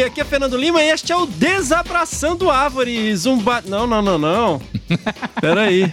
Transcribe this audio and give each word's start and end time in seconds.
Aqui 0.00 0.20
é 0.20 0.24
Fernando 0.24 0.56
Lima 0.56 0.82
e 0.82 0.88
este 0.90 1.12
é 1.12 1.16
o 1.16 1.26
Desabraçando 1.26 2.50
Árvores. 2.50 3.26
Um 3.26 3.36
ba... 3.38 3.62
Não, 3.66 3.86
não, 3.86 4.00
não, 4.00 4.18
não. 4.18 4.62
Pera 5.40 5.62
aí. 5.62 5.92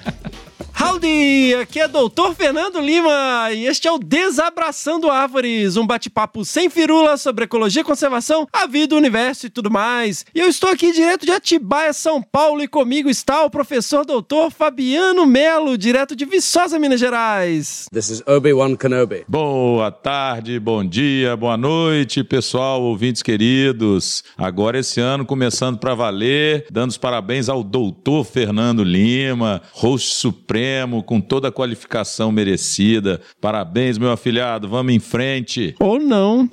Howdy! 0.82 1.55
Aqui 1.55 1.81
é 1.81 1.90
Doutor 1.90 2.34
Fernando 2.34 2.80
Lima 2.80 3.49
e 3.52 3.66
este 3.66 3.85
é 3.85 3.91
o 3.91 3.99
Desabraçando 3.99 5.09
Árvores, 5.09 5.76
um 5.76 5.85
bate-papo 5.85 6.45
sem 6.45 6.70
firula 6.70 7.17
sobre 7.17 7.44
ecologia, 7.44 7.84
conservação, 7.84 8.48
a 8.54 8.66
vida, 8.66 8.95
o 8.95 8.98
universo 8.98 9.45
e 9.45 9.49
tudo 9.49 9.70
mais. 9.70 10.26
E 10.34 10.40
eu 10.40 10.48
estou 10.48 10.70
aqui 10.70 10.94
direto 10.94 11.26
de 11.26 11.34
Atibaia, 11.34 11.91
São 11.91 12.21
Paulo, 12.21 12.63
e 12.63 12.68
comigo 12.68 13.09
está 13.09 13.44
o 13.44 13.49
professor 13.49 14.05
doutor 14.05 14.52
Fabiano 14.52 15.26
Melo, 15.26 15.77
direto 15.77 16.16
de 16.16 16.23
Viçosa, 16.23 16.80
Minas 16.80 17.02
Gerais. 17.02 17.88
This 17.91 18.09
is 18.09 18.23
Obi-Wan 18.26 18.77
Kenobi. 18.77 19.26
Boa 19.27 19.91
tarde, 19.91 20.57
bom 20.62 20.85
dia, 20.85 21.35
boa 21.35 21.57
noite, 21.57 22.23
pessoal, 22.23 22.82
ouvintes 22.82 23.21
queridos. 23.21 24.23
Agora 24.38 24.80
esse 24.80 25.02
ano 25.02 25.26
começando 25.26 25.77
para 25.77 25.93
valer, 25.93 26.68
dando 26.71 26.91
os 26.91 26.98
parabéns 26.98 27.49
ao 27.49 27.66
doutor 27.66 28.23
Fernando 28.23 28.82
Lima, 28.82 29.62
host 29.73 30.16
supremo 30.16 30.69
com 31.05 31.20
toda 31.20 31.48
a 31.48 31.52
qualificação 31.52 32.32
merecida. 32.32 33.21
Parabéns, 33.41 33.98
meu 33.98 34.12
afilhado, 34.12 34.68
vamos 34.68 34.93
em 34.93 34.99
frente. 34.99 35.76
Ou 35.80 35.99
não. 35.99 36.49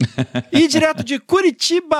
e 0.52 0.66
direto 0.68 1.04
de 1.04 1.18
Curitiba, 1.18 1.96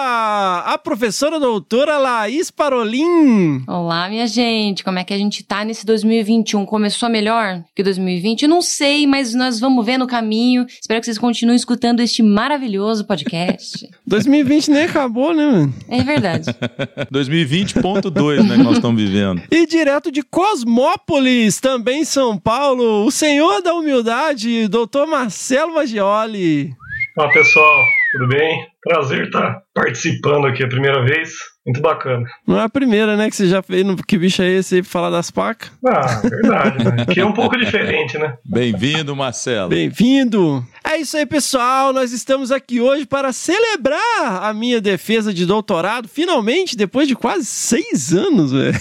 a 0.65 0.79
professora 0.79 1.39
doutora 1.39 1.99
Laís 1.99 2.51
Parolin. 2.51 3.63
Olá, 3.67 4.09
minha 4.09 4.27
gente. 4.27 4.83
Como 4.83 4.99
é 4.99 5.05
que 5.05 5.13
a 5.13 5.19
gente 5.19 5.43
tá 5.43 5.65
nesse 5.65 5.85
2021? 5.85 6.65
Começou 6.65 7.09
melhor 7.09 7.63
que 7.75 7.83
2020? 7.83 8.43
Eu 8.43 8.49
não 8.49 8.63
sei, 8.63 9.07
mas 9.07 9.35
nós 9.35 9.61
vamos 9.61 9.85
ver 9.85 9.99
no 9.99 10.07
caminho. 10.07 10.67
Espero 10.69 11.01
que 11.01 11.07
vocês 11.07 11.19
continuem 11.19 11.57
escutando 11.57 12.01
este 12.01 12.23
maravilhoso 12.23 13.05
podcast. 13.05 13.89
2020 14.07 14.71
nem 14.71 14.83
acabou, 14.85 15.35
né, 15.35 15.47
mano? 15.47 15.75
É 15.89 16.03
verdade. 16.03 16.47
2020.2, 17.13 18.43
né, 18.43 18.57
que 18.57 18.63
nós 18.63 18.77
estamos 18.77 19.01
vivendo. 19.01 19.43
E 19.51 19.67
direto 19.67 20.11
de 20.11 20.23
Cosmópolis, 20.23 21.61
também 21.61 22.05
São 22.07 22.39
Paulo, 22.39 23.05
o 23.05 23.11
senhor 23.11 23.61
da 23.61 23.75
humildade, 23.75 24.69
doutor 24.69 25.09
Marcelo 25.09 25.75
Maggioli. 25.75 26.71
Olá 27.17 27.29
pessoal, 27.33 27.85
tudo 28.13 28.29
bem? 28.29 28.65
Prazer 28.81 29.25
estar 29.25 29.61
participando 29.75 30.47
aqui 30.47 30.63
a 30.63 30.69
primeira 30.69 31.05
vez. 31.05 31.31
Muito 31.67 31.81
bacana. 31.81 32.25
Não 32.47 32.61
é 32.61 32.63
a 32.63 32.69
primeira, 32.69 33.17
né, 33.17 33.29
que 33.29 33.35
você 33.35 33.49
já 33.49 33.61
fez 33.61 33.85
no 33.85 33.97
Que 33.97 34.17
Bicho 34.17 34.41
é 34.41 34.49
Esse 34.49 34.77
aí 34.77 34.83
pra 34.83 34.91
falar 34.91 35.11
das 35.11 35.33
pacas? 35.33 35.73
Ah, 35.85 36.21
verdade, 36.23 36.85
né? 36.85 37.05
Que 37.13 37.19
é 37.19 37.27
um 37.27 37.33
pouco 37.33 37.59
diferente, 37.59 38.17
né? 38.17 38.35
Bem-vindo, 38.45 39.17
Marcelo. 39.17 39.69
Bem-vindo. 39.69 40.65
É 40.89 41.01
isso 41.01 41.17
aí, 41.17 41.27
pessoal. 41.27 41.93
Nós 41.93 42.13
estamos 42.13 42.53
aqui 42.53 42.81
hoje 42.81 43.05
para 43.05 43.33
celebrar 43.33 44.45
a 44.45 44.55
minha 44.55 44.81
defesa 44.81 45.35
de 45.35 45.45
doutorado. 45.45 46.07
Finalmente, 46.07 46.77
depois 46.77 47.09
de 47.09 47.17
quase 47.17 47.45
seis 47.45 48.15
anos, 48.15 48.53
velho. 48.53 48.79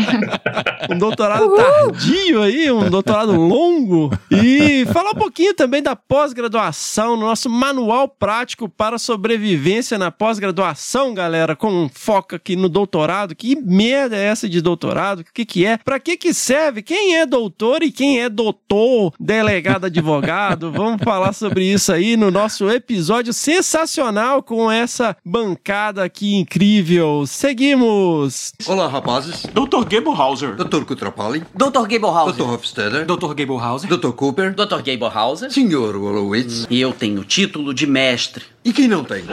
um 0.90 0.96
doutorado 0.96 1.54
tardio 1.54 2.40
aí, 2.42 2.72
um 2.72 2.88
doutorado 2.88 3.32
longo. 3.32 4.10
E 4.30 4.86
falar 4.86 5.10
um 5.10 5.16
pouquinho 5.16 5.52
também 5.52 5.82
da 5.82 5.94
pós-graduação, 5.94 7.14
no 7.14 7.26
nosso 7.26 7.50
manual 7.50 8.08
prático 8.08 8.66
para 8.66 8.96
sobrevivência 8.98 9.98
na 9.98 10.10
pós-graduação, 10.10 11.12
galera, 11.12 11.54
com 11.54 11.90
foco 11.92 12.36
aqui 12.36 12.56
no 12.56 12.70
doutorado. 12.70 13.36
Que 13.36 13.54
merda 13.54 14.16
é 14.16 14.24
essa 14.24 14.48
de 14.48 14.62
doutorado? 14.62 15.20
O 15.20 15.24
que 15.24 15.44
que 15.44 15.66
é? 15.66 15.76
Para 15.76 16.00
que 16.00 16.16
que 16.16 16.32
serve? 16.32 16.80
Quem 16.80 17.16
é 17.16 17.26
doutor 17.26 17.82
e 17.82 17.92
quem 17.92 18.18
é 18.22 18.30
doutor, 18.30 19.12
delegado, 19.20 19.84
advogado? 19.84 20.72
Vamos 20.72 21.02
falar 21.04 21.17
sobre 21.32 21.64
isso 21.64 21.92
aí 21.92 22.16
no 22.16 22.30
nosso 22.30 22.70
episódio 22.70 23.32
sensacional 23.32 24.42
com 24.42 24.70
essa 24.70 25.16
bancada 25.24 26.04
aqui 26.04 26.36
incrível. 26.36 27.24
Seguimos. 27.26 28.52
Olá, 28.66 28.86
rapazes. 28.88 29.42
Dr. 29.52 29.84
Gablehauser. 29.88 30.54
Dr. 30.54 30.84
Kutrapali. 30.84 31.44
Dr. 31.54 31.86
Gablehauser. 31.86 32.34
Dr. 32.34 32.50
Hofstadter. 32.50 33.04
Dr. 33.04 33.34
Gablehauser. 33.34 33.90
Dr. 33.90 34.12
Cooper. 34.12 34.54
Dr. 34.54 34.82
Gablehauser. 34.82 35.50
Sr. 35.50 35.96
Wolowitz. 35.98 36.66
E 36.70 36.80
eu 36.80 36.92
tenho 36.92 37.20
o 37.20 37.24
título 37.24 37.74
de 37.74 37.86
mestre. 37.86 38.44
E 38.64 38.72
quem 38.72 38.88
não 38.88 39.04
tem? 39.04 39.24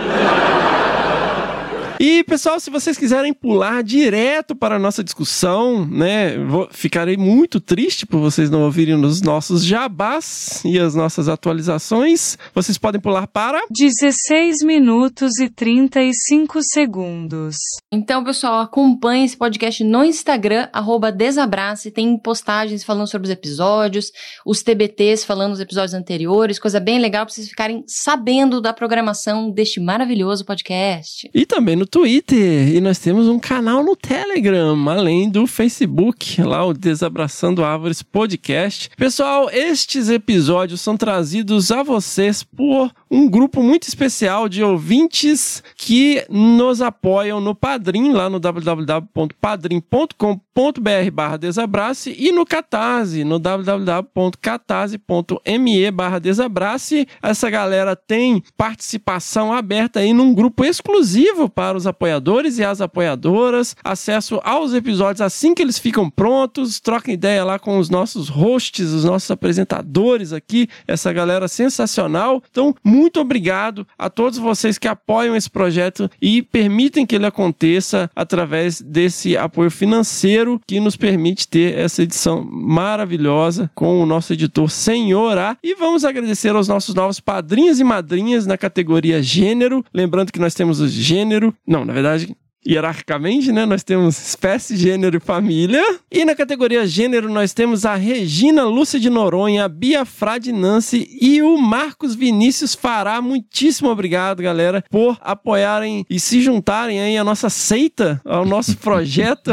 E, 1.99 2.23
pessoal, 2.23 2.59
se 2.59 2.69
vocês 2.69 2.97
quiserem 2.97 3.33
pular 3.33 3.81
direto 3.81 4.55
para 4.55 4.75
a 4.75 4.79
nossa 4.79 5.03
discussão, 5.03 5.85
né? 5.85 6.37
Vou, 6.37 6.67
ficarei 6.71 7.15
muito 7.15 7.59
triste 7.59 8.05
por 8.05 8.19
vocês 8.19 8.49
não 8.49 8.63
ouvirem 8.63 8.95
os 8.95 9.21
nossos 9.21 9.63
jabás 9.63 10.61
e 10.65 10.77
as 10.79 10.93
nossas 10.93 11.29
atualizações. 11.29 12.37
Vocês 12.53 12.77
podem 12.77 12.99
pular 12.99 13.27
para 13.27 13.61
16 13.69 14.63
minutos 14.63 15.39
e 15.39 15.49
35 15.49 16.59
segundos. 16.63 17.55
Então, 17.91 18.23
pessoal, 18.23 18.59
acompanhe 18.61 19.25
esse 19.25 19.37
podcast 19.37 19.83
no 19.83 20.03
Instagram, 20.03 20.67
arroba 20.73 21.11
Desabrace. 21.11 21.91
Tem 21.91 22.17
postagens 22.17 22.83
falando 22.83 23.07
sobre 23.07 23.27
os 23.27 23.31
episódios, 23.31 24.11
os 24.45 24.61
TBTs 24.61 25.25
falando 25.25 25.51
dos 25.51 25.61
episódios 25.61 25.93
anteriores, 25.93 26.59
coisa 26.59 26.79
bem 26.79 26.99
legal 26.99 27.25
para 27.25 27.33
vocês 27.33 27.47
ficarem 27.47 27.83
sabendo 27.87 28.59
da 28.59 28.73
programação 28.73 29.49
deste 29.49 29.79
maravilhoso 29.79 30.45
podcast. 30.45 31.29
E 31.33 31.45
também 31.45 31.75
no 31.75 31.84
Twitter. 31.85 32.75
E 32.75 32.81
nós 32.81 32.99
temos 32.99 33.27
um 33.27 33.39
canal 33.39 33.83
no 33.83 33.95
Telegram, 33.95 34.89
além 34.89 35.29
do 35.29 35.45
Facebook, 35.45 36.41
lá 36.41 36.65
o 36.65 36.73
Desabraçando 36.73 37.63
Árvores 37.63 38.01
Podcast. 38.01 38.89
Pessoal, 38.97 39.49
estes 39.51 40.09
episódios 40.09 40.81
são 40.81 40.97
trazidos 40.97 41.71
a 41.71 41.83
vocês 41.83 42.41
por 42.43 42.91
um 43.09 43.29
grupo 43.29 43.63
muito 43.63 43.87
especial 43.87 44.49
de 44.49 44.61
ouvintes 44.63 45.63
que 45.77 46.25
nos 46.29 46.81
apoiam 46.81 47.39
no 47.39 47.55
Padrim, 47.55 48.11
lá 48.11 48.29
no 48.29 48.39
www.padrim.com.br 48.39 51.11
barra 51.13 51.37
Desabrace 51.37 52.15
e 52.17 52.31
no 52.31 52.43
Catarse, 52.45 53.23
no 53.23 53.37
www.catarse.me 53.39 55.91
barra 55.91 56.19
Desabrace. 56.19 57.07
Essa 57.21 57.49
galera 57.49 57.95
tem 57.95 58.43
participação 58.57 59.53
aberta 59.53 59.99
aí 59.99 60.11
num 60.13 60.33
grupo 60.33 60.65
exclusivo 60.65 61.47
para 61.49 61.74
os 61.75 61.87
apoiadores 61.87 62.57
e 62.57 62.63
as 62.63 62.81
apoiadoras, 62.81 63.75
acesso 63.83 64.39
aos 64.43 64.73
episódios 64.73 65.21
assim 65.21 65.53
que 65.53 65.61
eles 65.61 65.77
ficam 65.77 66.09
prontos, 66.09 66.79
troca 66.79 67.11
ideia 67.11 67.43
lá 67.43 67.59
com 67.59 67.77
os 67.77 67.89
nossos 67.89 68.29
hosts, 68.29 68.91
os 68.91 69.05
nossos 69.05 69.29
apresentadores 69.29 70.33
aqui, 70.33 70.67
essa 70.87 71.11
galera 71.11 71.47
sensacional. 71.47 72.41
Então, 72.49 72.75
muito 72.83 73.19
obrigado 73.19 73.87
a 73.97 74.09
todos 74.09 74.37
vocês 74.37 74.77
que 74.77 74.87
apoiam 74.87 75.35
esse 75.35 75.49
projeto 75.49 76.09
e 76.21 76.41
permitem 76.41 77.05
que 77.05 77.15
ele 77.15 77.25
aconteça 77.25 78.09
através 78.15 78.81
desse 78.81 79.37
apoio 79.37 79.71
financeiro 79.71 80.61
que 80.67 80.79
nos 80.79 80.95
permite 80.95 81.47
ter 81.47 81.77
essa 81.77 82.03
edição 82.03 82.43
maravilhosa 82.43 83.69
com 83.73 84.01
o 84.01 84.05
nosso 84.05 84.33
editor 84.33 84.69
Senhor 84.69 85.37
A. 85.37 85.57
E 85.63 85.75
vamos 85.75 86.05
agradecer 86.05 86.55
aos 86.55 86.67
nossos 86.67 86.95
novos 86.95 87.19
padrinhos 87.19 87.79
e 87.79 87.83
madrinhas 87.83 88.45
na 88.45 88.57
categoria 88.57 89.21
gênero. 89.21 89.83
Lembrando 89.93 90.31
que 90.31 90.39
nós 90.39 90.53
temos 90.53 90.79
o 90.79 90.87
gênero, 90.87 91.53
não, 91.65 91.85
na 91.85 91.93
verdade, 91.93 92.35
hierarquicamente, 92.67 93.51
né? 93.51 93.65
Nós 93.65 93.83
temos 93.83 94.17
espécie, 94.17 94.75
gênero 94.75 95.17
e 95.17 95.19
família. 95.19 95.83
E 96.11 96.25
na 96.25 96.35
categoria 96.35 96.87
gênero, 96.87 97.29
nós 97.29 97.53
temos 97.53 97.85
a 97.85 97.95
Regina 97.95 98.63
Lúcia 98.63 98.99
de 98.99 99.09
Noronha, 99.09 99.65
a 99.65 99.69
Bia 99.69 100.03
Frade 100.05 100.51
Nancy 100.51 101.07
e 101.21 101.41
o 101.41 101.57
Marcos 101.57 102.15
Vinícius 102.15 102.73
Fará. 102.73 103.21
Muitíssimo 103.21 103.89
obrigado, 103.89 104.41
galera, 104.41 104.83
por 104.89 105.17
apoiarem 105.21 106.05
e 106.09 106.19
se 106.19 106.41
juntarem 106.41 106.99
aí 106.99 107.17
à 107.17 107.23
nossa 107.23 107.49
seita, 107.49 108.19
ao 108.25 108.45
nosso 108.45 108.77
projeto. 108.79 109.51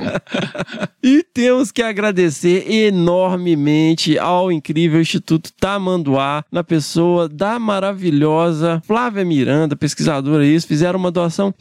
e 1.02 1.22
temos 1.22 1.72
que 1.72 1.82
agradecer 1.82 2.70
enormemente 2.70 4.18
ao 4.18 4.52
incrível 4.52 5.00
Instituto 5.00 5.50
Tamanduá, 5.58 6.44
na 6.52 6.62
pessoa 6.62 7.28
da 7.28 7.58
maravilhosa 7.58 8.82
Flávia 8.86 9.24
Miranda, 9.24 9.76
pesquisadora 9.76 10.44
isso, 10.44 10.66
fizeram 10.66 10.98
uma 10.98 11.10
doação 11.10 11.54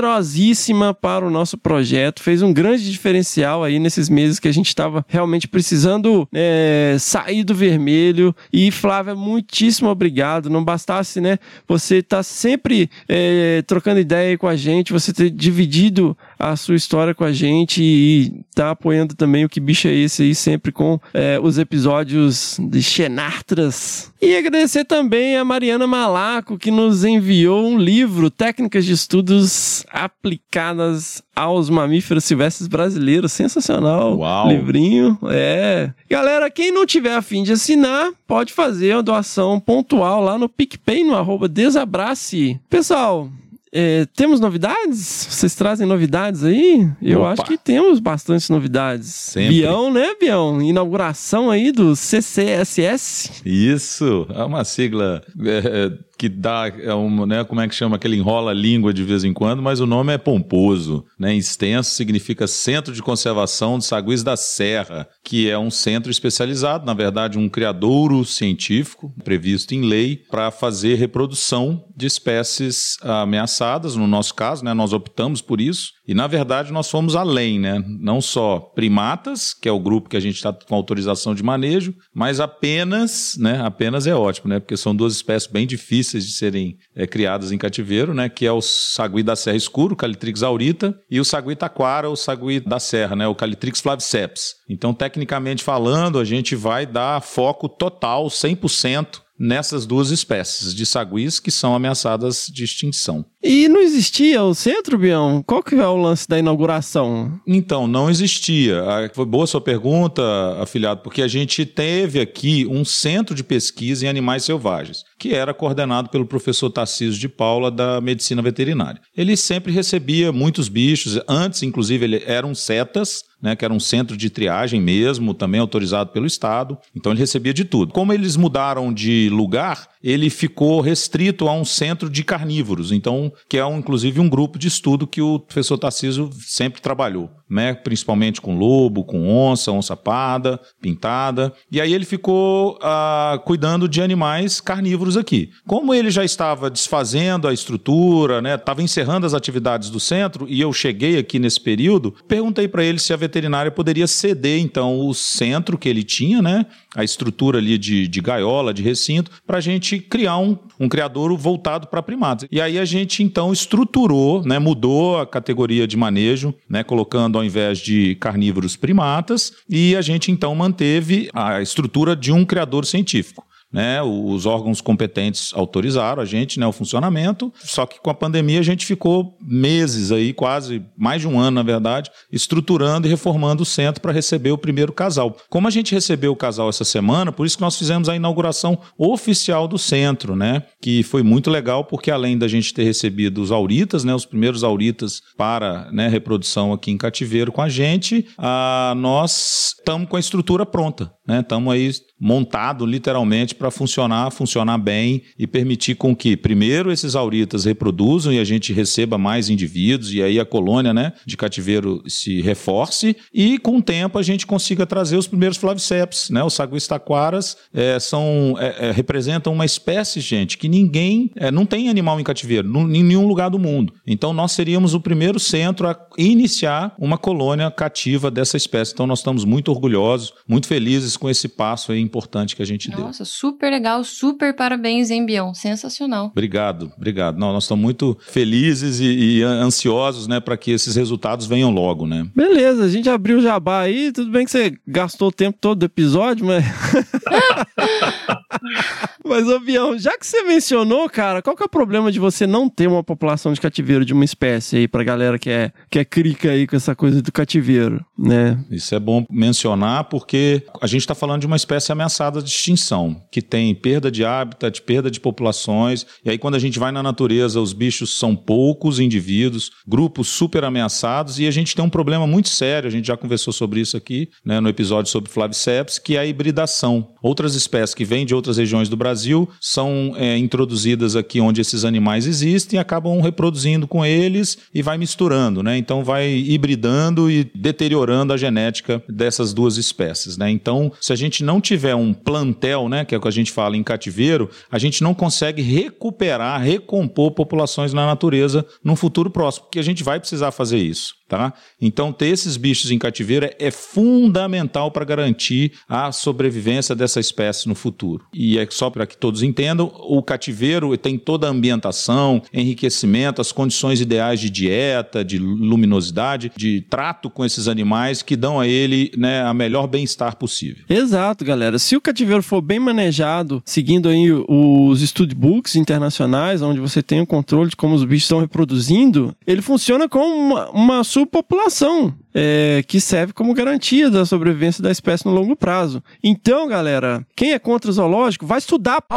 generosíssima 0.00 0.94
para 0.94 1.26
o 1.26 1.30
nosso 1.30 1.58
projeto, 1.58 2.22
fez 2.22 2.42
um 2.42 2.52
grande 2.52 2.90
diferencial 2.90 3.62
aí 3.62 3.78
nesses 3.78 4.08
meses 4.08 4.40
que 4.40 4.48
a 4.48 4.52
gente 4.52 4.68
estava 4.68 5.04
realmente 5.06 5.46
precisando 5.46 6.26
é, 6.32 6.96
sair 6.98 7.44
do 7.44 7.54
vermelho. 7.54 8.34
E 8.52 8.70
Flávia, 8.70 9.14
muitíssimo 9.14 9.90
obrigado. 9.90 10.48
Não 10.48 10.64
bastasse, 10.64 11.20
né? 11.20 11.38
Você 11.68 12.02
tá 12.02 12.22
sempre 12.22 12.90
é, 13.08 13.62
trocando 13.66 14.00
ideia 14.00 14.36
com 14.38 14.48
a 14.48 14.56
gente, 14.56 14.92
você 14.92 15.12
ter 15.12 15.30
dividido 15.30 16.16
a 16.40 16.56
sua 16.56 16.74
história 16.74 17.14
com 17.14 17.22
a 17.22 17.32
gente 17.32 17.82
e 17.82 18.32
tá 18.54 18.70
apoiando 18.70 19.14
também 19.14 19.44
o 19.44 19.48
Que 19.48 19.60
Bicho 19.60 19.86
é 19.86 19.94
Esse 19.94 20.22
aí, 20.22 20.34
sempre 20.34 20.72
com 20.72 20.98
é, 21.12 21.38
os 21.40 21.58
episódios 21.58 22.56
de 22.58 22.82
Xenartras. 22.82 24.10
E 24.22 24.36
agradecer 24.36 24.84
também 24.84 25.36
a 25.36 25.44
Mariana 25.44 25.86
Malaco, 25.86 26.58
que 26.58 26.70
nos 26.70 27.04
enviou 27.04 27.66
um 27.66 27.78
livro, 27.78 28.30
Técnicas 28.30 28.86
de 28.86 28.92
Estudos 28.92 29.84
Aplicadas 29.90 31.22
aos 31.36 31.68
Mamíferos 31.68 32.24
Silvestres 32.24 32.68
Brasileiros. 32.68 33.32
Sensacional. 33.32 34.18
Uau. 34.18 34.48
Livrinho. 34.48 35.18
É. 35.30 35.90
Galera, 36.08 36.50
quem 36.50 36.72
não 36.72 36.86
tiver 36.86 37.14
a 37.14 37.22
fim 37.22 37.42
de 37.42 37.52
assinar, 37.52 38.10
pode 38.26 38.52
fazer 38.52 38.94
uma 38.94 39.02
doação 39.02 39.60
pontual 39.60 40.22
lá 40.22 40.38
no 40.38 40.48
PicPay, 40.48 41.04
no 41.04 41.16
arroba 41.16 41.48
Desabrace. 41.48 42.58
Pessoal, 42.68 43.30
é, 43.72 44.04
temos 44.16 44.40
novidades? 44.40 44.98
Vocês 45.30 45.54
trazem 45.54 45.86
novidades 45.86 46.42
aí? 46.42 46.88
Eu 47.00 47.20
Opa. 47.20 47.32
acho 47.32 47.44
que 47.44 47.56
temos 47.56 48.00
bastantes 48.00 48.48
novidades. 48.48 49.08
Sempre. 49.08 49.60
Bião, 49.60 49.92
né, 49.92 50.14
Bião? 50.18 50.60
Inauguração 50.60 51.50
aí 51.50 51.70
do 51.70 51.94
CCSS. 51.94 53.42
Isso, 53.44 54.26
é 54.30 54.42
uma 54.42 54.64
sigla 54.64 55.22
é, 55.40 55.92
que 56.20 56.28
dá, 56.28 56.70
é 56.82 56.94
um, 56.94 57.24
né, 57.24 57.42
como 57.44 57.62
é 57.62 57.66
que 57.66 57.74
chama, 57.74 57.96
aquele 57.96 58.14
enrola 58.14 58.50
a 58.50 58.54
língua 58.54 58.92
de 58.92 59.02
vez 59.02 59.24
em 59.24 59.32
quando, 59.32 59.62
mas 59.62 59.80
o 59.80 59.86
nome 59.86 60.12
é 60.12 60.18
pomposo, 60.18 61.02
né, 61.18 61.34
extenso, 61.34 61.92
significa 61.92 62.46
Centro 62.46 62.92
de 62.92 63.02
Conservação 63.02 63.78
de 63.78 63.86
Saguis 63.86 64.22
da 64.22 64.36
Serra, 64.36 65.08
que 65.24 65.48
é 65.48 65.58
um 65.58 65.70
centro 65.70 66.10
especializado, 66.10 66.84
na 66.84 66.92
verdade 66.92 67.38
um 67.38 67.48
criadouro 67.48 68.22
científico, 68.22 69.14
previsto 69.24 69.74
em 69.74 69.80
lei, 69.80 70.18
para 70.30 70.50
fazer 70.50 70.96
reprodução 70.96 71.86
de 71.96 72.04
espécies 72.04 72.98
ameaçadas, 73.00 73.96
no 73.96 74.06
nosso 74.06 74.34
caso, 74.34 74.62
né, 74.62 74.74
nós 74.74 74.92
optamos 74.92 75.40
por 75.40 75.58
isso, 75.58 75.94
e 76.10 76.14
na 76.14 76.26
verdade 76.26 76.72
nós 76.72 76.90
fomos 76.90 77.14
além, 77.14 77.60
né, 77.60 77.80
não 77.86 78.20
só 78.20 78.58
primatas, 78.58 79.54
que 79.54 79.68
é 79.68 79.72
o 79.72 79.78
grupo 79.78 80.08
que 80.08 80.16
a 80.16 80.20
gente 80.20 80.34
está 80.34 80.52
com 80.52 80.74
autorização 80.74 81.36
de 81.36 81.42
manejo, 81.44 81.94
mas 82.12 82.40
apenas, 82.40 83.36
né, 83.38 83.60
apenas 83.62 84.08
é 84.08 84.14
ótimo, 84.14 84.48
né, 84.48 84.58
porque 84.58 84.76
são 84.76 84.92
duas 84.92 85.14
espécies 85.14 85.48
bem 85.48 85.68
difíceis 85.68 86.26
de 86.26 86.32
serem 86.32 86.76
é, 86.96 87.06
criadas 87.06 87.52
em 87.52 87.58
cativeiro, 87.58 88.12
né, 88.12 88.28
que 88.28 88.44
é 88.44 88.50
o 88.50 88.60
sagui 88.60 89.22
da 89.22 89.36
serra 89.36 89.56
escuro, 89.56 89.94
Calitrix 89.94 90.42
aurita, 90.42 90.98
e 91.08 91.20
o 91.20 91.24
sagui 91.24 91.54
taquara, 91.54 92.10
o 92.10 92.16
sagui 92.16 92.58
da 92.58 92.80
serra, 92.80 93.14
né, 93.14 93.28
o 93.28 93.34
Calitrix 93.36 93.80
flaviceps. 93.80 94.56
Então, 94.68 94.92
tecnicamente 94.92 95.62
falando, 95.62 96.18
a 96.18 96.24
gente 96.24 96.56
vai 96.56 96.86
dar 96.86 97.22
foco 97.22 97.68
total, 97.68 98.26
100%, 98.26 99.22
nessas 99.40 99.86
duas 99.86 100.10
espécies 100.10 100.74
de 100.74 100.84
saguis 100.84 101.40
que 101.40 101.50
são 101.50 101.74
ameaçadas 101.74 102.46
de 102.52 102.62
extinção. 102.62 103.24
E 103.42 103.68
não 103.68 103.80
existia 103.80 104.42
o 104.42 104.54
centro, 104.54 104.98
Bião? 104.98 105.42
Qual 105.46 105.62
que 105.62 105.74
é 105.74 105.86
o 105.86 105.96
lance 105.96 106.28
da 106.28 106.38
inauguração? 106.38 107.40
Então, 107.46 107.86
não 107.86 108.10
existia. 108.10 108.82
Ah, 108.82 109.10
Foi 109.14 109.24
boa 109.24 109.46
sua 109.46 109.62
pergunta, 109.62 110.22
afilhado, 110.60 111.00
porque 111.00 111.22
a 111.22 111.28
gente 111.28 111.64
teve 111.64 112.20
aqui 112.20 112.66
um 112.68 112.84
centro 112.84 113.34
de 113.34 113.42
pesquisa 113.42 114.04
em 114.04 114.08
animais 114.08 114.44
selvagens, 114.44 115.04
que 115.20 115.34
era 115.34 115.52
coordenado 115.52 116.08
pelo 116.08 116.24
professor 116.24 116.70
Tarcísio 116.70 117.20
de 117.20 117.28
Paula, 117.28 117.70
da 117.70 118.00
Medicina 118.00 118.40
Veterinária. 118.40 119.02
Ele 119.14 119.36
sempre 119.36 119.70
recebia 119.70 120.32
muitos 120.32 120.66
bichos, 120.70 121.20
antes, 121.28 121.62
inclusive, 121.62 122.02
ele 122.02 122.22
eram 122.26 122.54
setas, 122.54 123.22
né, 123.42 123.56
que 123.56 123.64
era 123.64 123.72
um 123.72 123.80
centro 123.80 124.16
de 124.16 124.28
triagem 124.28 124.80
mesmo, 124.80 125.32
também 125.32 125.60
autorizado 125.60 126.10
pelo 126.10 126.26
Estado. 126.26 126.76
Então 126.94 127.12
ele 127.12 127.20
recebia 127.20 127.54
de 127.54 127.64
tudo. 127.64 127.92
Como 127.92 128.12
eles 128.12 128.36
mudaram 128.36 128.92
de 128.92 129.28
lugar, 129.30 129.88
ele 130.02 130.28
ficou 130.28 130.80
restrito 130.80 131.48
a 131.48 131.52
um 131.52 131.64
centro 131.64 132.10
de 132.10 132.22
carnívoros. 132.22 132.92
Então, 132.92 133.32
que 133.48 133.56
é 133.56 133.64
um, 133.64 133.78
inclusive 133.78 134.20
um 134.20 134.28
grupo 134.28 134.58
de 134.58 134.68
estudo 134.68 135.06
que 135.06 135.22
o 135.22 135.38
professor 135.38 135.78
Tarcísio 135.78 136.30
sempre 136.46 136.80
trabalhou, 136.80 137.30
né, 137.48 137.74
principalmente 137.74 138.40
com 138.40 138.58
lobo, 138.58 139.04
com 139.04 139.28
onça, 139.28 139.72
onça 139.72 139.96
parda, 139.96 140.60
pintada. 140.80 141.52
E 141.70 141.80
aí 141.80 141.92
ele 141.92 142.04
ficou 142.04 142.78
ah, 142.82 143.40
cuidando 143.44 143.88
de 143.88 144.02
animais 144.02 144.60
carnívoros 144.60 145.09
aqui. 145.16 145.50
Como 145.66 145.94
ele 145.94 146.10
já 146.10 146.24
estava 146.24 146.70
desfazendo 146.70 147.48
a 147.48 147.52
estrutura, 147.52 148.40
né, 148.40 148.54
estava 148.54 148.82
encerrando 148.82 149.26
as 149.26 149.34
atividades 149.34 149.90
do 149.90 150.00
centro 150.00 150.46
e 150.48 150.60
eu 150.60 150.72
cheguei 150.72 151.18
aqui 151.18 151.38
nesse 151.38 151.60
período, 151.60 152.14
perguntei 152.26 152.68
para 152.68 152.84
ele 152.84 152.98
se 152.98 153.12
a 153.12 153.16
veterinária 153.16 153.70
poderia 153.70 154.06
ceder 154.06 154.60
então 154.60 155.00
o 155.06 155.14
centro 155.14 155.78
que 155.78 155.88
ele 155.88 156.02
tinha, 156.02 156.42
né, 156.42 156.66
a 156.94 157.04
estrutura 157.04 157.58
ali 157.58 157.78
de, 157.78 158.08
de 158.08 158.20
gaiola, 158.20 158.74
de 158.74 158.82
recinto, 158.82 159.30
para 159.46 159.58
a 159.58 159.60
gente 159.60 159.98
criar 159.98 160.38
um, 160.38 160.56
um 160.78 160.88
criadouro 160.88 161.36
voltado 161.36 161.86
para 161.86 162.02
primatas. 162.02 162.48
E 162.50 162.60
aí 162.60 162.78
a 162.78 162.84
gente 162.84 163.22
então 163.22 163.52
estruturou, 163.52 164.42
né, 164.44 164.58
mudou 164.58 165.18
a 165.18 165.26
categoria 165.26 165.86
de 165.86 165.96
manejo, 165.96 166.54
né, 166.68 166.82
colocando 166.82 167.38
ao 167.38 167.44
invés 167.44 167.78
de 167.78 168.16
carnívoros 168.16 168.76
primatas, 168.76 169.52
e 169.68 169.94
a 169.96 170.02
gente 170.02 170.30
então 170.30 170.54
manteve 170.54 171.30
a 171.32 171.60
estrutura 171.60 172.16
de 172.16 172.32
um 172.32 172.44
criador 172.44 172.84
científico. 172.84 173.44
Né, 173.72 174.02
os 174.02 174.46
órgãos 174.46 174.80
competentes 174.80 175.52
autorizaram 175.54 176.20
a 176.20 176.24
gente, 176.24 176.58
né, 176.58 176.66
o 176.66 176.72
funcionamento, 176.72 177.52
só 177.54 177.86
que 177.86 178.00
com 178.00 178.10
a 178.10 178.14
pandemia 178.14 178.58
a 178.58 178.64
gente 178.64 178.84
ficou 178.84 179.38
meses 179.40 180.10
aí, 180.10 180.32
quase 180.32 180.82
mais 180.98 181.20
de 181.20 181.28
um 181.28 181.38
ano, 181.38 181.52
na 181.52 181.62
verdade, 181.62 182.10
estruturando 182.32 183.06
e 183.06 183.10
reformando 183.10 183.62
o 183.62 183.66
centro 183.66 184.00
para 184.00 184.10
receber 184.10 184.50
o 184.50 184.58
primeiro 184.58 184.92
casal. 184.92 185.36
Como 185.48 185.68
a 185.68 185.70
gente 185.70 185.94
recebeu 185.94 186.32
o 186.32 186.36
casal 186.36 186.68
essa 186.68 186.82
semana, 186.82 187.30
por 187.30 187.46
isso 187.46 187.56
que 187.56 187.62
nós 187.62 187.76
fizemos 187.76 188.08
a 188.08 188.16
inauguração 188.16 188.76
oficial 188.98 189.68
do 189.68 189.78
centro, 189.78 190.34
né, 190.34 190.64
que 190.82 191.04
foi 191.04 191.22
muito 191.22 191.48
legal, 191.48 191.84
porque 191.84 192.10
além 192.10 192.36
da 192.36 192.48
gente 192.48 192.74
ter 192.74 192.82
recebido 192.82 193.40
os 193.40 193.52
auritas, 193.52 194.02
né, 194.02 194.12
os 194.12 194.26
primeiros 194.26 194.64
auritas 194.64 195.22
para 195.36 195.88
né, 195.92 196.08
reprodução 196.08 196.72
aqui 196.72 196.90
em 196.90 196.98
cativeiro 196.98 197.52
com 197.52 197.62
a 197.62 197.68
gente, 197.68 198.26
ah, 198.36 198.94
nós 198.96 199.76
estamos 199.78 200.08
com 200.08 200.16
a 200.16 200.20
estrutura 200.20 200.66
pronta, 200.66 201.12
né, 201.24 201.38
estamos 201.38 201.72
aí 201.72 201.92
montado 202.20 202.84
literalmente 202.84 203.54
para 203.60 203.70
funcionar, 203.70 204.32
funcionar 204.32 204.78
bem 204.78 205.22
e 205.38 205.46
permitir 205.46 205.94
com 205.94 206.16
que, 206.16 206.34
primeiro, 206.34 206.90
esses 206.90 207.14
auritas 207.14 207.66
reproduzam 207.66 208.32
e 208.32 208.38
a 208.38 208.44
gente 208.44 208.72
receba 208.72 209.18
mais 209.18 209.50
indivíduos 209.50 210.14
e 210.14 210.22
aí 210.22 210.40
a 210.40 210.46
colônia 210.46 210.94
né, 210.94 211.12
de 211.26 211.36
cativeiro 211.36 212.02
se 212.08 212.40
reforce 212.40 213.14
e, 213.34 213.58
com 213.58 213.76
o 213.76 213.82
tempo, 213.82 214.18
a 214.18 214.22
gente 214.22 214.46
consiga 214.46 214.86
trazer 214.86 215.18
os 215.18 215.26
primeiros 215.26 215.58
flaviceps. 215.58 216.30
Né? 216.30 216.42
Os 216.42 216.54
saguistaquaras 216.54 217.54
é, 217.74 218.00
são, 218.00 218.56
é, 218.58 218.88
é, 218.88 218.92
representam 218.92 219.52
uma 219.52 219.66
espécie, 219.66 220.20
gente, 220.20 220.56
que 220.56 220.66
ninguém, 220.66 221.30
é, 221.36 221.50
não 221.50 221.66
tem 221.66 221.90
animal 221.90 222.18
em 222.18 222.24
cativeiro, 222.24 222.66
em 222.66 223.04
nenhum 223.04 223.26
lugar 223.26 223.50
do 223.50 223.58
mundo. 223.58 223.92
Então, 224.06 224.32
nós 224.32 224.52
seríamos 224.52 224.94
o 224.94 225.00
primeiro 225.00 225.38
centro 225.38 225.86
a 225.86 225.98
iniciar 226.16 226.94
uma 226.98 227.18
colônia 227.18 227.70
cativa 227.70 228.30
dessa 228.30 228.56
espécie. 228.56 228.94
Então, 228.94 229.06
nós 229.06 229.18
estamos 229.18 229.44
muito 229.44 229.70
orgulhosos, 229.70 230.32
muito 230.48 230.66
felizes 230.66 231.14
com 231.14 231.28
esse 231.28 231.46
passo 231.46 231.94
importante 231.94 232.56
que 232.56 232.62
a 232.62 232.66
gente 232.66 232.88
deu. 232.88 233.00
Nossa, 233.00 233.26
super 233.26 233.49
legal, 233.70 234.02
super 234.04 234.54
parabéns, 234.54 235.10
hein, 235.10 235.24
Bião? 235.24 235.54
Sensacional. 235.54 236.26
Obrigado, 236.26 236.92
obrigado. 236.96 237.38
Não, 237.38 237.52
nós 237.52 237.64
estamos 237.64 237.82
muito 237.82 238.16
felizes 238.20 239.00
e, 239.00 239.38
e 239.38 239.42
ansiosos, 239.42 240.26
né, 240.26 240.40
para 240.40 240.56
que 240.56 240.70
esses 240.70 240.96
resultados 240.96 241.46
venham 241.46 241.70
logo, 241.70 242.06
né? 242.06 242.26
Beleza, 242.34 242.84
a 242.84 242.88
gente 242.88 243.08
abriu 243.08 243.38
o 243.38 243.42
jabá 243.42 243.80
aí. 243.80 244.12
Tudo 244.12 244.30
bem 244.30 244.44
que 244.44 244.50
você 244.50 244.74
gastou 244.86 245.28
o 245.28 245.32
tempo 245.32 245.58
todo 245.60 245.80
do 245.80 245.86
episódio, 245.86 246.46
mas. 246.46 246.64
mas, 249.24 249.48
ô 249.48 249.58
Bião, 249.60 249.98
já 249.98 250.16
que 250.16 250.26
você 250.26 250.42
mencionou, 250.42 251.08
cara, 251.08 251.42
qual 251.42 251.56
que 251.56 251.62
é 251.62 251.66
o 251.66 251.68
problema 251.68 252.12
de 252.12 252.18
você 252.18 252.46
não 252.46 252.68
ter 252.68 252.86
uma 252.86 253.02
população 253.02 253.52
de 253.52 253.60
cativeiro 253.60 254.04
de 254.04 254.12
uma 254.12 254.24
espécie 254.24 254.76
aí 254.76 254.88
pra 254.88 255.02
galera 255.02 255.38
que 255.38 255.50
é, 255.50 255.72
que 255.90 255.98
é 255.98 256.04
crica 256.04 256.50
aí 256.50 256.66
com 256.66 256.76
essa 256.76 256.94
coisa 256.94 257.22
do 257.22 257.32
cativeiro, 257.32 258.04
né? 258.18 258.58
Isso 258.70 258.94
é 258.94 259.00
bom 259.00 259.24
mencionar 259.30 260.04
porque 260.04 260.64
a 260.80 260.86
gente 260.86 261.00
está 261.00 261.14
falando 261.14 261.40
de 261.40 261.46
uma 261.46 261.56
espécie 261.56 261.92
ameaçada 261.92 262.42
de 262.42 262.48
extinção, 262.48 263.22
que 263.30 263.39
tem 263.42 263.74
perda 263.74 264.10
de 264.10 264.24
hábitat, 264.24 264.82
perda 264.82 265.10
de 265.10 265.20
populações. 265.20 266.06
E 266.24 266.30
aí, 266.30 266.38
quando 266.38 266.54
a 266.54 266.58
gente 266.58 266.78
vai 266.78 266.92
na 266.92 267.02
natureza, 267.02 267.60
os 267.60 267.72
bichos 267.72 268.18
são 268.18 268.34
poucos 268.34 268.98
indivíduos, 268.98 269.70
grupos 269.86 270.28
super 270.28 270.64
ameaçados, 270.64 271.38
e 271.38 271.46
a 271.46 271.50
gente 271.50 271.74
tem 271.74 271.84
um 271.84 271.90
problema 271.90 272.26
muito 272.26 272.48
sério. 272.48 272.88
A 272.88 272.90
gente 272.90 273.06
já 273.06 273.16
conversou 273.16 273.52
sobre 273.52 273.80
isso 273.80 273.96
aqui 273.96 274.28
né, 274.44 274.60
no 274.60 274.68
episódio 274.68 275.10
sobre 275.10 275.30
Flaviceps, 275.30 275.98
que 275.98 276.16
é 276.16 276.20
a 276.20 276.26
hibridação. 276.26 277.08
Outras 277.22 277.54
espécies 277.54 277.94
que 277.94 278.04
vêm 278.04 278.26
de 278.26 278.34
outras 278.34 278.56
regiões 278.56 278.88
do 278.88 278.96
Brasil 278.96 279.48
são 279.60 280.14
é, 280.16 280.36
introduzidas 280.36 281.16
aqui 281.16 281.40
onde 281.40 281.60
esses 281.60 281.84
animais 281.84 282.26
existem 282.26 282.78
e 282.78 282.80
acabam 282.80 283.20
reproduzindo 283.20 283.86
com 283.86 284.04
eles 284.04 284.58
e 284.74 284.82
vai 284.82 284.98
misturando, 284.98 285.62
né? 285.62 285.76
Então 285.76 286.02
vai 286.02 286.30
hibridando 286.30 287.30
e 287.30 287.44
deteriorando 287.54 288.32
a 288.32 288.36
genética 288.36 289.02
dessas 289.08 289.52
duas 289.52 289.76
espécies, 289.76 290.36
né? 290.36 290.50
Então, 290.50 290.92
se 291.00 291.12
a 291.12 291.16
gente 291.16 291.44
não 291.44 291.60
tiver 291.60 291.94
um 291.94 292.12
plantel, 292.12 292.88
né, 292.88 293.04
que 293.04 293.14
é 293.14 293.18
o 293.18 293.20
que 293.20 293.28
a 293.30 293.32
gente 293.32 293.50
fala 293.52 293.76
em 293.76 293.82
cativeiro, 293.82 294.50
a 294.70 294.78
gente 294.78 295.02
não 295.02 295.14
consegue 295.14 295.62
recuperar, 295.62 296.60
recompor 296.60 297.30
populações 297.30 297.92
na 297.92 298.04
natureza 298.04 298.66
num 298.84 298.96
futuro 298.96 299.30
próximo, 299.30 299.64
porque 299.66 299.78
a 299.78 299.84
gente 299.84 300.04
vai 300.04 300.20
precisar 300.20 300.50
fazer 300.50 300.78
isso. 300.78 301.19
Tá? 301.30 301.54
Então, 301.80 302.12
ter 302.12 302.26
esses 302.26 302.56
bichos 302.56 302.90
em 302.90 302.98
cativeiro 302.98 303.46
é, 303.46 303.54
é 303.60 303.70
fundamental 303.70 304.90
para 304.90 305.04
garantir 305.04 305.74
a 305.88 306.10
sobrevivência 306.10 306.92
dessa 306.92 307.20
espécie 307.20 307.68
no 307.68 307.76
futuro. 307.76 308.24
E 308.34 308.58
é 308.58 308.66
só 308.68 308.90
para 308.90 309.06
que 309.06 309.16
todos 309.16 309.40
entendam: 309.40 309.92
o 309.94 310.20
cativeiro 310.24 310.96
tem 310.98 311.16
toda 311.16 311.46
a 311.46 311.50
ambientação, 311.50 312.42
enriquecimento, 312.52 313.40
as 313.40 313.52
condições 313.52 314.00
ideais 314.00 314.40
de 314.40 314.50
dieta, 314.50 315.24
de 315.24 315.38
luminosidade, 315.38 316.50
de 316.56 316.80
trato 316.90 317.30
com 317.30 317.44
esses 317.44 317.68
animais 317.68 318.22
que 318.22 318.34
dão 318.34 318.58
a 318.58 318.66
ele 318.66 319.12
né, 319.16 319.40
a 319.42 319.54
melhor 319.54 319.86
bem-estar 319.86 320.34
possível. 320.34 320.84
Exato, 320.88 321.44
galera. 321.44 321.78
Se 321.78 321.94
o 321.94 322.00
cativeiro 322.00 322.42
for 322.42 322.60
bem 322.60 322.80
manejado, 322.80 323.62
seguindo 323.64 324.08
aí 324.08 324.32
os 324.32 325.00
studbooks 325.00 325.76
internacionais, 325.76 326.60
onde 326.60 326.80
você 326.80 327.00
tem 327.00 327.20
o 327.20 327.26
controle 327.26 327.70
de 327.70 327.76
como 327.76 327.94
os 327.94 328.02
bichos 328.02 328.24
estão 328.24 328.40
reproduzindo, 328.40 329.32
ele 329.46 329.62
funciona 329.62 330.08
como 330.08 330.34
uma, 330.34 330.70
uma 330.70 331.04
subpopulação. 331.20 332.14
É, 332.32 332.84
que 332.86 333.00
serve 333.00 333.32
como 333.32 333.52
garantia 333.52 334.08
da 334.08 334.24
sobrevivência 334.24 334.80
da 334.80 334.92
espécie 334.92 335.26
no 335.26 335.32
longo 335.32 335.56
prazo. 335.56 336.00
Então, 336.22 336.68
galera, 336.68 337.26
quem 337.34 337.54
é 337.54 337.58
contra 337.58 337.90
o 337.90 337.92
zoológico 337.92 338.46
vai 338.46 338.58
estudar. 338.58 339.02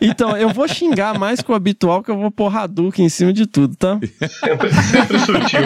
Então, 0.00 0.36
eu 0.36 0.50
vou 0.50 0.68
xingar 0.68 1.18
mais 1.18 1.40
que 1.40 1.50
o 1.50 1.54
habitual, 1.54 2.02
que 2.02 2.10
eu 2.10 2.18
vou 2.18 2.30
pôr 2.30 2.54
Hadouken 2.54 3.06
em 3.06 3.08
cima 3.08 3.32
de 3.32 3.46
tudo, 3.46 3.76
tá? 3.76 3.98
Sempre, 4.28 4.72
sempre 4.72 5.18
sutil. 5.18 5.60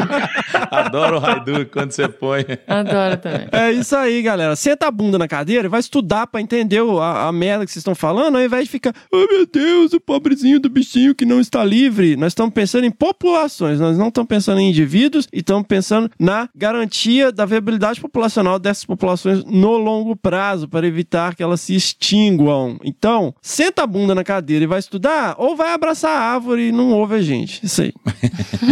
Adoro 0.70 1.18
o 1.18 1.24
Hadouken 1.24 1.64
quando 1.66 1.92
você 1.92 2.08
põe. 2.08 2.44
Adoro 2.66 3.16
também. 3.16 3.48
É 3.52 3.72
isso 3.72 3.94
aí, 3.96 4.22
galera. 4.22 4.56
Senta 4.56 4.86
a 4.86 4.90
bunda 4.90 5.18
na 5.18 5.28
cadeira 5.28 5.66
e 5.66 5.70
vai 5.70 5.80
estudar 5.80 6.26
pra 6.26 6.40
entender 6.40 6.82
a, 7.00 7.28
a 7.28 7.32
merda 7.32 7.64
que 7.64 7.72
vocês 7.72 7.80
estão 7.80 7.94
falando, 7.94 8.36
ao 8.36 8.42
invés 8.42 8.64
de 8.64 8.70
ficar, 8.70 8.94
oh 9.12 9.26
meu 9.30 9.46
Deus, 9.46 9.92
o 9.92 10.00
pobrezinho 10.00 10.60
do 10.60 10.68
bichinho 10.68 11.14
que 11.14 11.24
não 11.24 11.40
está 11.40 11.64
livre. 11.64 12.16
Nós 12.16 12.32
estamos 12.32 12.52
pensando 12.52 12.84
em 12.84 12.90
populações, 12.90 13.80
nós 13.80 13.98
não 13.98 14.08
estamos 14.08 14.28
pensando 14.28 14.60
em 14.60 14.70
indivíduos 14.70 15.28
e 15.32 15.38
estamos 15.38 15.66
pensando 15.66 16.10
na 16.18 16.48
garantia 16.54 17.30
da 17.30 17.44
viabilidade 17.44 18.00
populacional 18.00 18.58
dessas 18.58 18.84
populações 18.84 19.44
no 19.44 19.76
longo 19.76 20.16
prazo, 20.16 20.68
para 20.68 20.86
evitar 20.86 21.34
que 21.34 21.42
elas 21.42 21.60
se 21.60 21.74
extinguam. 21.74 22.78
Então, 22.84 23.34
senta 23.40 23.82
a 23.82 23.86
bunda 23.86 24.14
na 24.14 24.21
cadeira 24.24 24.64
e 24.64 24.68
vai 24.68 24.78
estudar, 24.78 25.34
ou 25.38 25.56
vai 25.56 25.72
abraçar 25.72 26.10
a 26.10 26.34
árvore 26.34 26.68
e 26.68 26.72
não 26.72 26.92
ouve 26.92 27.16
a 27.16 27.22
gente. 27.22 27.64
Isso 27.64 27.82
aí. 27.82 27.92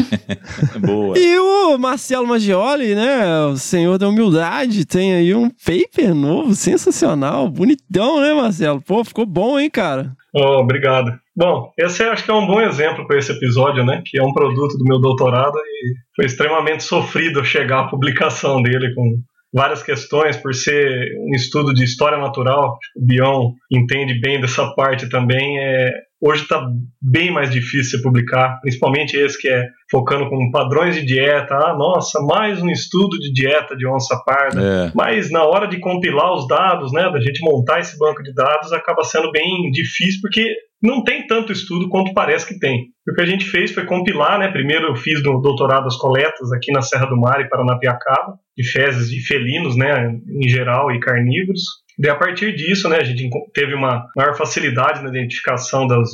Boa. 0.80 1.18
E 1.18 1.38
o 1.38 1.78
Marcelo 1.78 2.26
Maggioli, 2.26 2.94
né, 2.94 3.46
o 3.46 3.56
senhor 3.56 3.98
da 3.98 4.08
humildade, 4.08 4.84
tem 4.84 5.14
aí 5.14 5.34
um 5.34 5.50
paper 5.50 6.14
novo, 6.14 6.54
sensacional, 6.54 7.48
bonitão, 7.48 8.20
né, 8.20 8.32
Marcelo? 8.32 8.80
Pô, 8.80 9.04
ficou 9.04 9.26
bom, 9.26 9.58
hein, 9.58 9.70
cara? 9.70 10.12
Oh, 10.34 10.60
obrigado. 10.60 11.12
Bom, 11.34 11.72
esse 11.78 12.02
acho 12.02 12.24
que 12.24 12.30
é 12.30 12.34
um 12.34 12.46
bom 12.46 12.60
exemplo 12.60 13.06
para 13.06 13.18
esse 13.18 13.32
episódio, 13.32 13.84
né? 13.84 14.02
Que 14.04 14.20
é 14.20 14.22
um 14.22 14.32
produto 14.32 14.76
do 14.76 14.84
meu 14.84 15.00
doutorado 15.00 15.56
e 15.56 15.94
foi 16.14 16.26
extremamente 16.26 16.84
sofrido 16.84 17.44
chegar 17.44 17.80
à 17.80 17.88
publicação 17.88 18.62
dele 18.62 18.94
com 18.94 19.18
várias 19.52 19.82
questões, 19.82 20.36
por 20.36 20.54
ser 20.54 21.12
um 21.18 21.34
estudo 21.34 21.74
de 21.74 21.84
história 21.84 22.18
natural, 22.18 22.78
o 22.96 23.04
Bion 23.04 23.52
entende 23.70 24.18
bem 24.20 24.40
dessa 24.40 24.72
parte 24.74 25.08
também, 25.08 25.58
é, 25.58 25.90
hoje 26.20 26.42
está 26.42 26.64
bem 27.00 27.30
mais 27.32 27.50
difícil 27.50 27.98
de 27.98 28.04
publicar, 28.04 28.60
principalmente 28.60 29.16
esse 29.16 29.40
que 29.40 29.48
é 29.48 29.66
focando 29.90 30.28
com 30.28 30.50
padrões 30.50 30.94
de 30.94 31.04
dieta. 31.04 31.54
Ah, 31.54 31.74
nossa, 31.76 32.20
mais 32.20 32.62
um 32.62 32.70
estudo 32.70 33.18
de 33.18 33.32
dieta 33.32 33.76
de 33.76 33.86
onça 33.88 34.16
parda. 34.24 34.60
É. 34.62 34.92
Mas 34.94 35.30
na 35.30 35.44
hora 35.44 35.66
de 35.66 35.80
compilar 35.80 36.32
os 36.34 36.46
dados, 36.46 36.92
né, 36.92 37.10
da 37.10 37.20
gente 37.20 37.40
montar 37.42 37.80
esse 37.80 37.98
banco 37.98 38.22
de 38.22 38.32
dados, 38.34 38.72
acaba 38.72 39.02
sendo 39.02 39.32
bem 39.32 39.70
difícil, 39.72 40.20
porque 40.20 40.54
não 40.82 41.04
tem 41.04 41.26
tanto 41.26 41.52
estudo 41.52 41.88
quanto 41.88 42.14
parece 42.14 42.46
que 42.46 42.58
tem. 42.58 42.88
O 43.08 43.14
que 43.14 43.22
a 43.22 43.26
gente 43.26 43.44
fez 43.44 43.72
foi 43.72 43.84
compilar, 43.84 44.38
né? 44.38 44.48
Primeiro 44.48 44.88
eu 44.88 44.96
fiz 44.96 45.22
no 45.22 45.40
doutorado 45.40 45.86
as 45.86 45.96
coletas 45.96 46.52
aqui 46.52 46.72
na 46.72 46.80
Serra 46.80 47.06
do 47.06 47.18
Mar 47.18 47.40
e 47.40 47.48
Paranapiacaba, 47.48 48.34
de 48.56 48.70
fezes 48.70 49.10
de 49.10 49.20
felinos, 49.26 49.76
né, 49.76 50.12
em 50.28 50.48
geral, 50.48 50.90
e 50.92 51.00
carnívoros. 51.00 51.62
E 51.98 52.08
a 52.08 52.14
partir 52.14 52.54
disso, 52.54 52.88
né, 52.88 52.98
a 52.98 53.04
gente 53.04 53.28
teve 53.52 53.74
uma 53.74 54.06
maior 54.16 54.36
facilidade 54.36 55.02
na 55.02 55.10
identificação 55.10 55.86
das 55.86 56.08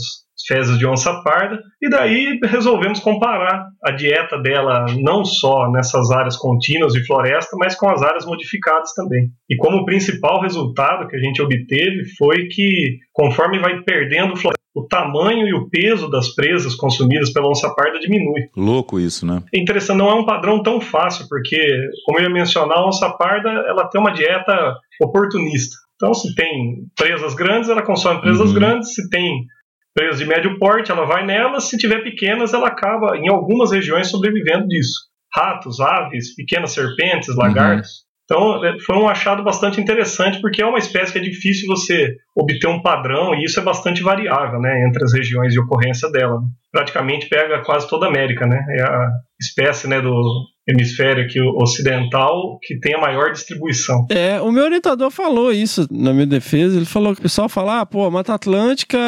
fezes 0.46 0.78
de 0.78 0.87
onça 0.87 1.23
parda, 1.23 1.61
e 1.82 1.88
daí 1.88 2.38
resolvemos 2.44 3.00
comparar 3.00 3.66
a 3.85 3.90
dieta 3.90 4.38
dela 4.38 4.87
não 5.00 5.25
só 5.25 5.70
nessas 5.70 6.11
áreas 6.11 6.37
contínuas 6.37 6.92
de 6.92 7.04
floresta, 7.06 7.56
mas 7.58 7.75
com 7.75 7.88
as 7.88 8.02
áreas 8.02 8.25
modificadas 8.26 8.92
também. 8.94 9.28
E 9.49 9.56
como 9.56 9.85
principal 9.85 10.40
resultado 10.40 11.08
que 11.08 11.16
a 11.16 11.20
gente 11.20 11.40
obteve 11.40 12.04
foi 12.18 12.46
que, 12.49 12.99
conforme 13.12 13.58
vai 13.58 13.82
perdendo 13.82 14.37
floresta, 14.37 14.55
o 14.76 14.87
tamanho 14.87 15.49
e 15.49 15.54
o 15.54 15.68
peso 15.71 16.09
das 16.11 16.35
presas 16.35 16.75
consumidas 16.75 17.33
pela 17.33 17.49
onça 17.49 17.73
parda 17.75 17.99
diminui. 17.99 18.49
Louco 18.54 19.00
isso, 19.00 19.25
né? 19.25 19.42
É 19.54 19.59
interessante, 19.59 19.97
não 19.97 20.11
é 20.11 20.14
um 20.14 20.26
padrão 20.26 20.62
tão 20.62 20.80
fácil, 20.80 21.26
porque, 21.28 21.56
como 22.04 22.18
eu 22.18 22.25
ia 22.25 22.30
mencionar, 22.30 22.78
a 22.78 22.87
onça 22.87 23.09
parda 23.16 23.49
ela 23.49 23.88
tem 23.88 23.99
uma 24.00 24.12
dieta 24.12 24.76
oportunista. 25.02 25.75
Então, 25.95 26.12
se 26.12 26.35
tem 26.35 26.85
presas 26.95 27.35
grandes, 27.35 27.71
ela 27.71 27.83
consome 27.83 28.21
presas 28.21 28.49
Uhum. 28.50 28.54
grandes. 28.54 28.95
Se 28.95 29.09
tem 29.09 29.47
presas 29.95 30.18
de 30.18 30.26
médio 30.26 30.59
porte, 30.59 30.90
ela 30.92 31.06
vai 31.06 31.25
nelas. 31.25 31.64
Se 31.71 31.78
tiver 31.78 32.02
pequenas, 32.02 32.52
ela 32.52 32.68
acaba, 32.68 33.16
em 33.16 33.28
algumas 33.30 33.71
regiões, 33.73 34.09
sobrevivendo 34.11 34.66
disso. 34.68 35.06
Ratos, 35.35 35.80
aves, 35.80 36.35
pequenas 36.35 36.73
serpentes, 36.73 37.35
lagartos. 37.35 38.04
Então, 38.26 38.64
é, 38.64 38.78
foi 38.80 38.97
um 38.97 39.09
achado 39.09 39.42
bastante 39.45 39.80
interessante, 39.80 40.40
porque 40.40 40.61
é 40.61 40.66
uma 40.66 40.78
espécie 40.78 41.12
que 41.12 41.18
é 41.18 41.23
difícil 41.23 41.66
você 41.68 42.16
obter 42.37 42.66
um 42.66 42.83
padrão, 42.83 43.35
e 43.35 43.45
isso 43.45 43.59
é 43.59 43.62
bastante 43.62 44.02
variável 44.02 44.61
né, 44.61 44.85
entre 44.87 45.02
as 45.04 45.14
regiões 45.14 45.52
de 45.52 45.61
ocorrência 45.61 46.11
dela. 46.11 46.40
Praticamente 46.73 47.28
pega 47.28 47.62
quase 47.62 47.88
toda 47.88 48.06
a 48.06 48.09
América. 48.09 48.45
Né? 48.45 48.59
É 48.78 48.83
a 48.83 49.11
espécie 49.40 49.88
né, 49.88 50.00
do 50.00 50.45
hemisfério 50.68 51.25
aqui 51.25 51.40
ocidental 51.40 52.59
que 52.61 52.78
tem 52.80 52.95
a 52.95 53.00
maior 53.00 53.30
distribuição. 53.30 54.04
É, 54.11 54.40
o 54.40 54.50
meu 54.50 54.64
orientador 54.64 55.11
falou 55.11 55.52
isso 55.52 55.87
na 55.90 56.12
minha 56.12 56.26
defesa. 56.26 56.76
Ele 56.76 56.85
falou 56.85 57.14
que 57.14 57.21
o 57.21 57.23
pessoal 57.23 57.49
fala, 57.49 57.80
ah, 57.80 57.87
pô, 57.87 58.04
a 58.04 58.11
Mata 58.11 58.35
Atlântica 58.35 58.99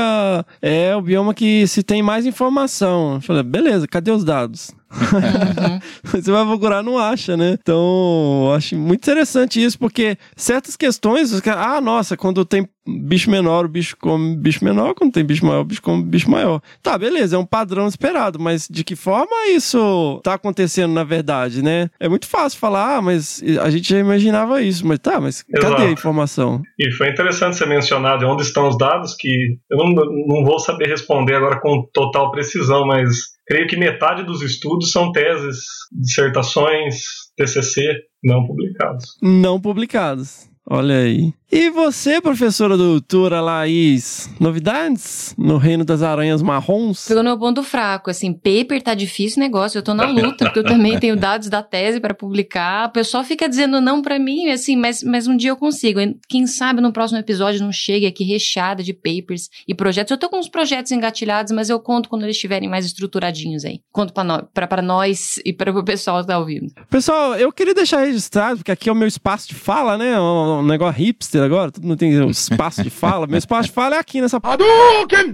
é 0.62 0.94
o 0.94 1.02
bioma 1.02 1.34
que 1.34 1.66
se 1.66 1.82
tem 1.82 2.00
mais 2.02 2.24
informação. 2.24 3.16
Eu 3.16 3.20
falei, 3.20 3.42
beleza, 3.42 3.88
cadê 3.88 4.12
os 4.12 4.24
dados? 4.24 4.77
Você 6.04 6.30
vai 6.30 6.44
procurar, 6.44 6.82
não 6.82 6.98
acha, 6.98 7.36
né? 7.36 7.56
Então, 7.60 8.44
eu 8.46 8.54
acho 8.54 8.76
muito 8.76 9.02
interessante 9.02 9.62
isso, 9.62 9.78
porque 9.78 10.16
certas 10.36 10.76
questões, 10.76 11.32
ah, 11.46 11.80
nossa, 11.80 12.16
quando 12.16 12.44
tem 12.44 12.66
bicho 12.86 13.30
menor, 13.30 13.66
o 13.66 13.68
bicho 13.68 13.96
come 14.00 14.36
bicho 14.36 14.64
menor, 14.64 14.94
quando 14.94 15.12
tem 15.12 15.24
bicho 15.24 15.44
maior, 15.44 15.60
o 15.60 15.64
bicho 15.64 15.82
come 15.82 16.02
bicho 16.02 16.30
maior. 16.30 16.60
Tá, 16.82 16.96
beleza, 16.96 17.36
é 17.36 17.38
um 17.38 17.44
padrão 17.44 17.86
esperado, 17.86 18.38
mas 18.38 18.66
de 18.68 18.82
que 18.82 18.96
forma 18.96 19.48
isso 19.50 20.20
tá 20.24 20.34
acontecendo 20.34 20.92
na 20.94 21.04
verdade, 21.04 21.62
né? 21.62 21.90
É 22.00 22.08
muito 22.08 22.26
fácil 22.26 22.58
falar, 22.58 22.96
ah, 22.96 23.02
mas 23.02 23.42
a 23.60 23.68
gente 23.68 23.88
já 23.88 23.98
imaginava 23.98 24.62
isso, 24.62 24.86
mas 24.86 24.98
tá, 24.98 25.20
mas 25.20 25.42
cadê 25.42 25.66
a 25.66 25.68
Exato. 25.68 25.92
informação? 25.92 26.62
E 26.78 26.90
foi 26.92 27.10
interessante 27.10 27.56
ser 27.56 27.66
mencionado 27.66 28.26
onde 28.26 28.42
estão 28.42 28.68
os 28.68 28.78
dados, 28.78 29.14
que 29.18 29.58
eu 29.70 29.78
não, 29.78 29.92
não 29.94 30.44
vou 30.44 30.58
saber 30.58 30.88
responder 30.88 31.34
agora 31.34 31.60
com 31.60 31.86
total 31.92 32.30
precisão, 32.30 32.86
mas 32.86 33.37
creio 33.48 33.66
que 33.66 33.76
metade 33.76 34.22
dos 34.22 34.42
estudos 34.42 34.92
são 34.92 35.10
teses, 35.10 35.64
dissertações, 35.90 37.02
TCC 37.36 37.82
não 38.22 38.46
publicados. 38.46 39.16
Não 39.22 39.58
publicados. 39.58 40.48
Olha 40.70 40.98
aí. 40.98 41.32
E 41.50 41.70
você, 41.70 42.20
professora 42.20 42.76
doutora 42.76 43.40
Laís, 43.40 44.28
novidades 44.38 45.34
no 45.38 45.56
reino 45.56 45.82
das 45.82 46.02
aranhas 46.02 46.42
marrons? 46.42 47.08
Pegou 47.08 47.22
no 47.22 47.30
meu 47.30 47.38
ponto 47.38 47.62
fraco, 47.62 48.10
assim, 48.10 48.34
paper 48.34 48.82
tá 48.82 48.92
difícil 48.92 49.40
negócio, 49.40 49.78
eu 49.78 49.82
tô 49.82 49.94
na 49.94 50.04
luta, 50.04 50.44
porque 50.44 50.58
eu 50.58 50.64
também 50.64 51.00
tenho 51.00 51.16
dados 51.16 51.48
da 51.48 51.62
tese 51.62 52.00
para 52.00 52.12
publicar. 52.12 52.88
O 52.88 52.92
pessoal 52.92 53.24
fica 53.24 53.48
dizendo 53.48 53.80
não 53.80 54.02
para 54.02 54.18
mim, 54.18 54.50
assim, 54.50 54.76
mas, 54.76 55.02
mas 55.02 55.26
um 55.26 55.34
dia 55.34 55.48
eu 55.48 55.56
consigo. 55.56 55.98
Quem 56.28 56.46
sabe 56.46 56.82
no 56.82 56.92
próximo 56.92 57.18
episódio 57.18 57.62
não 57.62 57.72
chegue 57.72 58.04
aqui 58.04 58.24
recheada 58.24 58.82
de 58.82 58.92
papers 58.92 59.48
e 59.66 59.74
projetos. 59.74 60.10
Eu 60.10 60.18
tô 60.18 60.28
com 60.28 60.38
uns 60.38 60.50
projetos 60.50 60.92
engatilhados, 60.92 61.50
mas 61.50 61.70
eu 61.70 61.80
conto 61.80 62.10
quando 62.10 62.24
eles 62.24 62.36
estiverem 62.36 62.68
mais 62.68 62.84
estruturadinhos 62.84 63.64
aí. 63.64 63.80
Conto 63.90 64.12
pra 64.12 64.82
nós 64.82 65.40
e 65.46 65.54
para 65.54 65.70
o 65.70 65.82
pessoal 65.82 66.20
que 66.20 66.26
tá 66.26 66.38
ouvindo. 66.38 66.74
Pessoal, 66.90 67.36
eu 67.36 67.50
queria 67.50 67.74
deixar 67.74 68.00
registrado, 68.00 68.58
porque 68.58 68.72
aqui 68.72 68.90
é 68.90 68.92
o 68.92 68.94
meu 68.94 69.08
espaço 69.08 69.48
de 69.48 69.54
fala, 69.54 69.96
né? 69.96 70.20
Um, 70.20 70.58
um 70.58 70.66
negócio 70.66 70.98
hipster 70.98 71.37
agora, 71.44 71.70
todo 71.70 71.84
mundo 71.84 71.98
tem 71.98 72.20
um 72.20 72.30
espaço 72.30 72.82
de 72.82 72.90
fala. 72.90 73.26
meu 73.26 73.38
espaço 73.38 73.68
de 73.68 73.74
fala 73.74 73.96
é 73.96 73.98
aqui 73.98 74.20
nessa 74.20 74.40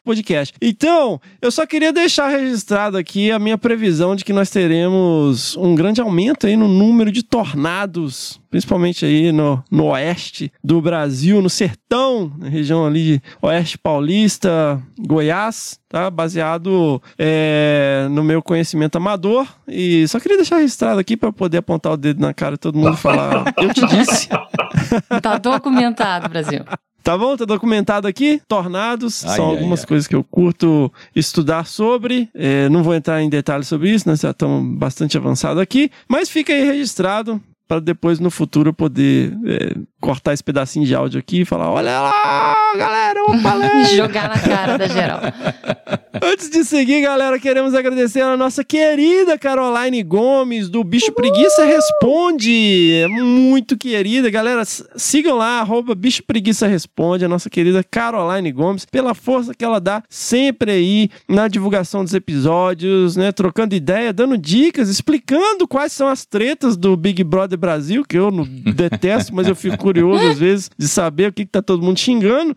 podcast. 0.04 0.54
Então, 0.60 1.20
eu 1.40 1.50
só 1.50 1.66
queria 1.66 1.92
deixar 1.92 2.28
registrado 2.28 2.96
aqui 2.96 3.30
a 3.30 3.38
minha 3.38 3.58
previsão 3.58 4.14
de 4.16 4.24
que 4.24 4.32
nós 4.32 4.50
teremos 4.50 5.56
um 5.56 5.74
grande 5.74 6.00
aumento 6.00 6.46
aí 6.46 6.56
no 6.56 6.68
número 6.68 7.10
de 7.10 7.22
tornados, 7.22 8.40
principalmente 8.50 9.04
aí 9.04 9.32
no, 9.32 9.62
no 9.70 9.86
oeste 9.86 10.52
do 10.62 10.80
Brasil, 10.80 11.40
no 11.40 11.50
sertão, 11.50 12.32
na 12.38 12.48
região 12.48 12.86
ali 12.86 13.04
de 13.04 13.22
oeste 13.42 13.78
paulista, 13.78 14.80
Goiás, 14.98 15.78
tá? 15.94 16.10
Baseado 16.10 17.00
é, 17.16 18.08
no 18.10 18.24
meu 18.24 18.42
conhecimento 18.42 18.96
amador. 18.96 19.46
E 19.68 20.06
só 20.08 20.18
queria 20.18 20.36
deixar 20.36 20.56
registrado 20.56 20.98
aqui 20.98 21.16
para 21.16 21.32
poder 21.32 21.58
apontar 21.58 21.92
o 21.92 21.96
dedo 21.96 22.20
na 22.20 22.34
cara 22.34 22.52
de 22.52 22.60
todo 22.60 22.76
mundo 22.76 22.94
e 22.94 22.96
falar: 22.96 23.44
Eu 23.56 23.72
te 23.72 23.86
disse. 23.86 24.28
Tá 25.22 25.38
documentado, 25.38 25.93
Brasil. 26.28 26.64
Tá 27.04 27.18
bom? 27.18 27.36
Tá 27.36 27.44
documentado 27.44 28.08
aqui. 28.08 28.40
Tornados 28.48 29.26
Ai, 29.26 29.36
são 29.36 29.50
ai, 29.50 29.56
algumas 29.56 29.80
ai. 29.80 29.86
coisas 29.86 30.06
que 30.06 30.16
eu 30.16 30.24
curto 30.24 30.90
estudar 31.14 31.66
sobre. 31.66 32.30
É, 32.34 32.66
não 32.70 32.82
vou 32.82 32.94
entrar 32.94 33.22
em 33.22 33.28
detalhes 33.28 33.68
sobre 33.68 33.90
isso, 33.90 34.08
nós 34.08 34.20
já 34.20 34.30
estamos 34.30 34.78
bastante 34.78 35.16
avançados 35.18 35.60
aqui. 35.60 35.90
Mas 36.08 36.30
fica 36.30 36.54
aí 36.54 36.64
registrado 36.64 37.40
para 37.68 37.80
depois 37.80 38.18
no 38.18 38.30
futuro 38.30 38.70
eu 38.70 38.74
poder 38.74 39.36
é, 39.44 39.74
cortar 40.04 40.34
esse 40.34 40.44
pedacinho 40.44 40.84
de 40.84 40.94
áudio 40.94 41.18
aqui 41.18 41.40
e 41.40 41.44
falar: 41.46 41.70
olha 41.70 41.98
lá, 41.98 42.54
galera, 42.76 43.18
eu 43.20 43.38
falei. 43.40 43.84
Jogar 43.96 44.28
na 44.28 44.38
cara 44.38 44.76
da 44.76 44.86
geral. 44.86 45.20
Antes 46.22 46.48
de 46.48 46.64
seguir, 46.64 47.02
galera, 47.02 47.38
queremos 47.40 47.74
agradecer 47.74 48.20
a 48.20 48.36
nossa 48.36 48.62
querida 48.62 49.36
Caroline 49.36 50.02
Gomes, 50.02 50.68
do 50.68 50.84
Bicho 50.84 51.12
Preguiça 51.12 51.64
Responde. 51.64 52.92
É 53.02 53.08
Muito 53.08 53.76
querida. 53.76 54.30
Galera, 54.30 54.62
sigam 54.64 55.36
lá, 55.36 55.60
arroba 55.60 55.94
Bicho 55.94 56.22
Preguiça 56.22 56.66
Responde, 56.66 57.24
a 57.24 57.28
nossa 57.28 57.50
querida 57.50 57.82
Caroline 57.82 58.52
Gomes, 58.52 58.84
pela 58.84 59.12
força 59.12 59.54
que 59.54 59.64
ela 59.64 59.80
dá 59.80 60.02
sempre 60.08 60.70
aí 60.70 61.10
na 61.28 61.48
divulgação 61.48 62.04
dos 62.04 62.14
episódios, 62.14 63.16
né? 63.16 63.32
Trocando 63.32 63.74
ideia, 63.74 64.12
dando 64.12 64.38
dicas, 64.38 64.88
explicando 64.88 65.66
quais 65.66 65.92
são 65.92 66.08
as 66.08 66.24
tretas 66.24 66.76
do 66.76 66.96
Big 66.96 67.24
Brother 67.24 67.58
Brasil, 67.58 68.04
que 68.08 68.16
eu 68.16 68.30
não 68.30 68.44
detesto, 68.72 69.34
mas 69.34 69.48
eu 69.48 69.56
fico 69.56 69.76
curioso 69.94 70.26
às 70.26 70.38
vezes 70.38 70.70
de 70.76 70.88
saber 70.88 71.28
o 71.28 71.32
que, 71.32 71.44
que 71.44 71.50
tá 71.50 71.62
todo 71.62 71.82
mundo 71.82 71.98
xingando. 71.98 72.56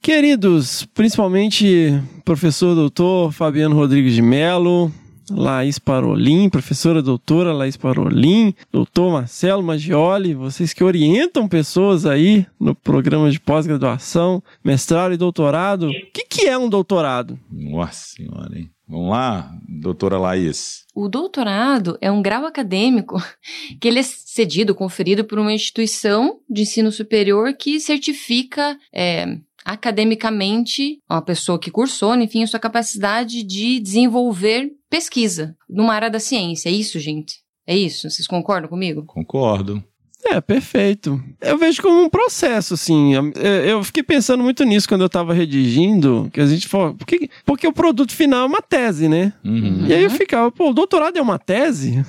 Queridos, 0.00 0.84
principalmente 0.92 1.98
professor 2.24 2.74
doutor 2.74 3.32
Fabiano 3.32 3.76
Rodrigues 3.76 4.14
de 4.14 4.20
Melo, 4.20 4.90
Laís 5.30 5.78
Parolim, 5.78 6.50
professora 6.50 7.00
doutora 7.00 7.52
Laís 7.52 7.76
Parolim, 7.76 8.52
doutor 8.70 9.12
Marcelo 9.12 9.62
Maggioli, 9.62 10.34
vocês 10.34 10.72
que 10.72 10.84
orientam 10.84 11.48
pessoas 11.48 12.04
aí 12.04 12.46
no 12.58 12.74
programa 12.74 13.30
de 13.30 13.40
pós-graduação, 13.40 14.42
mestrado 14.62 15.14
e 15.14 15.16
doutorado. 15.16 15.88
O 15.88 15.92
que, 16.12 16.24
que 16.28 16.46
é 16.46 16.58
um 16.58 16.68
doutorado? 16.68 17.38
Nossa 17.50 18.16
senhora, 18.16 18.58
hein? 18.58 18.70
Vamos 18.88 19.10
lá, 19.10 19.50
doutora 19.68 20.18
Laís. 20.18 20.81
O 20.94 21.08
doutorado 21.08 21.96
é 22.00 22.10
um 22.10 22.20
grau 22.20 22.44
acadêmico 22.44 23.16
que 23.80 23.88
ele 23.88 23.98
é 23.98 24.02
cedido, 24.02 24.74
conferido 24.74 25.24
por 25.24 25.38
uma 25.38 25.52
instituição 25.52 26.40
de 26.48 26.62
ensino 26.62 26.92
superior 26.92 27.54
que 27.54 27.80
certifica 27.80 28.78
é, 28.92 29.38
academicamente 29.64 30.98
uma 31.08 31.22
pessoa 31.22 31.58
que 31.58 31.70
cursou, 31.70 32.14
enfim, 32.16 32.42
a 32.42 32.46
sua 32.46 32.60
capacidade 32.60 33.42
de 33.42 33.80
desenvolver 33.80 34.70
pesquisa 34.90 35.56
numa 35.68 35.94
área 35.94 36.10
da 36.10 36.20
ciência. 36.20 36.68
É 36.68 36.72
isso, 36.72 36.98
gente? 36.98 37.40
É 37.66 37.76
isso? 37.76 38.10
Vocês 38.10 38.26
concordam 38.26 38.68
comigo? 38.68 39.04
Concordo. 39.06 39.82
É, 40.24 40.40
perfeito. 40.40 41.22
Eu 41.40 41.58
vejo 41.58 41.82
como 41.82 42.00
um 42.02 42.08
processo, 42.08 42.74
assim. 42.74 43.12
Eu- 43.14 43.82
fiquei 43.82 44.02
pensando 44.02 44.42
muito 44.42 44.64
nisso 44.64 44.88
quando 44.88 45.02
eu 45.02 45.08
tava 45.08 45.34
redigindo, 45.34 46.30
que 46.32 46.40
a 46.40 46.46
gente 46.46 46.68
falou, 46.68 46.94
porque, 46.94 47.28
porque 47.44 47.66
o 47.66 47.72
produto 47.72 48.12
final 48.12 48.42
é 48.44 48.46
uma 48.46 48.62
tese, 48.62 49.08
né? 49.08 49.32
Uhum. 49.44 49.84
E 49.86 49.92
aí 49.92 50.04
eu 50.04 50.10
ficava, 50.10 50.50
pô, 50.50 50.70
o 50.70 50.74
doutorado 50.74 51.16
é 51.18 51.22
uma 51.22 51.38
tese? 51.38 52.04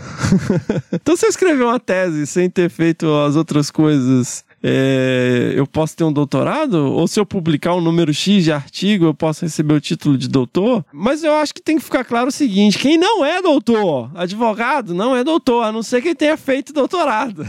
então 0.93 1.15
se 1.15 1.25
eu 1.25 1.29
escrever 1.29 1.63
uma 1.63 1.79
tese 1.79 2.27
sem 2.27 2.49
ter 2.49 2.69
feito 2.69 3.11
as 3.15 3.35
outras 3.35 3.71
coisas, 3.71 4.45
é, 4.63 5.53
eu 5.55 5.67
posso 5.67 5.95
ter 5.95 6.03
um 6.05 6.11
doutorado? 6.13 6.75
Ou 6.93 7.05
se 7.07 7.19
eu 7.19 7.25
publicar 7.25 7.75
um 7.75 7.81
número 7.81 8.13
X 8.13 8.45
de 8.45 8.51
artigo, 8.51 9.05
eu 9.05 9.13
posso 9.13 9.43
receber 9.43 9.73
o 9.73 9.81
título 9.81 10.17
de 10.17 10.29
doutor? 10.29 10.85
Mas 10.93 11.23
eu 11.23 11.33
acho 11.33 11.53
que 11.53 11.61
tem 11.61 11.77
que 11.77 11.83
ficar 11.83 12.05
claro 12.05 12.29
o 12.29 12.31
seguinte: 12.31 12.77
quem 12.79 12.97
não 12.97 13.25
é 13.25 13.41
doutor, 13.41 14.09
advogado, 14.15 14.93
não 14.93 15.15
é 15.15 15.23
doutor, 15.23 15.63
a 15.63 15.71
não 15.71 15.83
ser 15.83 16.01
quem 16.01 16.15
tenha 16.15 16.37
feito 16.37 16.71
doutorado. 16.71 17.45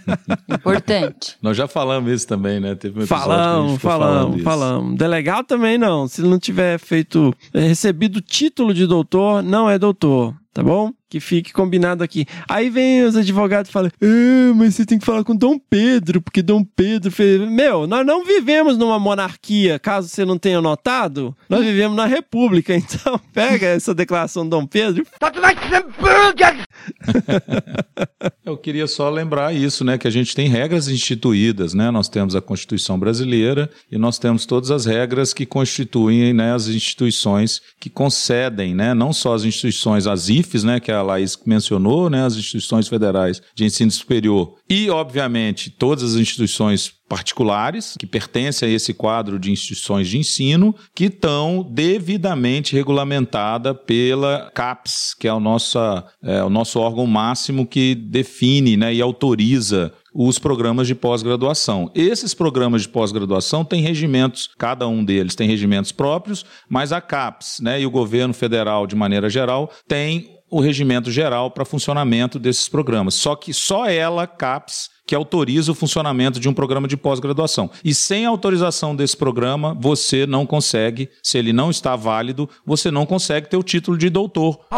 Importante. 0.48 1.36
Nós 1.42 1.56
já 1.56 1.68
falamos 1.68 2.10
isso 2.10 2.26
também, 2.26 2.58
né? 2.58 2.74
Teve 2.74 3.00
um 3.00 3.02
que 3.02 3.06
Falamos, 3.08 3.80
falamos, 3.80 4.36
isso. 4.36 4.44
falamos. 4.44 4.96
Delegado 4.96 5.46
também 5.46 5.76
não. 5.76 6.08
Se 6.08 6.20
ele 6.20 6.28
não 6.30 6.38
tiver 6.38 6.78
feito, 6.78 7.34
eh, 7.52 7.60
recebido 7.60 8.16
o 8.16 8.20
título 8.20 8.72
de 8.72 8.86
doutor, 8.86 9.42
não 9.42 9.68
é 9.68 9.78
doutor, 9.78 10.34
tá 10.52 10.62
bom? 10.62 10.90
Que 11.08 11.20
fique 11.20 11.52
combinado 11.52 12.02
aqui. 12.02 12.26
Aí 12.48 12.68
vem 12.68 13.04
os 13.04 13.16
advogados 13.16 13.70
e 13.70 13.72
falam: 13.72 13.90
ah, 14.02 14.54
mas 14.56 14.74
você 14.74 14.84
tem 14.84 14.98
que 14.98 15.06
falar 15.06 15.22
com 15.22 15.36
Dom 15.36 15.58
Pedro, 15.58 16.20
porque 16.20 16.42
Dom 16.42 16.64
Pedro 16.64 17.12
fez. 17.12 17.40
Meu, 17.48 17.86
nós 17.86 18.04
não 18.04 18.24
vivemos 18.24 18.76
numa 18.76 18.98
monarquia, 18.98 19.78
caso 19.78 20.08
você 20.08 20.24
não 20.24 20.36
tenha 20.36 20.60
notado. 20.60 21.36
Nós 21.48 21.64
vivemos 21.64 21.96
na 21.96 22.06
república, 22.06 22.74
então 22.76 23.20
pega 23.32 23.66
essa 23.66 23.94
declaração 23.94 24.44
de 24.44 24.50
Dom 24.50 24.66
Pedro. 24.66 25.06
Eu 28.44 28.56
queria 28.56 28.86
só 28.86 29.08
lembrar 29.10 29.54
isso, 29.54 29.84
né? 29.84 29.98
Que 29.98 30.06
a 30.06 30.10
gente 30.10 30.34
tem 30.34 30.48
regras 30.48 30.88
instituídas, 30.88 31.74
né? 31.74 31.90
Nós 31.90 32.08
temos 32.08 32.34
a 32.36 32.40
Constituição 32.40 32.98
Brasileira 32.98 33.70
e 33.90 33.98
nós 33.98 34.18
temos 34.18 34.46
todas 34.46 34.70
as 34.70 34.86
regras 34.86 35.32
que 35.32 35.46
constituem 35.46 36.32
né, 36.32 36.54
as 36.54 36.68
instituições 36.68 37.60
que 37.80 37.90
concedem, 37.90 38.74
né? 38.74 38.94
Não 38.94 39.12
só 39.12 39.34
as 39.34 39.44
instituições, 39.44 40.06
as 40.06 40.28
IFES, 40.28 40.64
né? 40.64 40.80
Que 40.80 40.92
a 40.96 41.02
Laís 41.02 41.38
mencionou, 41.46 42.10
né? 42.10 42.24
As 42.24 42.36
instituições 42.36 42.88
federais 42.88 43.40
de 43.54 43.64
ensino 43.64 43.90
superior 43.90 44.56
e, 44.68 44.90
obviamente, 44.90 45.70
todas 45.70 46.02
as 46.02 46.20
instituições 46.20 46.92
particulares 47.08 47.94
que 47.98 48.06
pertencem 48.06 48.68
a 48.68 48.72
esse 48.72 48.92
quadro 48.92 49.38
de 49.38 49.50
instituições 49.50 50.08
de 50.08 50.18
ensino 50.18 50.74
que 50.94 51.04
estão 51.04 51.66
devidamente 51.70 52.74
regulamentada 52.74 53.74
pela 53.74 54.50
CAPES, 54.52 55.14
que 55.18 55.28
é 55.28 55.32
o 55.32 55.40
nosso, 55.40 55.78
é, 56.22 56.42
o 56.42 56.50
nosso 56.50 56.80
órgão 56.80 57.06
máximo 57.06 57.66
que 57.66 57.94
define 57.94 58.76
né, 58.76 58.92
e 58.92 59.00
autoriza 59.00 59.92
os 60.12 60.38
programas 60.38 60.86
de 60.86 60.94
pós-graduação. 60.94 61.90
Esses 61.94 62.32
programas 62.32 62.82
de 62.82 62.88
pós-graduação 62.88 63.64
têm 63.64 63.82
regimentos, 63.82 64.48
cada 64.58 64.88
um 64.88 65.04
deles 65.04 65.34
tem 65.34 65.46
regimentos 65.46 65.92
próprios, 65.92 66.44
mas 66.68 66.90
a 66.90 67.00
CAPES 67.00 67.60
né, 67.60 67.80
e 67.80 67.86
o 67.86 67.90
governo 67.90 68.32
federal, 68.32 68.86
de 68.86 68.96
maneira 68.96 69.28
geral, 69.28 69.70
tem 69.86 70.35
o 70.50 70.60
regimento 70.60 71.10
geral 71.10 71.50
para 71.50 71.64
funcionamento 71.64 72.38
desses 72.38 72.68
programas. 72.68 73.14
Só 73.14 73.34
que 73.34 73.52
só 73.52 73.86
ela, 73.86 74.26
CAPES, 74.26 74.90
que 75.06 75.14
autoriza 75.14 75.70
o 75.70 75.74
funcionamento 75.74 76.40
de 76.40 76.48
um 76.48 76.54
programa 76.54 76.88
de 76.88 76.96
pós-graduação. 76.96 77.70
E 77.84 77.94
sem 77.94 78.26
autorização 78.26 78.94
desse 78.94 79.16
programa, 79.16 79.76
você 79.78 80.26
não 80.26 80.44
consegue, 80.44 81.08
se 81.22 81.38
ele 81.38 81.52
não 81.52 81.70
está 81.70 81.94
válido, 81.94 82.50
você 82.64 82.90
não 82.90 83.06
consegue 83.06 83.48
ter 83.48 83.56
o 83.56 83.62
título 83.62 83.96
de 83.96 84.10
doutor. 84.10 84.58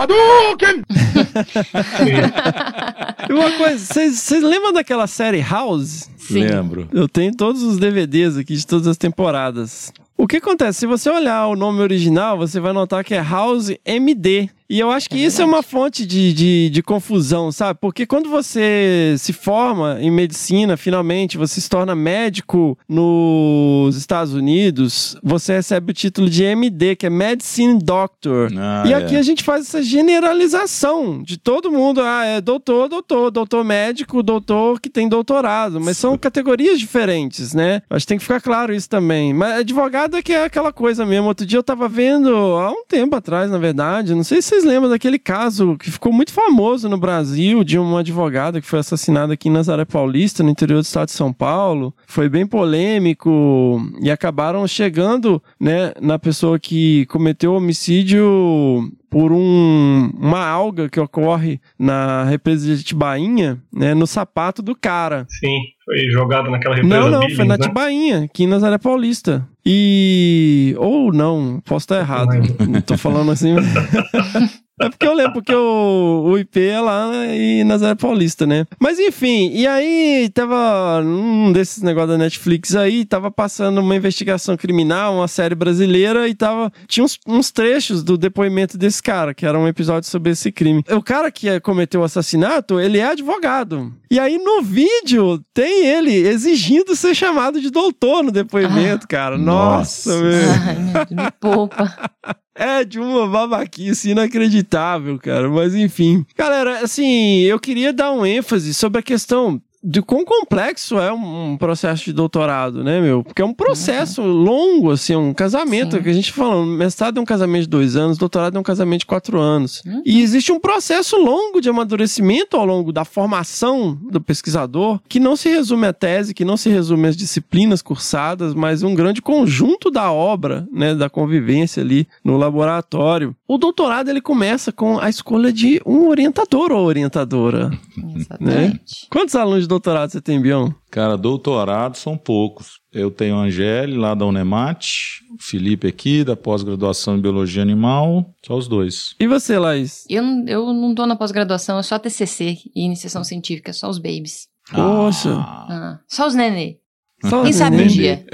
E 3.28 3.32
uma 3.32 3.50
coisa, 3.52 3.78
vocês 3.84 4.20
vocês 4.20 4.42
lembram 4.42 4.72
daquela 4.72 5.06
série 5.06 5.40
House? 5.42 6.08
Sim. 6.16 6.46
Lembro. 6.46 6.88
Eu 6.92 7.06
tenho 7.06 7.34
todos 7.34 7.62
os 7.62 7.76
DVDs 7.76 8.38
aqui 8.38 8.54
de 8.54 8.66
todas 8.66 8.86
as 8.86 8.96
temporadas. 8.96 9.92
O 10.16 10.26
que 10.26 10.36
acontece? 10.38 10.80
Se 10.80 10.86
você 10.86 11.10
olhar 11.10 11.46
o 11.46 11.54
nome 11.54 11.80
original, 11.80 12.38
você 12.38 12.58
vai 12.58 12.72
notar 12.72 13.04
que 13.04 13.14
é 13.14 13.22
House 13.22 13.70
MD. 13.84 14.48
E 14.70 14.78
eu 14.78 14.90
acho 14.90 15.08
que 15.08 15.16
isso 15.16 15.40
é 15.40 15.44
uma 15.46 15.62
fonte 15.62 16.04
de, 16.04 16.32
de, 16.34 16.70
de 16.70 16.82
confusão, 16.82 17.50
sabe? 17.50 17.78
Porque 17.80 18.04
quando 18.04 18.28
você 18.28 19.14
se 19.16 19.32
forma 19.32 19.96
em 19.98 20.10
medicina, 20.10 20.76
finalmente, 20.76 21.38
você 21.38 21.58
se 21.58 21.70
torna 21.70 21.94
médico 21.94 22.78
nos 22.86 23.96
Estados 23.96 24.34
Unidos, 24.34 25.16
você 25.22 25.54
recebe 25.54 25.90
o 25.90 25.94
título 25.94 26.28
de 26.28 26.44
MD, 26.44 26.96
que 26.96 27.06
é 27.06 27.10
Medicine 27.10 27.78
Doctor. 27.82 28.50
Ah, 28.58 28.84
e 28.86 28.92
é. 28.92 28.96
aqui 28.96 29.16
a 29.16 29.22
gente 29.22 29.42
faz 29.42 29.62
essa 29.66 29.82
generalização 29.82 31.22
de 31.22 31.38
todo 31.38 31.72
mundo. 31.72 32.02
Ah, 32.02 32.26
é 32.26 32.40
doutor, 32.40 32.90
doutor, 32.90 33.30
doutor 33.30 33.64
médico, 33.64 34.22
doutor 34.22 34.78
que 34.80 34.90
tem 34.90 35.08
doutorado. 35.08 35.80
Mas 35.80 35.96
são 35.96 36.18
categorias 36.18 36.78
diferentes, 36.78 37.54
né? 37.54 37.80
Acho 37.88 38.04
que 38.04 38.08
tem 38.08 38.18
que 38.18 38.24
ficar 38.24 38.42
claro 38.42 38.74
isso 38.74 38.88
também. 38.88 39.32
Mas 39.32 39.60
advogado 39.60 40.14
é 40.14 40.22
que 40.22 40.34
é 40.34 40.44
aquela 40.44 40.74
coisa 40.74 41.06
mesmo. 41.06 41.28
Outro 41.28 41.46
dia 41.46 41.58
eu 41.58 41.62
tava 41.62 41.88
vendo, 41.88 42.28
há 42.28 42.70
um 42.70 42.84
tempo 42.86 43.16
atrás, 43.16 43.50
na 43.50 43.56
verdade, 43.58 44.14
não 44.14 44.22
sei 44.22 44.42
se 44.42 44.57
vocês 44.58 44.64
lembram 44.64 44.90
daquele 44.90 45.20
caso 45.20 45.76
que 45.78 45.88
ficou 45.88 46.12
muito 46.12 46.32
famoso 46.32 46.88
no 46.88 46.98
Brasil 46.98 47.62
de 47.62 47.78
uma 47.78 48.00
advogada 48.00 48.60
que 48.60 48.66
foi 48.66 48.80
assassinada 48.80 49.34
aqui 49.34 49.48
em 49.48 49.52
Nazaré 49.52 49.84
Paulista, 49.84 50.42
no 50.42 50.50
interior 50.50 50.80
do 50.80 50.84
estado 50.84 51.06
de 51.06 51.12
São 51.12 51.32
Paulo. 51.32 51.94
Foi 52.08 52.28
bem 52.28 52.44
polêmico 52.44 53.80
e 54.02 54.10
acabaram 54.10 54.66
chegando, 54.66 55.40
né, 55.60 55.92
na 56.00 56.18
pessoa 56.18 56.58
que 56.58 57.06
cometeu 57.06 57.52
o 57.52 57.56
homicídio 57.56 58.90
por 59.10 59.32
um, 59.32 60.10
uma 60.18 60.46
alga 60.46 60.88
que 60.88 61.00
ocorre 61.00 61.60
na 61.78 62.24
represa 62.24 62.76
de 62.76 62.82
Tibainha, 62.82 63.58
né, 63.72 63.94
no 63.94 64.06
sapato 64.06 64.62
do 64.62 64.76
cara. 64.76 65.26
Sim, 65.28 65.58
foi 65.84 66.10
jogado 66.10 66.50
naquela 66.50 66.74
represa 66.74 66.94
Não, 66.94 67.10
não, 67.10 67.20
Billings, 67.20 67.36
foi 67.36 67.46
na 67.46 67.56
né? 67.56 67.66
Tibainha, 67.66 68.24
aqui 68.24 68.44
em 68.44 68.48
Nazaré 68.48 68.78
Paulista. 68.78 69.48
E. 69.64 70.74
Ou 70.78 71.12
não, 71.12 71.60
posso 71.64 71.84
estar 71.84 71.98
errado. 71.98 72.30
Não 72.68 72.80
tô 72.80 72.96
falando 72.96 73.30
assim. 73.30 73.54
É 74.80 74.88
porque 74.88 75.06
eu 75.06 75.14
lembro, 75.14 75.34
porque 75.34 75.54
o, 75.54 76.22
o 76.26 76.38
IP 76.38 76.60
é 76.60 76.80
lá 76.80 77.10
em 77.26 77.64
Nazaré 77.64 77.94
Paulista, 77.94 78.46
né? 78.46 78.66
Mas 78.78 78.98
enfim, 78.98 79.50
e 79.52 79.66
aí 79.66 80.30
tava 80.32 81.00
um 81.02 81.52
desses 81.52 81.82
negócios 81.82 82.10
da 82.10 82.18
Netflix 82.18 82.74
aí, 82.76 83.04
tava 83.04 83.30
passando 83.30 83.80
uma 83.80 83.96
investigação 83.96 84.56
criminal, 84.56 85.14
uma 85.16 85.28
série 85.28 85.54
brasileira, 85.54 86.28
e 86.28 86.34
tava. 86.34 86.72
Tinha 86.86 87.04
uns, 87.04 87.18
uns 87.26 87.50
trechos 87.50 88.02
do 88.02 88.16
depoimento 88.16 88.78
desse 88.78 89.02
cara, 89.02 89.34
que 89.34 89.46
era 89.46 89.58
um 89.58 89.66
episódio 89.68 90.08
sobre 90.08 90.32
esse 90.32 90.52
crime. 90.52 90.82
O 90.90 91.02
cara 91.02 91.30
que 91.30 91.60
cometeu 91.60 92.00
o 92.00 92.04
assassinato, 92.04 92.78
ele 92.80 92.98
é 92.98 93.04
advogado. 93.06 93.92
E 94.10 94.18
aí 94.18 94.38
no 94.38 94.62
vídeo 94.62 95.42
tem 95.52 95.86
ele 95.86 96.14
exigindo 96.14 96.96
ser 96.96 97.14
chamado 97.14 97.60
de 97.60 97.70
doutor 97.70 98.22
no 98.22 98.30
depoimento, 98.30 99.06
cara. 99.06 99.36
Nossa, 99.36 100.10
Nossa. 100.10 100.22
velho. 100.22 100.50
Ai, 100.66 100.78
meu 100.78 101.06
Deus, 101.06 101.24
me 101.24 101.30
poupa. 101.40 101.94
É 102.60 102.82
de 102.84 102.98
uma 102.98 103.28
babaquice 103.28 104.10
inacreditável, 104.10 105.16
cara. 105.16 105.48
Mas 105.48 105.76
enfim. 105.76 106.26
Galera, 106.36 106.80
assim, 106.80 107.42
eu 107.42 107.60
queria 107.60 107.92
dar 107.92 108.10
um 108.10 108.26
ênfase 108.26 108.74
sobre 108.74 108.98
a 108.98 109.02
questão 109.02 109.62
de 109.82 110.02
quão 110.02 110.24
complexo 110.24 110.98
é 110.98 111.12
um, 111.12 111.56
processo 111.56 112.04
de 112.04 112.12
doutorado, 112.12 112.82
né, 112.82 113.00
meu? 113.00 113.22
Porque 113.22 113.42
é 113.42 113.44
um 113.44 113.54
processo 113.54 114.22
longo, 114.22 114.90
assim, 114.90 115.14
um 115.14 115.32
casamento, 115.32 115.96
Sim. 115.96 116.02
que 116.02 116.08
a 116.08 116.12
gente 116.12 116.32
fala, 116.32 116.66
mestrado 116.66 117.18
é 117.18 117.20
um 117.20 117.24
casamento 117.24 117.62
de 117.62 117.68
dois 117.68 117.96
anos, 117.96 118.18
doutorado 118.18 118.56
é 118.56 118.60
um 118.60 118.64
casamento 118.64 119.00
de 119.00 119.06
quatro 119.06 119.38
anos. 119.38 119.82
Uhum. 119.86 120.02
E 120.04 120.20
existe 120.20 120.50
um 120.50 120.58
processo 120.58 121.16
longo 121.16 121.60
de 121.60 121.68
amadurecimento 121.68 122.56
ao 122.56 122.66
longo 122.66 122.92
da 122.92 123.04
formação 123.04 123.96
do 124.10 124.20
pesquisador, 124.20 125.00
que 125.08 125.20
não 125.20 125.36
se 125.36 125.48
resume 125.48 125.86
à 125.86 125.92
tese, 125.92 126.34
que 126.34 126.44
não 126.44 126.56
se 126.56 126.68
resume 126.68 127.08
às 127.08 127.16
disciplinas 127.16 127.80
cursadas, 127.80 128.54
mas 128.54 128.82
um 128.82 128.94
grande 128.94 129.22
conjunto 129.22 129.90
da 129.90 130.10
obra, 130.10 130.66
né, 130.72 130.94
da 130.94 131.08
convivência 131.08 131.82
ali 131.82 132.08
no 132.24 132.36
laboratório. 132.36 133.34
O 133.46 133.56
doutorado, 133.56 134.08
ele 134.08 134.20
começa 134.20 134.72
com 134.72 134.98
a 134.98 135.08
escolha 135.08 135.52
de 135.52 135.80
um 135.86 136.08
orientador 136.08 136.72
ou 136.72 136.84
orientadora. 136.84 137.70
Exatamente. 138.16 139.06
Quantos 139.10 139.34
alunos 139.34 139.67
doutorado 139.68 140.10
você 140.10 140.20
tem, 140.20 140.40
Bião? 140.40 140.74
Cara, 140.90 141.16
doutorado 141.16 141.96
são 141.96 142.16
poucos. 142.16 142.80
Eu 142.92 143.10
tenho 143.10 143.36
a 143.36 143.42
Angele, 143.42 143.96
lá 143.96 144.14
da 144.14 144.24
Unemate, 144.26 145.20
o 145.38 145.42
Felipe 145.42 145.86
aqui, 145.86 146.24
da 146.24 146.34
pós-graduação 146.34 147.16
em 147.16 147.20
Biologia 147.20 147.62
Animal, 147.62 148.24
só 148.44 148.56
os 148.56 148.66
dois. 148.66 149.14
E 149.20 149.26
você, 149.28 149.58
Laís? 149.58 150.04
Eu, 150.10 150.22
não- 150.22 150.44
eu 150.48 150.72
não 150.72 150.94
tô 150.94 151.06
na 151.06 151.14
pós-graduação, 151.14 151.78
é 151.78 151.82
só 151.82 151.98
TCC 151.98 152.56
e 152.74 152.84
iniciação 152.84 153.22
científica, 153.22 153.72
só 153.72 153.88
os 153.88 153.98
babies. 153.98 154.48
Poxa. 154.74 155.30
Ah, 155.34 155.66
Ah, 155.70 155.98
só 156.08 156.26
os 156.26 156.34
nenê. 156.34 156.78
Só 157.24 157.42
Quem 157.42 157.52
sabe 157.52 157.82
um 157.82 157.86
dia. 157.86 158.24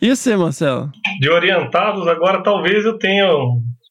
E 0.00 0.08
você, 0.14 0.36
Marcelo? 0.36 0.90
De 1.20 1.30
orientados, 1.30 2.06
agora 2.08 2.42
talvez 2.42 2.84
eu 2.84 2.98
tenha, 2.98 3.24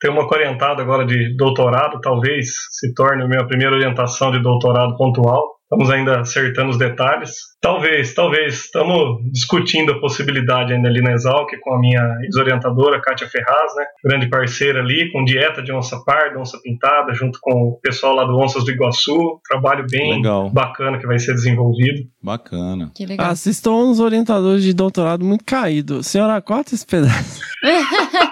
tenha 0.02 0.14
uma 0.14 0.26
orientada 0.26 0.82
agora 0.82 1.06
de 1.06 1.36
doutorado, 1.38 2.00
talvez 2.02 2.48
se 2.72 2.94
torne 2.94 3.24
a 3.24 3.28
minha 3.28 3.46
primeira 3.48 3.74
orientação 3.76 4.30
de 4.32 4.42
doutorado 4.42 4.98
pontual. 4.98 5.42
Estamos 5.72 5.90
ainda 5.90 6.20
acertando 6.20 6.70
os 6.70 6.78
detalhes. 6.78 7.32
Talvez, 7.62 8.14
talvez. 8.14 8.66
Estamos 8.66 9.24
discutindo 9.32 9.94
a 9.94 10.00
possibilidade 10.02 10.74
ainda 10.74 10.90
ali 10.90 11.02
na 11.02 11.14
Exalc 11.14 11.50
com 11.62 11.74
a 11.76 11.80
minha 11.80 12.18
ex-orientadora, 12.24 13.00
Kátia 13.02 13.30
Ferraz, 13.30 13.74
né? 13.78 13.86
Grande 14.04 14.30
parceira 14.30 14.82
ali, 14.82 15.10
com 15.14 15.24
dieta 15.24 15.64
de 15.64 15.72
onça 15.72 15.98
parda, 16.06 16.38
onça 16.38 16.60
pintada, 16.62 17.14
junto 17.14 17.40
com 17.42 17.70
o 17.70 17.80
pessoal 17.82 18.14
lá 18.16 18.26
do 18.26 18.38
Onças 18.38 18.66
do 18.66 18.72
Iguaçu. 18.72 19.18
Trabalho 19.48 19.86
bem 19.90 20.16
Legal. 20.16 20.50
bacana 20.50 20.98
que 21.00 21.08
vai 21.08 21.18
ser 21.18 21.34
desenvolvido. 21.36 22.02
bacana. 22.22 22.92
Que 22.94 23.06
legal. 23.06 23.28
Ah, 23.28 23.36
vocês 23.36 23.56
estão 23.56 23.90
uns 23.90 24.02
orientadores 24.02 24.64
de 24.64 24.74
doutorado 24.74 25.24
muito 25.24 25.46
caídos. 25.46 26.06
Senhora, 26.08 26.42
corta 26.42 26.76
esse 26.76 26.86
pedaço. 26.86 27.40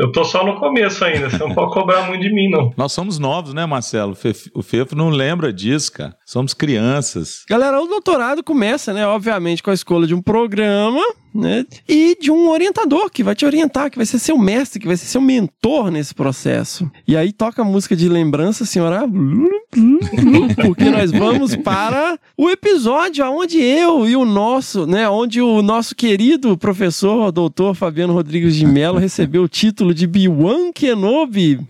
Eu 0.00 0.10
tô 0.12 0.24
só 0.24 0.42
no 0.44 0.56
começo 0.58 1.04
ainda, 1.04 1.28
você 1.28 1.36
não 1.38 1.54
pode 1.54 1.72
cobrar 1.74 2.02
muito 2.08 2.22
de 2.22 2.32
mim, 2.32 2.48
não. 2.48 2.72
Nós 2.78 2.90
somos 2.92 3.18
novos, 3.18 3.52
né, 3.52 3.66
Marcelo? 3.66 4.12
O 4.12 4.14
Fef- 4.14 4.50
O 4.54 4.62
Fefo 4.62 4.96
não 4.96 5.10
lembra 5.10 5.52
disso, 5.52 5.92
cara. 5.92 6.14
Somos 6.24 6.54
crianças. 6.54 7.44
Galera, 7.48 7.80
o 7.80 7.86
doutorado 7.86 8.42
começa, 8.42 8.92
né, 8.94 9.06
obviamente, 9.06 9.62
com 9.62 9.70
a 9.70 9.74
escolha 9.74 10.06
de 10.06 10.14
um 10.14 10.22
programa, 10.22 11.00
né, 11.34 11.64
e 11.88 12.16
de 12.20 12.30
um 12.30 12.48
orientador 12.48 13.10
que 13.10 13.22
vai 13.22 13.34
te 13.34 13.46
orientar, 13.46 13.90
que 13.90 13.96
vai 13.96 14.06
ser 14.06 14.18
seu 14.18 14.36
mestre, 14.36 14.80
que 14.80 14.86
vai 14.86 14.96
ser 14.96 15.06
seu 15.06 15.20
mentor 15.20 15.90
nesse 15.90 16.14
processo. 16.14 16.90
E 17.06 17.16
aí 17.16 17.32
toca 17.32 17.62
a 17.62 17.64
música 17.64 17.94
de 17.94 18.08
lembrança, 18.08 18.64
senhora, 18.64 19.02
porque 20.62 20.90
nós 20.90 21.10
vamos 21.10 21.54
para 21.56 22.18
o 22.36 22.50
episódio 22.50 23.24
onde 23.30 23.60
eu 23.62 24.08
e 24.08 24.16
o 24.16 24.24
nosso, 24.24 24.86
né, 24.86 25.08
onde 25.08 25.40
o 25.40 25.62
nosso 25.62 25.94
querido 25.94 26.56
professor, 26.56 27.28
o 27.28 27.32
doutor 27.32 27.74
Fabiano 27.74 28.12
Rodrigues 28.12 28.56
de 28.56 28.66
Mello, 28.66 28.98
recebeu 29.00 29.44
o 29.44 29.48
título 29.48 29.94
de 29.94 30.06
Biwan 30.06 30.72
Kenobi. 30.72 31.60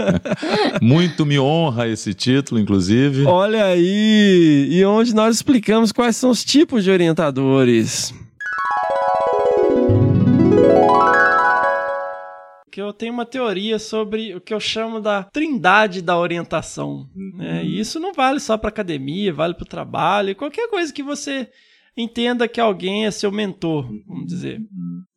Muito 0.82 1.24
me 1.24 1.38
honra 1.38 1.88
esse 1.88 2.12
título, 2.14 2.60
inclusive. 2.60 3.24
Olha 3.26 3.64
aí! 3.64 4.68
E 4.70 4.84
onde 4.84 5.14
nós 5.14 5.36
explicamos 5.36 5.92
quais 5.92 6.16
são 6.16 6.30
os 6.30 6.44
tipos 6.44 6.84
de 6.84 6.90
orientadores. 6.90 8.12
Que 12.70 12.80
eu 12.80 12.92
tenho 12.92 13.12
uma 13.12 13.26
teoria 13.26 13.78
sobre 13.80 14.34
o 14.34 14.40
que 14.40 14.54
eu 14.54 14.60
chamo 14.60 15.00
da 15.00 15.24
trindade 15.24 16.00
da 16.00 16.16
orientação. 16.16 17.08
né? 17.36 17.64
E 17.64 17.80
isso 17.80 17.98
não 17.98 18.12
vale 18.12 18.38
só 18.38 18.56
para 18.56 18.68
academia, 18.68 19.32
vale 19.32 19.54
para 19.54 19.64
o 19.64 19.68
trabalho, 19.68 20.36
qualquer 20.36 20.68
coisa 20.70 20.92
que 20.92 21.02
você 21.02 21.48
entenda 21.96 22.46
que 22.46 22.60
alguém 22.60 23.06
é 23.06 23.10
seu 23.10 23.32
mentor, 23.32 23.90
vamos 24.06 24.26
dizer. 24.26 24.60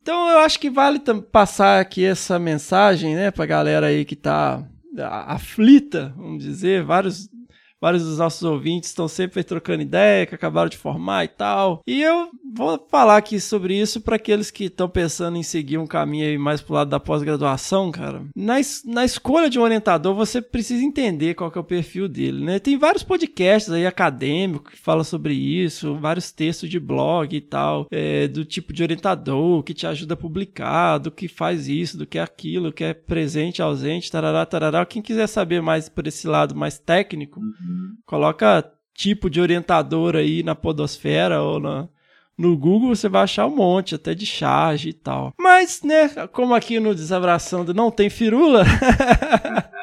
Então 0.02 0.28
eu 0.30 0.38
acho 0.40 0.58
que 0.58 0.68
vale 0.68 0.98
passar 1.30 1.80
aqui 1.80 2.04
essa 2.04 2.38
mensagem, 2.40 3.14
né, 3.14 3.30
pra 3.30 3.46
galera 3.46 3.86
aí 3.86 4.04
que 4.04 4.16
tá 4.16 4.66
a- 4.98 5.34
aflita, 5.34 6.12
vamos 6.16 6.42
dizer, 6.42 6.82
vários 6.82 7.28
vários 7.84 8.02
dos 8.02 8.16
nossos 8.16 8.42
ouvintes 8.42 8.88
estão 8.88 9.06
sempre 9.06 9.44
trocando 9.44 9.82
ideia, 9.82 10.24
que 10.24 10.34
acabaram 10.34 10.70
de 10.70 10.78
formar 10.78 11.24
e 11.24 11.28
tal. 11.28 11.82
E 11.86 12.00
eu 12.00 12.30
vou 12.54 12.82
falar 12.90 13.18
aqui 13.18 13.38
sobre 13.38 13.78
isso 13.78 14.00
para 14.00 14.16
aqueles 14.16 14.50
que 14.50 14.64
estão 14.64 14.88
pensando 14.88 15.36
em 15.36 15.42
seguir 15.42 15.76
um 15.76 15.86
caminho 15.86 16.24
aí 16.26 16.38
mais 16.38 16.62
pro 16.62 16.74
lado 16.74 16.88
da 16.88 16.98
pós-graduação, 16.98 17.90
cara. 17.90 18.22
Na, 18.34 18.58
es- 18.58 18.82
na 18.86 19.04
escolha 19.04 19.50
de 19.50 19.58
um 19.58 19.62
orientador, 19.62 20.14
você 20.14 20.40
precisa 20.40 20.82
entender 20.82 21.34
qual 21.34 21.50
que 21.50 21.58
é 21.58 21.60
o 21.60 21.64
perfil 21.64 22.08
dele, 22.08 22.42
né? 22.42 22.58
Tem 22.58 22.78
vários 22.78 23.02
podcasts 23.02 23.70
aí 23.70 23.86
acadêmicos 23.86 24.72
que 24.72 24.78
falam 24.80 25.04
sobre 25.04 25.34
isso, 25.34 25.94
vários 25.96 26.32
textos 26.32 26.70
de 26.70 26.80
blog 26.80 27.36
e 27.36 27.40
tal, 27.40 27.86
é, 27.90 28.26
do 28.28 28.44
tipo 28.46 28.72
de 28.72 28.82
orientador 28.82 29.62
que 29.62 29.74
te 29.74 29.86
ajuda 29.86 30.14
a 30.14 30.16
publicar, 30.16 30.96
do 30.98 31.10
que 31.10 31.28
faz 31.28 31.68
isso, 31.68 31.98
do 31.98 32.06
que 32.06 32.18
é 32.18 32.22
aquilo, 32.22 32.72
que 32.72 32.84
é 32.84 32.94
presente, 32.94 33.60
ausente, 33.60 34.10
tarará, 34.10 34.46
tarará. 34.46 34.86
Quem 34.86 35.02
quiser 35.02 35.26
saber 35.26 35.60
mais 35.60 35.88
por 35.88 36.06
esse 36.06 36.26
lado 36.26 36.54
mais 36.54 36.78
técnico, 36.78 37.40
coloca 38.06 38.70
tipo 38.94 39.28
de 39.28 39.40
orientador 39.40 40.16
aí 40.16 40.42
na 40.42 40.54
podosfera 40.54 41.42
ou 41.42 41.58
na, 41.58 41.88
no 42.36 42.56
Google, 42.56 42.94
você 42.94 43.08
vai 43.08 43.22
achar 43.22 43.46
um 43.46 43.54
monte, 43.54 43.94
até 43.94 44.14
de 44.14 44.26
charge 44.26 44.90
e 44.90 44.92
tal. 44.92 45.32
Mas, 45.38 45.82
né, 45.82 46.08
como 46.32 46.54
aqui 46.54 46.78
no 46.78 46.94
Desabraçando 46.94 47.74
não 47.74 47.90
tem 47.90 48.08
firula, 48.08 48.64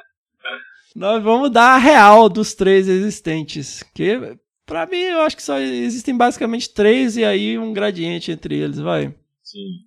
nós 0.95 1.21
vamos 1.23 1.51
dar 1.51 1.75
a 1.75 1.77
real 1.77 2.29
dos 2.29 2.53
três 2.53 2.87
existentes. 2.87 3.83
Que 3.93 4.37
Pra 4.71 4.85
mim, 4.85 5.01
eu 5.01 5.19
acho 5.21 5.35
que 5.35 5.43
só 5.43 5.59
existem 5.59 6.15
basicamente 6.15 6.69
três 6.69 7.17
e 7.17 7.25
aí 7.25 7.57
um 7.57 7.73
gradiente 7.73 8.31
entre 8.31 8.55
eles, 8.55 8.79
vai. 8.79 9.13
Sim. 9.43 9.81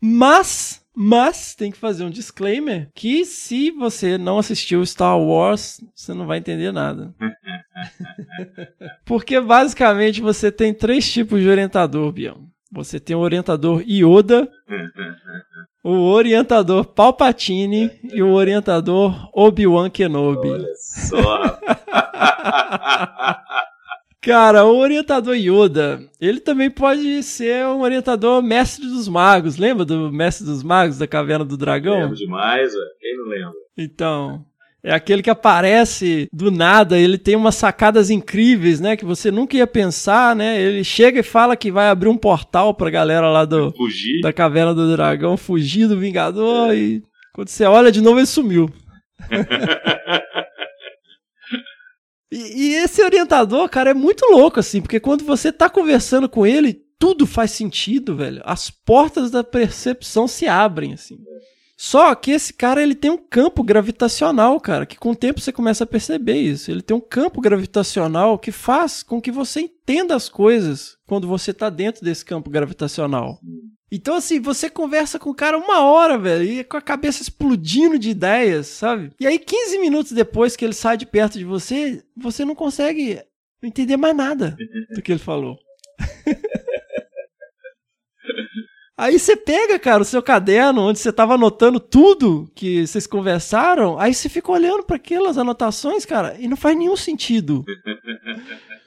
Mas, 0.00 0.80
mas, 1.00 1.54
tem 1.54 1.70
que 1.70 1.78
fazer 1.78 2.02
um 2.02 2.10
disclaimer 2.10 2.90
que 2.92 3.24
se 3.24 3.70
você 3.70 4.18
não 4.18 4.36
assistiu 4.36 4.84
Star 4.84 5.16
Wars, 5.16 5.80
você 5.94 6.12
não 6.12 6.26
vai 6.26 6.38
entender 6.38 6.72
nada. 6.72 7.14
Porque 9.06 9.40
basicamente 9.40 10.20
você 10.20 10.50
tem 10.50 10.74
três 10.74 11.08
tipos 11.08 11.40
de 11.40 11.48
orientador, 11.48 12.10
Bião. 12.10 12.48
Você 12.72 12.98
tem 12.98 13.14
o 13.14 13.20
orientador 13.20 13.80
Yoda, 13.88 14.50
o 15.84 16.10
orientador 16.10 16.84
Palpatine 16.84 17.92
e 18.02 18.20
o 18.20 18.32
orientador 18.32 19.30
Obi-Wan 19.32 19.90
Kenobi. 19.90 20.48
Olha 20.50 20.74
só. 20.74 21.60
Cara, 24.28 24.66
o 24.66 24.76
orientador 24.76 25.34
Yoda, 25.34 26.02
ele 26.20 26.38
também 26.38 26.70
pode 26.70 27.22
ser 27.22 27.64
um 27.64 27.80
orientador 27.80 28.42
mestre 28.42 28.86
dos 28.86 29.08
magos. 29.08 29.56
Lembra 29.56 29.86
do 29.86 30.12
mestre 30.12 30.44
dos 30.44 30.62
magos 30.62 30.98
da 30.98 31.06
Caverna 31.06 31.46
do 31.46 31.56
Dragão? 31.56 32.00
Lembro 32.00 32.14
demais, 32.14 32.74
velho. 32.74 32.84
Quem 33.00 33.16
não 33.16 33.24
lembra? 33.24 33.54
Então, 33.78 34.44
é 34.84 34.92
aquele 34.92 35.22
que 35.22 35.30
aparece 35.30 36.28
do 36.30 36.50
nada, 36.50 36.98
ele 36.98 37.16
tem 37.16 37.36
umas 37.36 37.54
sacadas 37.54 38.10
incríveis, 38.10 38.80
né, 38.80 38.98
que 38.98 39.04
você 39.06 39.30
nunca 39.30 39.56
ia 39.56 39.66
pensar, 39.66 40.36
né? 40.36 40.60
Ele 40.60 40.84
chega 40.84 41.20
e 41.20 41.22
fala 41.22 41.56
que 41.56 41.72
vai 41.72 41.88
abrir 41.88 42.10
um 42.10 42.16
portal 42.18 42.74
pra 42.74 42.90
galera 42.90 43.30
lá 43.30 43.46
do 43.46 43.72
Fugir. 43.72 44.20
da 44.20 44.30
Caverna 44.30 44.74
do 44.74 44.92
Dragão 44.94 45.38
fugir 45.38 45.88
do 45.88 45.98
Vingador 45.98 46.74
e 46.74 47.02
quando 47.32 47.48
você 47.48 47.64
olha 47.64 47.90
de 47.90 48.02
novo 48.02 48.18
ele 48.18 48.26
sumiu. 48.26 48.70
E, 52.30 52.36
e 52.36 52.74
esse 52.74 53.02
orientador, 53.02 53.68
cara, 53.68 53.90
é 53.90 53.94
muito 53.94 54.24
louco, 54.30 54.60
assim, 54.60 54.80
porque 54.80 55.00
quando 55.00 55.24
você 55.24 55.50
tá 55.50 55.68
conversando 55.68 56.28
com 56.28 56.46
ele, 56.46 56.82
tudo 56.98 57.26
faz 57.26 57.52
sentido, 57.52 58.16
velho. 58.16 58.42
As 58.44 58.70
portas 58.70 59.30
da 59.30 59.44
percepção 59.44 60.26
se 60.26 60.46
abrem, 60.46 60.92
assim. 60.92 61.18
Só 61.80 62.12
que 62.16 62.32
esse 62.32 62.52
cara, 62.52 62.82
ele 62.82 62.94
tem 62.96 63.08
um 63.08 63.16
campo 63.16 63.62
gravitacional, 63.62 64.58
cara, 64.60 64.84
que 64.84 64.98
com 64.98 65.12
o 65.12 65.16
tempo 65.16 65.40
você 65.40 65.52
começa 65.52 65.84
a 65.84 65.86
perceber 65.86 66.36
isso. 66.36 66.72
Ele 66.72 66.82
tem 66.82 66.96
um 66.96 67.00
campo 67.00 67.40
gravitacional 67.40 68.36
que 68.36 68.50
faz 68.50 69.04
com 69.04 69.20
que 69.20 69.30
você 69.30 69.60
entenda 69.60 70.16
as 70.16 70.28
coisas 70.28 70.98
quando 71.06 71.28
você 71.28 71.54
tá 71.54 71.70
dentro 71.70 72.04
desse 72.04 72.24
campo 72.24 72.50
gravitacional. 72.50 73.38
Então, 73.90 74.16
assim, 74.16 74.38
você 74.38 74.68
conversa 74.68 75.18
com 75.18 75.30
o 75.30 75.34
cara 75.34 75.56
uma 75.56 75.82
hora, 75.82 76.18
velho, 76.18 76.44
e 76.44 76.62
com 76.64 76.76
a 76.76 76.82
cabeça 76.82 77.22
explodindo 77.22 77.98
de 77.98 78.10
ideias, 78.10 78.66
sabe? 78.66 79.12
E 79.18 79.26
aí, 79.26 79.38
15 79.38 79.78
minutos 79.78 80.12
depois 80.12 80.56
que 80.56 80.64
ele 80.64 80.74
sai 80.74 80.96
de 80.96 81.06
perto 81.06 81.38
de 81.38 81.44
você, 81.44 82.02
você 82.16 82.44
não 82.44 82.54
consegue 82.54 83.22
entender 83.62 83.96
mais 83.96 84.14
nada 84.14 84.56
do 84.94 85.00
que 85.00 85.12
ele 85.12 85.18
falou. 85.18 85.58
Aí 88.98 89.16
você 89.16 89.36
pega, 89.36 89.78
cara, 89.78 90.02
o 90.02 90.04
seu 90.04 90.20
caderno 90.20 90.82
onde 90.82 90.98
você 90.98 91.12
tava 91.12 91.34
anotando 91.34 91.78
tudo 91.78 92.50
que 92.52 92.84
vocês 92.84 93.06
conversaram, 93.06 93.96
aí 93.96 94.12
você 94.12 94.28
fica 94.28 94.50
olhando 94.50 94.82
para 94.82 94.96
aquelas 94.96 95.38
anotações, 95.38 96.04
cara, 96.04 96.34
e 96.36 96.48
não 96.48 96.56
faz 96.56 96.76
nenhum 96.76 96.96
sentido. 96.96 97.64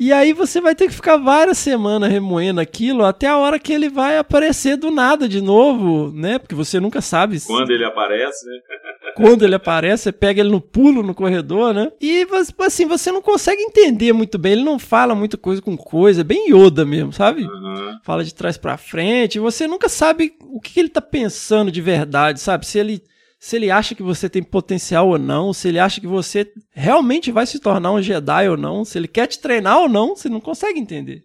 E 0.00 0.14
aí 0.14 0.32
você 0.32 0.62
vai 0.62 0.74
ter 0.74 0.86
que 0.88 0.94
ficar 0.94 1.18
várias 1.18 1.58
semanas 1.58 2.10
remoendo 2.10 2.58
aquilo 2.58 3.04
até 3.04 3.26
a 3.26 3.36
hora 3.36 3.58
que 3.58 3.70
ele 3.70 3.90
vai 3.90 4.16
aparecer 4.16 4.78
do 4.78 4.90
nada 4.90 5.28
de 5.28 5.42
novo, 5.42 6.10
né? 6.10 6.38
Porque 6.38 6.54
você 6.54 6.80
nunca 6.80 7.02
sabe 7.02 7.38
se- 7.38 7.46
Quando 7.46 7.70
ele 7.70 7.84
aparece, 7.84 8.46
né? 8.46 8.56
quando 9.14 9.42
ele 9.44 9.54
aparece, 9.54 10.04
você 10.04 10.12
pega 10.12 10.40
ele 10.40 10.48
no 10.48 10.58
pulo 10.60 11.02
no 11.02 11.14
corredor, 11.14 11.74
né? 11.74 11.92
E 12.00 12.26
assim, 12.60 12.86
você 12.86 13.12
não 13.12 13.20
consegue 13.20 13.60
entender 13.60 14.14
muito 14.14 14.38
bem, 14.38 14.52
ele 14.52 14.64
não 14.64 14.78
fala 14.78 15.14
muita 15.14 15.36
coisa 15.36 15.60
com 15.60 15.76
coisa, 15.76 16.22
é 16.22 16.24
bem 16.24 16.50
Yoda 16.50 16.86
mesmo, 16.86 17.12
sabe? 17.12 17.44
Aham. 17.44 17.98
Fala 18.02 18.24
de 18.24 18.32
trás 18.34 18.56
pra 18.56 18.78
frente, 18.78 19.38
você 19.38 19.66
nunca 19.66 19.90
sabe 19.90 20.32
o 20.40 20.62
que 20.62 20.80
ele 20.80 20.88
tá 20.88 21.02
pensando 21.02 21.70
de 21.70 21.82
verdade, 21.82 22.40
sabe? 22.40 22.64
Se 22.64 22.78
ele 22.78 23.02
se 23.40 23.56
ele 23.56 23.70
acha 23.70 23.94
que 23.94 24.02
você 24.02 24.28
tem 24.28 24.42
potencial 24.42 25.08
ou 25.08 25.18
não, 25.18 25.54
se 25.54 25.66
ele 25.66 25.78
acha 25.78 25.98
que 25.98 26.06
você 26.06 26.52
realmente 26.70 27.32
vai 27.32 27.46
se 27.46 27.58
tornar 27.58 27.90
um 27.90 28.02
Jedi 28.02 28.50
ou 28.50 28.56
não, 28.56 28.84
se 28.84 28.98
ele 28.98 29.08
quer 29.08 29.26
te 29.26 29.38
treinar 29.38 29.78
ou 29.78 29.88
não, 29.88 30.14
você 30.14 30.28
não 30.28 30.42
consegue 30.42 30.78
entender. 30.78 31.22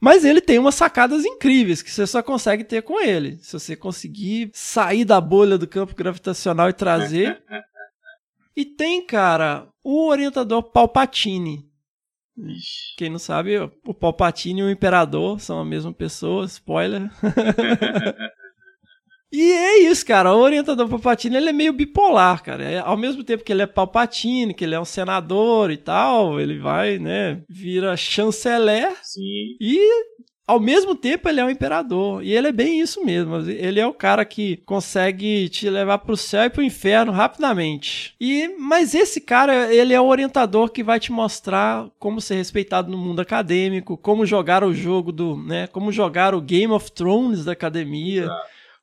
Mas 0.00 0.24
ele 0.24 0.40
tem 0.40 0.58
umas 0.58 0.74
sacadas 0.74 1.24
incríveis 1.24 1.80
que 1.80 1.88
você 1.88 2.04
só 2.04 2.20
consegue 2.20 2.64
ter 2.64 2.82
com 2.82 3.00
ele. 3.00 3.38
Se 3.40 3.52
você 3.52 3.76
conseguir 3.76 4.50
sair 4.52 5.04
da 5.04 5.20
bolha 5.20 5.56
do 5.56 5.68
campo 5.68 5.94
gravitacional 5.94 6.68
e 6.68 6.72
trazer. 6.72 7.40
e 8.56 8.64
tem, 8.64 9.06
cara, 9.06 9.68
o 9.84 10.08
orientador 10.08 10.64
Palpatine. 10.64 11.64
Quem 12.96 13.08
não 13.08 13.20
sabe, 13.20 13.56
o 13.86 13.94
Palpatine 13.94 14.62
e 14.62 14.64
o 14.64 14.70
Imperador 14.70 15.38
são 15.38 15.60
a 15.60 15.64
mesma 15.64 15.92
pessoa, 15.92 16.44
spoiler. 16.46 17.08
E 19.32 19.50
é 19.50 19.78
isso, 19.78 20.04
cara. 20.04 20.34
O 20.34 20.40
orientador 20.40 20.88
Palpatine, 20.88 21.36
ele 21.36 21.48
é 21.48 21.52
meio 21.52 21.72
bipolar, 21.72 22.42
cara. 22.42 22.62
É, 22.64 22.78
ao 22.78 22.98
mesmo 22.98 23.24
tempo 23.24 23.42
que 23.42 23.50
ele 23.50 23.62
é 23.62 23.66
Palpatine, 23.66 24.52
que 24.52 24.62
ele 24.62 24.74
é 24.74 24.80
um 24.80 24.84
senador 24.84 25.70
e 25.70 25.78
tal, 25.78 26.38
ele 26.38 26.58
vai, 26.58 26.98
né, 26.98 27.40
vira 27.48 27.96
chanceler 27.96 28.92
Sim. 29.02 29.56
e 29.58 29.80
ao 30.46 30.60
mesmo 30.60 30.94
tempo 30.94 31.28
ele 31.28 31.40
é 31.40 31.44
um 31.44 31.50
imperador. 31.50 32.22
E 32.22 32.34
ele 32.34 32.48
é 32.48 32.52
bem 32.52 32.78
isso 32.80 33.02
mesmo. 33.04 33.36
Ele 33.48 33.80
é 33.80 33.86
o 33.86 33.94
cara 33.94 34.22
que 34.24 34.58
consegue 34.66 35.48
te 35.48 35.70
levar 35.70 35.98
pro 35.98 36.16
céu 36.16 36.44
e 36.44 36.50
pro 36.50 36.62
inferno 36.62 37.10
rapidamente. 37.10 38.14
E 38.20 38.48
mas 38.58 38.94
esse 38.94 39.18
cara, 39.18 39.72
ele 39.72 39.94
é 39.94 40.00
o 40.00 40.06
orientador 40.06 40.68
que 40.70 40.82
vai 40.82 41.00
te 41.00 41.10
mostrar 41.10 41.88
como 41.98 42.20
ser 42.20 42.34
respeitado 42.34 42.90
no 42.90 42.98
mundo 42.98 43.20
acadêmico, 43.20 43.96
como 43.96 44.26
jogar 44.26 44.62
o 44.62 44.74
jogo 44.74 45.10
do, 45.10 45.36
né, 45.36 45.66
como 45.68 45.90
jogar 45.90 46.34
o 46.34 46.40
Game 46.40 46.72
of 46.72 46.92
Thrones 46.92 47.46
da 47.46 47.52
academia. 47.52 48.28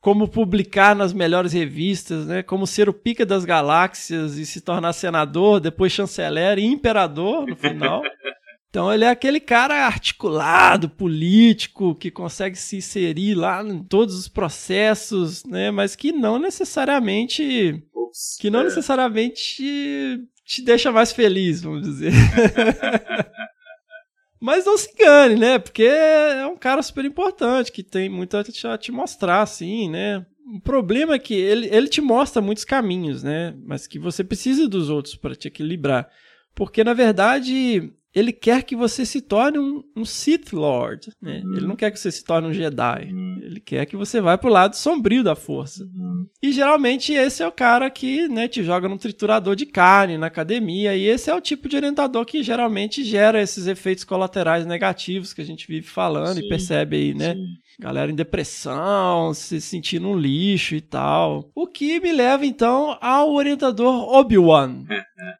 Como 0.01 0.27
publicar 0.29 0.95
nas 0.95 1.12
melhores 1.12 1.51
revistas, 1.51 2.25
né? 2.25 2.41
Como 2.41 2.65
ser 2.65 2.88
o 2.88 2.93
pica 2.93 3.25
das 3.25 3.43
galáxias 3.43 4.38
e 4.38 4.45
se 4.45 4.62
tornar 4.62 4.93
senador, 4.93 5.59
depois 5.59 5.91
chanceler 5.91 6.57
e 6.57 6.65
imperador 6.65 7.45
no 7.45 7.55
final. 7.55 8.01
Então 8.71 8.93
ele 8.93 9.03
é 9.03 9.09
aquele 9.09 9.39
cara 9.39 9.88
articulado, 9.88 10.88
político, 10.88 11.95
que 11.95 12.12
consegue 12.12 12.55
se 12.55 12.77
inserir 12.77 13.33
lá 13.33 13.63
em 13.63 13.81
todos 13.81 14.13
os 14.13 14.27
processos, 14.27 15.43
né? 15.43 15.71
Mas 15.71 15.95
que 15.95 16.12
não 16.12 16.38
necessariamente. 16.38 17.83
Ups. 17.95 18.38
Que 18.39 18.51
não 18.51 18.59
É. 18.59 18.65
necessariamente 18.65 20.21
te 20.45 20.62
deixa 20.62 20.91
mais 20.91 21.12
feliz, 21.12 21.63
vamos 21.63 21.81
dizer. 21.81 22.12
Mas 24.39 24.65
não 24.65 24.78
se 24.78 24.91
engane, 24.91 25.36
né? 25.36 25.60
Porque 25.60 25.84
é 25.84 26.45
um 26.47 26.56
cara 26.56 26.82
super 26.82 27.04
importante, 27.04 27.71
que 27.71 27.84
tem 27.84 28.10
muito 28.10 28.38
a 28.38 28.43
te, 28.78 28.91
mostrar, 28.91 29.41
assim, 29.41 29.89
né? 29.89 30.25
O 30.56 30.62
problema 30.62 31.15
é 31.15 31.19
que 31.19 31.34
ele, 31.34 31.67
ele 31.71 31.88
te 31.88 32.02
mostra 32.02 32.41
muitos 32.41 32.63
caminhos, 32.63 33.21
né? 33.21 33.54
Mas 33.65 33.86
que 33.86 33.99
você 33.99 34.23
precisa 34.23 34.67
dos 34.67 34.89
outros 34.89 35.15
para 35.15 35.36
te 35.36 35.47
equilibrar. 35.47 36.10
Porque, 36.56 36.84
na 36.84 36.93
verdade, 36.93 37.93
ele 38.19 38.34
quer 38.34 38.63
que 38.63 38.75
você 38.75 39.05
se 39.05 39.21
torne 39.21 39.58
um, 39.58 39.84
um 39.95 40.05
Sith 40.05 40.51
Lord, 40.53 41.12
né? 41.21 41.41
Ele 41.55 41.65
não 41.65 41.75
quer 41.75 41.91
que 41.91 41.99
você 41.99 42.12
se 42.12 42.23
torne 42.23 42.47
um 42.47 42.53
Jedi. 42.53 43.10
Ele 43.41 43.60
quer 43.60 43.86
que 43.86 43.95
você 43.95 44.19
vá 44.19 44.38
pro 44.38 44.49
lado 44.49 44.75
sombrio 44.75 45.23
da 45.23 45.36
força. 45.36 45.86
E 46.41 46.51
geralmente 46.51 47.13
esse 47.13 47.41
é 47.41 47.47
o 47.47 47.51
cara 47.51 47.89
que 47.89 48.27
né, 48.27 48.47
te 48.47 48.63
joga 48.63 48.89
num 48.89 48.97
triturador 48.97 49.55
de 49.55 49.65
carne 49.65 50.17
na 50.17 50.27
academia. 50.27 50.95
E 50.95 51.05
esse 51.05 51.29
é 51.29 51.36
o 51.36 51.41
tipo 51.41 51.69
de 51.69 51.75
orientador 51.75 52.25
que 52.25 52.43
geralmente 52.43 53.03
gera 53.03 53.41
esses 53.41 53.67
efeitos 53.67 54.03
colaterais 54.03 54.65
negativos 54.65 55.34
que 55.34 55.41
a 55.41 55.45
gente 55.45 55.67
vive 55.67 55.88
falando 55.88 56.39
Sim, 56.39 56.45
e 56.45 56.49
percebe 56.49 56.97
aí, 56.97 57.13
né? 57.13 57.34
sim. 57.34 57.45
Galera 57.79 58.12
em 58.12 58.15
depressão, 58.15 59.34
se 59.34 59.62
sentindo 59.62 60.10
um 60.10 60.17
lixo 60.17 60.75
e 60.75 60.82
tal. 60.82 61.49
O 61.55 61.65
que 61.65 61.97
me 62.01 62.12
leva 62.12 62.45
então 62.45 62.97
ao 62.99 63.32
orientador 63.32 64.13
Obi-Wan. 64.13 64.84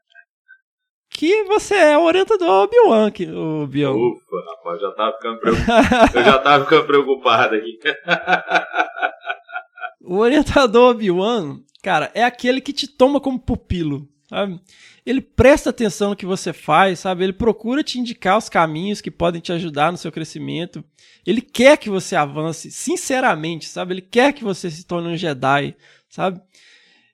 que 1.20 1.44
você 1.44 1.76
é 1.76 1.98
o 1.98 2.04
orientador 2.04 2.64
Obi-Wan, 2.64 3.12
o 3.36 3.68
Bião. 3.68 3.94
Ufa, 3.94 4.24
rapaz, 4.48 4.80
já 4.80 4.92
tava 4.92 5.18
ficando 5.18 5.40
preocupado. 5.40 6.16
Eu 6.18 6.24
já 6.24 6.40
tava 6.40 6.64
ficando 6.64 6.88
preocupado 6.88 7.56
aqui. 7.56 7.80
O 10.02 10.16
orientador 10.16 10.92
Obi-Wan, 10.92 11.60
cara, 11.84 12.10
é 12.16 12.24
aquele 12.24 12.62
que 12.62 12.74
te 12.74 12.88
toma 12.88 13.20
como 13.20 13.38
pupilo, 13.38 14.08
sabe? 14.28 14.60
Ele 15.06 15.22
presta 15.22 15.70
atenção 15.70 16.12
no 16.12 16.16
que 16.16 16.26
você 16.26 16.52
faz, 16.52 17.00
sabe? 17.00 17.26
Ele 17.26 17.34
procura 17.34 17.84
te 17.84 18.00
indicar 18.00 18.38
os 18.38 18.50
caminhos 18.50 19.02
que 19.02 19.12
podem 19.12 19.40
te 19.40 19.52
ajudar 19.52 19.92
no 19.92 20.00
seu 20.00 20.12
crescimento. 20.12 20.84
Ele 21.28 21.42
quer 21.42 21.78
que 21.78 21.92
você 21.92 22.16
avance, 22.16 22.72
sinceramente, 22.72 23.68
sabe? 23.68 23.94
Ele 23.94 24.02
quer 24.02 24.34
que 24.34 24.44
você 24.44 24.72
se 24.72 24.84
torne 24.84 25.10
um 25.10 25.18
Jedi, 25.18 25.76
sabe? 26.10 26.42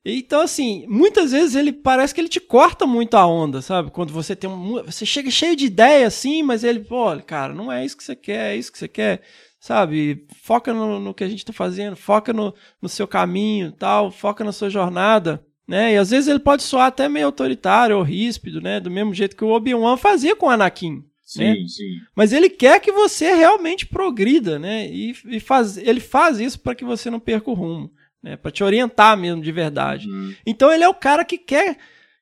Então, 0.07 0.41
assim, 0.41 0.85
muitas 0.87 1.31
vezes 1.31 1.55
ele 1.55 1.73
parece 1.73 2.13
que 2.13 2.21
ele 2.21 2.27
te 2.27 2.39
corta 2.39 2.85
muito 2.85 3.17
a 3.17 3.25
onda, 3.25 3.59
sabe? 3.59 3.89
Quando 3.89 4.13
você 4.13 4.35
tem 4.35 4.47
um. 4.47 4.83
Você 4.83 5.03
chega 5.03 5.31
cheio 5.31 5.55
de 5.55 5.65
ideia, 5.65 6.05
assim, 6.05 6.43
mas 6.43 6.63
ele, 6.63 6.81
pô, 6.81 7.05
cara, 7.25 7.55
não 7.55 7.71
é 7.71 7.83
isso 7.83 7.97
que 7.97 8.03
você 8.03 8.15
quer, 8.15 8.53
é 8.53 8.55
isso 8.55 8.71
que 8.71 8.77
você 8.77 8.87
quer, 8.87 9.23
sabe? 9.59 10.27
Foca 10.43 10.71
no, 10.71 10.99
no 10.99 11.11
que 11.11 11.23
a 11.23 11.27
gente 11.27 11.43
tá 11.43 11.51
fazendo, 11.51 11.95
foca 11.95 12.31
no, 12.31 12.53
no 12.79 12.87
seu 12.87 13.07
caminho 13.07 13.71
tal, 13.71 14.11
foca 14.11 14.43
na 14.43 14.51
sua 14.51 14.69
jornada, 14.69 15.43
né? 15.67 15.93
E 15.93 15.97
às 15.97 16.11
vezes 16.11 16.27
ele 16.27 16.37
pode 16.37 16.61
soar 16.61 16.85
até 16.85 17.09
meio 17.09 17.25
autoritário 17.25 17.97
ou 17.97 18.03
ríspido, 18.03 18.61
né? 18.61 18.79
Do 18.79 18.91
mesmo 18.91 19.11
jeito 19.11 19.35
que 19.35 19.43
o 19.43 19.49
Obi-Wan 19.49 19.97
fazia 19.97 20.35
com 20.35 20.45
o 20.45 20.49
Anakin. 20.49 21.03
né? 21.39 21.55
sim. 21.67 21.97
Mas 22.15 22.31
ele 22.31 22.47
quer 22.47 22.79
que 22.79 22.91
você 22.91 23.33
realmente 23.33 23.87
progrida, 23.87 24.59
né? 24.59 24.87
E, 24.87 25.15
e 25.25 25.39
faz, 25.39 25.77
ele 25.77 25.99
faz 25.99 26.39
isso 26.39 26.59
para 26.59 26.75
que 26.75 26.85
você 26.85 27.09
não 27.09 27.19
perca 27.19 27.49
o 27.49 27.55
rumo, 27.55 27.89
né? 28.25 28.35
Para 28.35 28.49
te 28.49 28.63
orientar 28.63 29.15
mesmo 29.15 29.39
de 29.39 29.51
verdade. 29.51 30.09
Uhum. 30.09 30.33
Então 30.45 30.73
ele 30.73 30.83
é 30.83 30.89
o 30.89 30.95
cara 30.95 31.23
que 31.23 31.37
quer 31.37 31.77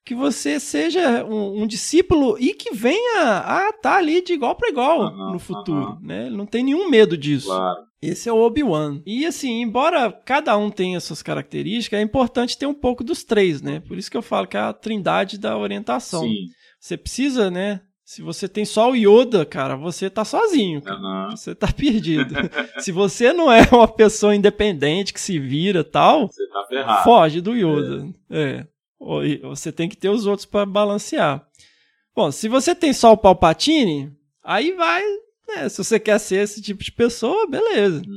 que 0.05 0.13
você 0.13 0.59
seja 0.59 1.23
um, 1.23 1.63
um 1.63 1.65
discípulo 1.65 2.37
e 2.37 2.53
que 2.53 2.73
venha 2.75 3.41
a 3.45 3.69
estar 3.69 3.95
ali 3.95 4.21
de 4.21 4.33
igual 4.33 4.53
para 4.53 4.67
igual 4.67 5.03
Aham, 5.03 5.31
no 5.31 5.39
futuro, 5.39 5.81
aham. 5.81 5.99
né? 6.01 6.25
Ele 6.25 6.35
não 6.35 6.45
tem 6.45 6.61
nenhum 6.61 6.89
medo 6.89 7.17
disso. 7.17 7.47
Claro. 7.47 7.83
Esse 8.01 8.27
é 8.27 8.33
o 8.33 8.41
Obi-Wan. 8.41 9.01
E 9.05 9.25
assim, 9.25 9.61
embora 9.61 10.11
cada 10.11 10.57
um 10.57 10.69
tenha 10.69 10.99
suas 10.99 11.23
características, 11.23 12.01
é 12.01 12.03
importante 12.03 12.57
ter 12.57 12.65
um 12.65 12.73
pouco 12.73 13.01
dos 13.01 13.23
três, 13.23 13.61
né? 13.61 13.79
Por 13.79 13.97
isso 13.97 14.11
que 14.11 14.17
eu 14.17 14.21
falo 14.21 14.45
que 14.45 14.57
é 14.57 14.59
a 14.59 14.73
trindade 14.73 15.37
da 15.37 15.57
orientação. 15.57 16.23
Sim. 16.23 16.47
Você 16.81 16.97
precisa, 16.97 17.49
né? 17.49 17.79
Se 18.13 18.21
você 18.21 18.47
tem 18.47 18.63
só 18.63 18.91
o 18.91 18.95
Yoda, 18.95 19.43
cara, 19.45 19.75
você 19.75 20.07
tá 20.09 20.23
sozinho. 20.23 20.81
Aham. 20.85 21.31
Você 21.31 21.55
tá 21.55 21.67
perdido. 21.71 22.35
Se 22.79 22.91
você 22.91 23.33
não 23.33 23.51
é 23.51 23.61
uma 23.71 23.87
pessoa 23.87 24.35
independente 24.35 25.11
que 25.11 25.19
se 25.19 25.39
vira 25.39 25.79
e 25.79 25.83
tal, 25.83 26.27
Você 26.27 26.47
tá 26.47 26.65
ferrado. 26.69 27.03
foge 27.03 27.41
do 27.41 27.55
Yoda. 27.55 28.07
É. 28.29 28.67
E 29.25 29.37
Você 29.39 29.71
tem 29.71 29.89
que 29.89 29.97
ter 29.97 30.09
os 30.09 30.27
outros 30.27 30.45
pra 30.45 30.65
balancear. 30.65 31.43
Bom, 32.15 32.31
se 32.31 32.47
você 32.47 32.75
tem 32.75 32.93
só 32.93 33.11
o 33.13 33.17
Palpatine, 33.17 34.11
aí 34.43 34.73
vai. 34.73 35.01
né, 35.47 35.67
se 35.67 35.83
você 35.83 35.99
quer 35.99 36.19
ser 36.19 36.43
esse 36.43 36.61
tipo 36.61 36.83
de 36.83 36.91
pessoa, 36.91 37.47
beleza. 37.49 38.03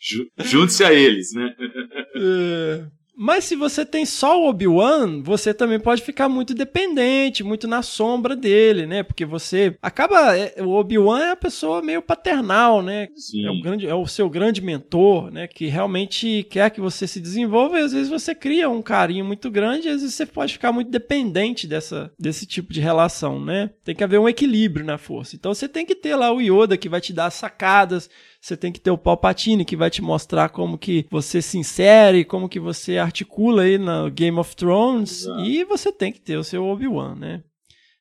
Ju- 0.00 0.30
Junte-se 0.38 0.84
a 0.84 0.92
eles, 0.92 1.32
né? 1.34 1.54
É, 2.20 2.84
Mas 3.20 3.46
se 3.46 3.56
você 3.56 3.84
tem 3.84 4.06
só 4.06 4.40
o 4.40 4.48
Obi-Wan, 4.48 5.22
você 5.24 5.52
também 5.52 5.80
pode 5.80 6.02
ficar 6.02 6.28
muito 6.28 6.54
dependente, 6.54 7.42
muito 7.42 7.66
na 7.66 7.82
sombra 7.82 8.36
dele, 8.36 8.86
né? 8.86 9.02
Porque 9.02 9.24
você 9.24 9.76
acaba. 9.82 10.36
é, 10.38 10.54
O 10.62 10.70
Obi-Wan 10.70 11.20
é 11.20 11.30
a 11.32 11.36
pessoa 11.36 11.82
meio 11.82 12.00
paternal, 12.00 12.80
né? 12.80 13.08
Sim. 13.16 13.44
É 13.44 13.50
o, 13.50 13.60
grande, 13.60 13.86
é 13.88 13.94
o 13.94 14.06
seu 14.06 14.30
grande 14.30 14.62
mentor, 14.62 15.32
né? 15.32 15.48
Que 15.48 15.66
realmente 15.66 16.46
quer 16.48 16.70
que 16.70 16.80
você 16.80 17.08
se 17.08 17.18
desenvolva 17.18 17.80
e 17.80 17.82
às 17.82 17.92
vezes 17.92 18.08
você 18.08 18.36
cria 18.36 18.70
um 18.70 18.80
carinho 18.80 19.24
muito 19.24 19.50
grande 19.50 19.88
e 19.88 19.90
às 19.90 20.00
vezes 20.00 20.14
você 20.14 20.24
pode 20.24 20.52
ficar 20.52 20.70
muito 20.70 20.88
dependente 20.88 21.66
dessa, 21.66 22.12
desse 22.16 22.46
tipo 22.46 22.72
de 22.72 22.80
relação, 22.80 23.44
né? 23.44 23.70
Tem 23.82 23.96
que 23.96 24.04
haver 24.04 24.20
um 24.20 24.28
equilíbrio 24.28 24.86
na 24.86 24.96
força. 24.96 25.34
Então 25.34 25.52
você 25.52 25.68
tem 25.68 25.84
que 25.84 25.96
ter 25.96 26.14
lá 26.14 26.32
o 26.32 26.40
Yoda 26.40 26.76
que 26.76 26.88
vai 26.88 27.00
te 27.00 27.12
dar 27.12 27.26
as 27.26 27.34
sacadas, 27.34 28.08
você 28.40 28.56
tem 28.56 28.72
que 28.72 28.80
ter 28.80 28.90
o 28.90 28.98
Palpatine 28.98 29.64
que 29.64 29.76
vai 29.76 29.90
te 29.90 30.00
mostrar 30.00 30.48
como 30.48 30.78
que 30.78 31.06
você 31.10 31.42
se 31.42 31.58
insere, 31.58 32.24
como 32.24 32.48
que 32.48 32.60
você 32.60 32.98
articula 32.98 33.62
aí 33.62 33.78
no 33.78 34.10
Game 34.10 34.38
of 34.38 34.54
Thrones 34.54 35.22
Exato. 35.22 35.44
e 35.44 35.64
você 35.64 35.92
tem 35.92 36.12
que 36.12 36.20
ter 36.20 36.36
o 36.36 36.44
seu 36.44 36.64
Obi-Wan, 36.64 37.14
né? 37.16 37.42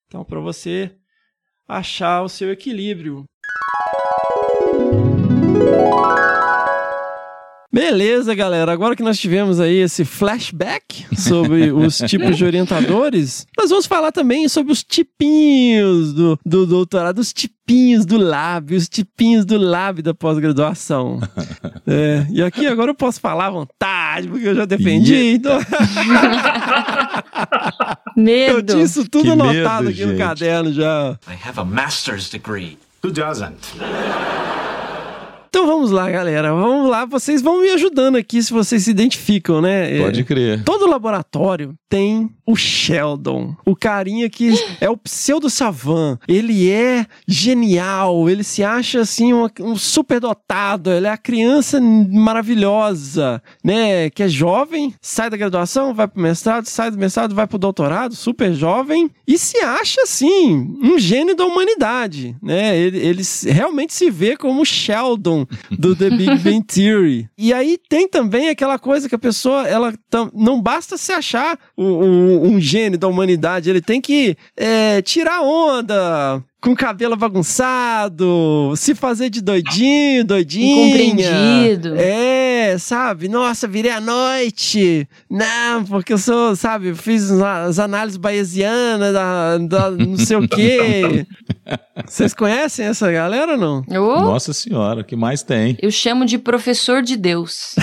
Então 0.06 0.24
para 0.24 0.40
você 0.40 0.96
achar 1.68 2.22
o 2.22 2.30
seu 2.30 2.52
equilíbrio. 2.52 3.26
Beleza, 7.78 8.34
galera. 8.34 8.72
Agora 8.72 8.96
que 8.96 9.04
nós 9.04 9.20
tivemos 9.20 9.60
aí 9.60 9.76
esse 9.76 10.04
flashback 10.04 11.06
sobre 11.16 11.70
os 11.72 12.00
tipos 12.00 12.36
de 12.36 12.44
orientadores, 12.44 13.46
nós 13.56 13.70
vamos 13.70 13.86
falar 13.86 14.12
também 14.12 14.50
sobre 14.50 14.74
os 14.74 14.84
tipinhos 14.84 16.12
do, 16.12 16.40
do 16.44 16.66
doutorado, 16.66 17.20
os 17.20 17.32
tipinhos 17.32 18.04
do 18.04 18.18
lab, 18.18 18.74
os 18.74 18.90
tipinhos 18.90 19.46
do 19.46 19.60
lab 19.60 20.02
da 20.02 20.12
pós-graduação. 20.14 21.20
É, 21.90 22.28
e 22.30 22.44
aqui 22.44 22.68
agora 22.68 22.92
eu 22.92 22.96
posso 22.96 23.18
falar 23.22 23.46
à 23.46 23.50
vontade, 23.50 24.28
porque 24.28 24.46
eu 24.46 24.54
já 24.54 24.66
defendi. 24.66 25.14
Eita. 25.16 25.58
Então, 25.58 25.60
Medo. 28.22 28.58
eu 28.58 28.64
tinha 28.64 28.84
isso 28.84 29.08
tudo 29.08 29.24
Que 29.24 29.30
medo, 29.30 29.44
anotado 29.44 29.88
aqui 29.88 30.02
no 30.02 30.10
gente. 30.10 30.18
caderno 30.18 30.74
já. 30.74 31.18
I 31.30 31.48
have 31.48 31.58
a 31.58 31.64
master's 31.64 32.30
degree. 32.30 32.78
Who 33.02 33.14
doesn't? 33.14 33.56
Então 35.58 35.66
vamos 35.66 35.90
lá, 35.90 36.08
galera. 36.08 36.54
Vamos 36.54 36.88
lá. 36.88 37.04
Vocês 37.04 37.42
vão 37.42 37.62
me 37.62 37.72
ajudando 37.72 38.16
aqui 38.16 38.44
se 38.44 38.54
vocês 38.54 38.84
se 38.84 38.92
identificam, 38.92 39.60
né? 39.60 39.98
É, 39.98 40.04
Pode 40.04 40.24
crer. 40.24 40.64
Todo 40.64 40.88
laboratório 40.88 41.74
tem 41.90 42.30
o 42.46 42.56
Sheldon, 42.56 43.56
o 43.66 43.76
carinha 43.76 44.30
que 44.30 44.54
é 44.80 44.90
o 44.90 44.96
pseudo 44.96 45.50
savan. 45.50 46.20
Ele 46.28 46.70
é 46.70 47.08
genial, 47.28 48.30
ele 48.30 48.44
se 48.44 48.64
acha 48.64 49.02
assim 49.02 49.34
um 49.34 49.76
super 49.76 50.20
dotado, 50.20 50.92
ele 50.92 51.08
é 51.08 51.10
a 51.10 51.18
criança 51.18 51.82
maravilhosa, 51.82 53.42
né? 53.64 54.10
Que 54.12 54.24
é 54.24 54.28
jovem, 54.30 54.94
sai 55.02 55.30
da 55.30 55.38
graduação, 55.38 55.94
vai 55.94 56.08
pro 56.08 56.22
mestrado, 56.22 56.68
sai 56.68 56.92
do 56.92 56.98
mestrado, 56.98 57.34
vai 57.34 57.48
pro 57.48 57.58
doutorado, 57.58 58.16
super 58.16 58.54
jovem 58.54 59.10
e 59.26 59.38
se 59.38 59.58
acha 59.58 60.02
assim 60.04 60.78
um 60.82 61.00
gênio 61.00 61.36
da 61.36 61.46
humanidade, 61.46 62.36
né? 62.42 62.78
Ele, 62.78 62.98
ele 63.00 63.24
realmente 63.48 63.94
se 63.94 64.12
vê 64.12 64.38
como 64.38 64.66
Sheldon 64.66 65.47
do 65.72 65.96
The 65.96 66.10
Big 66.10 66.36
Bang 66.40 66.64
Theory. 66.64 67.30
E 67.38 67.54
aí 67.54 67.78
tem 67.90 68.08
também 68.08 68.50
aquela 68.50 68.78
coisa 68.80 69.08
que 69.10 69.16
a 69.16 69.20
pessoa, 69.20 69.68
ela 69.68 69.94
não 70.34 70.62
basta 70.62 70.98
se 70.98 71.12
achar 71.12 71.58
um, 71.78 71.86
um- 71.86 72.44
um 72.54 72.60
gênio 72.62 72.98
da 72.98 73.08
humanidade, 73.08 73.70
ele 73.70 73.82
tem 73.82 74.00
que 74.02 74.36
é, 74.56 75.02
tirar 75.02 75.42
onda. 75.42 76.44
Com 76.60 76.76
cabelo 76.76 77.16
bagunçado, 77.16 78.74
se 78.76 78.96
fazer 78.96 79.30
de 79.30 79.42
doidinho, 79.42 80.26
doidinha. 80.26 80.88
Incompreendido. 80.88 81.96
É, 81.96 82.78
sabe? 82.80 83.28
Nossa, 83.28 83.68
virei 83.68 83.92
à 83.92 84.02
noite. 84.02 85.08
Não, 85.30 85.86
porque 85.86 86.14
eu 86.14 86.18
sou, 86.18 86.56
sabe, 86.56 86.96
fiz 86.96 87.30
as 87.32 87.78
análises 87.78 88.18
bayesianas, 88.18 89.14
da, 89.14 89.58
da 89.60 89.92
não 89.92 90.18
sei 90.18 90.38
o 90.38 90.48
quê. 90.48 91.26
Vocês 92.08 92.34
conhecem 92.34 92.86
essa 92.86 93.12
galera 93.12 93.54
ou 93.54 93.58
não? 93.58 93.84
Ô, 93.90 94.22
Nossa 94.22 94.54
senhora, 94.54 95.02
o 95.02 95.04
que 95.04 95.16
mais 95.16 95.44
tem? 95.44 95.78
Eu 95.82 95.92
chamo 95.92 96.26
de 96.26 96.38
professor 96.38 97.02
de 97.02 97.16
Deus. 97.18 97.76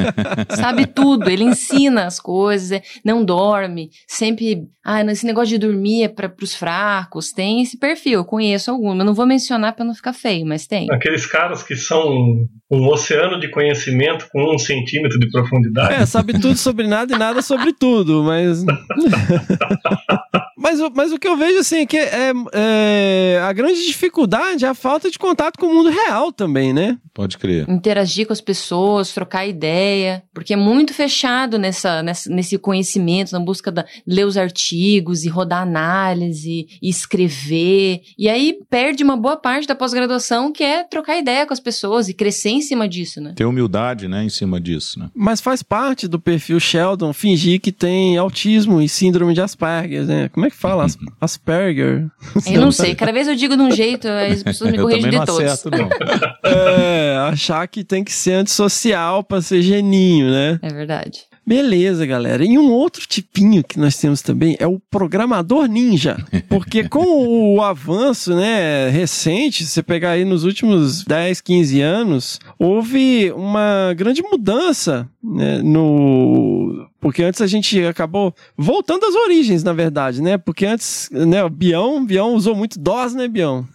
Sabe 0.56 0.86
tudo, 0.86 1.28
ele 1.30 1.44
ensina 1.44 2.06
as 2.06 2.18
coisas, 2.18 2.72
é- 2.72 2.82
não 3.04 3.24
dorme, 3.24 3.90
sempre. 4.06 4.66
Ah, 4.84 5.04
esse 5.04 5.26
negócio 5.26 5.50
de 5.50 5.58
dormir 5.58 6.04
é 6.04 6.08
para 6.08 6.32
os 6.42 6.54
fracos. 6.54 7.30
Tem 7.30 7.60
esse 7.62 7.76
perfil, 7.76 8.24
conheço 8.28 8.70
algum, 8.70 8.94
mas 8.94 9.04
não 9.06 9.14
vou 9.14 9.26
mencionar 9.26 9.74
para 9.74 9.84
não 9.84 9.94
ficar 9.94 10.12
feio, 10.12 10.46
mas 10.46 10.66
tem. 10.66 10.86
Aqueles 10.92 11.26
caras 11.26 11.62
que 11.62 11.74
são 11.74 12.46
um 12.70 12.86
oceano 12.88 13.40
de 13.40 13.50
conhecimento 13.50 14.28
com 14.30 14.54
um 14.54 14.58
centímetro 14.58 15.18
de 15.18 15.30
profundidade. 15.30 15.94
É, 15.94 16.06
sabe 16.06 16.34
tudo 16.38 16.56
sobre 16.56 16.86
nada 16.86 17.14
e 17.14 17.18
nada 17.18 17.40
sobre 17.42 17.72
tudo, 17.72 18.22
mas. 18.22 18.62
mas, 20.56 20.80
o- 20.80 20.90
mas 20.94 21.12
o 21.12 21.18
que 21.18 21.26
eu 21.28 21.36
vejo, 21.36 21.58
assim, 21.58 21.78
é 21.78 21.86
que 21.86 21.96
é, 21.96 22.32
é- 22.52 23.40
a 23.42 23.52
grande 23.52 23.86
dificuldade 23.86 24.64
é 24.64 24.68
a 24.68 24.74
falta 24.74 25.10
de 25.10 25.18
contato 25.18 25.58
com 25.58 25.66
o 25.66 25.74
mundo 25.74 25.88
real 25.90 26.32
também, 26.32 26.72
né? 26.72 26.98
Pode 27.14 27.38
crer. 27.38 27.68
Interagir 27.68 28.26
com 28.26 28.32
as 28.32 28.40
pessoas, 28.40 29.12
trocar 29.12 29.46
ideia, 29.46 30.22
porque 30.32 30.52
é 30.52 30.56
muito 30.56 30.92
fechado 30.94 31.58
nessa, 31.58 32.02
nessa- 32.02 32.30
nesse 32.30 32.58
conhecimento, 32.58 33.32
na 33.32 33.40
busca 33.40 33.72
da 33.72 33.84
ler 34.06 34.24
os 34.26 34.36
artigos 34.36 35.24
e 35.24 35.28
rodar 35.28 35.62
análise 35.62 36.66
e 36.82 36.88
escrever. 36.88 38.00
E 38.16 38.28
aí 38.28 38.58
perde 38.70 39.02
uma 39.02 39.16
boa 39.16 39.36
parte 39.36 39.66
da 39.66 39.74
pós-graduação, 39.74 40.52
que 40.52 40.62
é 40.62 40.84
trocar 40.84 41.18
ideia 41.18 41.46
com 41.46 41.52
as 41.52 41.60
pessoas 41.60 42.08
e 42.08 42.14
crescer 42.14 42.50
em 42.50 42.60
cima 42.60 42.88
disso, 42.88 43.20
né? 43.20 43.32
Ter 43.36 43.44
humildade, 43.44 44.06
né, 44.08 44.22
em 44.24 44.28
cima 44.28 44.60
disso, 44.60 44.98
né? 44.98 45.10
Mas 45.14 45.40
faz 45.40 45.62
parte 45.62 46.06
do 46.08 46.18
perfil 46.18 46.58
Sheldon 46.60 47.12
fingir 47.12 47.60
que 47.60 47.72
tem 47.72 48.16
autismo 48.16 48.80
e 48.80 48.88
síndrome 48.88 49.34
de 49.34 49.40
Asperger, 49.40 50.04
né? 50.06 50.28
Como 50.28 50.46
é 50.46 50.50
que 50.50 50.56
fala? 50.56 50.84
As- 50.84 50.98
Asperger? 51.20 52.06
Eu 52.46 52.60
não 52.60 52.72
sei, 52.72 52.94
cada 52.94 53.12
vez 53.12 53.26
eu 53.28 53.34
digo 53.34 53.56
de 53.56 53.62
um 53.62 53.70
jeito, 53.70 54.06
as 54.08 54.42
pessoas 54.42 54.70
me 54.70 54.76
Eu 54.78 54.84
corrigem 54.84 55.10
de 55.10 55.16
não 55.16 55.24
todos. 55.24 55.44
acerto, 55.44 55.70
não. 55.70 55.88
É, 56.44 57.16
achar 57.30 57.66
que 57.68 57.82
tem 57.84 58.02
que 58.04 58.12
ser 58.12 58.32
antissocial 58.34 59.22
pra 59.22 59.40
ser 59.42 59.60
geninho, 59.62 60.30
né? 60.30 60.58
É 60.62 60.68
verdade. 60.68 61.20
Beleza, 61.48 62.04
galera. 62.04 62.44
E 62.44 62.58
um 62.58 62.70
outro 62.70 63.06
tipinho 63.06 63.64
que 63.64 63.78
nós 63.78 63.96
temos 63.96 64.20
também 64.20 64.54
é 64.60 64.66
o 64.66 64.78
programador 64.78 65.66
ninja. 65.66 66.18
Porque 66.46 66.86
com 66.86 67.56
o 67.56 67.62
avanço, 67.62 68.36
né, 68.36 68.90
recente, 68.90 69.64
você 69.64 69.82
pegar 69.82 70.10
aí 70.10 70.26
nos 70.26 70.44
últimos 70.44 71.04
10, 71.04 71.40
15 71.40 71.80
anos, 71.80 72.38
houve 72.58 73.32
uma 73.32 73.94
grande 73.96 74.22
mudança, 74.22 75.08
né, 75.24 75.62
no 75.62 76.86
porque 77.00 77.22
antes 77.22 77.40
a 77.40 77.46
gente 77.46 77.82
acabou 77.84 78.34
voltando 78.56 79.06
às 79.06 79.14
origens, 79.14 79.62
na 79.62 79.72
verdade, 79.72 80.20
né? 80.20 80.36
Porque 80.36 80.66
antes, 80.66 81.08
né, 81.12 81.42
o 81.44 81.48
Bião, 81.48 82.04
Bião 82.04 82.34
usou 82.34 82.56
muito 82.56 82.78
DOS, 82.78 83.14
né, 83.14 83.28
Bião? 83.28 83.66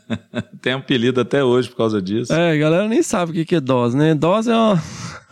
Tem 0.62 0.72
apelido 0.72 1.20
até 1.20 1.44
hoje 1.44 1.68
por 1.68 1.76
causa 1.76 2.00
disso. 2.00 2.32
É, 2.32 2.52
a 2.52 2.56
galera 2.56 2.88
nem 2.88 3.02
sabe 3.02 3.32
o 3.32 3.34
que 3.34 3.44
que 3.44 3.54
é 3.54 3.60
DOS, 3.60 3.94
né? 3.94 4.14
DOS 4.14 4.48
é 4.48 4.56
uma 4.56 4.82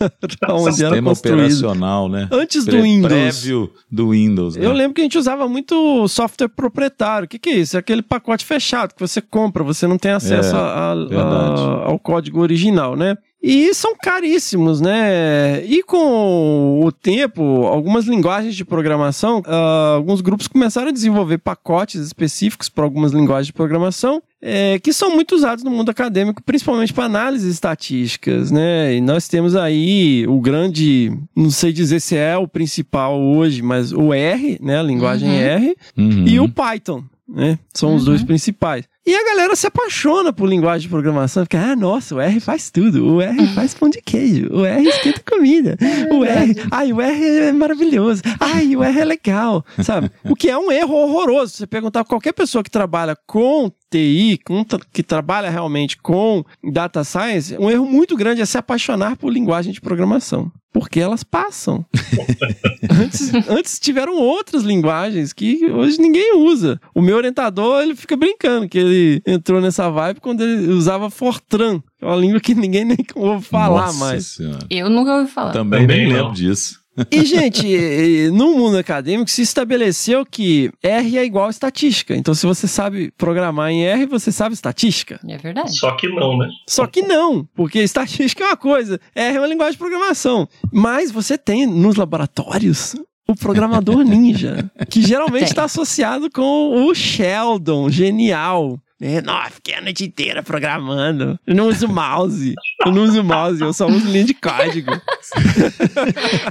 onde 0.00 0.36
era 0.40 0.72
Sistema 0.72 1.10
construído. 1.10 1.34
operacional, 1.38 2.08
né? 2.08 2.28
Antes 2.30 2.64
do 2.64 2.82
Windows. 2.82 3.12
Prévio 3.12 3.72
do 3.90 4.10
Windows, 4.10 4.56
né? 4.56 4.64
Eu 4.64 4.72
lembro 4.72 4.94
que 4.94 5.00
a 5.00 5.04
gente 5.04 5.18
usava 5.18 5.48
muito 5.48 6.06
software 6.08 6.48
proprietário. 6.48 7.26
O 7.26 7.28
que, 7.28 7.38
que 7.38 7.50
é 7.50 7.56
isso? 7.56 7.76
É 7.76 7.80
aquele 7.80 8.02
pacote 8.02 8.44
fechado 8.44 8.94
que 8.94 9.00
você 9.00 9.20
compra, 9.20 9.62
você 9.64 9.86
não 9.86 9.98
tem 9.98 10.12
acesso 10.12 10.54
É, 10.54 10.58
a- 10.58 10.92
a- 10.92 11.84
ao 11.86 11.98
código 11.98 12.40
original, 12.40 12.96
né? 12.96 13.16
E 13.42 13.72
são 13.74 13.94
caríssimos, 14.02 14.80
né? 14.80 15.64
E 15.64 15.82
com 15.82 16.80
o 16.84 16.90
tempo, 16.90 17.42
algumas 17.66 18.04
linguagens 18.06 18.54
de 18.56 18.64
programação, 18.64 19.38
uh, 19.40 19.94
alguns 19.96 20.20
grupos 20.20 20.48
começaram 20.48 20.88
a 20.88 20.92
desenvolver 20.92 21.38
pacotes 21.38 22.00
específicos 22.00 22.68
para 22.68 22.84
algumas 22.84 23.12
linguagens 23.12 23.46
de 23.46 23.52
programação 23.52 24.22
é, 24.40 24.78
que 24.78 24.92
são 24.92 25.10
muito 25.14 25.34
usados 25.34 25.64
no 25.64 25.70
mundo 25.70 25.90
acadêmico, 25.90 26.42
principalmente 26.42 26.92
para 26.92 27.04
análises 27.04 27.52
estatísticas, 27.52 28.50
né? 28.50 28.94
E 28.94 29.00
nós 29.00 29.26
temos 29.28 29.56
aí 29.56 30.24
o 30.28 30.40
grande, 30.40 31.12
não 31.34 31.50
sei 31.50 31.72
dizer 31.72 32.00
se 32.00 32.16
é 32.16 32.36
o 32.36 32.46
principal 32.46 33.20
hoje, 33.20 33.62
mas 33.62 33.92
o 33.92 34.12
R, 34.12 34.58
né? 34.62 34.78
A 34.78 34.82
linguagem 34.82 35.28
Uhum. 35.28 35.36
R, 35.36 35.76
Uhum. 35.96 36.24
e 36.28 36.38
o 36.40 36.48
Python, 36.48 37.02
né? 37.28 37.58
São 37.74 37.94
os 37.96 38.04
dois 38.04 38.22
principais. 38.22 38.84
E 39.08 39.14
a 39.14 39.24
galera 39.24 39.56
se 39.56 39.66
apaixona 39.66 40.34
por 40.34 40.46
linguagem 40.46 40.82
de 40.82 40.88
programação, 40.90 41.42
porque, 41.42 41.56
ah, 41.56 41.74
nossa, 41.74 42.14
o 42.14 42.20
R 42.20 42.38
faz 42.40 42.70
tudo. 42.70 43.14
O 43.14 43.22
R 43.22 43.46
faz 43.54 43.72
pão 43.72 43.88
de 43.88 44.02
queijo. 44.02 44.50
O 44.52 44.66
R 44.66 44.86
esquenta 44.86 45.22
comida. 45.26 45.78
O 46.12 46.22
R, 46.22 46.54
ai, 46.70 46.92
o 46.92 47.00
R 47.00 47.24
é 47.24 47.50
maravilhoso. 47.50 48.20
Ai, 48.38 48.76
o 48.76 48.84
R 48.84 49.00
é 49.00 49.04
legal, 49.06 49.64
sabe? 49.82 50.10
O 50.24 50.36
que 50.36 50.50
é 50.50 50.58
um 50.58 50.70
erro 50.70 50.94
horroroso. 50.94 51.54
Você 51.54 51.66
perguntar 51.66 52.04
pra 52.04 52.10
qualquer 52.10 52.34
pessoa 52.34 52.62
que 52.62 52.70
trabalha 52.70 53.16
com 53.26 53.72
TI, 53.90 54.38
com 54.44 54.62
que 54.92 55.02
trabalha 55.02 55.48
realmente 55.48 55.96
com 55.96 56.44
data 56.70 57.02
science, 57.02 57.56
um 57.58 57.70
erro 57.70 57.86
muito 57.86 58.14
grande 58.14 58.42
é 58.42 58.44
se 58.44 58.58
apaixonar 58.58 59.16
por 59.16 59.32
linguagem 59.32 59.72
de 59.72 59.80
programação. 59.80 60.52
Porque 60.70 61.00
elas 61.00 61.24
passam. 61.24 61.84
antes, 63.02 63.32
antes 63.48 63.80
tiveram 63.80 64.16
outras 64.18 64.62
linguagens 64.62 65.32
que 65.32 65.64
hoje 65.64 65.98
ninguém 65.98 66.36
usa. 66.36 66.78
O 66.94 67.00
meu 67.00 67.16
orientador, 67.16 67.82
ele 67.82 67.96
fica 67.96 68.16
brincando 68.16 68.68
que 68.68 68.78
ele 68.78 68.97
entrou 69.26 69.60
nessa 69.60 69.90
vibe 69.90 70.20
quando 70.20 70.42
ele 70.42 70.72
usava 70.72 71.10
Fortran, 71.10 71.80
que 71.80 72.04
é 72.04 72.06
uma 72.06 72.16
língua 72.16 72.40
que 72.40 72.54
ninguém 72.54 72.84
nem 72.84 72.98
ouve 73.14 73.44
falar 73.44 73.86
Nossa 73.86 73.98
mais. 73.98 74.26
Senhora. 74.26 74.66
Eu 74.70 74.88
nunca 74.90 75.16
ouvi 75.16 75.30
falar. 75.30 75.52
Também, 75.52 75.80
Também 75.80 76.06
nem 76.06 76.12
lembro 76.12 76.32
disso. 76.32 76.78
E, 77.10 77.24
gente, 77.24 78.30
no 78.32 78.56
mundo 78.56 78.76
acadêmico 78.76 79.30
se 79.30 79.42
estabeleceu 79.42 80.26
que 80.26 80.70
R 80.82 81.18
é 81.18 81.24
igual 81.24 81.46
a 81.46 81.50
estatística. 81.50 82.16
Então, 82.16 82.34
se 82.34 82.44
você 82.44 82.66
sabe 82.66 83.12
programar 83.16 83.70
em 83.70 83.84
R, 83.84 84.06
você 84.06 84.32
sabe 84.32 84.54
estatística. 84.54 85.20
É 85.28 85.38
verdade. 85.38 85.76
Só 85.78 85.92
que 85.92 86.08
não, 86.08 86.36
né? 86.36 86.48
Só 86.66 86.86
que 86.86 87.02
não, 87.02 87.46
porque 87.54 87.78
estatística 87.78 88.42
é 88.42 88.46
uma 88.48 88.56
coisa, 88.56 89.00
R 89.14 89.36
é 89.36 89.40
uma 89.40 89.46
linguagem 89.46 89.72
de 89.72 89.78
programação. 89.78 90.48
Mas 90.72 91.12
você 91.12 91.38
tem 91.38 91.66
nos 91.66 91.94
laboratórios 91.94 92.96
o 93.28 93.36
programador 93.36 94.02
ninja, 94.02 94.70
que 94.88 95.02
geralmente 95.02 95.44
está 95.48 95.64
associado 95.64 96.30
com 96.30 96.86
o 96.86 96.94
Sheldon, 96.94 97.90
genial. 97.90 98.80
É, 99.00 99.22
nossa, 99.22 99.50
fiquei 99.50 99.74
a 99.74 99.80
noite 99.80 100.04
inteira 100.04 100.42
programando. 100.42 101.38
Eu 101.46 101.54
não 101.54 101.68
uso 101.68 101.86
mouse. 101.86 102.54
Eu 102.84 102.90
não 102.92 103.04
uso 103.04 103.22
mouse, 103.22 103.60
eu 103.60 103.72
só 103.72 103.86
uso 103.86 104.06
linha 104.10 104.24
de 104.24 104.34
código. 104.34 104.90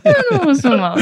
Eu 0.04 0.38
não 0.38 0.52
uso 0.52 0.70
mal. 0.70 0.96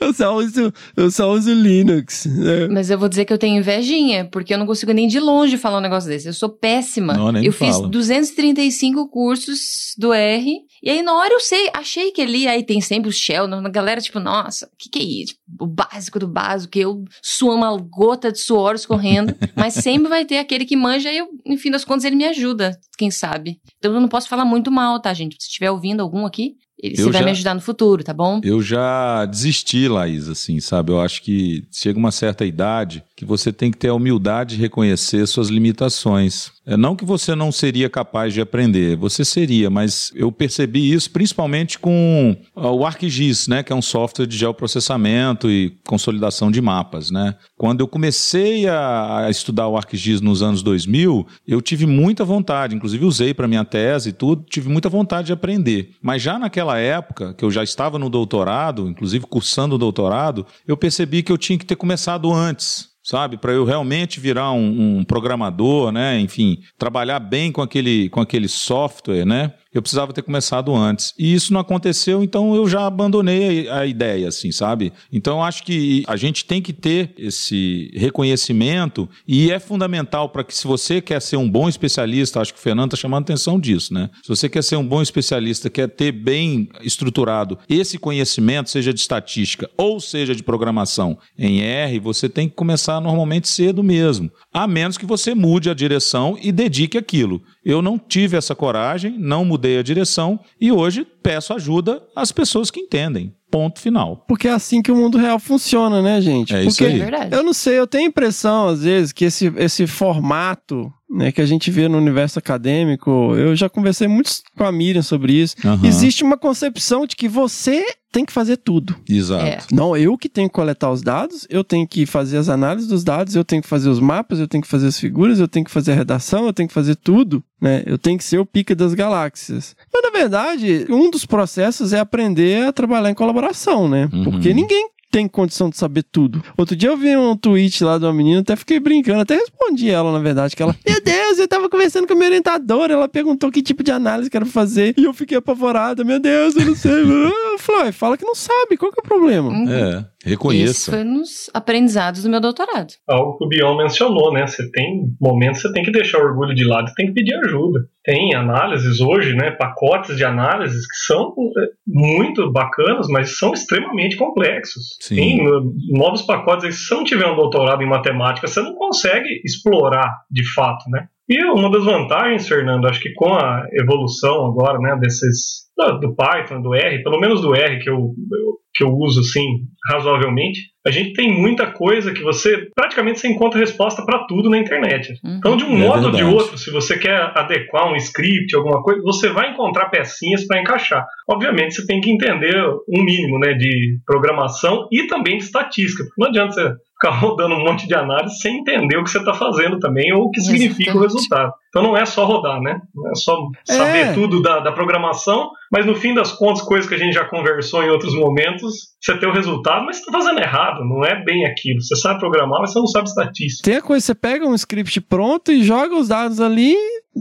Eu 0.00 0.12
só 0.14 0.34
uso, 0.36 0.72
eu 0.96 1.10
só 1.10 1.30
uso 1.32 1.52
Linux. 1.52 2.26
né? 2.26 2.68
Mas 2.68 2.88
eu 2.88 2.98
vou 2.98 3.08
dizer 3.08 3.24
que 3.24 3.32
eu 3.32 3.38
tenho 3.38 3.58
invejinha, 3.58 4.24
porque 4.30 4.54
eu 4.54 4.58
não 4.58 4.66
consigo 4.66 4.92
nem 4.92 5.06
de 5.06 5.20
longe 5.20 5.58
falar 5.58 5.78
um 5.78 5.82
negócio 5.82 6.08
desse. 6.08 6.26
Eu 6.28 6.32
sou 6.32 6.48
péssima. 6.48 7.14
Não, 7.14 7.32
nem 7.32 7.44
eu 7.44 7.52
fiz 7.52 7.76
fala. 7.76 7.88
235 7.88 9.08
cursos 9.08 9.94
do 9.98 10.12
R, 10.12 10.60
e 10.82 10.90
aí 10.90 11.02
na 11.02 11.14
hora 11.14 11.34
eu 11.34 11.40
sei, 11.40 11.68
achei 11.74 12.10
que 12.10 12.22
ali, 12.22 12.46
aí 12.46 12.62
tem 12.62 12.80
sempre 12.80 13.08
o 13.08 13.12
Shell, 13.12 13.44
a 13.44 13.68
galera 13.68 14.00
tipo, 14.00 14.20
nossa, 14.20 14.66
o 14.66 14.70
que 14.78 14.88
que 14.88 14.98
é 14.98 15.02
isso? 15.02 15.34
Tipo, 15.34 15.64
o 15.64 15.66
básico 15.66 16.18
do 16.18 16.28
básico, 16.28 16.72
que 16.72 16.80
eu 16.80 17.04
suo 17.22 17.54
uma 17.54 17.76
gota 17.76 18.32
de 18.32 18.38
suor 18.38 18.74
escorrendo, 18.74 19.34
mas 19.56 19.74
sempre 19.84 20.08
vai 20.08 20.24
ter 20.24 20.38
aquele 20.38 20.64
que 20.64 20.76
manja 20.76 21.12
e 21.12 21.18
eu, 21.18 21.28
no 21.46 21.56
fim 21.56 21.70
das 21.70 21.84
contas 21.84 22.04
ele 22.04 22.16
me 22.16 22.24
ajuda, 22.24 22.76
quem 22.98 23.10
sabe. 23.10 23.60
Então 23.78 23.94
eu 23.94 24.00
não 24.00 24.08
posso 24.08 24.28
falar 24.28 24.44
muito 24.44 24.70
mal, 24.70 25.00
tá, 25.00 25.14
gente? 25.14 25.36
Se 25.38 25.46
estiver 25.48 25.70
ouvindo 25.70 26.00
algum 26.00 26.26
aqui, 26.26 26.56
ele, 26.82 26.96
você 26.96 27.04
vai 27.04 27.12
já- 27.20 27.24
me 27.24 27.30
ajudar 27.30 27.54
no 27.54 27.60
futuro, 27.60 28.02
tá 28.02 28.12
bom? 28.12 28.40
Eu 28.42 28.60
já 28.60 29.24
desisti, 29.26 29.86
Laís, 29.88 30.28
assim, 30.28 30.58
sabe? 30.60 30.90
Eu 30.92 31.00
acho 31.00 31.22
que 31.22 31.64
chega 31.72 31.98
uma 31.98 32.10
certa 32.10 32.44
idade 32.44 33.02
que 33.16 33.24
você 33.24 33.52
tem 33.52 33.70
que 33.70 33.78
ter 33.78 33.88
a 33.88 33.94
humildade 33.94 34.56
de 34.56 34.60
reconhecer 34.62 35.24
suas 35.26 35.48
limitações. 35.48 36.50
É 36.66 36.76
não 36.76 36.96
que 36.96 37.04
você 37.04 37.34
não 37.34 37.52
seria 37.52 37.90
capaz 37.90 38.32
de 38.32 38.40
aprender, 38.40 38.96
você 38.96 39.24
seria, 39.24 39.68
mas 39.68 40.10
eu 40.14 40.32
percebi 40.32 40.92
isso 40.92 41.10
principalmente 41.10 41.78
com 41.78 42.36
ah, 42.56 42.70
o 42.70 42.86
ArcGIS, 42.86 43.48
né, 43.48 43.62
que 43.62 43.72
é 43.72 43.76
um 43.76 43.82
software 43.82 44.26
de 44.26 44.36
geoprocessamento 44.36 45.50
e 45.50 45.76
consolidação 45.86 46.50
de 46.50 46.62
mapas, 46.62 47.10
né? 47.10 47.34
Quando 47.56 47.80
eu 47.80 47.88
comecei 47.88 48.66
a, 48.66 49.26
estudar 49.28 49.68
o 49.68 49.76
ArcGIS 49.76 50.20
nos 50.20 50.42
anos 50.42 50.62
2000, 50.62 51.26
eu 51.46 51.60
tive 51.60 51.86
muita 51.86 52.24
vontade, 52.24 52.74
inclusive 52.74 53.04
usei 53.04 53.34
para 53.34 53.48
minha 53.48 53.64
tese 53.64 54.10
e 54.10 54.12
tudo, 54.12 54.44
tive 54.48 54.68
muita 54.68 54.88
vontade 54.88 55.26
de 55.26 55.32
aprender. 55.32 55.90
Mas 56.02 56.22
já 56.22 56.38
naquela 56.38 56.78
época, 56.78 57.34
que 57.34 57.44
eu 57.44 57.50
já 57.50 57.62
estava 57.62 57.98
no 57.98 58.08
doutorado, 58.08 58.88
inclusive 58.88 59.26
cursando 59.26 59.74
o 59.74 59.78
doutorado, 59.78 60.46
eu 60.66 60.76
percebi 60.76 61.22
que 61.22 61.30
eu 61.30 61.38
tinha 61.38 61.58
que 61.58 61.66
ter 61.66 61.76
começado 61.76 62.32
antes 62.32 62.93
sabe? 63.04 63.36
Para 63.36 63.52
eu 63.52 63.64
realmente 63.64 64.18
virar 64.18 64.52
um, 64.52 64.98
um 64.98 65.04
programador, 65.04 65.92
né? 65.92 66.18
Enfim, 66.18 66.58
trabalhar 66.78 67.20
bem 67.20 67.52
com 67.52 67.60
aquele, 67.60 68.08
com 68.08 68.20
aquele 68.20 68.48
software, 68.48 69.26
né? 69.26 69.52
Eu 69.74 69.82
precisava 69.82 70.12
ter 70.12 70.22
começado 70.22 70.72
antes. 70.72 71.12
E 71.18 71.34
isso 71.34 71.52
não 71.52 71.60
aconteceu, 71.60 72.22
então 72.22 72.54
eu 72.54 72.68
já 72.68 72.86
abandonei 72.86 73.68
a, 73.68 73.80
a 73.80 73.86
ideia, 73.86 74.28
assim, 74.28 74.52
sabe? 74.52 74.92
Então 75.12 75.38
eu 75.38 75.42
acho 75.42 75.64
que 75.64 76.04
a 76.06 76.16
gente 76.16 76.44
tem 76.44 76.62
que 76.62 76.72
ter 76.72 77.12
esse 77.18 77.90
reconhecimento 77.92 79.08
e 79.26 79.50
é 79.50 79.58
fundamental 79.58 80.28
para 80.28 80.44
que 80.44 80.54
se 80.54 80.66
você 80.66 81.00
quer 81.00 81.20
ser 81.20 81.36
um 81.36 81.50
bom 81.50 81.68
especialista, 81.68 82.40
acho 82.40 82.54
que 82.54 82.60
o 82.60 82.62
Fernando 82.62 82.92
está 82.94 83.02
chamando 83.02 83.24
atenção 83.24 83.58
disso, 83.58 83.92
né? 83.92 84.08
Se 84.22 84.28
você 84.28 84.48
quer 84.48 84.62
ser 84.62 84.76
um 84.76 84.86
bom 84.86 85.02
especialista, 85.02 85.68
quer 85.68 85.88
ter 85.88 86.12
bem 86.12 86.68
estruturado 86.80 87.58
esse 87.68 87.98
conhecimento, 87.98 88.70
seja 88.70 88.94
de 88.94 89.00
estatística 89.00 89.68
ou 89.76 89.98
seja 89.98 90.36
de 90.36 90.42
programação 90.42 91.18
em 91.36 91.62
R, 91.62 91.98
você 91.98 92.28
tem 92.28 92.48
que 92.48 92.54
começar 92.54 92.93
normalmente 93.00 93.48
cedo 93.48 93.82
mesmo. 93.82 94.30
A 94.52 94.66
menos 94.66 94.98
que 94.98 95.06
você 95.06 95.34
mude 95.34 95.70
a 95.70 95.74
direção 95.74 96.36
e 96.40 96.52
dedique 96.52 96.98
aquilo. 96.98 97.42
Eu 97.64 97.80
não 97.82 97.98
tive 97.98 98.36
essa 98.36 98.54
coragem, 98.54 99.16
não 99.18 99.44
mudei 99.44 99.78
a 99.78 99.82
direção 99.82 100.40
e 100.60 100.70
hoje 100.70 101.06
peço 101.22 101.52
ajuda 101.52 102.02
às 102.14 102.32
pessoas 102.32 102.70
que 102.70 102.80
entendem. 102.80 103.34
Ponto 103.50 103.78
final. 103.78 104.24
Porque 104.26 104.48
é 104.48 104.50
assim 104.50 104.82
que 104.82 104.90
o 104.90 104.96
mundo 104.96 105.16
real 105.16 105.38
funciona, 105.38 106.02
né, 106.02 106.20
gente? 106.20 106.54
É 106.54 106.64
isso 106.64 106.78
Porque 106.78 106.84
aí. 106.84 107.00
É 107.00 107.04
verdade. 107.04 107.36
Eu 107.36 107.42
não 107.42 107.52
sei, 107.52 107.78
eu 107.78 107.86
tenho 107.86 108.04
a 108.04 108.08
impressão, 108.08 108.68
às 108.68 108.82
vezes, 108.82 109.12
que 109.12 109.24
esse, 109.24 109.52
esse 109.56 109.86
formato 109.86 110.92
né, 111.08 111.30
que 111.30 111.40
a 111.40 111.46
gente 111.46 111.70
vê 111.70 111.88
no 111.88 111.98
universo 111.98 112.38
acadêmico, 112.38 113.34
eu 113.36 113.54
já 113.54 113.68
conversei 113.68 114.08
muito 114.08 114.30
com 114.56 114.64
a 114.64 114.72
Miriam 114.72 115.02
sobre 115.02 115.34
isso. 115.34 115.56
Aham. 115.64 115.86
Existe 115.86 116.24
uma 116.24 116.36
concepção 116.36 117.06
de 117.06 117.14
que 117.14 117.28
você 117.28 117.84
tem 118.10 118.24
que 118.24 118.32
fazer 118.32 118.58
tudo. 118.58 118.94
Exato. 119.08 119.44
É. 119.44 119.58
Não, 119.72 119.96
eu 119.96 120.16
que 120.16 120.28
tenho 120.28 120.48
que 120.48 120.54
coletar 120.54 120.90
os 120.90 121.02
dados, 121.02 121.46
eu 121.50 121.64
tenho 121.64 121.86
que 121.86 122.06
fazer 122.06 122.38
as 122.38 122.48
análises 122.48 122.88
dos 122.88 123.02
dados, 123.02 123.34
eu 123.34 123.44
tenho 123.44 123.60
que 123.60 123.68
fazer 123.68 123.88
os 123.88 123.98
mapas, 123.98 124.38
eu 124.38 124.46
tenho 124.46 124.62
que 124.62 124.68
fazer 124.68 124.86
as 124.86 124.98
figuras, 124.98 125.40
eu 125.40 125.48
tenho 125.48 125.64
que 125.64 125.70
fazer 125.70 125.92
a 125.92 125.96
redação, 125.96 126.46
eu 126.46 126.52
tenho 126.52 126.68
que 126.68 126.74
fazer 126.74 126.94
tudo, 126.94 127.42
né? 127.60 127.82
Eu 127.84 127.98
tenho 127.98 128.16
que 128.16 128.22
ser 128.22 128.38
o 128.38 128.46
pica 128.46 128.74
das 128.74 128.94
galáxias. 128.94 129.74
Mas 129.92 130.02
na 130.02 130.10
verdade, 130.10 130.86
um 130.88 131.10
dos 131.10 131.26
processos 131.26 131.92
é 131.92 131.98
aprender 131.98 132.66
a 132.68 132.72
trabalhar 132.72 133.10
em 133.10 133.14
colaboração, 133.14 133.88
né? 133.88 134.08
Uhum. 134.12 134.24
Porque 134.24 134.54
ninguém 134.54 134.88
tem 135.14 135.28
condição 135.28 135.70
de 135.70 135.76
saber 135.76 136.02
tudo. 136.02 136.42
Outro 136.58 136.74
dia 136.74 136.88
eu 136.88 136.96
vi 136.96 137.16
um 137.16 137.36
tweet 137.36 137.84
lá 137.84 137.98
de 137.98 138.04
uma 138.04 138.12
menina, 138.12 138.40
até 138.40 138.56
fiquei 138.56 138.80
brincando, 138.80 139.20
até 139.20 139.36
respondi 139.36 139.88
ela, 139.88 140.10
na 140.10 140.18
verdade, 140.18 140.56
que 140.56 140.62
ela, 140.62 140.74
meu 140.84 141.00
Deus, 141.00 141.38
eu 141.38 141.46
tava 141.46 141.70
conversando 141.70 142.04
com 142.04 142.14
a 142.14 142.16
minha 142.16 142.26
orientadora, 142.30 142.94
ela 142.94 143.08
perguntou 143.08 143.48
que 143.52 143.62
tipo 143.62 143.84
de 143.84 143.92
análise 143.92 144.28
que 144.28 144.36
era 144.36 144.44
pra 144.44 144.52
fazer, 144.52 144.92
e 144.98 145.04
eu 145.04 145.14
fiquei 145.14 145.38
apavorada, 145.38 146.02
meu 146.02 146.18
Deus, 146.18 146.56
eu 146.56 146.66
não 146.66 146.74
sei. 146.74 147.04
Eu 147.54 147.58
falei, 147.58 147.84
"Ué, 147.84 147.92
fala 147.92 148.18
que 148.18 148.24
não 148.24 148.34
sabe, 148.34 148.76
qual 148.76 148.90
que 148.90 148.98
é 149.00 149.04
o 149.04 149.06
problema? 149.06 149.48
Uhum. 149.48 149.68
É, 149.70 149.98
Isso 149.98 150.08
reconheça. 150.24 150.90
foi 150.90 151.04
nos 151.04 151.48
aprendizados 151.54 152.24
do 152.24 152.28
meu 152.28 152.40
doutorado. 152.40 152.94
Algo 153.06 153.38
que 153.38 153.44
o 153.44 153.48
Bion 153.48 153.76
mencionou, 153.76 154.32
né? 154.32 154.44
Você 154.44 154.68
tem 154.72 155.04
momentos 155.20 155.62
que 155.62 155.68
você 155.68 155.72
tem 155.72 155.84
que 155.84 155.92
deixar 155.92 156.18
o 156.18 156.24
orgulho 156.24 156.52
de 156.52 156.64
lado 156.64 156.90
e 156.90 156.94
tem 156.94 157.06
que 157.06 157.12
pedir 157.12 157.34
ajuda. 157.36 157.80
Tem 158.02 158.34
análises 158.34 159.00
hoje, 159.00 159.34
né? 159.34 159.52
Pacotes 159.52 160.16
de 160.16 160.24
análises 160.24 160.84
que 160.86 160.96
são 161.06 161.32
é, 161.56 161.66
muito 161.86 162.50
bacanas, 162.50 163.06
mas 163.08 163.38
são 163.38 163.52
extremamente 163.52 164.16
complexos. 164.16 164.96
Sim. 165.08 165.16
Tem 165.16 165.44
no- 165.44 165.74
novos 165.90 166.22
pacotes 166.22 166.74
se 166.76 166.86
você 166.86 166.94
não 166.94 167.04
tiver 167.04 167.26
um 167.26 167.36
doutorado 167.36 167.82
em 167.82 167.88
matemática, 167.88 168.46
você 168.46 168.62
não 168.62 168.74
consegue 168.74 169.28
explorar 169.44 170.10
de 170.30 170.42
fato, 170.54 170.88
né? 170.88 171.06
E 171.28 171.42
uma 171.44 171.70
das 171.70 171.84
vantagens, 171.84 172.48
Fernando, 172.48 172.86
acho 172.86 173.00
que 173.00 173.12
com 173.14 173.32
a 173.34 173.66
evolução 173.72 174.46
agora, 174.46 174.78
né, 174.78 174.96
desses 175.00 175.64
do, 176.00 176.14
Python, 176.14 176.62
do 176.62 176.74
R, 176.74 177.02
pelo 177.02 177.18
menos 177.20 177.40
do 177.42 177.54
R 177.54 177.78
que 177.82 177.90
eu, 177.90 177.96
eu- 177.96 178.54
que 178.74 178.82
eu 178.84 178.90
uso 178.92 179.20
assim 179.20 179.44
razoavelmente, 179.90 180.60
a 180.86 180.90
gente 180.90 181.14
tem 181.14 181.32
muita 181.32 181.66
coisa 181.66 182.12
que 182.12 182.22
você 182.22 182.68
praticamente 182.74 183.20
você 183.20 183.28
encontra 183.28 183.58
resposta 183.58 184.04
para 184.04 184.26
tudo 184.26 184.50
na 184.50 184.58
internet. 184.58 185.14
Uhum. 185.24 185.36
Então, 185.38 185.56
de 185.56 185.64
um 185.64 185.74
É 185.74 185.86
modo 185.86 186.06
ou 186.06 186.12
de 186.12 186.22
outro, 186.22 186.58
se 186.58 186.70
você 186.70 186.98
quer 186.98 187.32
adequar 187.34 187.90
um 187.90 187.96
script, 187.96 188.54
alguma 188.54 188.82
coisa, 188.82 189.00
você 189.02 189.28
vai 189.30 189.50
encontrar 189.50 189.88
pecinhas 189.88 190.46
para 190.46 190.60
encaixar. 190.60 191.06
Obviamente, 191.28 191.74
você 191.74 191.86
tem 191.86 192.00
que 192.00 192.10
entender 192.10 192.54
um 192.88 193.02
mínimo, 193.02 193.38
né, 193.38 193.54
de 193.54 193.98
programação 194.04 194.86
e 194.92 195.06
também 195.06 195.38
de 195.38 195.44
estatística. 195.44 196.04
Porque 196.04 196.20
não 196.20 196.28
adianta 196.28 196.52
você 196.52 196.76
ficar 197.04 197.18
rodando 197.18 197.54
um 197.54 197.62
monte 197.64 197.86
de 197.86 197.94
análise 197.94 198.38
sem 198.40 198.58
entender 198.60 198.96
o 198.96 199.04
que 199.04 199.10
você 199.10 199.18
está 199.18 199.34
fazendo 199.34 199.78
também 199.78 200.12
ou 200.14 200.24
o 200.24 200.30
que 200.30 200.40
significa 200.40 200.90
o 200.96 201.04
Exatamente. 201.04 201.12
resultado. 201.12 201.52
Então 201.68 201.82
não 201.82 201.96
é 201.96 202.06
só 202.06 202.24
rodar, 202.24 202.60
né? 202.60 202.80
Não 202.94 203.10
é 203.10 203.14
só 203.14 203.36
saber 203.66 203.98
É. 203.98 204.12
tudo 204.12 204.40
da, 204.40 204.60
da 204.60 204.72
programação, 204.72 205.50
mas 205.70 205.84
no 205.84 205.94
fim 205.94 206.14
das 206.14 206.32
contas, 206.32 206.62
coisas 206.62 206.88
que 206.88 206.94
a 206.94 206.98
gente 206.98 207.12
já 207.12 207.24
conversou 207.24 207.82
em 207.82 207.90
outros 207.90 208.14
momentos, 208.14 208.72
você 209.00 209.18
tem 209.18 209.28
o 209.28 209.32
resultado, 209.32 209.84
mas 209.84 209.96
você 209.96 210.02
está 210.02 210.12
fazendo 210.18 210.40
errado, 210.40 210.84
não 210.84 211.04
é 211.04 211.22
bem 211.24 211.44
aquilo. 211.46 211.80
Você 211.82 211.96
sabe 211.96 212.20
programar, 212.20 212.60
mas 212.60 212.72
você 212.72 212.78
não 212.78 212.86
sabe 212.86 213.08
estatística. 213.08 213.64
Tem 213.68 213.76
a 213.76 213.82
coisa, 213.82 214.06
você 214.06 214.14
pega 214.14 214.46
um 214.46 214.54
script 214.54 215.00
pronto 215.02 215.52
e 215.52 215.62
joga 215.62 215.96
os 215.96 216.08
dados 216.08 216.40
ali, 216.40 216.76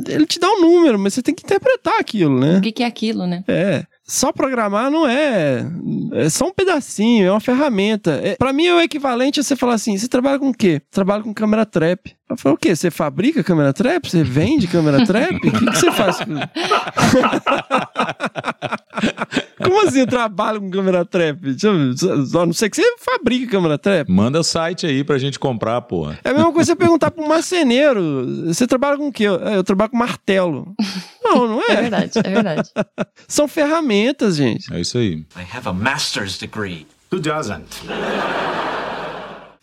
ele 0.07 0.25
te 0.25 0.39
dá 0.39 0.47
um 0.49 0.61
número, 0.61 0.97
mas 0.99 1.13
você 1.15 1.21
tem 1.21 1.33
que 1.35 1.43
interpretar 1.43 1.95
aquilo, 1.99 2.39
né? 2.39 2.57
O 2.57 2.61
que, 2.61 2.71
que 2.71 2.83
é 2.83 2.85
aquilo, 2.85 3.25
né? 3.25 3.43
É. 3.47 3.83
Só 4.13 4.31
programar 4.31 4.91
não 4.91 5.07
é. 5.07 5.65
É 6.11 6.29
só 6.29 6.45
um 6.45 6.53
pedacinho, 6.53 7.25
é 7.25 7.31
uma 7.31 7.39
ferramenta. 7.39 8.21
É, 8.23 8.35
para 8.35 8.53
mim 8.53 8.67
é 8.67 8.75
o 8.75 8.79
equivalente 8.79 9.39
a 9.39 9.43
você 9.43 9.55
falar 9.55 9.73
assim: 9.73 9.97
você 9.97 10.07
trabalha 10.07 10.37
com 10.37 10.49
o 10.49 10.53
quê? 10.53 10.79
Trabalho 10.91 11.23
com 11.23 11.33
câmera 11.33 11.65
trap. 11.65 12.15
Eu 12.29 12.37
falo, 12.37 12.55
o 12.55 12.57
quê? 12.57 12.75
Você 12.75 12.89
fabrica 12.89 13.43
câmera 13.43 13.73
trap? 13.73 14.09
Você 14.09 14.23
vende 14.23 14.65
câmera 14.67 15.05
trap? 15.05 15.35
O 15.35 15.39
que, 15.41 15.51
que 15.51 15.65
você 15.75 15.91
faz? 15.91 16.17
com- 16.17 16.33
Como 19.63 19.87
assim 19.87 19.99
eu 19.99 20.07
trabalho 20.07 20.59
com 20.59 20.69
câmera 20.71 21.05
trap? 21.05 21.39
Deixa 21.39 21.67
eu- 21.67 22.25
só- 22.25 22.41
A 22.41 22.45
não 22.45 22.53
sei 22.53 22.69
que 22.69 22.75
você 22.77 22.95
fabrica 22.99 23.51
câmera 23.51 23.77
trap. 23.77 24.09
Manda 24.09 24.39
o 24.39 24.43
site 24.43 24.85
aí 24.85 25.03
pra 25.03 25.17
gente 25.17 25.37
comprar, 25.39 25.81
porra. 25.81 26.19
É 26.23 26.29
a 26.29 26.33
mesma 26.33 26.51
coisa 26.51 26.71
você 26.71 26.75
perguntar 26.75 27.11
para 27.11 27.23
um 27.23 27.27
marceneiro: 27.27 28.45
você 28.47 28.65
trabalha 28.65 28.97
com 28.97 29.07
o 29.07 29.11
quê? 29.11 29.25
"É, 29.25 29.57
Eu 29.57 29.63
trabalho 29.63 29.91
com 29.91 29.97
martelo. 29.97 30.73
Não, 31.23 31.47
não 31.47 31.61
É 31.61 31.71
é. 31.71 31.75
verdade, 31.81 32.11
é 32.23 32.29
verdade. 32.29 32.69
São 33.27 33.47
ferramentas, 33.47 34.35
gente. 34.35 34.71
É 34.73 34.79
isso 34.81 34.97
aí. 34.97 35.25
I 35.37 35.45
have 35.55 35.67
a 35.67 35.73
master's 35.73 36.37
degree. 36.37 36.85
Who 37.11 37.19
doesn't? 37.19 37.63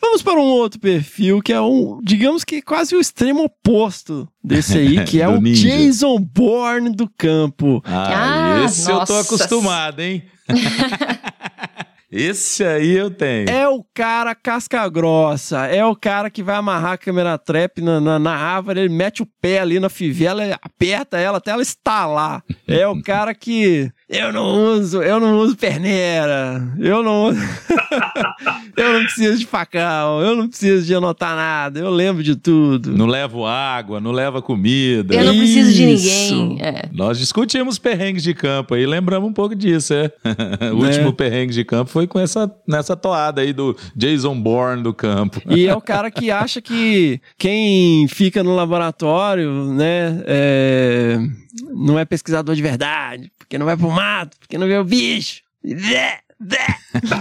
Vamos 0.01 0.23
para 0.23 0.41
um 0.41 0.45
outro 0.45 0.81
perfil 0.81 1.41
que 1.43 1.53
é 1.53 1.61
um, 1.61 2.01
digamos 2.03 2.43
que 2.45 2.63
quase 2.63 2.97
o 2.97 3.01
extremo 3.01 3.45
oposto 3.45 4.27
desse 4.43 4.79
aí, 4.79 5.03
que 5.05 5.21
é 5.21 5.29
o 5.29 5.41
ninja. 5.41 5.69
Jason 5.69 6.19
Bourne 6.19 6.91
do 6.95 7.09
campo. 7.19 7.83
Ah, 7.85 8.61
Ah, 8.61 8.65
esse 8.65 8.91
eu 8.91 9.05
tô 9.05 9.13
nossa. 9.15 9.21
acostumado, 9.35 10.01
hein? 10.01 10.25
esse 12.11 12.65
aí 12.65 12.97
eu 12.97 13.11
tenho. 13.11 13.49
É 13.49 13.69
o 13.69 13.85
cara 13.95 14.35
casca 14.35 14.89
grossa, 14.89 15.67
é 15.67 15.85
o 15.85 15.95
cara 15.95 16.29
que 16.31 16.43
vai 16.43 16.57
amarrar 16.57 16.93
a 16.93 16.99
câmera 16.99 17.39
trap 17.39 17.81
na, 17.81 18.01
na, 18.01 18.19
na 18.19 18.35
árvore, 18.35 18.81
ele 18.81 18.89
mete 18.95 19.23
o 19.23 19.27
pé 19.41 19.61
ali 19.61 19.79
na 19.79 19.89
fivela, 19.89 20.43
aperta 20.61 21.19
ela 21.19 21.39
até 21.39 21.53
ela 21.53 21.63
estalar. 21.63 22.43
É 22.67 22.87
o 22.89 23.01
cara 23.03 23.33
que 23.35 23.91
eu 24.11 24.33
não 24.33 24.75
uso, 24.75 25.01
eu 25.01 25.21
não 25.21 25.39
uso 25.39 25.57
perneira, 25.57 26.61
eu 26.81 27.01
não 27.01 27.27
uso, 27.29 27.39
eu 28.77 28.93
não 28.95 29.05
preciso 29.05 29.39
de 29.39 29.47
facão, 29.47 30.21
eu 30.21 30.35
não 30.35 30.49
preciso 30.49 30.85
de 30.85 30.93
anotar 30.93 31.37
nada, 31.37 31.79
eu 31.79 31.91
lembro 31.91 32.21
de 32.21 32.35
tudo. 32.35 32.91
Não 32.91 33.07
levo 33.07 33.47
água, 33.47 34.01
não 34.01 34.11
leva 34.11 34.43
comida. 34.43 35.15
Eu 35.15 35.27
não 35.27 35.39
preciso 35.39 35.73
de 35.73 35.93
Isso. 35.93 36.35
ninguém. 36.35 36.59
É. 36.61 36.89
Nós 36.93 37.21
discutimos 37.21 37.79
perrengues 37.79 38.25
de 38.25 38.35
campo 38.35 38.75
aí, 38.75 38.85
lembramos 38.85 39.31
um 39.31 39.33
pouco 39.33 39.55
disso, 39.55 39.95
é. 39.95 40.11
Né? 40.61 40.73
o 40.73 40.85
último 40.85 41.13
perrengue 41.13 41.53
de 41.53 41.65
campo 41.65 41.91
foi 41.91 42.07
com 42.07 42.19
essa, 42.19 42.51
nessa 42.67 42.97
toada 42.97 43.43
aí 43.43 43.53
do 43.53 43.77
Jason 43.95 44.41
Bourne 44.41 44.83
do 44.83 44.93
campo. 44.93 45.41
E 45.49 45.67
é 45.67 45.75
o 45.75 45.81
cara 45.81 46.11
que 46.11 46.31
acha 46.31 46.61
que 46.61 47.21
quem 47.39 48.09
fica 48.09 48.43
no 48.43 48.57
laboratório, 48.57 49.51
né, 49.73 50.23
é, 50.27 51.19
não 51.63 51.99
é 51.99 52.05
pesquisador 52.05 52.55
de 52.55 52.63
verdade, 52.63 53.33
porque 53.39 53.59
não 53.59 53.67
vai 53.67 53.77
pro 53.77 53.91
mato, 53.91 54.37
porque 54.39 54.59
não 54.59 54.67
vê 54.67 54.79
o 54.79 54.85
bicho. 54.85 55.43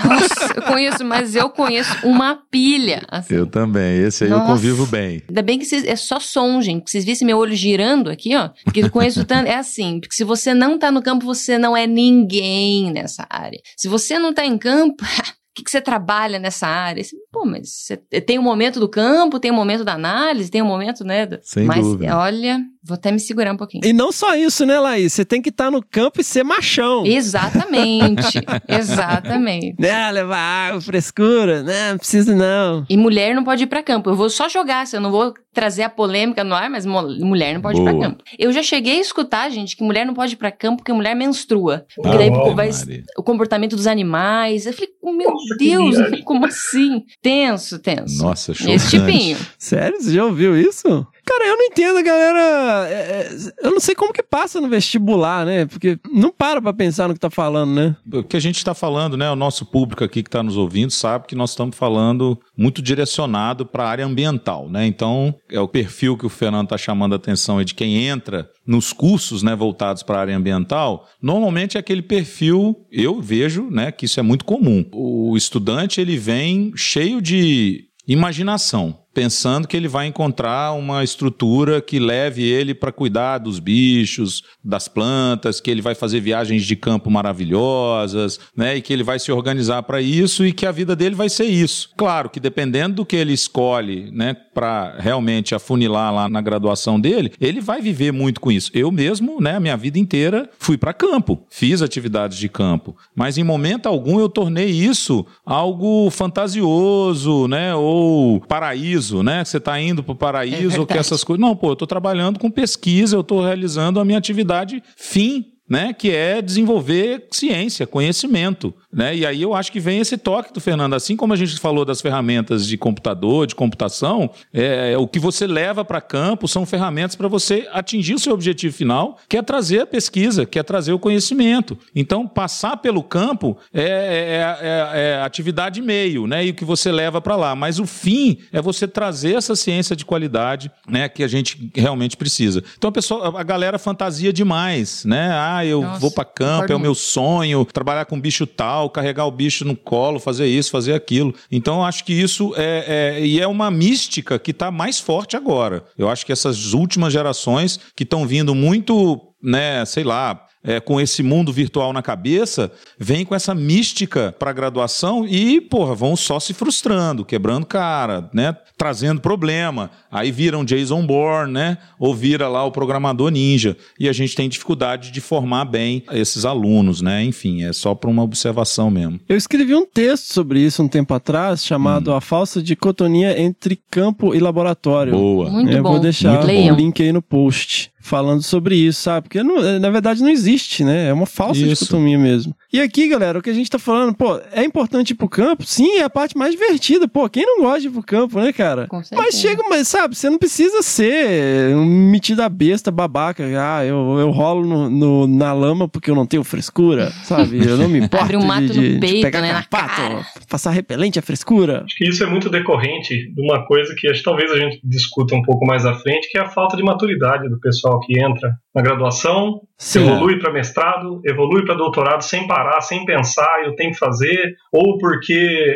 Nossa, 0.08 0.54
eu 0.56 0.62
conheço, 0.62 1.04
mas 1.04 1.36
eu 1.36 1.50
conheço 1.50 2.08
uma 2.08 2.36
pilha. 2.50 3.06
assim. 3.10 3.36
Eu 3.36 3.46
também, 3.46 4.00
esse 4.02 4.24
aí 4.24 4.30
eu 4.30 4.38
Nossa. 4.38 4.52
convivo 4.54 4.86
bem. 4.86 5.22
Ainda 5.28 5.42
bem 5.42 5.60
que 5.60 5.66
vocês, 5.66 5.84
é 5.84 5.96
só 5.98 6.20
som, 6.20 6.62
gente. 6.62 6.86
Que 6.86 6.92
vocês 6.92 7.04
vissem 7.04 7.28
meu 7.28 7.38
olho 7.38 7.54
girando 7.54 8.10
aqui, 8.10 8.36
ó. 8.36 8.50
Porque 8.64 8.82
eu 8.82 8.90
conheço 8.90 9.26
tanto. 9.26 9.48
É 9.48 9.56
assim, 9.56 10.00
porque 10.00 10.16
se 10.16 10.24
você 10.24 10.54
não 10.54 10.80
tá 10.80 10.90
no 10.90 11.02
campo, 11.02 11.26
você 11.26 11.58
não 11.58 11.76
é 11.76 11.86
ninguém 11.86 12.92
nessa 12.92 13.28
área. 13.30 13.60
Se 13.76 13.90
você 13.90 14.18
não 14.18 14.34
tá 14.34 14.46
em 14.46 14.58
campo, 14.58 15.04
o 15.04 15.54
que, 15.54 15.64
que 15.66 15.72
você 15.72 15.82
trabalha 15.82 16.40
nessa 16.40 16.68
área? 16.68 17.04
Pô, 17.32 17.46
mas 17.46 17.88
tem 18.26 18.40
o 18.40 18.42
momento 18.42 18.80
do 18.80 18.90
campo, 18.90 19.40
tem 19.40 19.52
o 19.52 19.54
momento 19.54 19.84
da 19.84 19.94
análise, 19.94 20.50
tem 20.50 20.62
o 20.62 20.66
momento, 20.66 21.04
né? 21.04 21.26
da- 21.28 21.40
Sem 21.44 21.66
mas, 21.66 21.86
dúvida. 21.86 22.18
olha, 22.18 22.60
vou 22.84 22.96
até 22.96 23.12
me 23.12 23.20
segurar 23.20 23.54
um 23.54 23.58
pouquinho. 23.58 23.86
E 23.86 23.94
não 23.94 24.12
só 24.12 24.34
isso, 24.36 24.66
né, 24.66 24.80
Laís? 24.80 25.14
Você 25.14 25.24
tem 25.24 25.40
que 25.42 25.50
estar 25.50 25.70
no 25.70 25.84
campo 25.86 26.20
e 26.22 26.24
ser 26.24 26.44
machão. 26.44 27.06
Exatamente. 27.06 28.40
exatamente. 28.68 29.76
Né, 29.80 30.12
levar 30.12 30.38
água, 30.38 30.82
frescura, 30.82 31.64
né, 31.64 31.92
não 31.92 31.98
precisa 32.00 32.36
não. 32.36 32.86
E 32.90 32.98
mulher 32.98 33.36
não 33.36 33.44
pode 33.44 33.64
ir 33.64 33.68
pra 33.68 33.84
campo. 33.84 34.10
Eu 34.10 34.16
vou 34.16 34.30
só 34.30 34.50
jogar, 34.50 34.88
se 34.88 34.96
eu 34.98 35.02
não 35.02 35.12
vou 35.12 35.34
trazer 35.54 35.84
a 35.84 35.90
polêmica 35.90 36.44
no 36.44 36.54
ar, 36.56 36.70
mas 36.70 36.86
mulher 36.86 37.54
não 37.54 37.62
pode 37.62 37.80
ir 37.80 37.84
Boa. 37.84 37.92
pra 37.98 38.02
campo. 38.10 38.24
Eu 38.38 38.52
já 38.52 38.62
cheguei 38.64 38.98
a 38.98 39.02
escutar, 39.02 39.50
gente, 39.50 39.76
que 39.76 39.84
mulher 39.84 40.06
não 40.06 40.14
pode 40.14 40.34
ir 40.34 40.38
pra 40.38 40.52
campo 40.52 40.78
porque 40.78 40.94
mulher 40.94 41.16
menstrua. 41.16 41.86
Porque 41.96 42.16
Ah, 42.16 42.18
daí 42.18 42.30
uau, 42.30 42.56
vai 42.56 42.72
Maria. 42.72 43.04
o 43.18 43.24
comportamento 43.24 43.76
dos 43.76 43.88
animais. 43.88 44.66
Eu 44.66 44.74
falei, 44.74 44.90
meu 45.04 45.30
Nossa, 45.30 45.56
Deus, 45.58 45.96
como 46.24 46.46
assim? 46.46 47.04
Tenso, 47.22 47.80
tenso. 47.80 48.22
Nossa, 48.24 48.54
chocante. 48.54 48.76
Esse 48.76 48.90
tipinho. 48.92 49.38
Sério? 49.58 50.02
Você 50.02 50.14
já 50.14 50.24
ouviu 50.26 50.58
isso? 50.58 51.06
Cara, 51.30 51.46
eu 51.46 51.58
não 51.58 51.66
entendo, 51.66 52.04
galera. 52.04 52.90
é, 52.90 52.94
é, 52.94 53.68
eu 53.68 53.70
não 53.70 53.80
sei 53.80 53.94
como 53.94 54.12
que 54.12 54.24
passa 54.24 54.60
no 54.60 54.68
vestibular, 54.68 55.46
né? 55.46 55.68
Porque 55.68 56.00
não 56.12 56.32
para 56.32 56.60
pra 56.60 56.74
pensar 56.74 57.08
no 57.08 57.14
que 57.14 57.20
tá 57.20 57.30
falando, 57.30 57.72
né? 57.72 57.96
O 58.12 58.24
que 58.24 58.36
a 58.36 58.40
gente 58.40 58.58
está 58.58 58.74
falando, 58.74 59.16
né? 59.16 59.30
O 59.30 59.36
nosso 59.36 59.64
público 59.64 60.04
aqui 60.04 60.24
que 60.24 60.28
está 60.28 60.42
nos 60.42 60.58
ouvindo 60.58 60.90
sabe 60.90 61.28
que 61.28 61.36
nós 61.36 61.52
estamos 61.52 61.78
falando 61.78 62.36
muito 62.58 62.82
direcionado 62.82 63.64
para 63.64 63.84
a 63.84 63.90
área 63.90 64.08
ambiental, 64.08 64.68
né? 64.72 64.88
Então, 64.88 65.36
é 65.52 65.60
o 65.60 65.68
perfil 65.68 66.18
que 66.18 66.26
o 66.26 66.30
Fernando 66.30 66.64
está 66.64 66.80
chamando 66.80 67.14
a 67.14 67.18
atenção 67.18 67.60
aí 67.60 67.66
de 67.66 67.76
quem 67.76 68.08
entra 68.08 68.50
nos 68.66 68.92
cursos, 68.92 69.44
né, 69.44 69.56
voltados 69.56 70.02
para 70.02 70.18
a 70.18 70.22
área 70.22 70.36
ambiental. 70.36 71.08
Normalmente 71.22 71.78
é 71.78 71.80
aquele 71.80 72.02
perfil, 72.02 72.76
eu 72.92 73.22
vejo, 73.22 73.70
né, 73.70 73.92
que 73.92 74.06
isso 74.06 74.20
é 74.20 74.24
muito 74.24 74.46
comum. 74.46 74.84
O 74.92 75.38
estudante 75.38 76.02
ele 76.02 76.18
vem 76.18 76.72
cheio 76.76 77.22
de 77.22 77.86
imaginação, 78.08 78.98
pensando 79.20 79.68
que 79.68 79.76
ele 79.76 79.90
vai 79.90 80.08
encontrar 80.08 80.72
uma 80.72 81.04
estrutura 81.04 81.82
que 81.82 82.00
leve 82.00 82.42
ele 82.42 82.74
para 82.74 82.90
cuidar 82.90 83.38
dos 83.38 83.60
bichos, 83.60 84.44
das 84.64 84.88
plantas, 84.88 85.60
que 85.60 85.70
ele 85.70 85.82
vai 85.82 85.94
fazer 85.94 86.22
viagens 86.22 86.64
de 86.64 86.74
campo 86.74 87.12
maravilhosas, 87.12 88.40
né, 88.56 88.78
e 88.78 88.82
que 88.82 88.94
ele 88.94 89.04
vai 89.04 89.20
se 89.20 89.30
organizar 89.30 89.84
para 89.84 90.02
isso 90.02 90.46
e 90.46 90.54
que 90.54 90.66
a 90.66 90.72
vida 90.72 90.96
dele 90.96 91.16
vai 91.16 91.28
ser 91.28 91.44
isso. 91.44 91.90
Claro 91.98 92.30
que 92.30 92.40
dependendo 92.40 92.96
do 92.96 93.06
que 93.06 93.18
ele 93.18 93.34
escolhe, 93.34 94.10
né, 94.10 94.38
para 94.54 94.96
realmente 95.00 95.54
afunilar 95.54 96.14
lá 96.14 96.30
na 96.30 96.40
graduação 96.40 96.98
dele, 96.98 97.34
ele 97.42 97.60
vai 97.60 97.82
viver 97.82 98.14
muito 98.14 98.40
com 98.40 98.50
isso. 98.50 98.72
Eu 98.74 98.90
mesmo, 98.90 99.42
né, 99.42 99.58
a 99.58 99.60
minha 99.60 99.76
vida 99.76 100.00
inteira 100.00 100.50
fui 100.58 100.78
para 100.78 100.94
campo, 100.94 101.46
fiz 101.50 101.82
atividades 101.82 102.38
de 102.38 102.48
campo, 102.48 102.96
mas 103.14 103.38
em 103.38 103.44
momento 103.44 103.88
algum 103.88 104.18
eu 104.18 104.30
tornei 104.30 104.70
isso 104.70 105.26
algo 105.46 106.10
fantasioso, 106.10 107.50
né, 107.50 107.76
ou 107.76 108.40
paraíso, 108.42 109.09
né? 109.24 109.44
Você 109.44 109.58
está 109.58 109.80
indo 109.80 110.04
para 110.04 110.14
o 110.14 110.16
paraíso 110.16 110.82
ou 110.82 110.88
que 110.88 110.98
essas 110.98 111.24
coisas. 111.24 111.42
Não, 111.42 111.56
pô, 111.56 111.70
eu 111.70 111.74
estou 111.74 111.88
trabalhando 111.88 112.40
com 112.40 112.50
pesquisa, 112.50 113.16
eu 113.16 113.22
estou 113.22 113.44
realizando 113.44 114.00
a 114.00 114.06
minha 114.06 114.18
atividade 114.18 114.82
fim 114.96 115.46
né, 115.70 115.94
que 115.94 116.10
é 116.10 116.42
desenvolver 116.42 117.28
ciência, 117.32 117.86
conhecimento, 117.86 118.74
né? 118.92 119.16
E 119.16 119.26
aí 119.26 119.42
eu 119.42 119.54
acho 119.54 119.72
que 119.72 119.80
vem 119.80 120.00
esse 120.00 120.18
toque 120.18 120.54
do 120.54 120.60
Fernando, 120.60 120.94
assim 120.96 121.16
como 121.16 121.34
a 121.34 121.36
gente 121.36 121.58
falou 121.60 121.86
das 121.86 122.02
ferramentas 122.02 122.66
de 122.66 122.78
computador, 122.78 123.46
de 123.48 123.56
computação, 123.56 124.30
é, 124.54 124.96
o 124.98 125.08
que 125.08 125.20
você 125.20 125.46
leva 125.46 125.84
para 125.86 126.02
campo 126.02 126.48
são 126.48 126.66
ferramentas 126.66 127.16
para 127.16 127.28
você 127.28 127.68
atingir 127.72 128.16
o 128.16 128.20
seu 128.20 128.34
objetivo 128.34 128.76
final, 128.76 129.18
que 129.28 129.38
é 129.38 129.42
trazer 129.42 129.82
a 129.82 129.86
pesquisa, 129.88 130.46
que 130.46 130.58
é 130.58 130.64
trazer 130.64 130.94
o 130.94 131.00
conhecimento. 131.00 131.78
Então, 131.96 132.28
passar 132.28 132.78
pelo 132.78 133.04
campo 133.04 133.58
é, 133.74 133.84
é, 133.84 134.66
é- 134.68 135.02
é 135.20 135.22
atividade 135.22 135.82
meio, 135.82 136.26
né? 136.28 136.46
E 136.46 136.50
o 136.52 136.54
que 136.54 136.66
você 136.66 136.92
leva 136.92 137.20
para 137.22 137.36
lá. 137.36 137.56
Mas 137.56 137.80
o 137.80 137.86
fim 137.86 138.38
é 138.52 138.62
você 138.62 138.88
trazer 138.88 139.36
essa 139.36 139.56
ciência 139.56 139.96
de 139.96 140.06
qualidade, 140.06 140.72
né? 140.88 141.10
Que 141.10 141.24
a 141.24 141.28
gente 141.28 141.72
realmente 141.76 142.16
precisa. 142.16 142.64
Então, 142.78 142.90
a 142.90 142.94
pessoa, 142.94 143.40
a 143.40 143.44
galera 143.44 143.78
fantasia 143.78 144.32
demais, 144.32 145.04
né? 145.06 145.30
Ah, 145.34 145.66
eu 145.66 145.82
Nossa, 145.82 146.00
vou 146.00 146.12
para 146.12 146.26
campo, 146.26 146.72
é 146.72 146.76
o 146.76 146.80
meu 146.80 146.96
sonho, 146.96 147.66
trabalhar 147.66 148.06
com 148.06 148.20
bicho 148.20 148.46
tal, 148.48 148.79
carregar 148.88 149.26
o 149.26 149.32
bicho 149.32 149.66
no 149.66 149.76
colo, 149.76 150.20
fazer 150.20 150.46
isso, 150.46 150.70
fazer 150.70 150.94
aquilo. 150.94 151.34
Então, 151.52 151.84
acho 151.84 152.06
que 152.06 152.14
isso 152.14 152.54
é, 152.56 153.16
é- 153.18 153.26
e 153.26 153.42
é 153.42 153.48
uma 153.48 153.72
mística 153.72 154.38
que 154.38 154.52
está 154.52 154.70
mais 154.70 155.00
forte 155.00 155.36
agora. 155.36 155.84
Eu 155.98 156.08
acho 156.08 156.24
que 156.24 156.32
essas 156.32 156.74
últimas 156.74 157.12
gerações 157.12 157.80
que 157.96 158.04
estão 158.04 158.28
vindo 158.28 158.54
muito 158.54 159.26
né, 159.42 159.86
sei 159.86 160.04
lá, 160.04 160.46
é, 160.64 160.80
com 160.80 161.00
esse 161.00 161.24
mundo 161.24 161.54
virtual 161.54 161.94
na 161.94 162.02
cabeça, 162.02 162.72
vem 162.98 163.26
com 163.26 163.34
essa 163.34 163.56
mística 163.56 164.36
para 164.38 164.52
graduação 164.52 165.26
e, 165.26 165.62
porra, 165.62 165.96
vão 165.96 166.16
só 166.16 166.40
se 166.40 166.54
frustrando, 166.54 167.24
quebrando 167.24 167.66
cara, 167.66 168.30
né? 168.34 168.56
Trazendo 168.78 169.22
problema. 169.22 169.90
Aí 170.12 170.32
viram 170.32 170.66
Jason 170.66 171.06
Bourne, 171.06 171.54
né? 171.54 171.78
Ou 171.98 172.14
vira 172.14 172.48
lá 172.48 172.66
o 172.66 172.72
programador 172.72 173.30
ninja. 173.30 173.78
E 174.00 174.10
a 174.10 174.14
gente 174.14 174.36
tem 174.36 174.50
dificuldade 174.50 175.12
de 175.12 175.22
formar 175.22 175.66
bem 175.66 176.04
esses 176.12 176.46
alunos, 176.46 177.02
né? 177.02 177.24
Enfim, 177.24 177.64
é 177.64 177.74
só 177.74 177.96
para 177.96 178.10
uma 178.10 178.24
observação 178.24 178.92
mesmo. 178.92 179.20
Eu 179.28 179.38
escrevi 179.38 179.76
um 179.76 179.86
texto 179.86 180.34
sobre 180.34 180.60
isso 180.60 180.84
um 180.84 180.88
tempo 180.88 181.14
atrás, 181.14 181.66
chamado 181.66 182.14
A 182.14 182.22
Falsa 182.22 182.62
Dicotomia 182.62 183.40
entre 183.40 183.80
Campo 183.90 184.36
e 184.36 184.40
Laboratório. 184.40 185.14
Boa. 185.14 185.50
Muito 185.50 185.72
eu 185.72 185.84
bom. 185.84 185.92
vou 185.92 186.00
deixar 186.00 186.44
Muito 186.44 186.74
o 186.74 186.76
link 186.76 187.02
aí 187.02 187.12
no 187.12 187.22
post. 187.22 187.92
Falando 188.10 188.42
sobre 188.42 188.76
isso, 188.76 189.02
sabe? 189.04 189.28
Porque 189.28 189.44
não- 189.44 189.80
na 189.80 189.90
verdade 189.92 190.22
não 190.24 190.30
existe, 190.30 190.84
né? 190.84 191.10
É 191.10 191.14
uma 191.14 191.28
falsa 191.28 191.62
Isso. 191.62 191.86
dicotomia 191.86 192.18
mesmo. 192.18 192.56
E 192.74 192.80
aqui, 192.82 193.08
galera, 193.08 193.38
o 193.38 193.42
que 193.42 193.50
a 193.52 193.54
gente 193.54 193.70
tá 193.70 193.78
falando, 193.78 194.16
pô, 194.16 194.40
é 194.52 194.64
importante 194.64 195.12
ir 195.12 195.16
pro 195.16 195.30
campo? 195.30 195.64
Sim, 195.64 195.98
é 196.00 196.04
a 196.04 196.10
parte 196.10 196.36
mais 196.38 196.52
divertida. 196.52 197.08
Pô, 197.08 197.30
quem 197.30 197.46
não 197.46 197.62
gosta 197.62 197.82
de 197.82 197.88
ir 197.88 197.92
pro 197.92 198.02
campo, 198.04 198.40
né, 198.40 198.52
cara? 198.52 198.88
Com 198.88 199.04
certeza. 199.04 199.22
Mas 199.22 199.36
chega, 199.36 199.64
mas 199.70 199.88
sabe, 199.88 200.16
você 200.16 200.28
não 200.30 200.40
precisa 200.40 200.82
ser 200.82 201.76
um 201.76 201.86
metido 201.86 202.42
a 202.42 202.50
besta, 202.50 202.90
babaca. 202.92 203.44
Ah, 203.60 203.86
eu, 203.86 204.18
eu 204.20 204.32
rolo 204.32 204.66
no, 204.66 204.90
no- 204.90 205.28
na 205.28 205.54
lama 205.54 205.88
porque 205.88 206.10
eu 206.10 206.16
não 206.16 206.26
tenho 206.26 206.44
frescura, 206.44 207.12
sabe? 207.24 207.60
Eu 207.64 207.78
não 207.78 207.88
me 207.88 208.00
importo 208.06 208.24
Abre 208.26 208.38
um 208.38 208.46
mato 208.46 208.66
de, 208.68 208.74
de- 208.74 208.80
no 208.80 208.94
de 208.96 209.00
peito, 209.00 209.22
pegar 209.22 209.42
né, 209.42 209.48
na 209.54 209.64
carpato, 209.64 209.96
cara. 210.02 210.26
passar 210.50 210.72
repelente 210.72 211.20
a 211.20 211.22
frescura. 211.22 211.84
Acho 211.86 211.96
que 211.96 212.08
isso 212.10 212.24
é 212.24 212.28
muito 212.28 212.50
decorrente 212.50 213.32
de 213.34 213.42
uma 213.42 213.66
coisa 213.66 213.94
que 213.98 214.08
acho 214.08 214.20
que 214.20 214.26
talvez 214.26 214.52
a 214.52 214.58
gente 214.58 214.80
discuta 214.84 215.36
um 215.36 215.42
pouco 215.42 215.66
mais 215.66 215.86
à 215.86 215.94
frente, 215.96 216.28
que 216.32 216.38
é 216.38 216.42
a 216.42 216.50
falta 216.50 216.76
de 216.78 216.84
maturidade 216.84 217.50
do 217.50 217.60
pessoal 217.60 217.99
que 218.00 218.20
entra 218.20 218.52
na 218.74 218.82
graduação, 218.82 219.62
Sim. 219.78 220.08
evolui 220.08 220.40
para 220.40 220.52
mestrado, 220.52 221.22
evolui 221.26 221.66
para 221.66 221.76
doutorado 221.76 222.22
sem 222.22 222.48
parar, 222.48 222.82
sem 222.82 223.06
pensar, 223.06 223.64
eu 223.64 223.76
tenho 223.76 223.92
que 223.92 223.98
fazer, 223.98 224.56
ou 224.72 224.98
porque 224.98 225.76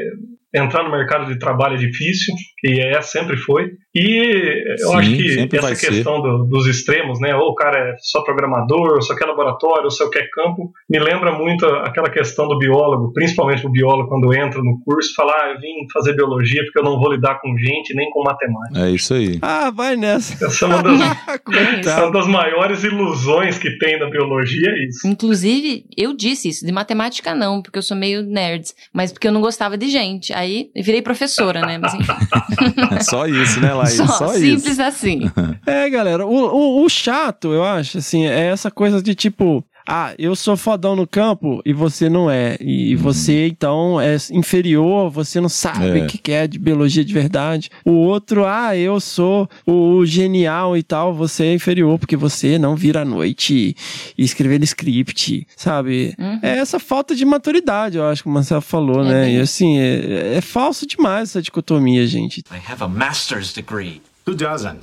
entrar 0.53 0.83
no 0.83 0.91
mercado 0.91 1.25
de 1.31 1.39
trabalho 1.39 1.75
é 1.75 1.77
difícil, 1.77 2.33
que 2.59 2.79
é 2.79 3.01
sempre 3.01 3.35
foi. 3.37 3.71
E 3.95 4.73
eu 4.81 4.89
Sim, 4.89 4.95
acho 4.97 5.09
que 5.49 5.55
essa 5.57 5.75
questão 5.75 6.21
do- 6.21 6.45
dos 6.45 6.67
extremos, 6.67 7.19
né? 7.19 7.35
Ou 7.35 7.49
o 7.51 7.55
cara 7.55 7.77
é 7.77 7.95
só 7.99 8.23
programador, 8.23 8.93
ou 8.95 9.01
só 9.01 9.15
quer 9.15 9.25
laboratório, 9.25 9.85
ou 9.85 9.91
só 9.91 10.09
quer 10.09 10.27
campo, 10.31 10.71
me 10.89 10.99
lembra 10.99 11.31
muito 11.37 11.65
aquela 11.65 12.09
questão 12.09 12.47
do 12.47 12.57
biólogo, 12.57 13.11
principalmente 13.13 13.65
o 13.65 13.69
biólogo 13.69 14.09
quando 14.09 14.33
entra 14.33 14.61
no 14.63 14.79
curso, 14.83 15.13
falar, 15.15 15.33
ah, 15.33 15.53
eu 15.53 15.59
vim 15.59 15.73
fazer 15.93 16.13
biologia 16.15 16.61
porque 16.65 16.79
eu 16.79 16.83
não 16.83 16.99
vou 16.99 17.11
lidar 17.13 17.39
com 17.41 17.55
gente 17.57 17.93
nem 17.95 18.09
com 18.09 18.23
matemática. 18.23 18.79
É 18.79 18.91
isso 18.91 19.13
aí. 19.13 19.37
Ah, 19.41 19.71
vai 19.71 19.95
nessa. 19.95 20.43
Essa 20.45 20.65
é 20.65 20.67
uma 20.67 20.83
das, 20.83 20.99
essa 21.79 21.99
é 22.01 22.03
uma 22.03 22.11
das 22.11 22.27
maiores 22.27 22.83
ilusões 22.83 23.57
que 23.57 23.77
tem 23.77 23.99
na 23.99 24.09
biologia, 24.09 24.69
é 24.69 24.85
isso. 24.87 25.07
Inclusive, 25.07 25.85
eu 25.97 26.13
disse 26.15 26.49
isso, 26.49 26.65
de 26.65 26.71
matemática 26.71 27.33
não, 27.35 27.61
porque 27.61 27.77
eu 27.77 27.83
sou 27.83 27.95
meio 27.97 28.23
nerd, 28.23 28.65
mas 28.93 29.11
porque 29.11 29.27
eu 29.27 29.31
não 29.31 29.41
gostava 29.41 29.77
de 29.77 29.87
gente. 29.87 30.33
Aí 30.33 30.42
eu 30.75 30.83
virei 30.83 31.01
professora, 31.01 31.61
né? 31.61 31.77
Mas 31.77 31.93
enfim, 31.93 32.13
só 33.01 33.25
isso, 33.25 33.59
né, 33.59 33.73
Laís? 33.73 33.93
só, 33.93 34.05
Só, 34.07 34.27
simples 34.33 34.65
isso. 34.73 34.81
assim. 34.81 35.21
É, 35.65 35.89
galera, 35.89 36.25
o, 36.25 36.31
o, 36.31 36.83
o 36.85 36.89
chato, 36.89 37.53
eu 37.53 37.63
acho, 37.63 37.97
assim, 37.97 38.25
é 38.25 38.47
essa 38.47 38.69
coisa 38.69 39.01
de 39.01 39.15
tipo. 39.15 39.63
Ah, 39.87 40.13
eu 40.17 40.35
sou 40.35 40.55
fodão 40.55 40.95
no 40.95 41.05
campo 41.05 41.61
e 41.65 41.73
você 41.73 42.09
não 42.09 42.29
é. 42.31 42.57
E 42.61 42.95
você, 42.95 43.47
então, 43.47 43.99
é 43.99 44.15
inferior, 44.31 45.09
você 45.09 45.41
não 45.41 45.49
sabe 45.49 45.99
É. 45.99 46.03
o 46.03 46.07
que 46.07 46.17
que 46.17 46.31
é 46.31 46.47
de 46.47 46.57
biologia 46.57 47.03
de 47.03 47.13
verdade. 47.13 47.69
O 47.83 47.91
outro, 47.91 48.45
ah, 48.45 48.75
eu 48.77 48.99
sou 48.99 49.49
o 49.65 50.05
genial 50.05 50.77
e 50.77 50.83
tal, 50.83 51.13
você 51.13 51.45
é 51.47 51.53
inferior 51.53 51.99
porque 51.99 52.15
você 52.15 52.57
não 52.57 52.75
vira 52.75 53.01
à 53.01 53.05
noite 53.05 53.75
e 54.17 54.23
escrever 54.23 54.61
script, 54.63 55.45
sabe? 55.57 56.13
Uhum. 56.17 56.39
É 56.41 56.57
essa 56.59 56.79
falta 56.79 57.13
de 57.15 57.25
maturidade, 57.25 57.97
eu 57.97 58.05
acho 58.05 58.23
que 58.23 58.29
o 58.29 58.31
Marcelo 58.31 58.61
falou, 58.61 59.01
É 59.05 59.09
né? 59.09 59.25
bem 59.25 59.35
E 59.37 59.39
assim, 59.41 59.77
é, 59.77 60.35
é 60.37 60.41
falso 60.41 60.87
demais 60.87 61.29
essa 61.29 61.41
dicotomia, 61.41 62.07
gente. 62.07 62.39
I 62.51 62.71
have 62.71 62.81
a 62.83 62.87
master's 62.87 63.51
degree. 63.53 64.01
Who 64.25 64.35
doesn't? 64.35 64.79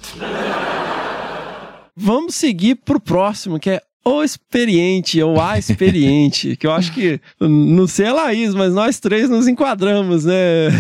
Vamos 1.96 2.34
seguir 2.34 2.76
pro 2.76 3.01
próximo, 3.01 3.59
que 3.59 3.70
é 3.70 3.80
o 4.05 4.22
experiente, 4.22 5.22
ou 5.22 5.40
a 5.40 5.59
experiente, 5.59 6.57
que 6.57 6.66
eu 6.66 6.72
acho 6.72 6.92
que, 6.92 7.20
não 7.38 7.86
sei 7.86 8.07
a 8.07 8.14
Laís, 8.14 8.55
mas 8.55 8.72
nós 8.72 8.98
três 8.98 9.28
nos 9.28 9.46
enquadramos, 9.46 10.24
né? 10.24 10.70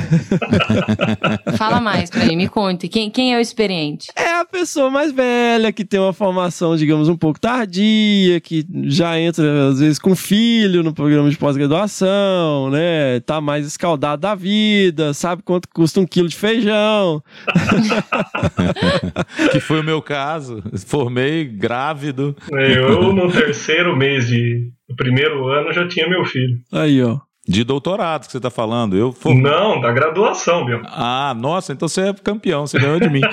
Fala 1.56 1.80
mais 1.80 2.08
pra 2.08 2.24
mim, 2.24 2.36
me 2.36 2.48
conte. 2.48 2.88
Quem, 2.88 3.10
quem 3.10 3.34
é 3.34 3.36
o 3.36 3.40
experiente? 3.40 4.08
É 4.16 4.40
a 4.40 4.44
pessoa 4.44 4.90
mais 4.90 5.12
velha, 5.12 5.70
que 5.70 5.84
tem 5.84 6.00
uma 6.00 6.14
formação, 6.14 6.76
digamos, 6.76 7.08
um 7.08 7.16
pouco 7.16 7.38
tardia, 7.38 8.40
que 8.40 8.66
já 8.84 9.20
entra, 9.20 9.68
às 9.68 9.80
vezes, 9.80 9.98
com 9.98 10.16
filho 10.16 10.82
no 10.82 10.94
programa 10.94 11.30
de 11.30 11.36
pós-graduação, 11.36 12.70
né? 12.70 13.20
Tá 13.20 13.40
mais 13.40 13.66
escaldado 13.66 14.22
da 14.22 14.34
vida, 14.34 15.12
sabe 15.12 15.42
quanto 15.42 15.68
custa 15.68 16.00
um 16.00 16.06
quilo 16.06 16.28
de 16.28 16.36
feijão. 16.36 17.22
Que 19.52 19.60
foi 19.60 19.80
o 19.80 19.84
meu 19.84 20.02
caso. 20.02 20.62
Formei 20.86 21.44
grávido. 21.44 22.36
Eu, 22.50 23.09
no 23.12 23.30
terceiro 23.30 23.96
mês 23.96 24.28
de, 24.28 24.70
do 24.88 24.96
primeiro 24.96 25.46
ano, 25.48 25.72
já 25.72 25.86
tinha 25.86 26.08
meu 26.08 26.24
filho. 26.24 26.58
Aí, 26.72 27.02
ó. 27.02 27.18
De 27.48 27.64
doutorado 27.64 28.26
que 28.26 28.32
você 28.32 28.38
tá 28.40 28.50
falando. 28.50 28.96
Eu 28.96 29.12
for... 29.12 29.34
Não, 29.34 29.80
da 29.80 29.90
graduação, 29.90 30.64
meu. 30.64 30.82
Ah, 30.84 31.34
nossa, 31.36 31.72
então 31.72 31.88
você 31.88 32.10
é 32.10 32.14
campeão, 32.14 32.66
você 32.66 32.78
ganhou 32.78 33.00
de 33.00 33.08
mim. 33.08 33.22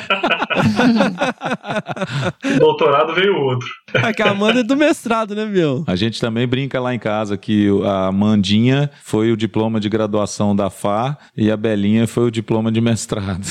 O 2.55 2.59
doutorado 2.59 3.13
veio 3.13 3.35
outro. 3.35 3.67
A 3.93 4.13
que 4.13 4.21
a 4.21 4.31
Amanda 4.31 4.59
é 4.59 4.63
do 4.63 4.75
mestrado, 4.75 5.33
né, 5.33 5.45
meu? 5.45 5.83
A 5.87 5.95
gente 5.95 6.19
também 6.19 6.45
brinca 6.45 6.79
lá 6.79 6.93
em 6.93 6.99
casa 6.99 7.37
que 7.37 7.67
a 7.85 8.11
Mandinha 8.11 8.91
foi 9.03 9.31
o 9.31 9.37
diploma 9.37 9.79
de 9.79 9.87
graduação 9.87 10.53
da 10.53 10.69
FA 10.69 11.17
e 11.35 11.49
a 11.49 11.55
Belinha 11.55 12.05
foi 12.05 12.25
o 12.25 12.31
diploma 12.31 12.69
de 12.69 12.81
mestrado. 12.81 13.45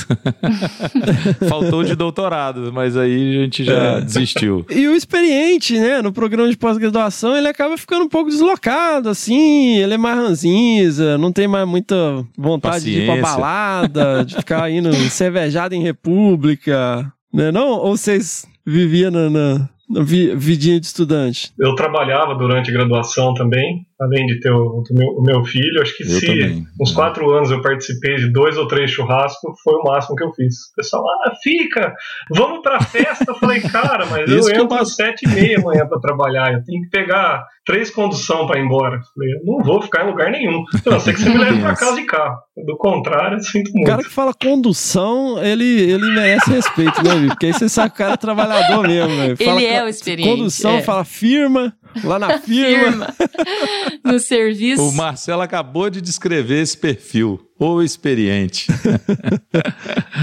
Faltou 1.49 1.83
de 1.83 1.95
doutorado, 1.95 2.71
mas 2.73 2.97
aí 2.97 3.39
a 3.39 3.43
gente 3.43 3.65
já 3.65 4.01
desistiu. 4.01 4.67
E 4.71 4.87
o 4.87 4.95
experiente, 4.95 5.79
né, 5.79 6.03
no 6.03 6.13
programa 6.13 6.51
de 6.51 6.57
pós-graduação, 6.57 7.37
ele 7.37 7.49
acaba 7.49 7.79
ficando 7.79 8.05
um 8.05 8.09
pouco 8.09 8.31
deslocado, 8.31 9.09
assim, 9.09 9.77
ele 9.77 9.95
é 9.95 9.99
mais 9.99 10.19
ranzinza, 10.19 11.17
não 11.17 11.33
tem 11.33 11.49
mais 11.49 11.67
muita 11.67 11.97
vontade 12.37 12.85
de 12.85 12.91
ir 13.01 13.07
pra 13.07 13.17
Paciência. 13.17 13.41
balada, 13.41 14.25
de 14.25 14.37
ficar 14.37 14.71
indo 14.71 14.93
cervejado 15.11 15.75
em 15.75 15.83
república, 15.83 17.11
né, 17.33 17.51
não? 17.51 17.71
Ou 17.71 17.97
vocês 17.97 18.47
viviam 18.67 19.11
na, 19.11 19.31
na, 19.31 19.69
vidinha 19.89 20.81
de 20.81 20.87
estudante? 20.87 21.53
Eu 21.59 21.75
trabalhava 21.75 22.35
durante 22.35 22.71
a 22.71 22.73
graduação 22.73 23.35
também, 23.35 23.86
além 24.01 24.27
de 24.27 24.41
ter 24.41 24.51
o, 24.51 24.79
o 24.79 24.83
meu, 24.93 25.09
o 25.09 25.23
meu 25.23 25.45
filho. 25.45 25.81
Acho 25.83 25.97
que 25.97 26.03
Eu 26.05 26.09
se 26.11 26.27
também, 26.27 26.65
uns 26.81 26.93
é. 26.93 26.95
quatro 26.95 27.31
anos 27.31 27.51
eu 27.51 27.61
participei 27.63 28.17
de 28.17 28.31
dois 28.33 28.57
ou 28.57 28.67
três 28.69 28.91
churrascos, 28.91 29.59
foi 29.63 29.75
o 29.75 29.83
máximo 29.85 30.17
que 30.17 30.25
eu 30.25 30.33
fiz. 30.33 30.55
O 30.73 30.75
pessoal, 30.77 31.03
ah, 31.25 31.33
fica, 31.43 31.95
vamos 32.35 32.61
pra 32.63 32.81
festa. 32.81 33.25
Eu 33.29 33.35
falei, 33.37 33.61
cara, 33.61 34.07
mas 34.07 34.31
Isso 34.31 34.51
eu 34.51 34.57
eu 34.57 34.63
entro 34.65 34.77
às 34.79 34.95
sete 34.95 35.25
e 35.25 35.29
meia 35.29 35.59
amanhã 35.59 35.87
pra 35.87 35.99
trabalhar, 35.99 36.53
eu 36.53 36.63
tenho 36.65 36.83
que 36.83 36.89
pegar 36.91 37.45
três 37.65 37.91
condução 37.91 38.47
pra 38.47 38.59
ir 38.61 38.65
embora. 38.65 38.97
Eu 38.97 39.01
falei, 39.15 39.35
eu 39.35 39.41
não 39.45 39.65
vou 39.65 39.83
ficar 39.83 40.05
em 40.05 40.11
lugar 40.11 40.31
nenhum. 40.31 40.63
A 40.87 40.91
não 40.91 41.01
ser 41.01 41.15
que 41.15 41.21
você 41.21 41.29
me 41.31 41.39
leve 41.39 41.61
pra 41.61 41.75
casa 41.75 41.97
de 41.97 42.05
carro. 42.05 42.37
Do 42.67 42.77
contrário, 42.77 43.37
eu 43.37 43.41
sinto 43.43 43.69
O 43.71 43.73
muito. 43.75 43.87
cara 43.87 44.03
que 44.03 44.11
fala 44.11 44.33
condução, 44.33 45.43
ele, 45.45 45.65
ele 45.65 46.15
merece 46.15 46.51
respeito, 46.51 47.03
né, 47.03 47.15
Vitor? 47.17 47.29
Porque 47.29 47.47
aí 47.47 47.53
você 47.53 47.69
sabe 47.69 47.91
que 47.91 47.97
o 47.97 47.99
cara 47.99 48.15
é 48.15 48.17
trabalhador 48.17 48.87
mesmo, 48.87 49.15
velho. 49.17 49.37
Fala 49.37 49.61
Ele 49.61 49.67
é 49.67 49.85
o 49.85 49.89
experiente, 49.89 50.29
Condução, 50.31 50.77
é. 50.77 50.83
fala 50.83 51.05
firma, 51.05 51.75
lá 52.05 52.19
na 52.19 52.39
firma. 52.39 53.07
Firma. 53.07 53.15
No 54.05 54.21
serviço. 54.21 54.83
O 54.83 54.93
Marcelo 54.93 55.43
acabou 55.43 55.91
de 55.91 56.01
descrever 56.01 56.63
esse 56.63 56.77
perfil. 56.77 57.41
O 57.59 57.83
experiente. 57.83 58.69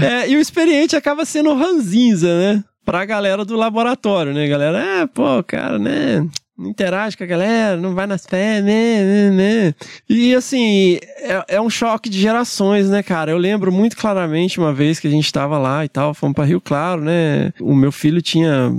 É, 0.02 0.28
e 0.28 0.36
o 0.36 0.40
experiente 0.40 0.96
acaba 0.96 1.24
sendo 1.24 1.50
o 1.50 1.56
ranzinza, 1.56 2.26
né? 2.36 2.64
Pra 2.84 3.04
galera 3.04 3.44
do 3.44 3.56
laboratório, 3.56 4.34
né? 4.34 4.48
Galera, 4.48 4.78
é, 4.78 5.06
pô, 5.06 5.42
cara, 5.44 5.78
né? 5.78 6.26
Não 6.56 6.70
interage 6.70 7.16
com 7.16 7.24
a 7.24 7.26
galera, 7.26 7.76
não 7.76 7.94
vai 7.94 8.06
nas 8.06 8.24
férias, 8.24 8.64
né, 8.64 9.02
né, 9.02 9.30
né. 9.30 9.74
E 10.08 10.34
assim, 10.34 10.98
é, 11.18 11.56
é 11.56 11.60
um 11.60 11.68
choque 11.68 12.08
de 12.08 12.20
gerações, 12.20 12.88
né, 12.88 13.02
cara? 13.02 13.32
Eu 13.32 13.38
lembro 13.38 13.72
muito 13.72 13.96
claramente 13.96 14.60
uma 14.60 14.72
vez 14.72 15.00
que 15.00 15.08
a 15.08 15.10
gente 15.10 15.32
tava 15.32 15.58
lá 15.58 15.84
e 15.84 15.88
tal, 15.88 16.14
fomos 16.14 16.34
pra 16.34 16.44
Rio 16.44 16.60
Claro, 16.60 17.02
né? 17.02 17.52
O 17.60 17.74
meu 17.74 17.90
filho 17.90 18.22
tinha, 18.22 18.72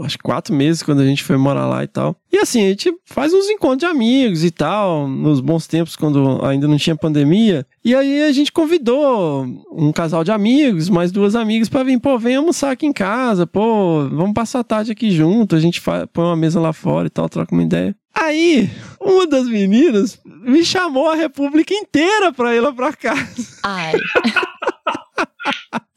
acho 0.00 0.18
quatro 0.22 0.54
meses 0.54 0.82
quando 0.82 1.00
a 1.00 1.06
gente 1.06 1.24
foi 1.24 1.38
morar 1.38 1.66
lá 1.66 1.82
e 1.82 1.86
tal. 1.86 2.14
E 2.30 2.36
assim, 2.38 2.66
a 2.66 2.68
gente 2.68 2.92
faz 3.06 3.32
uns 3.32 3.48
encontros 3.48 3.80
de 3.80 3.86
amigos 3.86 4.44
e 4.44 4.50
tal, 4.50 5.08
nos 5.08 5.40
bons 5.40 5.66
tempos, 5.66 5.96
quando 5.96 6.44
ainda 6.44 6.68
não 6.68 6.76
tinha 6.76 6.96
pandemia. 6.96 7.66
E 7.84 7.94
aí 7.96 8.22
a 8.22 8.30
gente 8.30 8.52
convidou 8.52 9.44
um 9.72 9.90
casal 9.90 10.22
de 10.22 10.30
amigos, 10.30 10.88
mais 10.88 11.10
duas 11.10 11.34
amigas, 11.34 11.68
pra 11.68 11.82
vir, 11.82 11.98
pô, 11.98 12.16
vem 12.16 12.36
almoçar 12.36 12.70
aqui 12.70 12.86
em 12.86 12.92
casa, 12.92 13.44
pô, 13.44 14.08
vamos 14.08 14.34
passar 14.34 14.60
a 14.60 14.64
tarde 14.64 14.92
aqui 14.92 15.10
junto, 15.10 15.56
a 15.56 15.60
gente 15.60 15.80
põe 15.80 16.24
uma 16.24 16.36
mesa 16.36 16.60
lá 16.60 16.72
fora 16.72 17.08
e 17.08 17.10
tal, 17.10 17.28
troca 17.28 17.52
uma 17.52 17.64
ideia. 17.64 17.96
Aí, 18.14 18.70
uma 19.00 19.26
das 19.26 19.48
meninas 19.48 20.20
me 20.24 20.64
chamou 20.64 21.08
a 21.08 21.16
república 21.16 21.74
inteira 21.74 22.32
pra 22.32 22.54
ir 22.54 22.60
lá 22.60 22.72
pra 22.72 22.92
casa. 22.92 23.58
Ai, 23.64 23.94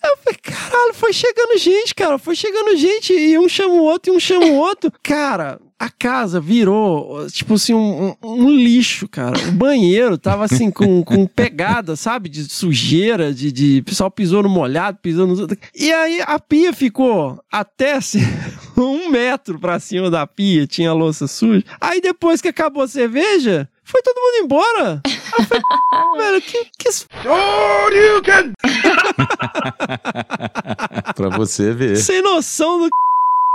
Eu 0.04 0.18
falei, 0.18 0.40
caralho, 0.42 0.94
foi 0.94 1.14
chegando 1.14 1.58
gente, 1.58 1.96
cara, 1.96 2.18
foi 2.18 2.36
chegando 2.36 2.76
gente, 2.78 3.14
e 3.14 3.38
um 3.40 3.50
chama 3.50 3.74
o 3.74 3.84
outro, 3.84 4.14
e 4.14 4.16
um 4.16 4.20
chama 4.20 4.46
o 4.46 4.56
outro. 4.56 4.92
Cara, 5.04 5.60
a 5.78 5.90
casa 5.90 6.40
virou, 6.40 7.28
tipo 7.30 7.56
assim, 7.56 7.74
um, 7.74 8.16
um- 8.24 8.34
um 8.46 8.50
lixo, 8.50 9.08
cara. 9.08 9.38
O 9.50 9.52
banheiro 9.52 10.18
tava 10.18 10.46
assim, 10.46 10.72
com, 10.72 11.04
com 11.04 11.28
pegada, 11.28 11.96
sabe? 11.96 12.30
De 12.30 12.46
sujeira, 12.46 13.34
de, 13.34 13.52
de. 13.52 13.80
O 13.80 13.84
pessoal 13.84 14.10
pisou 14.10 14.42
no 14.44 14.50
molhado, 14.50 14.98
pisou 15.02 15.28
no. 15.28 15.36
E 15.76 15.92
aí 15.92 16.22
a 16.26 16.40
pia 16.40 16.72
ficou 16.74 17.40
até 17.52 17.94
assim, 17.94 18.22
um 18.78 19.10
metro 19.10 19.60
pra 19.60 19.80
cima 19.80 20.10
da 20.10 20.26
pia, 20.26 20.66
tinha 20.66 20.94
louça 20.94 21.28
suja. 21.28 21.64
Aí 21.82 22.00
depois 22.02 22.42
que 22.42 22.48
acabou 22.48 22.84
a 22.84 22.88
cerveja. 22.88 23.70
Foi 23.88 24.02
todo 24.02 24.16
mundo 24.16 24.44
embora. 24.46 25.00
Aí 25.06 25.14
eu 25.38 25.44
falei, 25.46 25.62
velho, 26.18 26.42
que, 26.42 26.66
que 26.76 26.90
pra 31.16 31.30
você 31.30 31.72
ver. 31.72 31.98
Sem 31.98 32.22
noção 32.22 32.80
do 32.80 32.90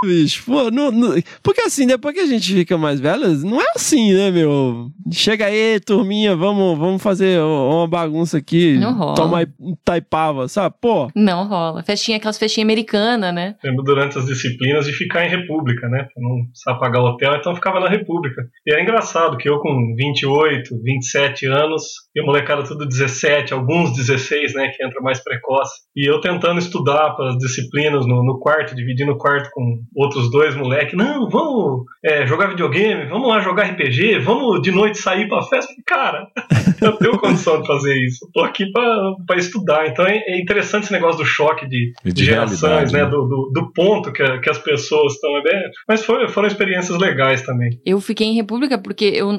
bicho. 0.04 0.44
Pô, 0.46 0.70
não- 0.70 0.90
não- 0.90 1.14
Porque 1.42 1.60
assim, 1.60 1.86
depois 1.86 2.14
que 2.14 2.20
a 2.20 2.26
gente 2.26 2.54
fica 2.54 2.78
mais 2.78 2.98
velho, 3.00 3.28
não 3.44 3.60
é 3.60 3.64
assim, 3.76 4.14
né, 4.14 4.30
meu? 4.30 4.90
Chega 5.12 5.46
aí, 5.46 5.78
turminha, 5.80 6.34
vamos, 6.34 6.78
vamos 6.78 7.02
fazer 7.02 7.38
uma 7.42 7.86
bagunça 7.86 8.38
aqui. 8.38 8.78
Não 8.78 8.94
rola. 8.94 9.14
Toma 9.14 9.46
taipava, 9.84 10.48
sabe? 10.48 10.74
Pô. 10.80 11.10
Não 11.14 11.46
rola. 11.46 11.82
Festinha, 11.82 12.16
aquelas 12.16 12.38
festinhas 12.38 12.64
americanas, 12.66 13.34
né? 13.34 13.56
Lembro 13.62 13.82
durante 13.84 14.16
as 14.18 14.24
disciplinas 14.24 14.86
de 14.86 14.92
ficar 14.92 15.26
em 15.26 15.28
República, 15.28 15.86
né? 15.88 15.98
Pra 15.98 16.22
não 16.22 16.46
precisar 16.46 16.74
pagar 16.78 17.02
hotel, 17.02 17.34
então 17.36 17.54
ficava 17.54 17.78
na 17.80 17.88
República. 17.88 18.42
E 18.66 18.74
é 18.74 18.82
engraçado 18.82 19.36
que 19.36 19.48
eu 19.48 19.58
com 19.60 19.94
28, 19.96 20.80
27 20.82 21.46
anos, 21.46 21.82
e 22.16 22.20
a 22.20 22.24
molecada 22.24 22.62
tudo 22.64 22.86
17, 22.88 23.52
alguns 23.52 23.92
16, 23.94 24.54
né? 24.54 24.68
Que 24.74 24.82
entra 24.84 25.00
mais 25.02 25.22
precoce. 25.22 25.72
E 25.94 26.08
eu 26.08 26.20
tentando 26.20 26.58
estudar 26.58 27.10
para 27.16 27.30
as 27.30 27.36
disciplinas 27.38 28.06
no, 28.06 28.24
no 28.24 28.38
quarto, 28.38 28.74
dividindo 28.74 29.12
o 29.12 29.18
quarto 29.18 29.50
com 29.52 29.80
outros 29.94 30.30
dois 30.30 30.54
moleques. 30.56 30.94
Não, 30.96 31.28
vamos 31.28 31.84
é, 32.04 32.26
jogar 32.26 32.48
videogame, 32.48 33.08
vamos 33.08 33.28
lá 33.28 33.40
jogar 33.40 33.64
RPG, 33.64 34.18
vamos 34.20 34.62
de 34.62 34.70
noite 34.70 34.98
sair 34.98 35.28
pra 35.28 35.42
festa. 35.42 35.72
Cara, 35.86 36.26
eu 36.80 36.92
tenho 36.92 37.18
condição 37.18 37.60
de 37.60 37.66
fazer 37.66 37.94
isso. 38.06 38.24
Eu 38.26 38.32
tô 38.32 38.40
aqui 38.40 38.70
pra 38.70 39.14
pra 39.26 39.36
estudar. 39.36 39.86
Então 39.86 40.06
é 40.06 40.20
é 40.26 40.40
interessante 40.40 40.84
esse 40.84 40.92
negócio 40.92 41.18
do 41.18 41.24
choque 41.24 41.66
de, 41.66 41.92
de 42.04 42.12
de 42.12 42.24
gerações, 42.24 42.92
né? 42.92 43.02
né? 43.04 43.10
Do, 43.10 43.26
do, 43.26 43.50
do 43.52 43.72
ponto 43.72 44.12
que, 44.12 44.38
que 44.40 44.50
as 44.50 44.58
pessoas 44.58 45.14
estão. 45.14 45.30
É 45.38 45.70
Mas 45.88 46.04
foi- 46.04 46.28
foram 46.28 46.46
experiências 46.48 46.98
legais 46.98 47.42
também. 47.42 47.80
Eu 47.84 48.00
fiquei 48.00 48.26
em 48.26 48.34
República 48.34 48.78
porque 48.78 49.06
eu, 49.06 49.30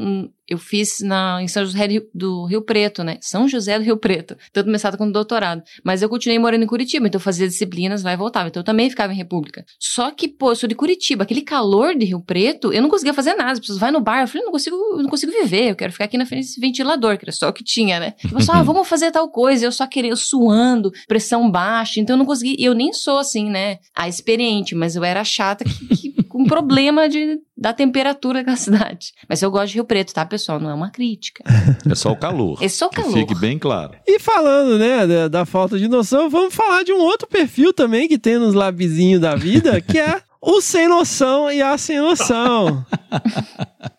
eu 0.48 0.58
fiz 0.58 1.00
na, 1.02 1.42
em 1.42 1.48
São 1.48 1.64
José 1.64 1.88
do 1.88 1.92
Rio, 1.92 2.04
do 2.14 2.46
Rio 2.46 2.62
Preto, 2.62 3.04
né? 3.04 3.18
São 3.22 3.48
José 3.48 3.78
do 3.78 3.86
Rio 3.86 3.98
Preto. 3.98 4.36
Tanto 4.52 4.70
mestrado 4.70 4.98
quanto 4.98 5.14
doutorado. 5.14 5.62
Mas 5.84 6.02
eu 6.02 6.10
continuei 6.10 6.40
morando 6.40 6.64
em 6.64 6.68
Curitiba, 6.68 7.08
então 7.08 7.20
eu 7.20 7.24
fazia 7.24 7.48
disciplinas 7.48 8.04
lá 8.04 8.14
e 8.14 8.18
voltava. 8.18 8.50
Então 8.50 8.62
eu 8.62 8.66
também 8.66 8.90
ficava 8.90 9.14
em 9.14 9.18
República. 9.18 9.64
Só 9.80 10.12
que, 10.12 10.28
pô, 10.42 10.52
eu 10.52 10.56
sou 10.56 10.68
de 10.68 10.74
Curitiba. 10.74 11.22
Aquele 11.22 11.44
calor 11.44 11.96
de 11.96 12.04
Rio 12.04 12.20
Preto, 12.20 12.74
eu 12.74 12.82
não 12.82 12.90
conseguia 12.90 13.14
fazer 13.14 13.36
nada. 13.36 13.52
As 13.52 13.60
pessoas 13.60 13.78
vai 13.78 13.92
no 13.92 14.02
bar. 14.02 14.22
Eu 14.22 14.28
falei, 14.28 14.44
não 14.44 14.52
consigo, 14.52 14.76
eu 14.76 15.04
não 15.04 15.10
consigo 15.10 15.32
viver. 15.32 15.70
Eu 15.70 15.76
quero 15.76 15.92
ficar 15.92 16.06
aqui 16.06 16.18
na 16.18 16.26
frente 16.26 16.48
desse 16.48 16.60
ventilador, 16.60 17.16
que 17.16 17.26
era 17.26 17.32
só 17.32 17.50
o 17.50 17.54
que 17.54 17.64
tinha, 17.64 18.00
né? 18.00 18.16
E 18.26 18.34
pessoal, 18.34 18.58
ah, 18.58 18.64
vamos 18.64 18.88
fazer 18.88 19.12
tal 19.12 19.30
coisa. 19.30 19.66
Eu 19.66 19.72
só 19.72 19.86
queria, 19.86 20.10
eu 20.10 20.18
suando, 20.18 20.92
pressão 21.08 21.52
baixa. 21.52 22.00
Então 22.00 22.16
eu 22.16 22.18
não 22.18 22.26
consegui. 22.26 22.56
Eu 22.58 22.74
nem 22.74 22.92
sou 22.92 23.20
assim, 23.20 23.52
né? 23.52 23.78
A 23.96 24.08
experiente, 24.08 24.74
mas 24.74 24.96
eu 24.96 25.04
era 25.04 25.24
chata 25.24 25.64
que, 25.64 25.88
que, 25.96 26.24
com 26.24 26.46
problema 26.46 27.08
de, 27.08 27.38
da 27.56 27.72
temperatura 27.72 28.44
da 28.44 28.56
cidade. 28.56 29.12
Mas 29.30 29.44
eu 29.44 29.52
gosto 29.52 29.68
de 29.68 29.74
Rio 29.76 29.86
Preto, 29.86 30.12
tá, 30.12 30.26
pessoal? 30.26 30.60
Não 30.60 30.72
é 30.72 30.74
uma 30.74 30.90
crítica. 30.90 31.44
É 31.88 31.94
só 31.94 32.12
o 32.12 32.16
calor. 32.18 32.58
É 32.64 32.68
só 32.68 32.88
o 32.88 32.90
Que 32.90 32.96
calor. 32.96 33.14
Fique 33.14 33.36
bem 33.36 33.60
claro. 33.60 33.94
E 34.08 34.18
falando, 34.18 34.80
né, 34.80 35.06
da, 35.06 35.28
da 35.28 35.46
falta 35.46 35.78
de 35.78 35.88
noção, 35.88 36.30
vamos 36.32 36.56
falar 36.56 36.84
de 36.84 36.92
um 36.92 37.00
outro 37.00 37.28
perfil 37.28 37.72
também 37.72 38.08
que 38.08 38.18
tem 38.18 38.40
nos 38.40 38.56
labizinhos 38.56 39.22
da 39.22 39.36
vida, 39.36 39.80
que 39.82 40.00
é 40.00 40.22
o 40.42 40.60
sem 40.60 40.88
noção 40.88 41.52
e 41.52 41.62
a 41.62 41.78
sem 41.78 42.00
noção. 42.00 42.86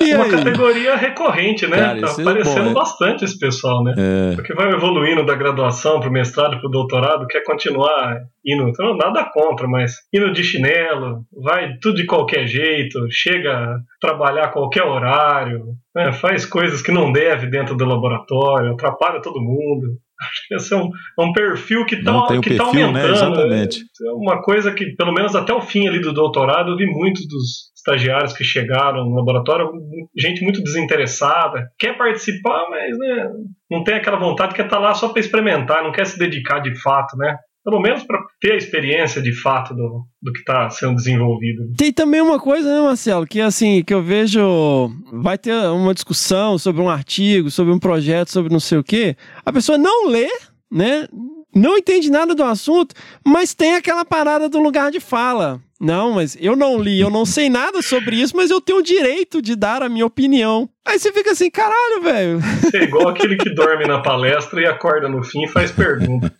E 0.00 0.12
Uma 0.12 0.24
aí? 0.24 0.30
categoria 0.30 0.96
recorrente, 0.96 1.66
né? 1.68 1.76
Cara, 1.76 2.00
tá 2.00 2.06
é 2.08 2.20
aparecendo 2.20 2.64
bom, 2.64 2.70
é. 2.70 2.74
bastante 2.74 3.24
esse 3.24 3.38
pessoal, 3.38 3.82
né? 3.84 3.94
É. 3.96 4.34
Porque 4.34 4.52
vai 4.52 4.72
evoluindo 4.72 5.24
da 5.24 5.36
graduação 5.36 6.00
pro 6.00 6.10
mestrado, 6.10 6.58
pro 6.58 6.68
doutorado, 6.68 7.26
quer 7.28 7.44
continuar 7.44 8.18
indo, 8.44 8.68
então, 8.68 8.96
nada 8.96 9.24
contra, 9.32 9.68
mas 9.68 9.94
indo 10.12 10.32
de 10.32 10.42
chinelo, 10.42 11.20
vai 11.32 11.76
tudo 11.80 11.96
de 11.96 12.06
qualquer 12.06 12.46
jeito, 12.46 13.06
chega 13.08 13.52
a 13.52 13.78
trabalhar 14.00 14.46
a 14.46 14.52
qualquer 14.52 14.82
horário, 14.82 15.64
né, 15.94 16.12
faz 16.12 16.44
coisas 16.44 16.82
que 16.82 16.90
não 16.90 17.12
deve 17.12 17.46
dentro 17.46 17.76
do 17.76 17.84
laboratório, 17.84 18.72
atrapalha 18.72 19.22
todo 19.22 19.40
mundo. 19.40 19.96
Acho 20.20 20.48
que 20.48 20.54
esse 20.54 20.72
é 20.72 20.76
um, 20.76 20.88
é 21.18 21.22
um 21.22 21.32
perfil 21.32 21.84
que 21.84 21.96
está 21.96 22.26
que 22.40 22.56
tá 22.56 22.72
né? 22.72 22.84
aumentando. 22.84 23.12
Exatamente. 23.12 23.80
É 24.06 24.10
uma 24.12 24.42
coisa 24.42 24.72
que, 24.72 24.96
pelo 24.96 25.12
menos 25.12 25.34
até 25.34 25.52
o 25.52 25.60
fim 25.60 25.86
ali 25.86 26.00
do 26.00 26.12
doutorado, 26.12 26.70
eu 26.70 26.76
vi 26.76 26.86
muitos 26.86 27.26
dos 27.28 27.70
estagiários 27.76 28.32
que 28.32 28.42
chegaram 28.42 29.04
no 29.04 29.14
laboratório, 29.14 29.70
gente 30.18 30.42
muito 30.42 30.62
desinteressada, 30.62 31.70
quer 31.78 31.96
participar, 31.96 32.66
mas 32.68 32.98
né, 32.98 33.28
não 33.70 33.84
tem 33.84 33.94
aquela 33.94 34.18
vontade, 34.18 34.54
quer 34.54 34.64
estar 34.64 34.78
lá 34.78 34.92
só 34.94 35.10
para 35.10 35.20
experimentar, 35.20 35.84
não 35.84 35.92
quer 35.92 36.06
se 36.06 36.18
dedicar 36.18 36.58
de 36.60 36.74
fato, 36.80 37.16
né? 37.16 37.36
Pelo 37.66 37.80
menos 37.80 38.04
para 38.04 38.20
ter 38.40 38.52
a 38.52 38.56
experiência 38.56 39.20
de 39.20 39.32
fato 39.32 39.74
do, 39.74 40.06
do 40.22 40.32
que 40.32 40.38
está 40.38 40.70
sendo 40.70 40.94
desenvolvido. 40.94 41.64
Tem 41.76 41.92
também 41.92 42.20
uma 42.20 42.38
coisa, 42.38 42.72
né, 42.72 42.80
Marcelo, 42.80 43.26
que 43.26 43.40
assim, 43.40 43.82
que 43.82 43.92
eu 43.92 44.00
vejo, 44.00 44.88
vai 45.12 45.36
ter 45.36 45.52
uma 45.52 45.92
discussão 45.92 46.58
sobre 46.58 46.80
um 46.80 46.88
artigo, 46.88 47.50
sobre 47.50 47.72
um 47.72 47.78
projeto, 47.80 48.30
sobre 48.30 48.52
não 48.52 48.60
sei 48.60 48.78
o 48.78 48.84
quê, 48.84 49.16
a 49.44 49.52
pessoa 49.52 49.76
não 49.76 50.08
lê, 50.08 50.28
né, 50.70 51.08
não 51.52 51.76
entende 51.76 52.08
nada 52.08 52.36
do 52.36 52.44
assunto, 52.44 52.94
mas 53.26 53.52
tem 53.52 53.74
aquela 53.74 54.04
parada 54.04 54.48
do 54.48 54.60
lugar 54.60 54.92
de 54.92 55.00
fala. 55.00 55.60
Não, 55.80 56.12
mas 56.12 56.36
eu 56.40 56.56
não 56.56 56.78
li, 56.78 56.98
eu 57.00 57.10
não 57.10 57.26
sei 57.26 57.50
nada 57.50 57.82
sobre 57.82 58.16
isso, 58.16 58.34
mas 58.36 58.50
eu 58.50 58.60
tenho 58.60 58.78
o 58.78 58.82
direito 58.82 59.42
de 59.42 59.54
dar 59.54 59.82
a 59.82 59.88
minha 59.88 60.06
opinião. 60.06 60.68
Aí 60.86 61.00
você 61.00 61.12
fica 61.12 61.32
assim, 61.32 61.50
caralho, 61.50 62.00
velho. 62.00 62.40
Você 62.60 62.76
é 62.78 62.82
igual 62.84 63.08
aquele 63.08 63.36
que 63.36 63.50
dorme 63.50 63.86
na 63.86 64.00
palestra 64.00 64.60
e 64.60 64.66
acorda 64.66 65.08
no 65.08 65.22
fim 65.24 65.42
e 65.42 65.48
faz 65.48 65.72
pergunta. 65.72 66.32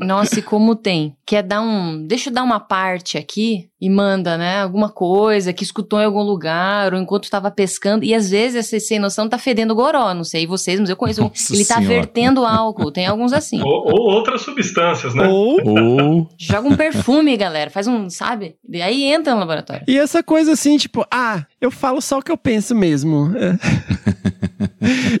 Nossa, 0.00 0.40
e 0.40 0.42
como 0.42 0.74
tem? 0.74 1.16
Quer 1.24 1.44
dar 1.44 1.60
um. 1.62 2.04
Deixa 2.04 2.28
eu 2.28 2.34
dar 2.34 2.42
uma 2.42 2.58
parte 2.58 3.16
aqui 3.16 3.68
e 3.80 3.88
manda, 3.88 4.36
né? 4.36 4.62
Alguma 4.62 4.88
coisa 4.88 5.52
que 5.52 5.62
escutou 5.62 6.00
em 6.00 6.04
algum 6.06 6.22
lugar, 6.22 6.92
ou 6.92 6.98
enquanto 7.00 7.24
estava 7.24 7.52
pescando. 7.52 8.04
E 8.04 8.12
às 8.14 8.28
vezes 8.28 8.56
essa 8.56 8.84
sem 8.84 8.98
noção 8.98 9.28
tá 9.28 9.38
fedendo 9.38 9.76
goró. 9.76 10.12
Não 10.12 10.24
sei 10.24 10.44
vocês, 10.44 10.80
mas 10.80 10.90
eu 10.90 10.96
conheço. 10.96 11.20
um- 11.22 11.28
Nossa 11.28 11.54
ele 11.54 11.64
tá 11.64 11.76
Senhora. 11.76 11.94
vertendo 11.94 12.44
álcool. 12.44 12.90
Tem 12.90 13.06
alguns 13.06 13.32
assim. 13.32 13.60
Ou, 13.62 13.92
ou 13.92 14.12
outras 14.12 14.42
substâncias, 14.42 15.14
né? 15.14 15.28
Ou 15.28 15.56
Ou 15.64 16.28
Joga 16.36 16.68
um 16.68 16.76
perfume, 16.76 17.36
galera. 17.36 17.70
Faz 17.70 17.86
um, 17.86 18.10
sabe? 18.10 18.56
E 18.70 18.82
aí 18.82 19.04
entra 19.04 19.32
no 19.34 19.40
laboratório. 19.40 19.84
E 19.88 19.98
essa 19.98 20.22
coisa 20.22 20.52
assim, 20.52 20.76
tipo, 20.76 21.04
ah, 21.10 21.44
eu 21.60 21.70
falo 21.70 22.00
só 22.00 22.18
o 22.18 22.22
que 22.22 22.30
eu 22.32 22.36
penso 22.36 22.74
mesmo. 22.74 23.32
É. 23.36 23.58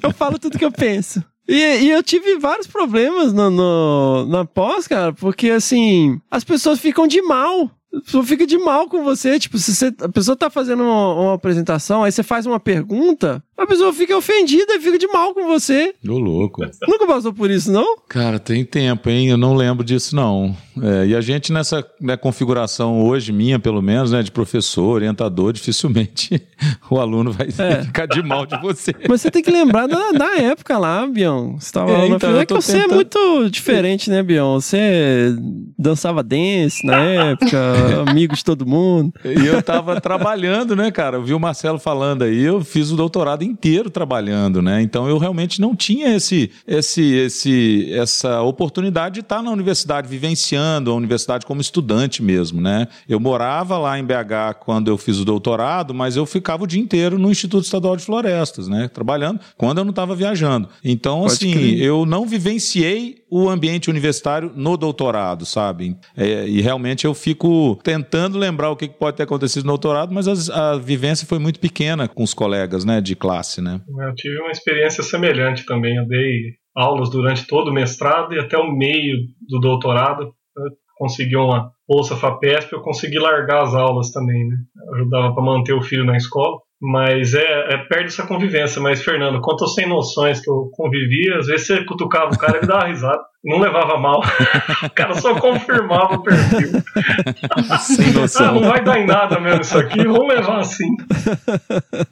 eu 0.02 0.12
falo 0.12 0.38
tudo 0.38 0.58
que 0.58 0.64
eu 0.64 0.72
penso. 0.72 1.22
E, 1.48 1.54
e 1.54 1.90
eu 1.90 2.02
tive 2.02 2.38
vários 2.38 2.66
problemas 2.66 3.32
no, 3.32 3.48
no- 3.50 4.26
na 4.26 4.44
pós, 4.44 4.86
cara, 4.86 5.12
porque 5.14 5.48
assim, 5.50 6.20
as 6.30 6.44
pessoas 6.44 6.78
ficam 6.78 7.06
de 7.06 7.22
mal. 7.22 7.70
A 7.94 8.00
pessoa 8.02 8.22
fica 8.22 8.46
de 8.46 8.58
mal 8.58 8.86
com 8.86 9.02
você. 9.02 9.38
Tipo, 9.38 9.56
se 9.56 9.74
você, 9.74 9.94
a 10.02 10.08
pessoa 10.10 10.36
tá 10.36 10.50
fazendo 10.50 10.82
uma, 10.82 11.14
uma 11.14 11.34
apresentação, 11.34 12.04
aí 12.04 12.12
você 12.12 12.22
faz 12.22 12.44
uma 12.44 12.60
pergunta, 12.60 13.42
a 13.58 13.66
pessoa 13.66 13.92
fica 13.92 14.16
ofendida 14.16 14.74
e 14.74 14.80
fica 14.80 14.98
de 14.98 15.06
mal 15.08 15.34
com 15.34 15.46
você. 15.46 15.94
Ô, 16.08 16.18
louco. 16.18 16.62
Nunca 16.88 17.06
passou 17.06 17.32
por 17.32 17.50
isso, 17.50 17.70
não? 17.72 17.96
Cara, 18.08 18.38
tem 18.38 18.64
tempo, 18.64 19.10
hein? 19.10 19.28
Eu 19.28 19.36
não 19.36 19.54
lembro 19.54 19.84
disso, 19.84 20.14
não. 20.14 20.56
É, 20.80 21.06
e 21.08 21.14
a 21.16 21.20
gente 21.20 21.52
nessa 21.52 21.84
né, 22.00 22.16
configuração 22.16 23.02
hoje, 23.04 23.32
minha 23.32 23.58
pelo 23.58 23.82
menos, 23.82 24.12
né, 24.12 24.22
de 24.22 24.30
professor, 24.30 24.84
orientador, 24.94 25.52
dificilmente 25.52 26.40
o 26.90 26.98
aluno 27.00 27.32
vai 27.32 27.48
É. 27.58 27.82
ficar 27.82 28.06
de 28.06 28.22
mal 28.22 28.46
de 28.46 28.56
você. 28.60 28.94
Mas 29.08 29.20
você 29.22 29.30
tem 29.30 29.42
que 29.42 29.50
lembrar 29.50 29.86
da, 29.88 30.12
da 30.12 30.36
época 30.38 30.78
lá, 30.78 31.04
Bion. 31.06 31.56
Você 31.58 31.72
tava 31.72 31.90
É, 31.90 31.94
lá 31.96 32.08
na 32.08 32.16
então, 32.16 32.30
eu 32.30 32.40
É 32.40 32.46
que 32.46 32.54
você 32.54 32.72
é 32.76 32.82
tentando- 32.82 32.94
muito 32.94 33.50
diferente, 33.50 34.08
né, 34.08 34.22
Bion? 34.22 34.60
Você 34.60 35.34
dançava 35.78 36.22
dance 36.22 36.86
na 36.86 36.98
época, 37.00 37.58
amigo 38.08 38.34
de 38.36 38.44
todo 38.44 38.66
mundo. 38.66 39.12
E 39.24 39.46
eu 39.46 39.60
tava 39.62 40.00
trabalhando, 40.00 40.76
né, 40.76 40.90
cara? 40.90 41.16
Eu 41.16 41.22
vi 41.24 41.34
o 41.34 41.40
Marcelo 41.40 41.78
falando 41.78 42.22
aí, 42.22 42.42
eu 42.42 42.62
fiz 42.64 42.90
o 42.90 42.96
doutorado 42.96 43.42
inteiro 43.48 43.90
trabalhando, 43.90 44.60
né? 44.62 44.82
Então 44.82 45.08
eu 45.08 45.18
realmente 45.18 45.60
não 45.60 45.74
tinha 45.74 46.14
esse, 46.14 46.50
esse, 46.66 47.02
esse, 47.14 47.92
essa 47.92 48.42
oportunidade 48.42 49.14
de 49.14 49.20
estar 49.20 49.42
na 49.42 49.50
universidade, 49.50 50.08
vivenciando 50.08 50.90
a 50.90 50.94
universidade 50.94 51.46
como 51.46 51.60
estudante 51.60 52.22
mesmo, 52.22 52.60
né? 52.60 52.88
Eu 53.08 53.18
morava 53.18 53.78
lá 53.78 53.98
em 53.98 54.04
BH 54.04 54.58
quando 54.60 54.88
eu 54.88 54.98
fiz 54.98 55.18
o 55.18 55.24
doutorado, 55.24 55.94
mas 55.94 56.16
eu 56.16 56.26
ficava 56.26 56.64
o 56.64 56.66
dia 56.66 56.80
inteiro 56.80 57.18
no 57.18 57.30
Instituto 57.30 57.64
Estadual 57.64 57.96
de 57.96 58.04
Florestas, 58.04 58.68
né? 58.68 58.88
Trabalhando 58.88 59.40
quando 59.56 59.78
eu 59.78 59.84
não 59.84 59.90
estava 59.90 60.14
viajando. 60.14 60.68
Então, 60.84 61.20
Pode 61.20 61.32
assim, 61.32 61.52
crer. 61.52 61.82
eu 61.82 62.04
não 62.06 62.26
vivenciei 62.26 63.22
o 63.30 63.48
ambiente 63.48 63.90
universitário 63.90 64.52
no 64.54 64.76
doutorado, 64.76 65.44
sabe? 65.44 65.96
É, 66.16 66.46
e 66.48 66.60
realmente 66.60 67.04
eu 67.04 67.14
fico 67.14 67.78
tentando 67.82 68.38
lembrar 68.38 68.70
o 68.70 68.76
que 68.76 68.88
pode 68.88 69.16
ter 69.16 69.24
acontecido 69.24 69.64
no 69.64 69.72
doutorado, 69.72 70.12
mas 70.12 70.26
as- 70.26 70.48
a, 70.50 70.76
vivência 70.76 71.26
foi 71.26 71.38
muito 71.38 71.60
pequena 71.60 72.08
com 72.08 72.22
os 72.22 72.32
colegas, 72.34 72.84
né, 72.84 73.00
de 73.00 73.14
classe, 73.14 73.60
né? 73.60 73.80
Eu 73.86 74.14
tive 74.14 74.38
uma 74.40 74.50
experiência 74.50 75.02
semelhante 75.02 75.64
também. 75.66 75.96
Eu 75.96 76.06
dei 76.06 76.54
aulas 76.76 77.10
durante 77.10 77.46
todo 77.46 77.68
o 77.68 77.74
mestrado 77.74 78.34
e 78.34 78.38
até 78.38 78.56
o 78.56 78.70
meio 78.70 79.16
do 79.48 79.58
doutorado. 79.60 80.22
Eu 80.24 80.64
consegui 80.96 81.36
uma 81.36 81.70
bolsa 81.88 82.16
FAPESP, 82.16 82.72
eu 82.72 82.80
consegui 82.82 83.18
largar 83.18 83.62
as 83.62 83.74
aulas 83.74 84.10
também, 84.10 84.46
né? 84.46 84.56
Ajudava 84.94 85.34
para 85.34 85.44
manter 85.44 85.72
o 85.72 85.82
filho 85.82 86.04
na 86.04 86.16
escola. 86.16 86.58
Mas 86.80 87.34
é, 87.34 87.74
é 87.74 87.76
perde 87.88 88.06
essa 88.06 88.26
convivência. 88.26 88.80
Mas, 88.80 89.02
Fernando, 89.02 89.40
quanto 89.40 89.64
aos 89.64 89.74
sem 89.74 89.88
noções 89.88 90.40
que 90.40 90.48
eu 90.48 90.70
convivia, 90.72 91.38
às 91.38 91.46
vezes 91.46 91.66
você 91.66 91.84
cutucava 91.84 92.30
o 92.32 92.38
cara 92.38 92.54
e 92.54 92.56
ele 92.58 92.66
dava 92.66 92.86
risada. 92.86 93.20
Não 93.44 93.60
levava 93.60 93.98
mal. 93.98 94.20
o 94.84 94.90
cara 94.90 95.14
só 95.14 95.34
confirmava 95.34 96.14
o 96.14 96.22
perfil. 96.22 96.82
Sem 97.80 98.12
noção. 98.12 98.48
Ah, 98.48 98.52
não 98.52 98.62
vai 98.62 98.82
dar 98.82 99.00
em 99.00 99.06
nada 99.06 99.40
mesmo 99.40 99.60
isso 99.60 99.78
aqui, 99.78 100.04
vamos 100.04 100.28
levar 100.28 100.58
assim. 100.58 100.96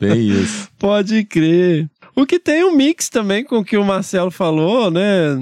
Bem 0.01 0.29
isso. 0.29 0.69
Pode 0.79 1.25
crer. 1.25 1.89
O 2.17 2.25
que 2.25 2.39
tem 2.39 2.65
um 2.65 2.75
mix 2.75 3.11
também 3.11 3.45
com 3.45 3.59
o 3.59 3.65
que 3.65 3.77
o 3.77 3.85
Marcelo 3.85 4.31
falou, 4.31 4.91
né? 4.91 5.39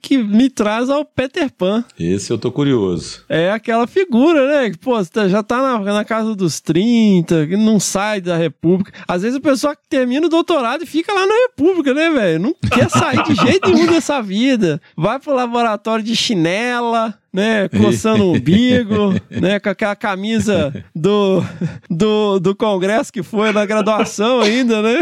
Que 0.00 0.16
me 0.16 0.48
traz 0.48 0.88
ao 0.88 1.04
Peter 1.04 1.52
Pan. 1.52 1.84
Esse 2.00 2.32
eu 2.32 2.38
tô 2.38 2.50
curioso. 2.50 3.22
É 3.28 3.50
aquela 3.50 3.86
figura, 3.86 4.48
né? 4.48 4.70
Que, 4.70 4.78
pô, 4.78 4.96
você 4.96 5.28
já 5.28 5.42
tá 5.42 5.60
na, 5.60 5.78
na 5.92 6.04
casa 6.04 6.34
dos 6.34 6.60
30, 6.60 7.46
que 7.46 7.56
não 7.58 7.78
sai 7.78 8.22
da 8.22 8.38
República. 8.38 8.90
Às 9.06 9.20
vezes 9.20 9.36
o 9.36 9.42
pessoal 9.42 9.76
que 9.76 9.82
termina 9.86 10.26
o 10.26 10.30
doutorado 10.30 10.82
e 10.84 10.86
fica 10.86 11.12
lá 11.12 11.26
na 11.26 11.34
República, 11.34 11.92
né, 11.92 12.08
velho? 12.08 12.40
Não 12.40 12.54
quer 12.70 12.88
sair 12.88 13.22
de 13.24 13.34
jeito 13.34 13.70
nenhum 13.70 13.86
dessa 13.86 14.22
vida. 14.22 14.80
Vai 14.96 15.18
pro 15.18 15.34
laboratório 15.34 16.02
de 16.02 16.16
chinela, 16.16 17.18
né, 17.34 17.68
coçando 17.68 18.26
o 18.26 18.36
umbigo, 18.36 19.12
né, 19.28 19.58
com 19.58 19.68
aquela 19.68 19.96
camisa 19.96 20.72
do, 20.94 21.42
do, 21.90 22.38
do 22.38 22.54
congresso 22.54 23.12
que 23.12 23.24
foi 23.24 23.50
na 23.50 23.66
graduação 23.66 24.40
ainda, 24.40 24.80
né? 24.80 24.98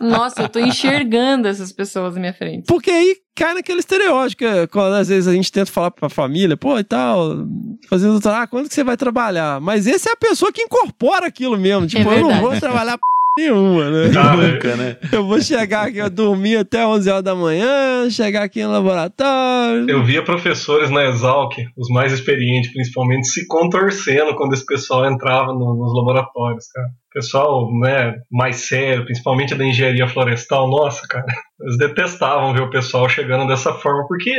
Nossa, 0.00 0.42
eu 0.42 0.48
tô 0.48 0.58
enxergando 0.58 1.46
essas 1.46 1.70
pessoas 1.70 2.14
na 2.14 2.20
minha 2.20 2.34
frente. 2.34 2.64
Porque 2.66 2.90
aí 2.90 3.16
cai 3.36 3.54
naquele 3.54 3.78
estereótipo, 3.78 4.42
que, 4.44 4.66
quando 4.66 4.94
às 4.94 5.06
vezes 5.06 5.28
a 5.28 5.32
gente 5.32 5.52
tenta 5.52 5.70
falar 5.70 5.92
pra 5.92 6.08
família, 6.08 6.56
pô, 6.56 6.76
e 6.80 6.84
tal, 6.84 7.46
fazendo, 7.88 8.20
ah, 8.28 8.46
quando 8.48 8.68
que 8.68 8.74
você 8.74 8.82
vai 8.82 8.96
trabalhar? 8.96 9.60
Mas 9.60 9.86
esse 9.86 10.08
é 10.08 10.12
a 10.12 10.16
pessoa 10.16 10.52
que 10.52 10.62
incorpora 10.62 11.28
aquilo 11.28 11.56
mesmo, 11.56 11.86
tipo, 11.86 12.10
eu 12.10 12.22
não 12.22 12.40
vou 12.40 12.58
trabalhar. 12.58 12.98
Nenhuma, 13.38 13.90
né? 13.90 14.10
Ah, 14.16 14.36
Nunca, 14.36 14.76
né? 14.76 14.96
Eu 15.12 15.26
vou 15.26 15.40
chegar 15.40 15.88
aqui, 15.88 15.98
eu 15.98 16.08
dormir 16.10 16.56
até 16.56 16.86
11 16.86 17.10
horas 17.10 17.24
da 17.24 17.34
manhã, 17.34 18.08
chegar 18.10 18.42
aqui 18.42 18.62
no 18.62 18.70
laboratório. 18.70 19.88
Eu 19.90 20.04
via 20.04 20.22
professores 20.24 20.90
na 20.90 21.04
Exalc, 21.06 21.52
os 21.76 21.88
mais 21.88 22.12
experientes 22.12 22.72
principalmente, 22.72 23.26
se 23.26 23.46
contorcendo 23.46 24.34
quando 24.36 24.52
esse 24.54 24.64
pessoal 24.64 25.04
entrava 25.10 25.52
no- 25.52 25.74
nos 25.74 25.94
laboratórios, 25.96 26.66
cara. 26.72 26.86
Pessoal, 27.14 27.70
né, 27.78 28.16
mais 28.30 28.66
sério, 28.66 29.04
principalmente 29.04 29.54
da 29.54 29.64
engenharia 29.64 30.08
florestal, 30.08 30.68
nossa, 30.68 31.06
cara, 31.08 31.24
eles 31.60 31.78
detestavam 31.78 32.52
ver 32.52 32.62
o 32.62 32.70
pessoal 32.70 33.08
chegando 33.08 33.46
dessa 33.46 33.72
forma, 33.74 34.04
porque 34.08 34.32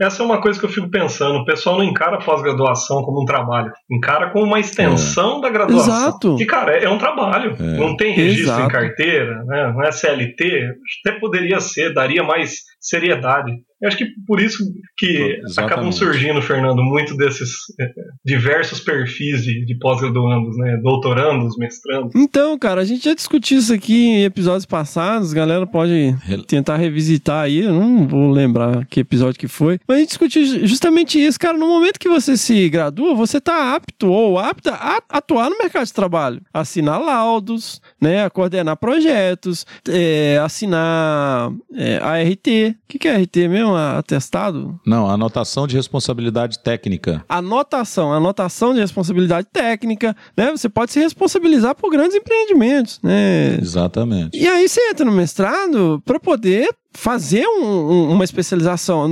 essa 0.00 0.22
é 0.22 0.24
uma 0.26 0.40
coisa 0.40 0.58
que 0.58 0.64
eu 0.64 0.70
fico 0.70 0.88
pensando, 0.88 1.40
o 1.40 1.44
pessoal 1.44 1.76
não 1.76 1.84
encara 1.84 2.16
a 2.16 2.24
pós-graduação 2.24 3.02
como 3.02 3.22
um 3.22 3.24
trabalho, 3.24 3.72
encara 3.90 4.30
como 4.30 4.44
uma 4.44 4.60
extensão 4.60 5.40
da 5.40 5.50
graduação. 5.50 5.92
Exato. 5.92 6.36
E, 6.40 6.46
cara, 6.46 6.76
é, 6.78 6.84
é 6.84 6.88
um 6.88 6.98
trabalho, 6.98 7.56
É. 7.58 7.76
não 7.76 7.96
tem 7.96 8.14
registro 8.14 8.44
Exato. 8.44 8.62
em 8.62 8.68
carteira, 8.68 9.42
né, 9.44 9.72
não 9.74 9.82
é 9.82 9.90
CLT, 9.90 10.68
até 11.04 11.18
poderia 11.18 11.58
ser, 11.58 11.92
daria 11.92 12.22
mais 12.22 12.60
seriedade. 12.80 13.52
Eu 13.82 13.88
acho 13.88 13.96
que 13.96 14.04
por 14.26 14.40
isso 14.40 14.58
que 14.98 15.06
Exatamente. 15.42 15.60
acabam 15.72 15.92
surgindo, 15.92 16.42
Fernando, 16.42 16.82
muito 16.82 17.16
desses 17.16 17.50
eh, 17.80 17.88
diversos 18.24 18.80
perfis 18.80 19.42
de, 19.42 19.64
de 19.64 19.78
pós-graduandos, 19.78 20.56
né? 20.58 20.76
Doutorandos, 20.82 21.56
mestrandos. 21.56 22.12
Então, 22.14 22.58
cara, 22.58 22.82
a 22.82 22.84
gente 22.84 23.04
já 23.04 23.14
discutiu 23.14 23.58
isso 23.58 23.72
aqui 23.72 24.06
em 24.06 24.24
episódios 24.24 24.66
passados, 24.66 25.32
a 25.32 25.36
galera 25.36 25.66
pode 25.66 26.14
tentar 26.46 26.76
revisitar 26.76 27.44
aí, 27.44 27.60
eu 27.60 27.72
não 27.72 28.06
vou 28.06 28.30
lembrar 28.30 28.84
que 28.86 29.00
episódio 29.00 29.38
que 29.40 29.48
foi, 29.48 29.78
mas 29.88 29.96
a 29.96 30.00
gente 30.00 30.08
discutiu 30.10 30.44
ju- 30.44 30.66
justamente 30.66 31.18
isso, 31.18 31.38
cara, 31.38 31.56
no 31.56 31.66
momento 31.68 31.98
que 31.98 32.08
você 32.08 32.36
se 32.36 32.68
gradua, 32.68 33.14
você 33.14 33.40
tá 33.40 33.74
apto 33.74 34.08
ou 34.10 34.38
apta 34.38 34.72
a 34.74 35.00
atuar 35.08 35.48
no 35.50 35.56
mercado 35.58 35.86
de 35.86 35.92
trabalho, 35.94 36.40
assinar 36.52 37.00
laudos, 37.00 37.80
né, 38.00 38.24
a 38.24 38.30
coordenar 38.30 38.76
projetos, 38.76 39.64
é, 39.88 40.38
assinar 40.42 41.50
é, 41.74 41.96
ART, 41.98 42.46
o 42.46 42.74
que, 42.88 42.98
que 42.98 43.08
é 43.08 43.16
ART 43.16 43.36
mesmo? 43.36 43.69
Atestado? 43.76 44.78
Não, 44.86 45.08
anotação 45.08 45.66
de 45.66 45.76
responsabilidade 45.76 46.58
técnica. 46.62 47.24
anotação, 47.28 48.12
anotação 48.12 48.74
de 48.74 48.80
responsabilidade 48.80 49.48
técnica, 49.52 50.16
né? 50.36 50.50
Você 50.50 50.68
pode 50.68 50.92
se 50.92 51.00
responsabilizar 51.00 51.74
por 51.74 51.90
grandes 51.90 52.16
empreendimentos, 52.16 53.00
né? 53.02 53.58
Exatamente. 53.60 54.36
E 54.38 54.46
aí 54.46 54.68
você 54.68 54.80
entra 54.90 55.04
no 55.04 55.12
mestrado 55.12 56.02
para 56.04 56.18
poder 56.18 56.68
fazer 56.92 57.46
um- 57.46 57.64
um- 57.64 58.10
uma 58.12 58.24
especialização, 58.24 59.06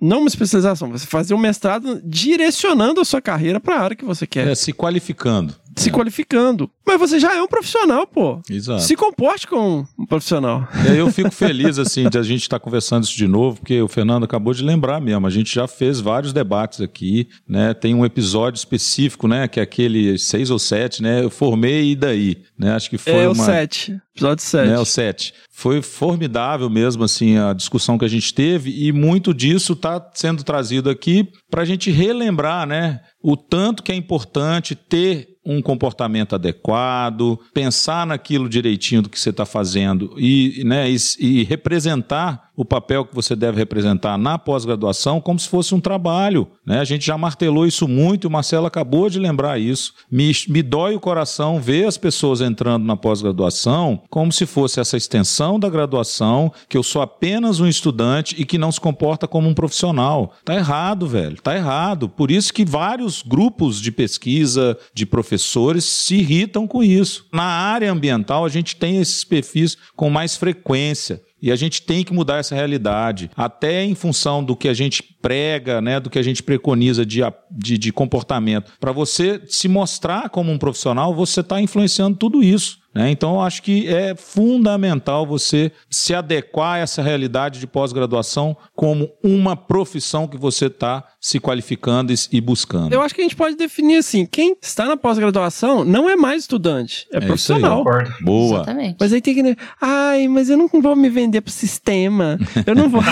não 0.00 0.18
uma 0.18 0.28
especialização, 0.28 0.90
você 0.90 1.06
fazer 1.06 1.34
um 1.34 1.38
mestrado 1.38 2.00
direcionando 2.04 3.00
a 3.00 3.04
sua 3.04 3.20
carreira 3.20 3.60
para 3.60 3.76
a 3.76 3.80
área 3.80 3.96
que 3.96 4.04
você 4.04 4.26
quer, 4.26 4.48
É, 4.48 4.54
se 4.54 4.72
qualificando. 4.72 5.54
se 5.76 5.90
qualificando. 5.90 6.70
Mas 6.86 6.98
você 6.98 7.18
já 7.18 7.34
é 7.34 7.40
um 7.40 7.46
profissional, 7.46 8.06
pô. 8.06 8.42
Exato. 8.50 8.82
Se 8.82 8.94
comporte 8.96 9.46
como 9.46 9.88
um 9.98 10.04
profissional. 10.04 10.68
E 10.84 10.90
aí 10.90 10.98
eu 10.98 11.10
fico 11.10 11.30
feliz, 11.30 11.78
assim, 11.78 12.08
de 12.10 12.18
a 12.18 12.22
gente 12.22 12.42
estar 12.42 12.58
conversando 12.58 13.04
isso 13.04 13.16
de 13.16 13.26
novo, 13.26 13.58
porque 13.60 13.80
o 13.80 13.88
Fernando 13.88 14.24
acabou 14.24 14.52
de 14.52 14.62
lembrar 14.62 15.00
mesmo. 15.00 15.26
A 15.26 15.30
gente 15.30 15.54
já 15.54 15.66
fez 15.66 16.00
vários 16.00 16.32
debates 16.32 16.80
aqui, 16.82 17.28
né? 17.48 17.72
Tem 17.72 17.94
um 17.94 18.04
episódio 18.04 18.58
específico, 18.58 19.26
né? 19.26 19.48
Que 19.48 19.60
é 19.60 19.62
aquele 19.62 20.18
seis 20.18 20.50
ou 20.50 20.58
sete, 20.58 21.02
né? 21.02 21.22
Eu 21.24 21.30
formei 21.30 21.92
e 21.92 21.96
daí, 21.96 22.42
né? 22.58 22.74
Acho 22.74 22.90
que 22.90 22.98
foi 22.98 23.12
é 23.14 23.28
o 23.28 23.32
uma... 23.32 23.44
7, 23.44 23.98
episódio 24.14 24.44
7. 24.44 24.68
né, 24.68 24.78
o 24.78 24.84
7. 24.84 25.32
Foi 25.54 25.80
formidável 25.80 26.68
mesmo 26.68 27.04
assim 27.12 27.36
a 27.36 27.52
discussão 27.52 27.98
que 27.98 28.04
a 28.04 28.08
gente 28.08 28.32
teve 28.32 28.86
e 28.86 28.92
muito 28.92 29.34
disso 29.34 29.74
está 29.74 30.10
sendo 30.14 30.42
trazido 30.42 30.88
aqui 30.88 31.28
para 31.50 31.62
a 31.62 31.64
gente 31.64 31.90
relembrar, 31.90 32.66
né, 32.66 33.00
o 33.22 33.36
tanto 33.36 33.82
que 33.82 33.92
é 33.92 33.94
importante 33.94 34.74
ter 34.74 35.28
um 35.44 35.60
comportamento 35.60 36.36
adequado, 36.36 37.38
pensar 37.52 38.06
naquilo 38.06 38.48
direitinho 38.48 39.02
do 39.02 39.08
que 39.10 39.18
você 39.18 39.30
está 39.30 39.44
fazendo 39.44 40.14
e, 40.16 40.62
né, 40.64 40.88
e, 40.90 40.96
e 41.18 41.42
representar 41.42 42.51
o 42.62 42.64
papel 42.64 43.04
que 43.04 43.14
você 43.14 43.36
deve 43.36 43.58
representar 43.58 44.16
na 44.16 44.38
pós-graduação 44.38 45.20
como 45.20 45.38
se 45.38 45.48
fosse 45.48 45.74
um 45.74 45.80
trabalho. 45.80 46.48
Né? 46.64 46.78
A 46.78 46.84
gente 46.84 47.04
já 47.04 47.18
martelou 47.18 47.66
isso 47.66 47.86
muito 47.86 48.22
o 48.26 48.30
Marcelo 48.30 48.66
acabou 48.66 49.10
de 49.10 49.18
lembrar 49.18 49.58
isso. 49.58 49.94
Me, 50.10 50.32
me 50.48 50.62
dói 50.62 50.94
o 50.94 51.00
coração 51.00 51.60
ver 51.60 51.86
as 51.86 51.98
pessoas 51.98 52.40
entrando 52.40 52.84
na 52.84 52.96
pós-graduação 52.96 54.02
como 54.08 54.32
se 54.32 54.46
fosse 54.46 54.80
essa 54.80 54.96
extensão 54.96 55.58
da 55.58 55.68
graduação, 55.68 56.52
que 56.68 56.76
eu 56.76 56.82
sou 56.82 57.02
apenas 57.02 57.60
um 57.60 57.66
estudante 57.66 58.34
e 58.38 58.44
que 58.44 58.58
não 58.58 58.70
se 58.70 58.80
comporta 58.80 59.26
como 59.26 59.48
um 59.48 59.54
profissional. 59.54 60.34
Tá 60.44 60.54
errado, 60.54 61.06
velho. 61.06 61.40
Tá 61.40 61.56
errado. 61.56 62.08
Por 62.08 62.30
isso 62.30 62.52
que 62.52 62.64
vários 62.64 63.22
grupos 63.22 63.80
de 63.80 63.90
pesquisa, 63.90 64.78
de 64.94 65.04
professores, 65.04 65.84
se 65.84 66.16
irritam 66.16 66.66
com 66.66 66.82
isso. 66.82 67.26
Na 67.32 67.42
área 67.42 67.90
ambiental, 67.90 68.44
a 68.44 68.48
gente 68.48 68.76
tem 68.76 68.98
esses 68.98 69.24
perfis 69.24 69.76
com 69.96 70.08
mais 70.08 70.36
frequência. 70.36 71.20
E 71.42 71.50
a 71.50 71.56
gente 71.56 71.82
tem 71.82 72.04
que 72.04 72.14
mudar 72.14 72.38
essa 72.38 72.54
realidade, 72.54 73.28
até 73.36 73.82
em 73.84 73.96
função 73.96 74.44
do 74.44 74.54
que 74.54 74.68
a 74.68 74.72
gente 74.72 75.02
prega, 75.02 75.80
né, 75.80 75.98
do 75.98 76.08
que 76.08 76.18
a 76.18 76.22
gente 76.22 76.42
preconiza 76.42 77.04
de, 77.04 77.20
de, 77.50 77.76
de 77.76 77.92
comportamento. 77.92 78.72
Para 78.78 78.92
você 78.92 79.42
se 79.48 79.66
mostrar 79.68 80.30
como 80.30 80.52
um 80.52 80.58
profissional, 80.58 81.12
você 81.14 81.40
está 81.40 81.60
influenciando 81.60 82.16
tudo 82.16 82.42
isso. 82.42 82.78
né? 82.94 83.10
Então, 83.10 83.34
eu 83.34 83.40
acho 83.40 83.62
que 83.62 83.88
é 83.88 84.14
fundamental 84.14 85.26
você 85.26 85.72
se 85.90 86.14
adequar 86.14 86.74
a 86.74 86.78
essa 86.78 87.02
realidade 87.02 87.58
de 87.58 87.66
pós-graduação 87.66 88.56
como 88.76 89.10
uma 89.22 89.56
profissão 89.56 90.28
que 90.28 90.36
você 90.36 90.66
está 90.66 91.04
se 91.22 91.38
qualificando 91.38 92.12
e, 92.32 92.40
buscando. 92.40 92.92
Eu 92.92 93.00
acho 93.00 93.14
que 93.14 93.20
a 93.20 93.24
gente 93.24 93.36
pode 93.36 93.54
definir 93.54 93.98
assim: 93.98 94.26
quem 94.26 94.56
está 94.60 94.86
na 94.86 94.96
pós-graduação 94.96 95.84
não 95.84 96.10
é 96.10 96.16
mais 96.16 96.42
estudante, 96.42 97.06
é, 97.12 97.18
isso 97.18 97.26
profissional. 97.28 97.78
Concordo. 97.78 98.12
Boa. 98.20 98.56
Exatamente. 98.56 98.96
Mas 98.98 99.12
aí 99.12 99.20
tem 99.20 99.34
que. 99.34 99.56
Ai, 99.80 100.26
mas 100.26 100.50
eu 100.50 100.58
não 100.58 100.68
vou 100.68 100.96
me 100.96 101.08
vender 101.08 101.40
pro 101.40 101.52
sistema. 101.52 102.36
Eu 102.66 102.74
não 102.74 102.88
vou. 102.88 103.00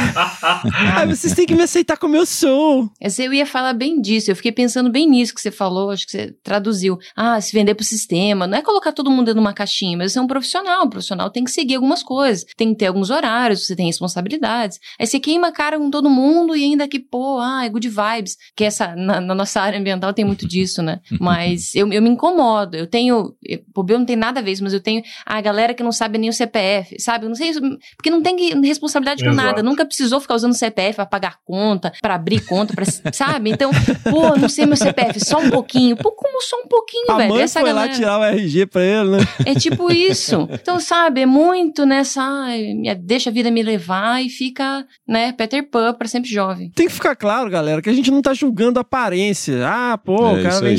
Ai, 0.96 1.06
vocês 1.06 1.34
têm 1.34 1.46
que 1.46 1.54
me 1.54 1.62
aceitar 1.62 1.96
como 1.96 2.16
eu 2.16 2.26
sou. 2.26 2.90
Eu 3.20 3.32
ia 3.32 3.46
falar 3.46 3.74
bem 3.74 4.00
disso, 4.00 4.30
eu 4.30 4.36
fiquei 4.36 4.50
pensando 4.50 4.90
bem 4.90 5.08
nisso 5.08 5.32
que 5.32 5.40
você 5.40 5.52
falou, 5.52 5.90
acho 5.90 6.04
que 6.04 6.11
você 6.12 6.34
traduziu. 6.42 6.98
Ah, 7.14 7.40
se 7.40 7.52
vender 7.52 7.76
pro 7.76 7.84
sistema, 7.84 8.46
não 8.46 8.58
é 8.58 8.62
colocar 8.62 8.90
todo 8.90 9.08
mundo 9.08 9.26
dentro 9.26 9.34
de 9.34 9.40
uma 9.40 9.52
caixinha, 9.52 9.96
mas 9.96 10.12
você 10.12 10.18
é 10.18 10.22
um 10.22 10.26
profissional, 10.26 10.84
um 10.84 10.90
profissional 10.90 11.30
tem 11.30 11.44
que 11.44 11.50
seguir 11.50 11.76
algumas 11.76 12.02
coisas, 12.02 12.44
tem 12.56 12.70
que 12.70 12.76
ter 12.76 12.86
alguns 12.86 13.11
horários, 13.11 13.66
você 13.66 13.76
tem 13.76 13.86
responsabilidades. 13.86 14.80
Aí 14.98 15.06
você 15.06 15.20
queima 15.20 15.48
a 15.48 15.52
cara 15.52 15.78
com 15.78 15.90
todo 15.90 16.11
mundo 16.11 16.56
e 16.56 16.64
ainda 16.64 16.88
que, 16.88 16.98
pô, 16.98 17.38
ah, 17.38 17.64
é 17.64 17.68
good 17.68 17.88
vibes, 18.01 18.36
que 18.57 18.64
essa, 18.64 18.94
na, 18.96 19.20
na 19.20 19.34
nossa 19.34 19.61
área 19.61 19.78
ambiental 19.78 20.12
tem 20.12 20.24
muito 20.24 20.46
disso, 20.46 20.82
né? 20.82 21.01
Mas 21.20 21.74
eu, 21.74 21.90
eu 21.92 22.03
me 22.03 22.09
incomodo, 22.11 22.76
eu 22.76 22.86
tenho, 22.86 23.34
eu, 23.44 23.61
o 23.74 23.82
Bel 23.82 23.98
não 23.98 24.07
tem 24.07 24.16
nada 24.16 24.40
a 24.40 24.42
ver 24.42 24.53
isso, 24.53 24.62
mas 24.62 24.72
eu 24.72 24.80
tenho 24.80 25.03
a 25.24 25.40
galera 25.40 25.74
que 25.74 25.82
não 25.82 25.92
sabe 25.92 26.18
nem 26.18 26.30
o 26.30 26.32
CPF, 26.32 26.98
sabe? 27.01 27.24
Eu 27.24 27.28
não 27.28 27.36
sei, 27.36 27.51
isso, 27.51 27.61
porque 27.96 28.11
não 28.11 28.22
tem 28.22 28.61
responsabilidade 28.62 29.22
com 29.22 29.30
Exato. 29.30 29.46
nada, 29.46 29.62
nunca 29.62 29.84
precisou 29.84 30.20
ficar 30.20 30.34
usando 30.34 30.55
CPF 30.55 30.96
pra 30.96 31.07
pagar 31.07 31.38
conta, 31.44 31.92
pra 32.01 32.14
abrir 32.14 32.40
conta, 32.44 32.74
pra, 32.74 32.84
sabe? 33.12 33.51
Então, 33.51 33.70
pô, 34.11 34.36
não 34.36 34.48
sei 34.48 34.66
meu 34.66 34.76
CPF, 34.76 35.20
só 35.24 35.38
um 35.38 35.51
pouquinho. 35.51 35.96
Pô, 35.96 36.12
como 36.12 36.40
só 36.42 36.57
um 36.57 36.68
pouquinho, 36.68 37.11
A 37.11 37.16
velho? 37.16 37.30
mãe 37.30 37.42
Essa 37.42 37.61
foi 37.61 37.68
galera... 37.70 37.90
lá 37.90 37.96
tirar 37.96 38.18
o 38.18 38.24
RG 38.24 38.66
pra 38.66 38.82
ele, 38.82 39.11
né? 39.11 39.18
É 39.44 39.55
tipo 39.55 39.90
isso. 39.92 40.48
Então, 40.53 40.78
sabe, 40.80 41.22
é 41.22 41.26
muito 41.26 41.84
nessa. 41.84 42.22
ai, 42.22 42.74
deixa 42.98 43.30
a 43.30 43.32
vida 43.32 43.51
me 43.51 43.62
levar 43.62 44.24
e 44.24 44.28
fica, 44.28 44.86
né, 45.07 45.32
Peter 45.32 45.68
Pan 45.68 45.94
pra 45.94 46.09
sempre 46.09 46.30
jovem. 46.30 46.70
Tem 46.74 46.86
que 46.86 46.92
ficar 46.92 47.16
claro, 47.16 47.51
galera, 47.51 47.82
que 47.82 47.89
a 47.91 47.95
gente 47.95 48.11
não 48.11 48.22
tá 48.22 48.32
julgando 48.34 48.78
a 48.78 48.82
aparência. 48.82 49.66
Ah, 49.66 49.99
pô, 49.99 50.36
É 50.36 50.41
o 50.41 50.43
cara 50.43 50.61
vem 50.61 50.76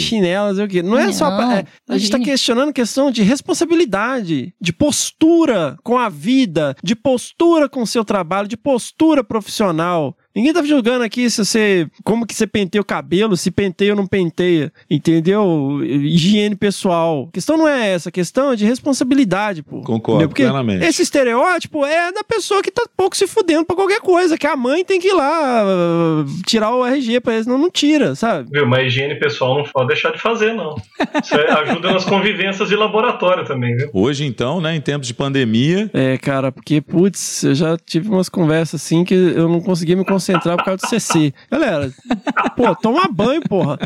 não 0.49 0.55
sei 0.55 0.66
o 0.66 0.68
quê. 0.68 0.82
Não 0.82 0.97
é 0.97 1.12
só. 1.12 1.28
é, 1.51 1.66
a 1.88 1.97
gente 1.97 2.12
tá 2.12 2.20
questionando 2.20 2.74
questão 2.74 3.12
de 3.12 3.22
responsabilidade, 3.24 4.53
de 4.59 4.74
postura 4.74 5.78
com 5.84 5.97
a 5.97 6.09
vida, 6.09 6.76
de 6.84 6.95
postura 6.95 7.70
com 7.70 7.82
o 7.82 7.88
seu 7.88 8.03
trabalho, 8.03 8.47
de 8.47 8.57
postura 8.57 9.24
profissional. 9.24 10.16
Ninguém 10.36 10.53
tá 10.53 10.63
julgando 10.63 11.03
aqui 11.03 11.29
se 11.29 11.43
você. 11.43 11.88
Como 12.03 12.25
que 12.25 12.34
você 12.34 12.47
penteia 12.47 12.82
o 12.82 12.86
cabelo, 12.86 13.36
se 13.36 13.51
penteia 13.51 13.91
ou 13.91 13.97
não 13.97 14.07
penteia. 14.07 14.71
Entendeu? 14.89 15.79
Higiene 15.84 16.55
pessoal. 16.55 17.27
A 17.29 17.32
questão 17.34 17.57
não 17.57 17.67
é 17.67 17.89
essa, 17.91 18.09
a 18.09 18.11
questão 18.11 18.51
é 18.51 18.55
de 18.55 18.65
responsabilidade, 18.65 19.61
pô. 19.63 19.82
Concordo? 19.82 20.27
Porque 20.27 20.43
plenamente. 20.43 20.86
esse 20.86 21.01
estereótipo 21.01 21.86
é 21.86 22.11
da 22.11 22.23
pessoa 22.23 22.61
que 22.61 22.71
tá 22.71 22.84
pouco 22.95 23.15
se 23.17 23.27
fudendo 23.27 23.65
pra 23.65 23.75
qualquer 23.75 23.99
coisa, 23.99 24.38
que 24.38 24.47
a 24.47 24.55
mãe 24.55 24.86
tem 24.86 24.99
que 24.99 25.09
ir 25.09 25.13
lá 25.13 25.63
uh, 25.65 26.25
tirar 26.45 26.73
o 26.73 26.86
RG 26.86 27.19
pra 27.19 27.34
eles, 27.34 27.45
não, 27.47 27.57
não 27.57 27.69
tira, 27.69 28.15
sabe? 28.15 28.49
Viu? 28.51 28.65
Mas 28.65 28.88
higiene 28.88 29.15
pessoal 29.19 29.57
não 29.57 29.63
pode 29.65 29.88
deixar 29.89 30.11
de 30.11 30.19
fazer, 30.19 30.53
não. 30.53 30.75
Isso 31.23 31.36
é- 31.36 31.51
ajuda 31.51 31.91
nas 31.91 32.05
convivências 32.05 32.69
de 32.69 32.75
laboratório 32.75 33.45
também, 33.45 33.75
viu? 33.75 33.89
Hoje, 33.93 34.25
então, 34.25 34.61
né, 34.61 34.75
em 34.75 34.82
tempos 34.82 35.07
de 35.07 35.13
pandemia, 35.13 35.89
É, 35.93 36.17
cara, 36.17 36.51
porque, 36.51 36.79
putz, 36.82 37.43
eu 37.43 37.53
já 37.55 37.77
tive 37.77 38.09
umas 38.09 38.29
conversas 38.29 38.82
assim 38.82 39.03
que 39.03 39.13
eu 39.13 39.49
não 39.49 39.59
conseguia 39.61 39.95
me 39.95 40.05
concentrar 40.05 40.20
por 40.57 40.65
causa 40.65 40.78
do 40.78 40.88
CC. 40.89 41.34
Galera, 41.49 41.91
pô, 42.55 42.76
toma 42.76 43.07
banho, 43.11 43.41
porra. 43.41 43.78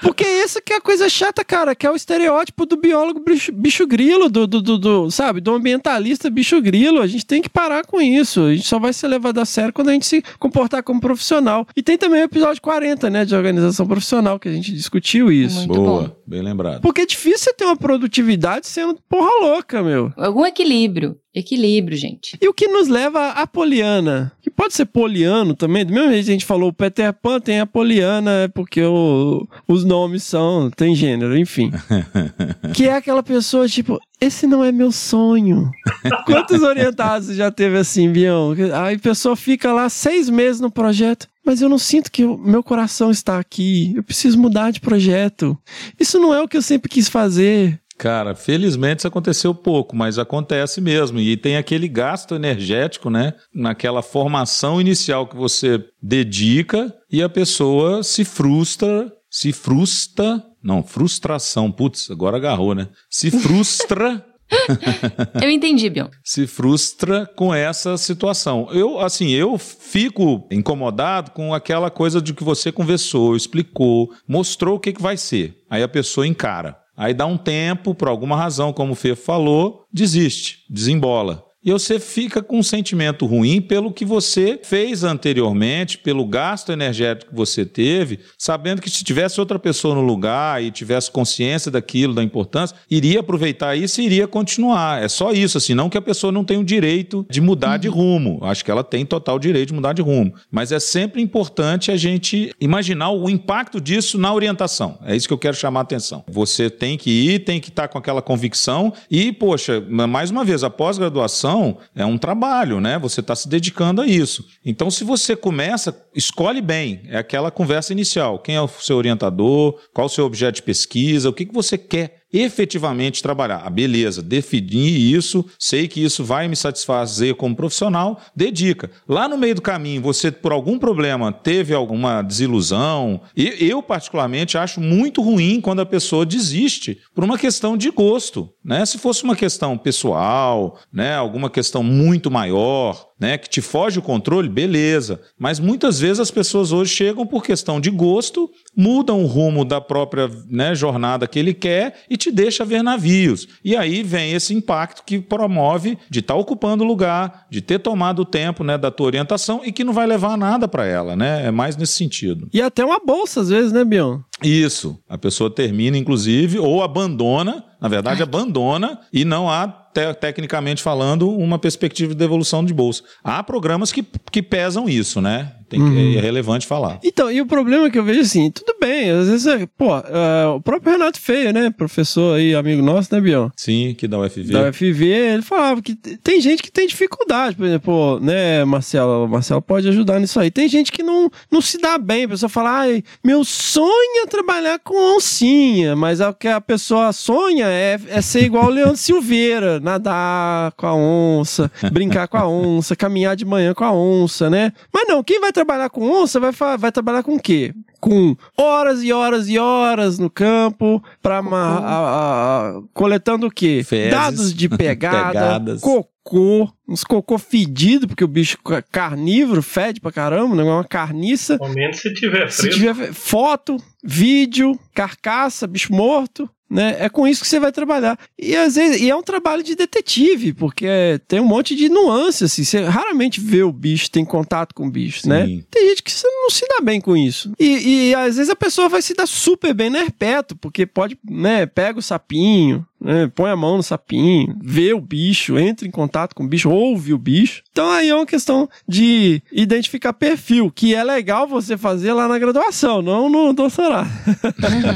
Porque 0.00 0.24
essa 0.24 0.60
que 0.60 0.72
é 0.72 0.76
a 0.76 0.80
coisa 0.80 1.08
chata, 1.08 1.44
cara, 1.44 1.74
que 1.74 1.86
é 1.86 1.90
o 1.90 1.96
estereótipo 1.96 2.66
do 2.66 2.76
biólogo 2.76 3.20
bicho, 3.20 3.52
bicho 3.52 3.86
grilo, 3.86 4.28
do, 4.28 4.46
do, 4.46 4.60
do- 4.60 4.78
do, 4.78 5.10
sabe, 5.10 5.40
do 5.40 5.52
ambientalista 5.54 6.28
bicho 6.30 6.60
grilo. 6.60 7.00
A 7.00 7.06
gente 7.06 7.24
tem 7.26 7.40
que 7.42 7.48
parar 7.48 7.84
com 7.84 8.00
isso. 8.00 8.42
A 8.42 8.54
gente 8.54 8.66
só 8.66 8.78
vai 8.78 8.92
ser 8.92 9.08
levado 9.08 9.38
a 9.38 9.44
sério 9.44 9.72
quando 9.72 9.88
a 9.88 9.92
gente 9.92 10.06
se 10.06 10.22
comportar 10.38 10.82
como 10.82 11.00
profissional. 11.00 11.66
E 11.76 11.82
tem 11.82 11.96
também 11.96 12.20
o 12.20 12.24
episódio 12.24 12.60
40, 12.60 13.10
né, 13.10 13.24
de 13.24 13.34
organização 13.34 13.86
profissional, 13.86 14.38
que 14.38 14.48
a 14.48 14.52
gente 14.52 14.72
discutiu 14.72 15.30
isso. 15.30 15.58
Muito 15.58 15.74
boa, 15.74 16.02
bom. 16.08 16.16
bem 16.26 16.42
lembrado. 16.42 16.80
Porque 16.80 17.02
é 17.02 17.06
difícil 17.06 17.38
você 17.38 17.54
ter 17.54 17.64
uma 17.64 17.76
produtividade 17.76 18.66
sendo 18.66 18.98
porra 19.08 19.30
louca, 19.40 19.82
meu. 19.82 20.12
Algum 20.16 20.44
equilíbrio. 20.46 21.16
Equilíbrio, 21.34 21.96
gente. 21.96 22.36
E 22.40 22.46
o 22.48 22.52
que 22.52 22.68
nos 22.68 22.88
leva 22.88 23.30
a 23.30 23.46
Poliana, 23.46 24.30
que 24.42 24.50
pode 24.50 24.74
ser 24.74 24.84
poliano 24.86 25.54
também, 25.54 25.84
do 25.84 25.92
mesmo 25.92 26.10
jeito 26.10 26.24
que 26.26 26.30
a 26.30 26.34
gente 26.34 26.44
falou, 26.44 26.68
o 26.68 26.72
Peter 26.74 27.12
Pan 27.12 27.40
tem 27.40 27.58
a 27.60 27.66
Poliana, 27.66 28.30
é 28.42 28.48
porque 28.48 28.82
o- 28.82 29.46
os 29.66 29.82
nomes 29.84 30.22
são, 30.24 30.70
tem 30.70 30.94
gênero, 30.94 31.36
enfim. 31.36 31.70
que 32.74 32.84
é 32.86 32.92
aquela 32.94 33.22
pessoa, 33.22 33.66
tipo, 33.68 33.98
esse 34.20 34.46
não 34.46 34.62
é 34.64 34.70
meu 34.70 34.92
sonho. 34.92 35.70
Quantos 36.26 36.62
orientados 36.62 37.34
já 37.34 37.50
teve 37.50 37.76
assim, 37.78 38.10
Bião? 38.10 38.54
Aí 38.84 38.96
a 38.96 38.98
pessoa 38.98 39.34
fica 39.34 39.72
lá 39.72 39.88
seis 39.88 40.28
meses 40.28 40.60
no 40.60 40.70
projeto. 40.70 41.28
Mas 41.44 41.60
eu 41.60 41.68
não 41.68 41.76
sinto 41.78 42.12
que 42.12 42.24
o 42.24 42.38
meu 42.38 42.62
coração 42.62 43.10
está 43.10 43.36
aqui. 43.36 43.92
Eu 43.96 44.04
preciso 44.04 44.38
mudar 44.38 44.70
de 44.70 44.78
projeto. 44.80 45.58
Isso 45.98 46.20
não 46.20 46.32
é 46.32 46.40
o 46.40 46.46
que 46.46 46.56
eu 46.56 46.62
sempre 46.62 46.88
quis 46.88 47.08
fazer. 47.08 47.80
Cara, 47.98 48.34
felizmente 48.34 49.00
isso 49.00 49.08
aconteceu 49.08 49.54
pouco, 49.54 49.94
mas 49.94 50.18
acontece 50.18 50.80
mesmo. 50.80 51.20
E 51.20 51.36
tem 51.36 51.56
aquele 51.56 51.86
gasto 51.86 52.34
energético, 52.34 53.10
né? 53.10 53.34
Naquela 53.54 54.02
formação 54.02 54.80
inicial 54.80 55.26
que 55.26 55.36
você 55.36 55.84
dedica 56.02 56.92
e 57.10 57.22
a 57.22 57.28
pessoa 57.28 58.02
se 58.02 58.24
frustra, 58.24 59.12
se 59.30 59.52
frustra. 59.52 60.42
Não, 60.62 60.82
frustração. 60.82 61.70
Putz, 61.70 62.10
agora 62.10 62.36
agarrou, 62.36 62.74
né? 62.74 62.88
Se 63.10 63.30
frustra. 63.30 64.24
Eu 65.42 65.50
entendi, 65.50 65.88
Bion. 65.88 66.08
se 66.22 66.46
frustra 66.46 67.26
com 67.34 67.54
essa 67.54 67.96
situação. 67.96 68.68
Eu, 68.70 69.00
assim, 69.00 69.30
eu 69.30 69.56
fico 69.56 70.46
incomodado 70.50 71.30
com 71.30 71.54
aquela 71.54 71.90
coisa 71.90 72.20
de 72.20 72.34
que 72.34 72.44
você 72.44 72.70
conversou, 72.70 73.34
explicou, 73.34 74.12
mostrou 74.28 74.76
o 74.76 74.80
que, 74.80 74.92
que 74.92 75.00
vai 75.00 75.16
ser. 75.16 75.56
Aí 75.70 75.82
a 75.82 75.88
pessoa 75.88 76.26
encara. 76.26 76.81
Aí 76.96 77.14
dá 77.14 77.26
um 77.26 77.38
tempo, 77.38 77.94
por 77.94 78.08
alguma 78.08 78.36
razão, 78.36 78.72
como 78.72 78.92
o 78.92 78.96
Fê 78.96 79.14
falou, 79.14 79.86
desiste, 79.92 80.64
desembola. 80.68 81.44
E 81.64 81.70
você 81.70 82.00
fica 82.00 82.42
com 82.42 82.58
um 82.58 82.62
sentimento 82.62 83.24
ruim 83.24 83.60
pelo 83.60 83.92
que 83.92 84.04
você 84.04 84.58
fez 84.60 85.04
anteriormente, 85.04 85.96
pelo 85.96 86.26
gasto 86.26 86.72
energético 86.72 87.30
que 87.30 87.36
você 87.36 87.64
teve, 87.64 88.18
sabendo 88.36 88.82
que 88.82 88.90
se 88.90 89.04
tivesse 89.04 89.38
outra 89.38 89.60
pessoa 89.60 89.94
no 89.94 90.00
lugar 90.00 90.60
e 90.60 90.72
tivesse 90.72 91.08
consciência 91.08 91.70
daquilo, 91.70 92.14
da 92.14 92.22
importância, 92.22 92.76
iria 92.90 93.20
aproveitar 93.20 93.76
isso 93.76 94.00
e 94.00 94.06
iria 94.06 94.26
continuar. 94.26 95.04
É 95.04 95.06
só 95.06 95.30
isso, 95.30 95.56
assim, 95.56 95.72
não 95.72 95.88
que 95.88 95.96
a 95.96 96.02
pessoa 96.02 96.32
não 96.32 96.42
tenha 96.42 96.58
o 96.58 96.64
direito 96.64 97.24
de 97.30 97.40
mudar 97.40 97.76
de 97.76 97.86
rumo. 97.86 98.40
Acho 98.42 98.64
que 98.64 98.70
ela 98.70 98.82
tem 98.82 99.06
total 99.06 99.38
direito 99.38 99.68
de 99.68 99.74
mudar 99.74 99.92
de 99.92 100.02
rumo. 100.02 100.34
Mas 100.50 100.72
é 100.72 100.80
sempre 100.80 101.22
importante 101.22 101.92
a 101.92 101.96
gente 101.96 102.52
imaginar 102.60 103.10
o 103.10 103.30
impacto 103.30 103.80
disso 103.80 104.18
na 104.18 104.34
orientação. 104.34 104.98
É 105.04 105.14
isso 105.14 105.28
que 105.28 105.34
eu 105.34 105.38
quero 105.38 105.56
chamar 105.56 105.80
a 105.80 105.82
atenção. 105.84 106.24
Você 106.26 106.68
tem 106.68 106.98
que 106.98 107.10
ir, 107.10 107.38
tem 107.40 107.60
que 107.60 107.68
estar 107.68 107.86
com 107.86 107.98
aquela 107.98 108.20
convicção 108.20 108.92
e, 109.08 109.30
poxa, 109.30 109.80
mais 109.80 110.28
uma 110.32 110.44
vez, 110.44 110.64
a 110.64 110.70
pós-graduação 110.70 111.51
é 111.94 112.04
um 112.04 112.18
trabalho, 112.18 112.80
né? 112.80 112.98
Você 112.98 113.20
está 113.20 113.34
se 113.34 113.48
dedicando 113.48 114.00
a 114.00 114.06
isso. 114.06 114.44
Então, 114.64 114.90
se 114.90 115.04
você 115.04 115.34
começa, 115.34 115.94
escolhe 116.14 116.60
bem. 116.60 117.02
É 117.08 117.18
aquela 117.18 117.50
conversa 117.50 117.92
inicial. 117.92 118.38
Quem 118.38 118.56
é 118.56 118.60
o 118.60 118.68
seu 118.68 118.96
orientador? 118.96 119.78
Qual 119.92 120.06
o 120.06 120.10
seu 120.10 120.24
objeto 120.24 120.56
de 120.56 120.62
pesquisa? 120.62 121.28
O 121.28 121.32
que, 121.32 121.46
que 121.46 121.54
você 121.54 121.76
quer 121.76 122.21
efetivamente 122.32 123.22
trabalhar. 123.22 123.62
Ah, 123.64 123.70
beleza, 123.70 124.22
defini 124.22 125.12
isso, 125.12 125.44
sei 125.58 125.86
que 125.86 126.02
isso 126.02 126.24
vai 126.24 126.48
me 126.48 126.56
satisfazer 126.56 127.34
como 127.34 127.54
profissional, 127.54 128.20
dedica. 128.34 128.90
Lá 129.08 129.28
no 129.28 129.36
meio 129.36 129.54
do 129.54 129.62
caminho, 129.62 130.00
você 130.00 130.30
por 130.30 130.52
algum 130.52 130.78
problema 130.78 131.32
teve 131.32 131.74
alguma 131.74 132.22
desilusão, 132.22 133.20
e 133.36 133.56
eu 133.60 133.82
particularmente 133.82 134.56
acho 134.56 134.80
muito 134.80 135.20
ruim 135.20 135.60
quando 135.60 135.80
a 135.80 135.86
pessoa 135.86 136.24
desiste 136.24 136.98
por 137.14 137.24
uma 137.24 137.36
questão 137.36 137.76
de 137.76 137.90
gosto, 137.90 138.48
né? 138.64 138.86
Se 138.86 138.98
fosse 138.98 139.24
uma 139.24 139.36
questão 139.36 139.76
pessoal, 139.76 140.78
né, 140.92 141.14
alguma 141.14 141.50
questão 141.50 141.82
muito 141.82 142.30
maior, 142.30 143.11
né, 143.22 143.38
que 143.38 143.48
te 143.48 143.60
foge 143.60 144.00
o 144.00 144.02
controle, 144.02 144.48
beleza. 144.48 145.20
Mas 145.38 145.60
muitas 145.60 146.00
vezes 146.00 146.18
as 146.18 146.30
pessoas 146.32 146.72
hoje 146.72 146.92
chegam 146.92 147.24
por 147.24 147.44
questão 147.44 147.80
de 147.80 147.88
gosto, 147.88 148.50
mudam 148.76 149.22
o 149.22 149.26
rumo 149.26 149.64
da 149.64 149.80
própria 149.80 150.28
né, 150.50 150.74
jornada 150.74 151.28
que 151.28 151.38
ele 151.38 151.54
quer 151.54 152.02
e 152.10 152.16
te 152.16 152.32
deixa 152.32 152.64
ver 152.64 152.82
navios. 152.82 153.46
E 153.64 153.76
aí 153.76 154.02
vem 154.02 154.32
esse 154.32 154.52
impacto 154.52 155.04
que 155.06 155.20
promove 155.20 155.96
de 156.10 156.18
estar 156.18 156.34
ocupando 156.34 156.82
o 156.82 156.86
lugar, 156.86 157.46
de 157.48 157.60
ter 157.60 157.78
tomado 157.78 158.22
o 158.22 158.24
tempo 158.24 158.64
né, 158.64 158.76
da 158.76 158.90
tua 158.90 159.06
orientação 159.06 159.60
e 159.64 159.70
que 159.70 159.84
não 159.84 159.92
vai 159.92 160.06
levar 160.08 160.36
nada 160.36 160.66
para 160.66 160.84
ela, 160.84 161.14
né? 161.14 161.46
É 161.46 161.52
mais 161.52 161.76
nesse 161.76 161.92
sentido. 161.92 162.48
E 162.52 162.60
até 162.60 162.84
uma 162.84 162.98
bolsa, 162.98 163.42
às 163.42 163.50
vezes, 163.50 163.70
né, 163.70 163.84
Bion? 163.84 164.18
Isso. 164.42 164.98
A 165.08 165.16
pessoa 165.16 165.48
termina, 165.48 165.96
inclusive, 165.96 166.58
ou 166.58 166.82
abandona, 166.82 167.64
na 167.80 167.88
verdade, 167.88 168.22
abandona, 168.22 168.98
e 169.12 169.24
não 169.24 169.48
há, 169.48 169.81
te- 169.92 170.14
tecnicamente 170.14 170.82
falando, 170.82 171.30
uma 171.30 171.58
perspectiva 171.58 172.12
de 172.12 172.18
devolução 172.18 172.64
de 172.64 172.72
bolsa. 172.72 173.02
Há 173.22 173.42
programas 173.42 173.92
que, 173.92 174.04
que 174.30 174.42
pesam 174.42 174.88
isso, 174.88 175.20
né? 175.20 175.52
Tem 175.72 175.80
que- 175.80 175.86
Uhum. 175.90 176.18
É 176.18 176.20
relevante 176.20 176.66
falar. 176.66 176.98
Então, 177.02 177.30
e 177.32 177.40
o 177.40 177.46
problema 177.46 177.88
que 177.90 177.98
eu 177.98 178.04
vejo 178.04 178.20
assim, 178.20 178.50
tudo 178.50 178.74
bem, 178.78 179.10
às 179.10 179.26
vezes, 179.26 179.46
é, 179.46 179.66
pô, 179.78 179.88
é, 179.96 180.46
o 180.54 180.60
próprio 180.60 180.92
Renato 180.92 181.18
Feio, 181.18 181.50
né, 181.52 181.70
professor 181.70 182.36
aí, 182.36 182.54
amigo 182.54 182.82
nosso, 182.82 183.14
né, 183.14 183.20
Bion? 183.22 183.48
Sim, 183.56 183.94
que 183.96 184.06
da 184.06 184.18
UFV. 184.18 184.52
Da 184.52 184.68
UFV, 184.68 185.06
ele 185.06 185.42
falava 185.42 185.80
que 185.80 185.94
tem 185.94 186.40
gente 186.42 186.62
que 186.62 186.70
tem 186.70 186.86
dificuldade, 186.86 187.56
por 187.56 187.64
exemplo, 187.64 188.20
né, 188.20 188.64
Marcelo, 188.66 189.26
Marcelo 189.26 189.62
pode 189.62 189.88
ajudar 189.88 190.20
nisso 190.20 190.38
aí. 190.38 190.50
Tem 190.50 190.68
gente 190.68 190.92
que 190.92 191.02
não, 191.02 191.30
não 191.50 191.62
se 191.62 191.78
dá 191.78 191.96
bem, 191.96 192.24
a 192.24 192.28
pessoa 192.28 192.50
fala, 192.50 192.70
ai, 192.80 193.02
meu 193.24 193.42
sonho 193.44 194.22
é 194.22 194.26
trabalhar 194.26 194.78
com 194.78 195.16
oncinha, 195.16 195.96
mas 195.96 196.20
o 196.20 196.34
que 196.34 196.48
a 196.48 196.60
pessoa 196.60 197.12
sonha 197.14 197.66
é, 197.66 197.98
é 198.08 198.20
ser 198.20 198.44
igual 198.44 198.66
o 198.66 198.70
Leandro 198.70 198.96
Silveira, 198.98 199.80
nadar 199.80 200.72
com 200.72 200.86
a 200.86 200.94
onça, 200.94 201.70
brincar 201.90 202.28
com 202.28 202.36
a 202.36 202.46
onça, 202.46 202.94
caminhar 202.94 203.34
de 203.36 203.44
manhã 203.44 203.72
com 203.72 203.84
a 203.84 203.92
onça, 203.92 204.50
né? 204.50 204.72
Mas 204.92 205.06
não, 205.08 205.22
quem 205.22 205.40
vai 205.40 205.50
trabalhar 205.52 205.61
com 205.90 206.10
onça 206.10 206.38
vai, 206.40 206.52
vai 206.78 206.92
trabalhar 206.92 207.22
com 207.22 207.34
o 207.36 207.40
quê? 207.40 207.74
Com 208.00 208.36
horas 208.58 209.02
e 209.02 209.12
horas 209.12 209.48
e 209.48 209.58
horas 209.58 210.18
no 210.18 210.28
campo, 210.28 211.02
pra 211.22 211.40
ma- 211.42 211.78
a- 211.78 212.68
a- 212.78 212.82
coletando 212.92 213.46
o 213.46 213.50
quê? 213.50 213.82
Fezes. 213.84 214.10
Dados 214.10 214.54
de 214.54 214.68
pegada, 214.76 215.28
Pegadas. 215.28 215.80
cocô, 215.80 216.68
uns 216.88 217.04
cocô 217.04 217.38
fedido, 217.38 218.08
porque 218.08 218.24
o 218.24 218.28
bicho 218.28 218.58
ca- 218.64 218.82
carnívoro 218.82 219.62
fede 219.62 220.00
pra 220.00 220.10
caramba, 220.10 220.54
não 220.56 220.68
é 220.68 220.72
uma 220.74 220.84
carniça. 220.84 221.56
Ao 221.60 221.68
menos 221.68 221.98
se 222.00 222.12
tiver 222.12 222.50
Se 222.50 222.68
tiver 222.70 223.12
foto, 223.12 223.76
vídeo, 224.02 224.78
carcaça, 224.94 225.66
bicho 225.66 225.92
morto, 225.92 226.50
né? 226.72 226.96
É 226.98 227.08
com 227.10 227.28
isso 227.28 227.42
que 227.42 227.48
você 227.48 227.60
vai 227.60 227.70
trabalhar. 227.70 228.18
E 228.38 228.56
às 228.56 228.76
vezes 228.76 229.02
e 229.02 229.10
é 229.10 229.14
um 229.14 229.22
trabalho 229.22 229.62
de 229.62 229.74
detetive, 229.74 230.54
porque 230.54 231.20
tem 231.28 231.38
um 231.38 231.44
monte 231.44 231.76
de 231.76 231.90
nuances, 231.90 232.50
assim. 232.50 232.64
Você 232.64 232.82
raramente 232.82 233.40
vê 233.40 233.62
o 233.62 233.70
bicho, 233.70 234.10
tem 234.10 234.24
contato 234.24 234.74
com 234.74 234.86
o 234.86 234.90
bicho, 234.90 235.28
né? 235.28 235.46
Sim. 235.46 235.64
Tem 235.70 235.90
gente 235.90 236.02
que 236.02 236.12
não 236.24 236.48
se 236.48 236.66
dá 236.66 236.82
bem 236.82 236.98
com 236.98 237.14
isso. 237.14 237.52
E, 237.60 238.08
e 238.08 238.14
às 238.14 238.36
vezes 238.36 238.48
a 238.48 238.56
pessoa 238.56 238.88
vai 238.88 239.02
se 239.02 239.12
dar 239.12 239.26
super 239.26 239.74
bem 239.74 239.90
no 239.90 239.98
herpeto, 239.98 240.56
porque 240.56 240.86
pode, 240.86 241.18
né, 241.28 241.66
pega 241.66 241.98
o 241.98 242.02
sapinho, 242.02 242.86
né, 243.02 243.30
põe 243.34 243.50
a 243.50 243.56
mão 243.56 243.76
no 243.76 243.82
sapinho, 243.82 244.56
vê 244.62 244.92
o 244.92 245.00
bicho, 245.00 245.58
entra 245.58 245.86
em 245.86 245.90
contato 245.90 246.34
com 246.34 246.44
o 246.44 246.48
bicho, 246.48 246.70
ouve 246.70 247.12
o 247.12 247.18
bicho. 247.18 247.62
Então 247.70 247.90
aí 247.90 248.08
é 248.08 248.14
uma 248.14 248.26
questão 248.26 248.68
de 248.86 249.42
identificar 249.50 250.12
perfil, 250.12 250.70
que 250.70 250.94
é 250.94 251.02
legal 251.02 251.46
você 251.46 251.76
fazer 251.76 252.12
lá 252.12 252.28
na 252.28 252.38
graduação, 252.38 253.02
não 253.02 253.28
no 253.28 253.52
doutorado. 253.52 254.08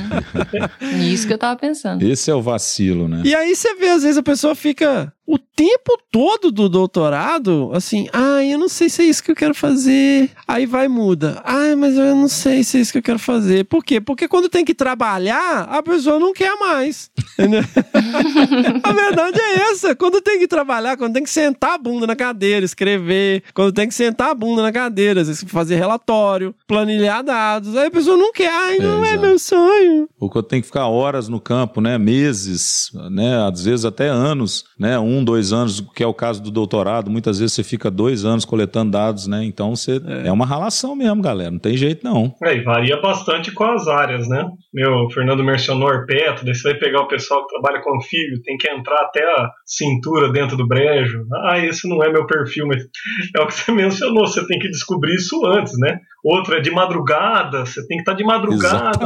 Isso 1.02 1.26
que 1.26 1.32
eu 1.32 1.38
tava 1.38 1.58
pensando. 1.58 2.02
Esse 2.02 2.30
é 2.30 2.34
o 2.34 2.42
vacilo, 2.42 3.08
né? 3.08 3.22
E 3.24 3.34
aí 3.34 3.54
você 3.54 3.74
vê, 3.74 3.88
às 3.88 4.02
vezes 4.02 4.18
a 4.18 4.22
pessoa 4.22 4.54
fica 4.54 5.12
o 5.26 5.38
tempo 5.38 5.98
todo 6.10 6.52
do 6.52 6.68
doutorado, 6.68 7.70
assim, 7.74 8.06
ah, 8.12 8.44
eu 8.44 8.58
não 8.58 8.68
sei 8.68 8.88
se 8.88 9.02
é 9.02 9.06
isso 9.06 9.22
que 9.22 9.30
eu 9.30 9.34
quero 9.36 9.54
fazer. 9.54 10.30
Aí 10.46 10.66
vai 10.66 10.86
e 10.86 10.88
muda. 10.88 11.42
Ah, 11.44 11.74
mas 11.76 11.96
eu 11.96 12.14
não 12.14 12.28
sei 12.28 12.62
se 12.62 12.78
é 12.78 12.80
isso 12.80 12.92
que 12.92 12.98
eu 12.98 13.02
quero 13.02 13.18
fazer. 13.18 13.64
Por 13.64 13.84
quê? 13.84 14.00
Porque 14.00 14.28
quando 14.28 14.48
tem 14.48 14.64
que 14.64 14.74
trabalhar, 14.74 15.62
a 15.62 15.82
pessoa 15.82 16.18
não 16.18 16.32
quer 16.32 16.54
mais. 16.58 17.10
A 18.82 18.92
verdade 18.92 19.40
é 19.40 19.70
essa. 19.70 19.94
Quando 19.94 20.20
tem 20.20 20.38
que 20.38 20.46
trabalhar, 20.46 20.96
quando 20.96 21.14
tem 21.14 21.22
que 21.22 21.30
sentar 21.30 21.72
a 21.72 21.78
bunda 21.78 22.06
na 22.06 22.16
cadeira, 22.16 22.64
escrever, 22.64 23.42
quando 23.54 23.72
tem 23.72 23.88
que 23.88 23.94
sentar 23.94 24.30
a 24.30 24.34
bunda 24.34 24.62
na 24.62 24.72
cadeira, 24.72 25.20
às 25.20 25.28
vezes 25.28 25.44
fazer 25.48 25.76
relatório, 25.76 26.54
planilhar 26.66 27.22
dados, 27.22 27.76
aí 27.76 27.86
a 27.86 27.90
pessoa 27.90 28.16
não 28.16 28.32
quer. 28.32 28.52
Ai, 28.52 28.78
não 28.78 29.04
é, 29.04 29.14
É, 29.14 29.16
meu 29.16 29.38
sonho. 29.38 30.08
Ou 30.20 30.28
quando 30.30 30.46
tem 30.46 30.60
que 30.60 30.66
ficar 30.66 30.86
horas 30.86 31.28
no 31.28 31.40
campo, 31.40 31.80
né? 31.80 31.98
Meses, 31.98 32.90
né? 33.10 33.46
Às 33.48 33.64
vezes 33.64 33.84
até 33.84 34.08
anos, 34.08 34.64
né? 34.78 34.98
Um, 34.98 35.15
dois 35.24 35.52
anos, 35.52 35.80
que 35.94 36.02
é 36.02 36.06
o 36.06 36.14
caso 36.14 36.42
do 36.42 36.50
doutorado. 36.50 37.10
Muitas 37.10 37.38
vezes 37.38 37.54
você 37.54 37.64
fica 37.64 37.90
dois 37.90 38.24
anos 38.24 38.44
coletando 38.44 38.92
dados, 38.92 39.26
né? 39.26 39.44
Então 39.44 39.74
você 39.74 40.00
é, 40.24 40.30
uma 40.32 40.46
ralação 40.46 40.94
mesmo, 40.94 41.22
galera. 41.22 41.50
Não 41.50 41.58
tem 41.58 41.76
jeito 41.76 42.04
não. 42.04 42.34
É, 42.42 42.56
e 42.56 42.62
varia 42.62 43.00
bastante 43.00 43.52
com 43.52 43.64
as 43.64 43.88
áreas, 43.88 44.28
né? 44.28 44.48
Meu, 44.72 45.04
o 45.04 45.10
Fernando 45.10 45.44
mencionou 45.44 45.92
herpeto, 45.92 46.44
daí 46.44 46.54
você 46.54 46.70
vai 46.70 46.78
pegar 46.78 47.02
o 47.02 47.08
pessoal 47.08 47.46
que 47.46 47.54
trabalha 47.54 47.82
com 47.82 47.96
anfíbio, 47.96 48.42
tem 48.42 48.56
que 48.56 48.68
entrar 48.68 49.00
até 49.02 49.22
a 49.22 49.50
cintura 49.64 50.30
dentro 50.30 50.56
do 50.56 50.66
brejo. 50.66 51.24
Ah, 51.44 51.58
esse 51.58 51.88
não 51.88 52.02
é 52.02 52.12
meu 52.12 52.26
perfil, 52.26 52.66
mas 52.66 52.82
é 53.36 53.40
o 53.40 53.46
que 53.46 53.54
você 53.54 53.72
mencionou, 53.72 54.26
você 54.26 54.46
tem 54.46 54.58
que 54.58 54.68
descobrir 54.68 55.14
isso 55.14 55.44
antes, 55.46 55.72
né? 55.78 55.98
Outro 56.28 56.56
é 56.56 56.60
de 56.60 56.70
madrugada, 56.72 57.64
você 57.64 57.86
tem 57.86 57.98
que 57.98 58.02
estar 58.02 58.14
de 58.14 58.24
madrugada. 58.24 58.98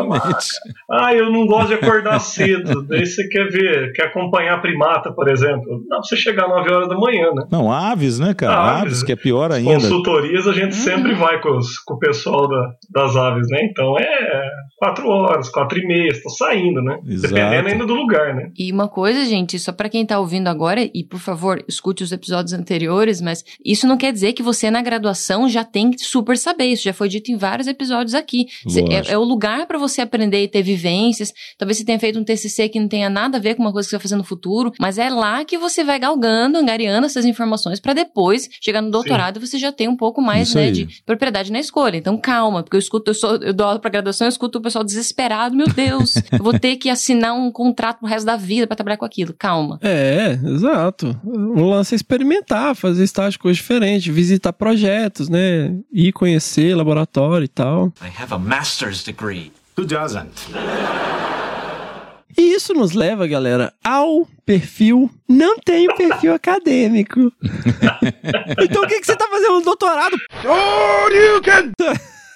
Ah, 0.91 1.15
eu 1.15 1.31
não 1.31 1.47
gosto 1.47 1.69
de 1.69 1.75
acordar 1.75 2.19
cedo. 2.21 2.83
Daí 2.83 3.05
você 3.07 3.29
quer 3.29 3.49
ver, 3.49 3.93
quer 3.93 4.07
acompanhar 4.07 4.61
primata, 4.63 5.13
por 5.13 5.29
exemplo. 5.29 5.83
Dá 5.89 5.97
pra 5.97 6.03
você 6.03 6.17
chegar 6.17 6.49
9 6.49 6.73
horas 6.73 6.89
da 6.89 6.97
manhã, 6.97 7.31
né? 7.35 7.47
Não, 7.51 7.71
aves, 7.71 8.19
né, 8.19 8.33
cara? 8.33 8.55
Aves. 8.55 8.83
Aves, 8.83 9.03
que 9.03 9.13
é 9.13 9.17
pior 9.17 9.53
ainda. 9.53 9.75
Consultorias 9.75 10.49
a 10.49 10.53
gente 10.53 10.75
sempre 10.75 11.15
vai 11.15 11.41
com, 11.41 11.57
os- 11.59 11.79
com 11.79 11.95
o 11.95 11.99
pessoal 11.99 12.49
da- 12.49 12.71
das 12.91 13.15
aves, 13.17 13.47
né? 13.51 13.61
Então 13.71 13.99
é 13.99 14.43
4 14.79 15.07
horas, 15.09 15.49
4 15.51 15.79
e 15.79 15.87
meia, 15.87 16.09
estão 16.09 16.31
saindo, 16.31 16.81
né? 16.83 16.99
Exato. 17.07 17.35
Dependendo 17.35 17.69
ainda 17.69 17.87
do 17.87 17.95
lugar, 17.95 18.35
né? 18.35 18.51
E 18.59 18.73
uma 18.73 18.89
coisa, 18.89 19.25
gente, 19.27 19.59
só 19.59 19.73
pra 19.73 19.89
quem 19.91 20.07
tá 20.07 20.19
ouvindo 20.19 20.49
agora, 20.49 20.81
e 20.95 21.05
por 21.05 21.21
favor, 21.21 21.63
escute 21.69 22.03
os 22.03 22.13
episódios 22.13 22.53
anteriores, 22.55 23.21
mas 23.21 23.45
isso 23.65 23.87
não 23.87 23.99
quer 23.99 24.11
dizer 24.13 24.33
que 24.33 24.43
você 24.43 24.71
na 24.71 24.81
graduação 24.83 25.49
já 25.49 25.65
tem 25.65 25.91
que 25.91 26.01
super 26.01 26.37
saber. 26.39 26.65
Isso 26.65 26.85
já 26.85 26.93
foi 26.95 27.10
dito 27.11 27.31
em 27.31 27.37
vários 27.37 27.67
episódios 27.67 28.15
aqui. 28.15 28.47
É, 28.91 29.13
é 29.13 29.19
o 29.19 29.25
lugar 29.25 29.67
pra 29.67 29.79
você 29.79 30.01
aprender 30.01 30.43
e 30.43 30.49
ter 30.49 30.63
vivências. 30.63 31.33
Talvez 31.59 31.79
você 31.79 31.85
tenha 31.85 31.99
feito 31.99 32.19
um 32.19 32.25
TCC 32.25 32.69
que 32.69 32.81
não 32.81 32.89
tenha 32.89 33.11
nada 33.11 33.39
a 33.39 33.41
ver 33.41 33.55
com 33.55 33.63
uma 33.63 33.73
coisa 33.73 33.87
que 33.87 33.91
você 33.91 33.97
vai 33.97 34.03
fazer 34.03 34.17
no 34.17 34.25
futuro, 34.25 34.73
mas 34.81 34.99
é 34.99 35.11
lá 35.11 35.45
que 35.45 35.59
você 35.59 35.85
vai 35.85 35.99
galgando, 35.99 36.59
angariando 36.59 37.07
essas 37.07 37.25
informações 37.25 37.81
pra 37.81 37.93
depois 37.93 38.49
chegar 38.61 38.81
no 38.81 38.91
doutorado 38.91 39.37
e 39.37 39.47
você 39.47 39.59
já 39.59 39.73
tem 39.73 39.89
um 39.89 39.97
pouco 39.97 40.23
mais, 40.23 40.55
né, 40.55 40.71
de 40.71 40.89
propriedade 41.05 41.53
na 41.53 41.59
escolha. 41.59 41.97
Então 41.97 42.17
calma, 42.17 42.63
porque 42.63 42.77
eu 42.77 42.81
escuto, 42.81 43.11
eu, 43.11 43.15
sou, 43.15 43.37
eu 43.37 43.53
dou 43.53 43.67
aula 43.67 43.79
pra 43.79 43.91
graduação, 43.91 44.27
eu 44.27 44.31
escuto 44.31 44.59
o 44.59 44.63
pessoal 44.63 44.85
desesperado, 44.85 45.57
meu 45.57 45.69
Deus, 45.69 46.15
eu 46.33 46.43
vou 46.43 46.59
ter 46.59 46.77
que 46.77 46.89
assinar 46.89 47.35
um 47.35 47.51
contrato 47.51 47.99
pro 47.99 48.09
resto 48.09 48.27
da 48.27 48.37
vida 48.37 48.67
pra 48.67 48.77
trabalhar 48.77 48.97
com 48.97 49.05
aquilo. 49.05 49.35
Calma. 49.37 49.79
É, 49.83 50.39
exato. 50.45 51.19
O 51.25 51.65
lance 51.65 51.95
é 51.95 51.97
experimentar, 51.97 52.75
fazer 52.75 53.05
estágio 53.05 53.39
com 53.39 53.45
coisas 53.45 53.59
diferentes, 53.59 54.13
visitar 54.13 54.53
projetos, 54.53 55.29
né? 55.29 55.77
Ir 55.93 56.13
conhecer 56.13 56.75
laboratório 57.01 57.45
e 57.45 57.49
tal. 57.49 57.93
I 58.03 58.23
have 58.23 58.33
a 58.33 58.39
master's 58.39 59.03
degree. 59.03 59.53
Who 59.77 59.87
doesn't? 59.87 60.49
E 62.37 62.55
isso 62.55 62.73
nos 62.75 62.93
leva, 62.93 63.27
galera, 63.27 63.73
ao 63.85 64.27
perfil. 64.47 65.11
Não 65.29 65.59
tenho 65.59 65.95
perfil 65.97 66.35
acadêmico. 66.35 67.33
então 68.63 68.83
o 68.83 68.87
que, 68.87 69.01
que 69.01 69.07
você 69.07 69.17
tá 69.17 69.27
fazendo 69.29 69.55
no 69.55 69.63
doutorado? 69.63 70.17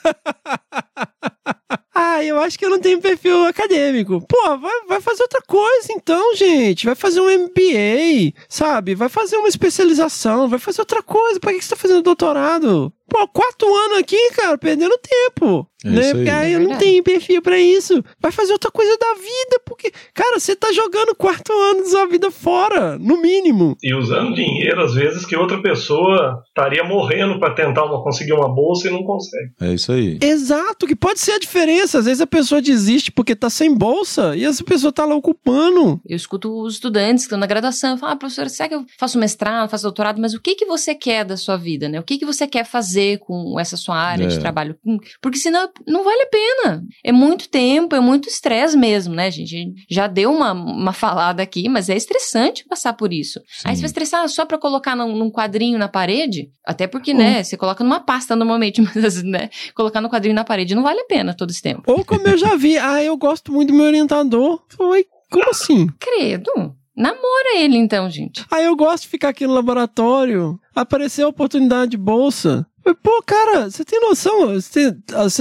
Ah, 1.97 2.25
eu 2.25 2.41
acho 2.41 2.59
que 2.59 2.65
eu 2.67 2.71
não 2.71 2.81
tenho 2.81 3.01
perfil 3.01 3.47
acadêmico. 3.47 4.21
Pô, 4.29 4.59
vai, 4.59 4.85
vai 4.89 5.01
fazer 5.01 5.23
outra 5.23 5.41
coisa 5.47 5.93
então, 5.93 6.35
gente. 6.35 6.87
Vai 6.87 6.97
fazer 6.97 7.21
um 7.21 7.31
MBA, 7.31 8.35
sabe? 8.49 8.97
Vai 8.97 9.09
fazer 9.09 9.37
uma 9.37 9.49
especialização, 9.49 10.49
vai 10.49 10.59
fazer 10.59 10.81
outra 10.81 11.03
coisa. 11.05 11.39
Pra 11.39 11.53
que 11.53 11.59
que 11.59 11.65
você 11.65 11.71
tá 11.71 11.77
fazendo 11.77 12.03
doutorado? 12.03 12.93
Pô, 13.09 13.29
quatro 13.29 13.73
anos 13.75 13.99
aqui, 13.99 14.31
cara, 14.33 14.57
perdendo 14.59 14.99
tempo. 14.99 15.67
É 15.85 15.91
né? 15.91 16.01
isso 16.01 16.09
aí. 16.09 16.15
Porque 16.15 16.31
aí 16.31 16.53
É 16.53 16.55
eu 16.55 16.61
não 16.61 16.69
verdade. 16.69 16.85
tenho 16.85 17.03
perfil 17.05 17.43
pra 17.43 17.59
isso. 17.59 18.03
Vai 18.19 18.33
fazer 18.33 18.53
outra 18.55 18.71
coisa 18.71 18.97
da 18.99 19.15
vida, 19.15 19.61
porque, 19.67 19.93
cara, 20.15 20.41
você 20.41 20.57
tá 20.57 20.73
jogando 20.73 21.15
quatro 21.15 21.55
anos 21.55 21.85
da 21.85 21.91
sua 21.91 22.07
vida 22.07 22.31
fora, 22.31 22.99
no 22.99 23.21
mínimo. 23.21 23.77
E 23.83 23.95
usando 23.95 24.35
dinheiro, 24.35 24.83
às 24.83 24.95
vezes, 24.95 25.27
que 25.27 25.37
outra 25.37 25.61
pessoa 25.61 26.43
estaria 26.49 26.83
morrendo 26.83 27.39
para 27.39 27.55
tentar 27.55 27.85
uma, 27.85 28.03
conseguir 28.03 28.33
uma 28.33 28.49
bolsa 28.49 28.89
e 28.89 28.91
não 28.91 29.05
consegue. 29.05 29.51
É 29.61 29.75
isso 29.75 29.93
aí. 29.93 30.19
Exato, 30.23 30.87
que 30.87 30.97
pode 30.97 31.21
ser 31.21 31.33
a 31.33 31.39
diferença. 31.39 31.99
Às 31.99 32.07
vezes 32.07 32.23
a 32.23 32.27
pessoa 32.27 32.63
desiste 32.63 33.13
porque 33.13 33.37
tá 33.37 33.51
sem 33.51 33.75
bolsa 33.75 34.35
e 34.35 34.45
essa 34.45 34.65
pessoa 34.65 34.91
tá 34.93 35.05
lá 35.05 35.15
ocupando. 35.15 36.01
Eu 36.09 36.17
escuto 36.17 36.63
os 36.63 36.75
estudantes 36.75 37.25
que 37.25 37.27
estão 37.27 37.39
na 37.39 37.47
graduação, 37.47 37.91
eu 37.91 37.99
falo, 37.99 38.13
ah, 38.13 38.17
professora, 38.17 38.49
será 38.49 38.69
que 38.71 38.75
eu 38.75 38.87
faço 38.99 39.19
mestrado, 39.19 39.69
faço 39.69 39.83
doutorado, 39.85 40.21
mas 40.21 40.33
o 40.33 40.41
que 40.41 40.55
que 40.55 40.65
você 40.65 40.95
quer 40.95 41.25
da 41.25 41.37
sua 41.37 41.59
vida, 41.59 41.89
né? 41.91 42.01
O 42.01 42.03
que 42.03 42.17
que 42.19 42.25
você 42.25 42.47
quer 42.47 42.65
fazer 42.65 42.94
com 43.19 43.59
essa 43.59 43.77
sua 43.77 43.97
área 43.97 44.25
É. 44.25 44.27
de 44.29 44.39
trabalho? 44.39 44.77
Hum, 44.85 44.99
Porque 45.21 45.39
senão 45.39 45.69
não 45.87 46.05
vale 46.05 46.23
a 46.23 46.27
pena. 46.27 46.85
É 47.05 47.13
muito 47.13 47.49
tempo, 47.49 47.95
é 47.95 48.01
muito 48.01 48.29
estresse 48.29 48.77
mesmo, 48.77 49.15
né, 49.15 49.31
gente? 49.31 49.75
Já 49.89 50.07
deu 50.07 50.33
uma, 50.33 50.53
uma 50.53 50.93
falada 50.93 51.43
aqui, 51.43 51.69
mas 51.69 51.89
é 51.89 51.97
estressante 51.97 52.65
passar 52.69 52.93
por 52.95 53.13
isso. 53.13 53.41
Aí 53.65 53.75
você 53.75 53.83
vai 53.83 53.87
estressar 53.89 54.29
só 54.29 54.45
pra 54.47 54.59
colocar 54.59 54.95
num, 54.97 55.15
num 55.17 55.31
quadrinho 55.31 55.79
na 55.79 55.89
parede? 55.89 56.51
Até 56.65 56.87
porque, 56.87 57.13
né, 57.15 57.43
você 57.43 57.57
coloca 57.57 57.83
numa 57.85 58.01
pasta 58.01 58.35
normalmente, 58.37 58.81
mas, 58.95 59.23
né, 59.23 59.49
colocar 59.75 60.01
no 60.01 60.09
quadrinho 60.11 60.35
na 60.35 60.45
parede 60.45 60.75
não 60.75 60.83
vale 60.83 61.01
a 61.01 61.05
pena 61.07 61.35
todo 61.35 61.51
esse 61.51 61.63
tempo. 61.63 61.83
Ou 61.87 62.05
como 62.05 62.27
eu 62.29 62.37
já 62.39 62.55
vi, 62.57 62.77
ah, 62.79 63.03
eu 63.03 63.17
gosto 63.17 63.53
muito 63.53 63.69
do 63.73 63.75
meu 63.77 63.87
orientador. 63.87 64.63
Foi, 64.69 65.05
como 65.31 65.51
assim? 65.51 65.87
Credo. 65.99 66.75
Namora 66.97 67.57
ele 67.59 67.77
então, 67.77 68.09
gente. 68.09 68.45
Ah, 68.49 68.63
eu 68.63 68.77
gosto 68.77 69.03
de 69.03 69.09
ficar 69.09 69.31
aqui 69.31 69.45
no 69.47 69.53
laboratório. 69.53 70.59
Apareceu 70.75 71.27
a 71.27 71.31
oportunidade 71.31 71.91
de 71.93 71.97
bolsa. 71.97 72.65
Pô, 73.03 73.23
cara, 73.25 73.71
você 73.71 73.85
tem 73.85 74.01
noção? 74.01 74.55
Você 74.55 74.93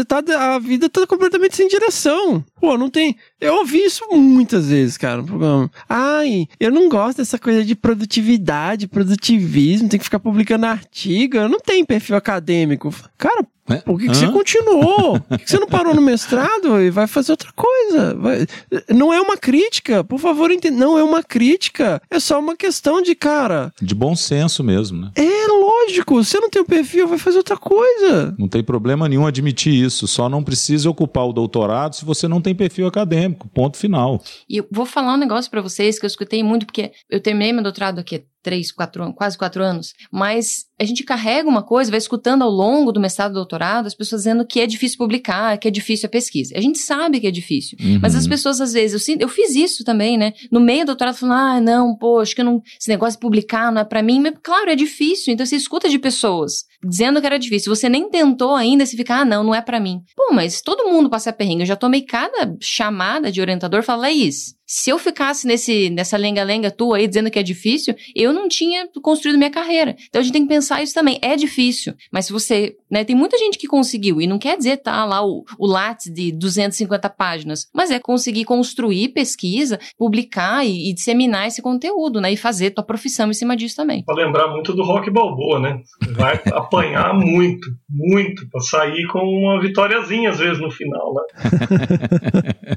tá. 0.06 0.24
A 0.40 0.60
vida 0.60 0.88
tá 0.90 1.06
completamente 1.06 1.56
sem 1.56 1.68
direção. 1.68 2.44
Pô, 2.64 2.78
não 2.78 2.90
tem. 2.90 3.18
Eu 3.42 3.56
ouvi 3.56 3.80
isso 3.84 4.06
muitas 4.14 4.70
vezes, 4.70 4.96
cara, 4.98 5.18
no 5.18 5.26
programa. 5.28 5.70
Ai, 5.90 6.48
eu 6.58 6.72
não 6.72 6.88
gosto 6.88 7.18
dessa 7.18 7.38
coisa 7.38 7.62
de 7.66 7.76
produtividade, 7.76 8.88
produtivismo, 8.88 9.90
tem 9.90 9.98
que 10.00 10.06
ficar 10.06 10.20
publicando 10.20 10.66
artigo. 10.66 11.36
Eu 11.36 11.50
não 11.50 11.60
tenho 11.60 11.86
perfil 11.86 12.16
acadêmico. 12.16 12.90
Cara, 13.18 13.46
É? 13.70 13.76
por 13.78 13.98
que, 14.00 14.08
que 14.08 14.16
você 14.16 14.28
continuou? 14.28 15.20
Por 15.28 15.38
que, 15.40 15.44
que 15.46 15.50
você 15.52 15.58
não 15.60 15.68
parou 15.68 15.94
no 15.94 16.02
mestrado 16.02 16.82
e 16.82 16.90
vai 16.90 17.08
fazer 17.08 17.32
outra 17.32 17.50
coisa? 17.56 18.14
Vai- 18.16 18.46
Não 18.90 19.14
é 19.14 19.20
uma 19.22 19.38
crítica, 19.38 20.04
por 20.04 20.20
favor, 20.20 20.52
entenda. 20.52 20.78
Não 20.78 20.98
é 20.98 21.04
uma 21.04 21.24
crítica. 21.24 22.02
É 22.12 22.20
só 22.20 22.40
uma 22.40 22.56
questão 22.58 23.02
de, 23.02 23.16
cara, 23.16 23.74
De 23.82 23.96
bom 23.96 24.16
senso 24.18 24.64
mesmo, 24.64 25.02
né? 25.02 25.12
é 25.16 25.48
lógico, 25.48 26.16
você 26.22 26.40
não 26.40 26.50
tem 26.50 26.62
o 26.62 26.66
perfil, 26.66 27.08
vai 27.08 27.18
fazer 27.18 27.38
outra 27.38 27.56
coisa. 27.58 28.36
Não 28.38 28.48
tem 28.50 28.62
problema 28.64 29.08
nenhum 29.08 29.26
admitir 29.26 29.74
isso. 29.74 30.08
Só 30.08 30.28
não 30.28 30.44
precisa 30.44 30.90
ocupar 30.90 31.26
o 31.26 31.34
doutorado 31.34 31.96
se 31.96 32.04
você 32.06 32.28
não 32.28 32.42
tem 32.42 32.53
perfil 32.56 32.88
acadêmico. 32.88 33.48
Ponto 33.50 33.78
final. 33.78 34.22
E 34.50 34.58
eu 34.58 34.68
vou 34.72 34.86
falar 34.86 35.14
um 35.14 35.18
negócio 35.18 35.50
pra 35.50 35.62
vocês 35.62 36.00
que 36.00 36.06
eu 36.06 36.08
escutei 36.08 36.44
muito, 36.44 36.66
porque 36.66 36.92
eu 37.10 37.20
terminei 37.20 37.54
meu 37.54 37.64
doutorado 37.64 38.00
aqui 38.00 38.26
três, 38.44 38.72
quatro 38.72 39.02
anos, 39.04 39.16
quase 39.16 39.38
quatro 39.38 39.64
anos, 39.64 39.94
mas 40.12 40.66
a 40.80 40.84
gente 40.86 41.04
carrega 41.04 41.48
uma 41.48 41.64
coisa, 41.64 41.90
vai 41.90 41.98
escutando 41.98 42.42
ao 42.44 42.50
longo 42.50 42.92
do 42.92 43.00
mestrado 43.00 43.32
e 43.32 43.36
doutorado, 43.36 43.86
as 43.88 43.96
pessoas 43.96 44.22
dizendo 44.24 44.46
que 44.46 44.60
é 44.60 44.68
difícil 44.68 44.98
publicar, 44.98 45.58
que 45.58 45.68
é 45.68 45.72
difícil 45.72 46.08
a 46.08 46.10
pesquisa. 46.10 46.54
A 46.58 46.62
gente 46.62 46.78
sabe 46.80 47.20
que 47.22 47.28
é 47.28 47.32
difícil, 47.32 47.78
mas 48.02 48.14
Uhum. 48.14 48.20
as 48.20 48.28
pessoas 48.28 48.60
às 48.60 48.74
vezes, 48.74 49.08
eu, 49.08 49.16
eu 49.20 49.30
fiz 49.30 49.56
isso 49.56 49.84
também, 49.86 50.18
né? 50.18 50.34
No 50.52 50.60
meio 50.60 50.82
do 50.84 50.88
doutorado, 50.88 51.16
falando, 51.16 51.38
ah, 51.38 51.62
não, 51.62 51.96
pô, 51.96 52.20
acho 52.20 52.36
que 52.36 52.44
não, 52.44 52.62
esse 52.80 52.90
negócio 52.90 53.14
de 53.14 53.22
publicar 53.22 53.72
não 53.72 53.82
é 53.82 53.86
pra 53.86 54.04
mim, 54.04 54.20
mas 54.20 54.34
claro, 54.44 54.70
é 54.70 54.76
difícil, 54.76 55.34
então 55.34 55.46
você 55.46 55.56
escuta 55.56 55.88
de 55.88 55.98
pessoas 55.98 56.66
dizendo 56.86 57.22
que 57.22 57.26
era 57.26 57.40
difícil, 57.40 57.74
você 57.74 57.88
nem 57.88 58.10
tentou 58.10 58.54
ainda, 58.56 58.86
se 58.86 58.98
ficar, 58.98 59.22
ah, 59.22 59.26
não, 59.26 59.42
não 59.42 59.56
é 59.56 59.62
pra 59.62 59.80
mim. 59.80 60.02
Pô, 60.18 60.34
mas 60.34 60.62
todo 60.62 60.90
mundo 60.92 61.10
passa 61.10 61.32
perrengue, 61.32 61.62
eu 61.62 61.66
já 61.68 61.78
tomei 61.78 62.02
cada 62.02 62.54
chamada 62.62 63.32
de 63.32 63.40
orientador 63.40 63.80
e 63.80 63.84
falo, 63.84 64.02
Laís, 64.02 64.54
Se 64.76 64.90
eu 64.90 64.98
ficasse 64.98 65.46
nesse, 65.46 65.92
nessa 65.92 66.18
lenga-lenga 66.18 66.72
tua 66.72 66.98
aí 66.98 67.08
dizendo 67.08 67.30
que 67.30 67.38
é 67.38 67.44
difícil, 67.44 67.94
eu 68.16 68.34
não 68.34 68.48
tinha 68.48 68.90
construído 69.04 69.38
minha 69.38 69.52
carreira. 69.52 69.96
Então 70.10 70.20
a 70.20 70.24
gente 70.24 70.34
tem 70.34 70.42
que 70.42 70.48
pensar 70.48 70.82
isso 70.82 70.96
também. 70.96 71.20
É 71.22 71.36
difícil, 71.36 71.94
mas 72.12 72.26
se 72.26 72.34
você, 72.34 72.76
né, 72.90 73.04
tem 73.04 73.16
muita 73.16 73.38
gente 73.38 73.60
que 73.60 73.68
conseguiu 73.68 74.20
e 74.20 74.26
não 74.26 74.40
quer 74.40 74.58
dizer 74.58 74.78
tá 74.78 75.06
lá 75.06 75.24
o, 75.24 75.46
o 75.60 75.68
Lattes 75.68 76.12
de 76.12 76.32
250 76.32 77.08
páginas, 77.12 77.68
mas 77.72 77.92
é 77.92 78.00
conseguir 78.00 78.46
construir 78.46 79.10
pesquisa, 79.10 79.80
publicar 79.96 80.66
e, 80.66 80.90
e 80.90 80.94
disseminar 80.94 81.46
esse 81.46 81.62
conteúdo, 81.62 82.20
né, 82.20 82.32
e 82.32 82.38
fazer 82.38 82.72
tua 82.72 82.84
profissão 82.84 83.30
em 83.30 83.34
cima 83.34 83.56
disso 83.56 83.76
também. 83.76 84.04
Pra 84.04 84.16
lembrar 84.16 84.48
muito 84.48 84.74
do 84.74 84.82
Rock 84.82 85.12
Balboa, 85.12 85.60
né? 85.60 85.82
Vai 86.16 86.42
apanhar 86.52 87.14
muito, 87.14 87.70
muito, 87.88 88.50
pra 88.50 88.60
sair 88.60 89.06
com 89.12 89.20
uma 89.20 89.62
vitóriazinha 89.62 90.32
às 90.32 90.40
vezes 90.40 90.60
no 90.60 90.72
final, 90.72 91.14
né? 91.14 91.22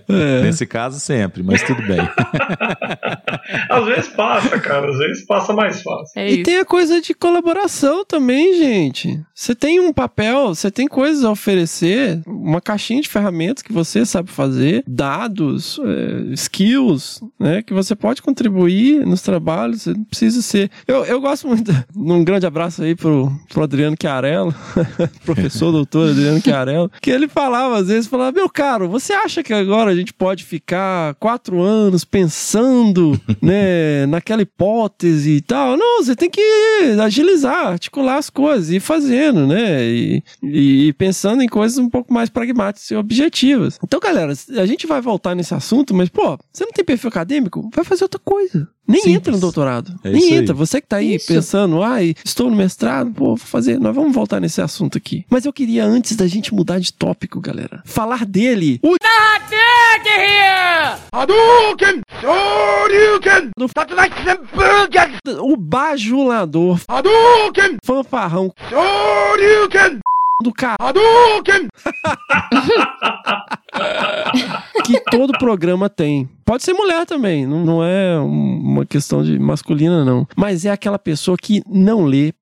Nesse 0.44 0.66
caso, 0.66 1.00
sempre, 1.00 1.42
mas 1.42 1.62
tudo 1.62 1.85
bem. 1.86 1.98
Às 3.70 3.84
vezes 3.86 4.08
passa, 4.08 4.58
cara, 4.58 4.90
às 4.90 4.98
vezes 4.98 5.24
passa 5.24 5.52
mais 5.52 5.82
fácil. 5.82 6.20
É 6.20 6.28
E 6.28 6.34
isso. 6.34 6.42
tem 6.42 6.58
a 6.58 6.64
coisa 6.64 7.00
de 7.00 7.14
colaboração 7.14 8.04
também, 8.04 8.54
gente. 8.58 9.20
Você 9.34 9.54
tem 9.54 9.78
um 9.80 9.92
papel, 9.92 10.48
você 10.48 10.70
tem 10.70 10.88
coisas 10.88 11.24
a 11.24 11.30
oferecer, 11.30 12.20
uma 12.26 12.60
caixinha 12.60 13.00
de 13.00 13.08
ferramentas 13.08 13.62
que 13.62 13.72
você 13.72 14.04
sabe 14.04 14.30
fazer, 14.30 14.82
dados, 14.86 15.78
é, 15.84 16.32
skills, 16.34 17.20
né? 17.38 17.62
Que 17.62 17.72
você 17.72 17.94
pode 17.94 18.20
contribuir 18.22 19.06
nos 19.06 19.22
trabalhos. 19.22 19.82
Você 19.82 19.92
não 19.94 20.04
precisa 20.04 20.42
ser. 20.42 20.70
Eu, 20.86 21.04
eu 21.04 21.20
gosto 21.20 21.46
muito. 21.46 21.66
Um 21.96 22.24
grande 22.24 22.46
abraço 22.46 22.82
aí 22.82 22.94
pro, 22.94 23.30
pro 23.48 23.62
Adriano 23.62 23.96
Chiarello, 24.00 24.54
professor 25.24 25.72
doutor 25.72 26.10
Adriano 26.10 26.40
Chiarello, 26.40 26.90
que 27.00 27.10
ele 27.10 27.26
falava 27.26 27.78
às 27.78 27.88
vezes, 27.88 28.06
falava, 28.08 28.32
meu 28.32 28.48
caro, 28.48 28.88
você 28.88 29.12
acha 29.12 29.42
que 29.42 29.52
agora 29.52 29.90
a 29.90 29.94
gente 29.94 30.12
pode 30.12 30.44
ficar 30.44 31.14
quatro 31.14 31.60
anos 31.60 31.75
pensando, 32.10 33.20
né, 33.42 34.06
naquela 34.06 34.42
hipótese 34.42 35.36
e 35.36 35.40
tal? 35.40 35.76
Não, 35.76 36.02
você 36.02 36.14
tem 36.14 36.30
que 36.30 36.42
agilizar, 37.02 37.68
articular 37.68 38.16
as 38.16 38.30
coisas 38.30 38.70
e 38.70 38.76
ir 38.76 38.80
fazendo, 38.80 39.46
né, 39.46 39.84
e, 39.84 40.22
e 40.42 40.92
pensando 40.94 41.42
em 41.42 41.48
coisas 41.48 41.78
um 41.78 41.88
pouco 41.88 42.12
mais 42.12 42.28
pragmáticas 42.28 42.90
e 42.90 42.96
objetivas. 42.96 43.78
Então, 43.82 44.00
galera, 44.00 44.32
a 44.32 44.66
gente 44.66 44.86
vai 44.86 45.00
voltar 45.00 45.34
nesse 45.34 45.54
assunto, 45.54 45.94
mas, 45.94 46.08
pô, 46.08 46.38
você 46.52 46.64
não 46.64 46.72
tem 46.72 46.84
perfil 46.84 47.08
acadêmico? 47.08 47.68
Vai 47.74 47.84
fazer 47.84 48.04
outra 48.04 48.20
coisa. 48.20 48.68
Nem 48.86 49.00
Simples. 49.00 49.16
entra 49.16 49.32
no 49.32 49.38
doutorado. 49.40 49.94
É 50.04 50.10
Nem 50.10 50.18
isso 50.22 50.32
aí. 50.32 50.38
entra. 50.38 50.54
Você 50.54 50.80
que 50.80 50.86
tá 50.86 50.96
aí 50.96 51.16
Isso. 51.16 51.26
pensando, 51.26 51.82
ai, 51.82 52.14
estou 52.24 52.48
no 52.50 52.56
mestrado, 52.56 53.10
pô, 53.10 53.24
vou 53.26 53.36
fazer. 53.36 53.78
Nós 53.80 53.94
vamos 53.94 54.14
voltar 54.14 54.40
nesse 54.40 54.60
assunto 54.60 54.96
aqui. 54.96 55.24
Mas 55.28 55.44
eu 55.44 55.52
queria, 55.52 55.84
antes 55.84 56.14
da 56.16 56.26
gente 56.26 56.54
mudar 56.54 56.78
de 56.78 56.92
tópico, 56.92 57.40
galera, 57.40 57.82
falar 57.84 58.24
dele. 58.24 58.78
O 58.82 58.96
o 65.42 65.56
bajulador, 65.56 66.80
fanfarrão 67.84 68.52
do 70.42 70.52
cara 70.52 70.76
que 74.84 75.00
todo 75.10 75.36
programa 75.38 75.88
tem. 75.88 76.28
Pode 76.44 76.62
ser 76.62 76.72
mulher 76.74 77.06
também, 77.06 77.46
não, 77.46 77.64
não 77.64 77.84
é 77.84 78.18
um- 78.20 78.58
uma 78.60 78.86
questão 78.86 79.22
de 79.22 79.38
masculina, 79.38 80.04
não. 80.04 80.26
Mas 80.36 80.64
é 80.64 80.70
aquela 80.70 80.98
pessoa 80.98 81.36
que 81.36 81.62
não 81.68 82.04
lê 82.04 82.32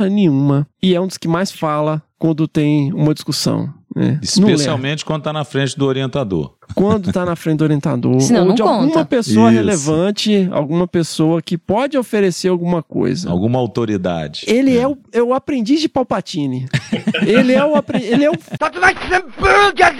nenhuma 0.00 0.66
e 0.82 0.94
é 0.94 1.00
um 1.00 1.06
dos 1.06 1.18
que 1.18 1.28
mais 1.28 1.52
fala 1.52 2.02
quando 2.18 2.48
tem 2.48 2.92
uma 2.92 3.12
discussão. 3.12 3.72
Lê. 3.96 4.18
Especialmente 4.22 5.04
quando 5.04 5.22
tá 5.22 5.32
na 5.32 5.44
frente 5.44 5.76
do 5.76 5.86
orientador. 5.86 6.54
quando 6.74 7.12
tá 7.12 7.24
na 7.24 7.34
frente 7.34 7.58
do 7.58 7.64
orientador 7.64 8.20
Senão 8.20 8.48
ou 8.48 8.54
de 8.54 8.62
alguma 8.62 8.86
conta. 8.86 9.04
pessoa 9.04 9.48
Isso. 9.50 9.56
relevante, 9.58 10.48
alguma 10.52 10.86
pessoa 10.86 11.42
que 11.42 11.58
pode 11.58 11.98
oferecer 11.98 12.48
alguma 12.48 12.82
coisa. 12.82 13.28
Alguma 13.30 13.58
autoridade. 13.58 14.44
Ele 14.46 14.76
é, 14.78 14.86
o, 14.86 14.96
é 15.12 15.22
o 15.22 15.34
aprendiz 15.34 15.80
de 15.80 15.88
Palpatine. 15.88 16.66
ele 17.26 17.52
é 17.52 17.64
o, 17.64 17.72
ele 18.00 18.24
é 18.24 18.30
o 18.30 18.34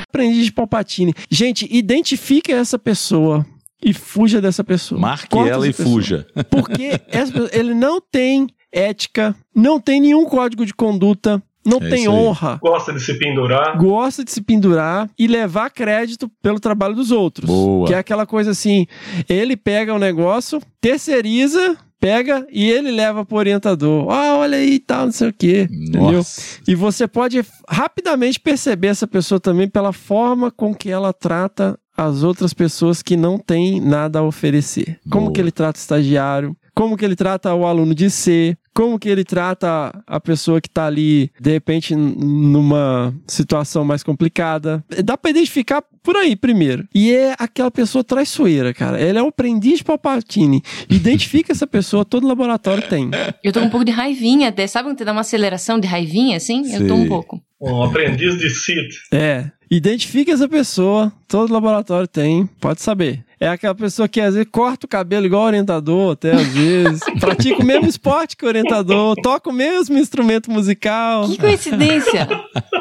aprendiz 0.08 0.44
de 0.46 0.52
Palpatine. 0.52 1.14
Gente, 1.30 1.66
identifique 1.70 2.52
essa 2.52 2.78
pessoa 2.78 3.44
e 3.82 3.92
fuja 3.92 4.40
dessa 4.40 4.62
pessoa. 4.62 5.00
Marque 5.00 5.28
Corta 5.28 5.50
ela 5.50 5.66
e 5.66 5.72
pessoa. 5.72 5.88
fuja. 5.88 6.26
Porque 6.50 7.00
essa 7.08 7.32
pessoa- 7.32 7.50
ele 7.52 7.74
não 7.74 8.00
tem 8.00 8.46
ética, 8.72 9.34
não 9.54 9.80
tem 9.80 10.00
nenhum 10.00 10.24
código 10.26 10.64
de 10.64 10.72
conduta, 10.74 11.42
não 11.64 11.78
É 11.78 11.88
tem 11.90 12.08
honra. 12.08 12.58
Gosta 12.62 12.92
de 12.92 13.00
se 13.00 13.14
pendurar. 13.14 13.76
Gosta 13.76 14.24
de 14.24 14.30
se 14.30 14.40
pendurar 14.40 15.08
e 15.18 15.26
levar 15.26 15.70
crédito 15.70 16.30
pelo 16.42 16.58
trabalho 16.58 16.94
dos 16.94 17.10
outros. 17.10 17.46
Boa. 17.48 17.86
Que 17.86 17.94
é 17.94 17.98
aquela 17.98 18.26
coisa 18.26 18.50
assim: 18.52 18.86
ele 19.28 19.56
pega 19.56 19.94
o 19.94 19.98
negócio, 19.98 20.60
terceiriza, 20.80 21.76
pega 22.00 22.46
e 22.50 22.70
ele 22.70 22.90
leva 22.90 23.24
pro 23.24 23.36
orientador. 23.36 24.10
Ah, 24.10 24.36
olha 24.38 24.56
aí 24.58 24.74
e 24.74 24.78
tal, 24.78 25.06
não 25.06 25.12
sei 25.12 25.28
o 25.28 25.32
quê. 25.32 25.68
Entendeu? 25.70 26.12
Nossa. 26.12 26.60
E 26.66 26.74
você 26.74 27.06
pode 27.06 27.44
rapidamente 27.68 28.40
perceber 28.40 28.88
essa 28.88 29.06
pessoa 29.06 29.38
também 29.38 29.68
pela 29.68 29.92
forma 29.92 30.50
com 30.50 30.74
que 30.74 30.90
ela 30.90 31.12
trata 31.12 31.78
as 31.96 32.22
outras 32.22 32.54
pessoas 32.54 33.02
que 33.02 33.16
não 33.16 33.36
têm 33.36 33.78
nada 33.80 34.20
a 34.20 34.22
oferecer. 34.22 34.98
Como 35.10 35.26
Boa. 35.26 35.34
que 35.34 35.40
ele 35.40 35.52
trata 35.52 35.78
o 35.78 35.80
estagiário, 35.82 36.56
como 36.74 36.96
que 36.96 37.04
ele 37.04 37.16
trata 37.16 37.54
o 37.54 37.66
aluno 37.66 37.94
de 37.94 38.10
C, 38.10 38.56
como 38.74 38.98
que 38.98 39.08
ele 39.08 39.24
trata 39.24 39.92
a 40.06 40.20
pessoa 40.20 40.60
que 40.60 40.68
está 40.68 40.86
ali, 40.86 41.30
de 41.40 41.50
repente, 41.50 41.94
numa 41.94 43.14
situação 43.26 43.84
mais 43.84 44.02
complicada. 44.02 44.84
Dá 45.04 45.16
para 45.18 45.30
identificar 45.30 45.82
por 46.02 46.16
aí 46.16 46.34
primeiro. 46.36 46.86
E 46.94 47.12
é 47.12 47.34
aquela 47.38 47.70
pessoa 47.70 48.04
traiçoeira, 48.04 48.72
cara. 48.72 49.00
Ele 49.00 49.18
é 49.18 49.22
o 49.22 49.28
aprendiz 49.28 49.78
de 49.78 49.84
Palpatine. 49.84 50.62
Identifica 50.88 51.52
essa 51.52 51.66
pessoa, 51.66 52.04
todo 52.04 52.26
laboratório 52.26 52.88
tem. 52.88 53.10
Eu 53.42 53.52
tô 53.52 53.60
com 53.60 53.66
um 53.66 53.70
pouco 53.70 53.84
de 53.84 53.92
raivinha 53.92 54.48
até. 54.48 54.66
Sabe 54.66 54.88
quando 54.88 54.98
você 54.98 55.04
dá 55.04 55.12
uma 55.12 55.20
aceleração 55.22 55.78
de 55.78 55.86
raivinha, 55.86 56.36
assim? 56.36 56.72
Eu 56.72 56.86
tô 56.86 56.94
um 56.94 57.08
pouco. 57.08 57.42
Um 57.60 57.82
aprendiz 57.82 58.38
de 58.38 58.48
Sith. 58.48 58.94
É. 59.12 59.50
Identifique 59.70 60.32
essa 60.32 60.48
pessoa, 60.48 61.12
todo 61.28 61.52
laboratório 61.52 62.08
tem, 62.08 62.44
pode 62.60 62.82
saber. 62.82 63.24
É 63.42 63.48
aquela 63.48 63.74
pessoa 63.74 64.06
que 64.06 64.20
às 64.20 64.34
vezes 64.34 64.50
corta 64.52 64.84
o 64.84 64.88
cabelo 64.88 65.24
igual 65.24 65.44
o 65.44 65.46
orientador, 65.46 66.12
até 66.12 66.32
às 66.32 66.46
vezes. 66.48 67.00
pratica 67.18 67.62
o 67.62 67.64
mesmo 67.64 67.86
esporte 67.86 68.36
que 68.36 68.44
o 68.44 68.48
orientador, 68.48 69.16
toca 69.22 69.48
o 69.48 69.52
mesmo 69.52 69.96
instrumento 69.96 70.50
musical. 70.50 71.26
Que 71.26 71.38
coincidência! 71.38 72.28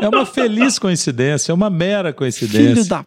É 0.01 0.09
uma 0.09 0.25
feliz 0.25 0.77
coincidência, 0.77 1.53
é 1.53 1.55
uma 1.55 1.69
mera 1.69 2.09
Filho 2.09 2.17
coincidência. 2.17 2.89
da. 2.89 3.05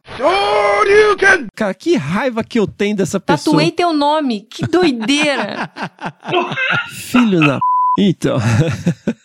Cara, 1.54 1.74
que 1.74 1.94
raiva 1.94 2.42
que 2.42 2.58
eu 2.58 2.66
tenho 2.66 2.96
dessa 2.96 3.20
pessoa. 3.20 3.56
Tatuei 3.56 3.70
teu 3.70 3.92
nome. 3.92 4.46
Que 4.48 4.66
doideira! 4.66 5.70
Filho 6.88 7.40
da. 7.40 7.58
Então. 7.98 8.38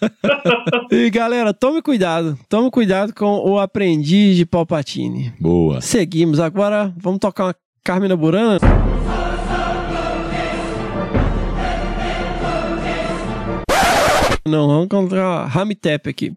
e 0.91 1.10
galera, 1.10 1.54
tome 1.54 1.82
cuidado. 1.82 2.38
Tome 2.49 2.70
cuidado 2.70 3.14
com 3.14 3.40
o 3.49 3.58
aprendiz 3.58 4.36
de 4.36 4.45
Palpatine. 4.45 5.34
Boa. 5.40 5.80
Seguimos. 5.80 6.41
Agora 6.41 6.94
vamos 6.98 7.20
tocar 7.20 7.45
uma 7.45 7.56
Carmina 7.88 8.18
Burana. 8.18 8.59
Não, 14.45 14.68
vamos 14.68 14.85
encontrar 14.88 15.45
Ramitep 15.45 16.09
aqui. 16.09 16.34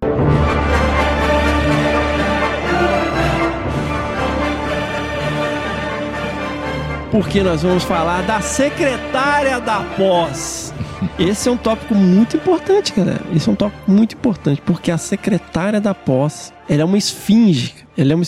Porque 7.10 7.42
nós 7.42 7.64
vamos 7.64 7.82
falar 7.82 8.22
da 8.22 8.40
secretária 8.40 9.60
da 9.60 9.80
pós. 9.96 10.72
Esse 11.18 11.48
é 11.48 11.52
um 11.52 11.56
tópico 11.56 11.96
muito 11.96 12.36
importante, 12.36 12.92
galera. 12.92 13.22
Esse 13.34 13.48
é 13.48 13.52
um 13.52 13.56
tópico 13.56 13.90
muito 13.90 14.14
importante, 14.14 14.62
porque 14.64 14.92
a 14.92 14.98
secretária 14.98 15.80
da 15.80 15.96
pós, 15.96 16.54
ela 16.68 16.82
é 16.82 16.84
uma 16.84 16.96
esfinge. 16.96 17.74
Ela 17.98 18.12
é 18.12 18.14
uma... 18.14 18.24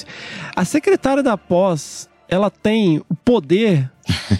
A 0.57 0.65
secretária 0.65 1.23
da 1.23 1.39
pós, 1.39 2.11
ela 2.33 2.51
tem 2.51 2.99
o 3.11 3.15
poder 3.15 3.93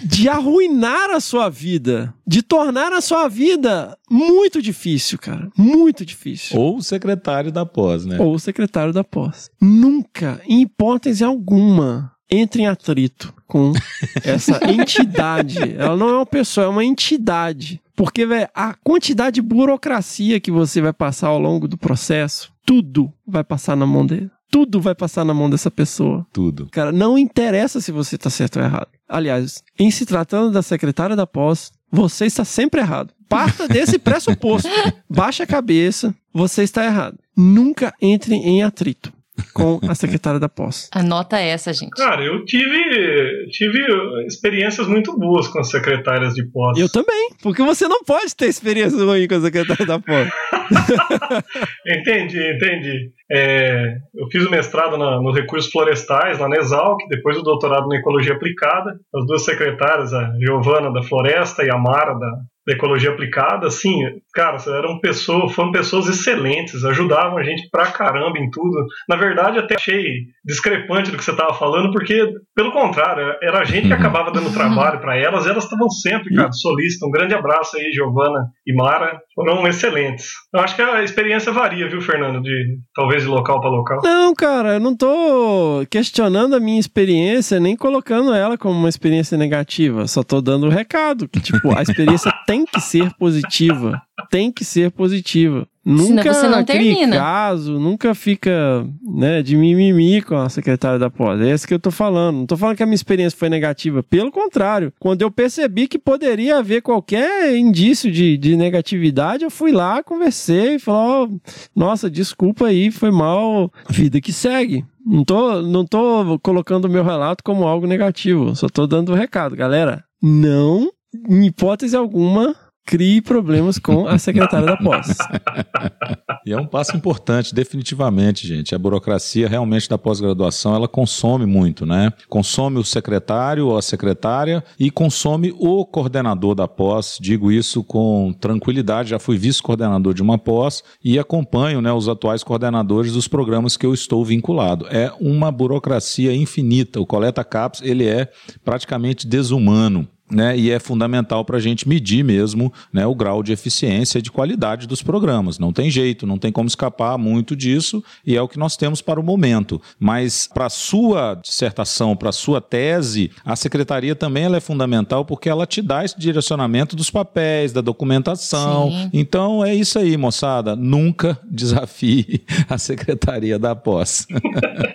de 0.03 0.27
arruinar 0.29 1.11
a 1.11 1.19
sua 1.19 1.47
vida, 1.47 2.11
de 2.25 2.41
tornar 2.41 2.91
a 2.91 3.01
sua 3.01 3.27
vida 3.27 3.95
muito 4.09 4.63
difícil, 4.63 5.19
cara. 5.19 5.47
Muito 5.55 6.03
difícil. 6.03 6.59
Ou 6.59 6.77
o 6.77 6.81
secretário 6.81 7.51
da 7.51 7.67
pós, 7.67 8.03
né? 8.03 8.17
Ou 8.19 8.33
o 8.33 8.39
secretário 8.39 8.91
da 8.91 9.03
pós. 9.03 9.51
Nunca, 9.61 10.41
em 10.47 10.63
hipótese 10.63 11.23
alguma, 11.23 12.11
entre 12.31 12.63
em 12.63 12.65
atrito 12.65 13.31
com 13.45 13.73
essa 14.25 14.59
entidade. 14.67 15.59
Ela 15.77 15.95
não 15.95 16.09
é 16.09 16.13
uma 16.13 16.25
pessoa, 16.25 16.65
é 16.65 16.69
uma 16.69 16.83
entidade. 16.83 17.79
Porque, 17.95 18.25
velho, 18.25 18.49
a 18.55 18.73
quantidade 18.73 19.35
de 19.35 19.41
burocracia 19.43 20.39
que 20.39 20.49
você 20.49 20.81
vai 20.81 20.93
passar 20.93 21.27
ao 21.27 21.37
longo 21.37 21.67
do 21.67 21.77
processo, 21.77 22.51
tudo 22.65 23.13
vai 23.27 23.43
passar 23.43 23.77
na 23.77 23.85
mão 23.85 24.03
dele. 24.03 24.31
Tudo 24.53 24.79
vai 24.79 24.93
passar 24.93 25.25
na 25.25 25.33
mão 25.33 25.49
dessa 25.49 25.71
pessoa. 25.71 26.27
Tudo. 26.31 26.67
Cara, 26.71 26.91
não 26.91 27.17
interessa 27.17 27.81
se 27.81 27.91
você 27.91 28.17
está 28.17 28.29
certo 28.29 28.59
ou 28.59 28.63
errado. 28.63 28.87
Aliás, 29.09 29.63
em 29.79 29.89
se 29.89 30.05
tratando 30.05 30.51
da 30.51 30.61
secretária 30.61 31.15
da 31.15 31.25
pós, 31.25 31.71
você 31.91 32.27
está 32.27 32.45
sempre 32.45 32.79
errado. 32.79 33.11
Parta 33.27 33.67
desse 33.67 33.97
pressuposto. 33.99 34.69
Baixa 35.09 35.41
a 35.41 35.47
cabeça, 35.47 36.13
você 36.31 36.61
está 36.61 36.85
errado. 36.85 37.17
Nunca 37.35 37.95
entre 37.99 38.35
em 38.35 38.61
atrito. 38.61 39.11
Com 39.53 39.79
a 39.87 39.95
secretária 39.95 40.39
da 40.39 40.49
pós. 40.49 40.89
Anota 40.93 41.39
essa, 41.39 41.73
gente. 41.73 41.91
Cara, 41.91 42.23
eu 42.23 42.43
tive, 42.45 43.47
tive 43.49 43.79
experiências 44.25 44.87
muito 44.87 45.17
boas 45.17 45.47
com 45.47 45.59
as 45.59 45.69
secretárias 45.69 46.33
de 46.33 46.45
pós. 46.51 46.77
Eu 46.77 46.89
também, 46.89 47.31
porque 47.41 47.63
você 47.63 47.87
não 47.87 48.03
pode 48.03 48.35
ter 48.35 48.47
experiência 48.47 48.97
ruim 48.97 49.27
com 49.27 49.35
a 49.35 49.41
secretária 49.41 49.85
da 49.85 49.99
pós. 49.99 50.29
entendi, 51.87 52.39
entendi. 52.55 53.11
É, 53.31 53.95
eu 54.15 54.27
fiz 54.31 54.45
o 54.45 54.51
mestrado 54.51 54.97
na, 54.97 55.19
nos 55.21 55.35
recursos 55.35 55.71
florestais, 55.71 56.39
lá 56.39 56.47
na 56.47 56.57
Exalc, 56.57 56.99
depois 57.09 57.37
o 57.37 57.41
doutorado 57.41 57.87
na 57.87 57.97
ecologia 57.97 58.33
aplicada. 58.33 58.91
As 59.15 59.25
duas 59.25 59.43
secretárias, 59.43 60.13
a 60.13 60.31
Giovana 60.39 60.91
da 60.91 61.01
Floresta 61.01 61.63
e 61.63 61.71
a 61.71 61.77
Mara 61.77 62.13
da, 62.13 62.31
da 62.65 62.73
ecologia 62.73 63.11
aplicada, 63.11 63.67
assim, 63.67 63.99
cara, 64.33 64.57
eram 64.67 64.99
pessoas, 64.99 65.53
foram 65.53 65.71
pessoas 65.71 66.07
excelentes, 66.07 66.85
ajudavam 66.85 67.37
a 67.37 67.43
gente 67.43 67.69
pra 67.69 67.91
caramba 67.91 68.39
em 68.39 68.49
tudo. 68.49 68.85
Na 69.07 69.15
verdade, 69.15 69.59
até 69.59 69.75
achei 69.75 70.03
discrepante 70.45 71.11
do 71.11 71.17
que 71.17 71.23
você 71.23 71.31
estava 71.31 71.53
falando, 71.53 71.91
porque, 71.91 72.25
pelo 72.55 72.71
contrário, 72.71 73.35
era 73.41 73.59
a 73.59 73.63
gente 73.63 73.87
que 73.87 73.93
acabava 73.93 74.31
dando 74.31 74.53
trabalho 74.53 74.99
para 74.99 75.17
elas, 75.17 75.45
elas 75.45 75.65
estavam 75.65 75.89
sempre, 75.89 76.33
cara, 76.35 76.51
solistas. 76.51 77.07
Um 77.07 77.11
grande 77.11 77.33
abraço 77.33 77.77
aí, 77.77 77.91
Giovana 77.91 78.47
e 78.65 78.73
Mara, 78.73 79.19
foram 79.35 79.67
excelentes. 79.67 80.27
Eu 80.53 80.59
acho 80.61 80.75
que 80.75 80.81
a 80.81 81.03
experiência 81.03 81.51
varia, 81.51 81.89
viu, 81.89 82.01
Fernando, 82.01 82.41
de 82.41 82.79
talvez 82.93 83.23
de 83.23 83.29
local 83.29 83.59
para 83.59 83.69
local. 83.69 84.01
Não, 84.03 84.33
cara, 84.33 84.75
eu 84.75 84.79
não 84.79 84.95
tô 84.95 85.85
questionando 85.89 86.55
a 86.55 86.59
minha 86.59 86.79
experiência, 86.79 87.59
nem 87.59 87.75
colocando 87.75 88.33
ela 88.33 88.57
como 88.57 88.77
uma 88.77 88.89
experiência 88.89 89.37
negativa, 89.37 90.07
só 90.07 90.23
tô 90.23 90.41
dando 90.41 90.67
o 90.67 90.69
recado, 90.69 91.27
que, 91.27 91.39
tipo, 91.39 91.75
a 91.75 91.81
experiência 91.81 92.31
tem 92.45 92.65
que 92.65 92.79
ser 92.79 93.13
positiva. 93.15 94.01
Tem 94.29 94.51
que 94.51 94.63
ser 94.63 94.91
positiva. 94.91 95.67
Nunca 95.85 96.33
você 96.33 96.47
não 96.47 96.63
cria 96.63 96.95
termina. 96.95 97.17
caso, 97.17 97.77
nunca 97.77 98.15
fica 98.15 98.87
né, 99.01 99.41
de 99.41 99.57
mimimi 99.57 100.21
com 100.21 100.37
a 100.37 100.47
secretária 100.47 100.97
da 100.97 101.09
pós. 101.09 101.41
É 101.41 101.53
isso 101.53 101.67
que 101.67 101.73
eu 101.73 101.79
tô 101.79 101.91
falando. 101.91 102.37
Não 102.37 102.45
tô 102.45 102.55
falando 102.55 102.77
que 102.77 102.83
a 102.83 102.85
minha 102.85 102.95
experiência 102.95 103.37
foi 103.37 103.49
negativa. 103.49 104.01
Pelo 104.01 104.31
contrário, 104.31 104.93
quando 104.97 105.21
eu 105.21 105.29
percebi 105.29 105.87
que 105.87 105.99
poderia 105.99 106.59
haver 106.59 106.81
qualquer 106.81 107.53
indício 107.55 108.09
de, 108.09 108.37
de 108.37 108.55
negatividade, 108.55 109.43
eu 109.43 109.51
fui 109.51 109.73
lá, 109.73 110.01
conversei 110.01 110.75
e 110.75 110.79
falei: 110.79 111.01
ó, 111.01 111.27
nossa, 111.75 112.09
desculpa 112.09 112.67
aí, 112.67 112.89
foi 112.89 113.11
mal. 113.11 113.71
Vida 113.89 114.21
que 114.21 114.31
segue. 114.31 114.85
Não 115.05 115.25
tô, 115.25 115.61
não 115.61 115.85
tô 115.85 116.39
colocando 116.39 116.85
o 116.85 116.89
meu 116.89 117.03
relato 117.03 117.43
como 117.43 117.67
algo 117.67 117.85
negativo. 117.85 118.55
Só 118.55 118.69
tô 118.69 118.87
dando 118.87 119.11
o 119.11 119.15
recado, 119.15 119.53
galera. 119.53 120.05
Não, 120.21 120.89
em 121.29 121.45
hipótese 121.45 121.95
alguma, 121.95 122.55
crie 122.85 123.21
problemas 123.21 123.77
com 123.77 124.07
a 124.07 124.17
secretária 124.17 124.65
da 124.65 124.77
pós. 124.77 125.17
E 126.45 126.51
é 126.51 126.59
um 126.59 126.67
passo 126.67 126.95
importante, 126.97 127.55
definitivamente, 127.55 128.45
gente. 128.45 128.75
A 128.75 128.77
burocracia 128.79 129.47
realmente 129.47 129.87
da 129.87 129.97
pós-graduação, 129.97 130.75
ela 130.75 130.89
consome 130.89 131.45
muito, 131.45 131.85
né? 131.85 132.11
Consome 132.27 132.77
o 132.79 132.83
secretário 132.83 133.67
ou 133.67 133.77
a 133.77 133.81
secretária 133.81 134.61
e 134.77 134.91
consome 134.91 135.53
o 135.57 135.85
coordenador 135.85 136.53
da 136.53 136.67
pós. 136.67 137.17
Digo 137.19 137.49
isso 137.49 137.81
com 137.81 138.35
tranquilidade, 138.41 139.11
já 139.11 139.19
fui 139.19 139.37
vice-coordenador 139.37 140.13
de 140.13 140.21
uma 140.21 140.37
pós 140.37 140.83
e 141.01 141.17
acompanho 141.17 141.81
né, 141.81 141.93
os 141.93 142.09
atuais 142.09 142.43
coordenadores 142.43 143.13
dos 143.13 143.27
programas 143.27 143.77
que 143.77 143.85
eu 143.85 143.93
estou 143.93 144.25
vinculado. 144.25 144.85
É 144.89 145.13
uma 145.21 145.49
burocracia 145.49 146.35
infinita. 146.35 146.99
O 146.99 147.05
Coleta 147.05 147.43
Caps, 147.45 147.81
ele 147.81 148.05
é 148.05 148.29
praticamente 148.65 149.25
desumano 149.25 150.09
né, 150.31 150.57
e 150.57 150.71
é 150.71 150.79
fundamental 150.79 151.45
para 151.45 151.57
a 151.57 151.59
gente 151.59 151.87
medir 151.87 152.23
mesmo 152.23 152.73
né, 152.91 153.05
o 153.05 153.13
grau 153.13 153.43
de 153.43 153.51
eficiência 153.51 154.19
e 154.19 154.21
de 154.21 154.31
qualidade 154.31 154.87
dos 154.87 155.01
programas. 155.01 155.59
Não 155.59 155.71
tem 155.71 155.89
jeito, 155.89 156.25
não 156.25 156.37
tem 156.37 156.51
como 156.51 156.67
escapar 156.67 157.17
muito 157.17 157.55
disso 157.55 158.03
e 158.25 158.35
é 158.35 158.41
o 158.41 158.47
que 158.47 158.57
nós 158.57 158.75
temos 158.75 159.01
para 159.01 159.19
o 159.19 159.23
momento. 159.23 159.81
Mas 159.99 160.47
para 160.51 160.65
a 160.65 160.69
sua 160.69 161.35
dissertação, 161.35 162.15
para 162.15 162.29
a 162.29 162.33
sua 162.33 162.61
tese, 162.61 163.31
a 163.45 163.55
secretaria 163.55 164.15
também 164.15 164.45
ela 164.45 164.57
é 164.57 164.61
fundamental 164.61 165.25
porque 165.25 165.49
ela 165.49 165.65
te 165.65 165.81
dá 165.81 166.03
esse 166.03 166.19
direcionamento 166.19 166.95
dos 166.95 167.09
papéis, 167.09 167.71
da 167.71 167.81
documentação. 167.81 168.89
Sim. 168.89 169.09
Então 169.13 169.63
é 169.63 169.75
isso 169.75 169.99
aí, 169.99 170.17
moçada. 170.17 170.75
Nunca 170.75 171.39
desafie 171.49 172.43
a 172.69 172.77
secretaria 172.77 173.59
da 173.59 173.75
pós. 173.75 174.25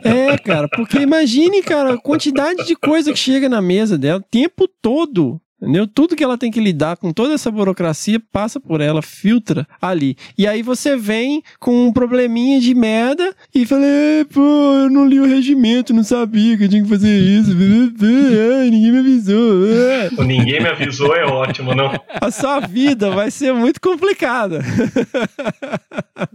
É, 0.05 0.37
cara, 0.39 0.69
porque 0.69 0.99
imagine, 0.99 1.63
cara, 1.63 1.95
a 1.95 1.99
quantidade 1.99 2.67
de 2.67 2.75
coisa 2.75 3.13
que 3.13 3.19
chega 3.19 3.49
na 3.49 3.61
mesa 3.61 3.97
dela 3.97 4.19
o 4.19 4.23
tempo 4.23 4.69
todo. 4.81 5.28
Entendeu? 5.61 5.89
Tudo 5.89 6.15
que 6.15 6.23
ela 6.23 6.39
tem 6.39 6.51
que 6.53 6.61
lidar 6.61 6.97
com 6.97 7.13
toda 7.13 7.35
essa 7.35 7.51
burocracia 7.51 8.21
passa 8.33 8.61
por 8.61 8.81
ela, 8.81 9.03
filtra 9.03 9.67
ali. 9.83 10.17
E 10.37 10.47
aí 10.47 10.63
você 10.63 10.97
vem 10.97 11.43
com 11.59 11.87
um 11.89 11.93
probleminha 11.93 12.61
de 12.61 12.75
merda 12.75 13.35
e 13.53 13.67
fala: 13.67 13.85
"É, 13.85 14.25
pô, 14.25 14.41
eu 14.41 14.89
não 14.91 15.05
li 15.05 15.19
o 15.19 15.27
regimento, 15.27 15.93
não 15.93 16.05
sabia 16.05 16.57
que 16.57 16.65
eu 16.65 16.69
tinha 16.69 16.83
que 16.83 16.89
fazer 16.89 17.19
isso. 17.19 17.51
Ai, 17.51 18.71
ninguém 18.71 18.93
me 18.93 18.99
avisou. 18.99 19.67
É. 19.67 20.11
O 20.17 20.23
Ninguém 20.29 20.61
me 20.61 20.69
avisou 20.69 21.15
é 21.17 21.25
ótimo, 21.25 21.75
não? 21.75 21.91
A 22.21 22.31
sua 22.31 22.61
vida 22.61 23.11
vai 23.11 23.31
ser 23.31 23.53
muito 23.53 23.81
complicada. 23.81 24.61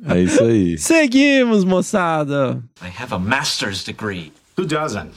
É 0.07 0.21
isso 0.21 0.43
aí. 0.43 0.77
Seguimos, 0.77 1.63
moçada. 1.63 2.63
I 2.81 2.87
have 3.01 3.13
a 3.13 3.19
master's 3.19 3.83
degree. 3.83 4.31
Who 4.57 4.65
doesn't? 4.65 5.11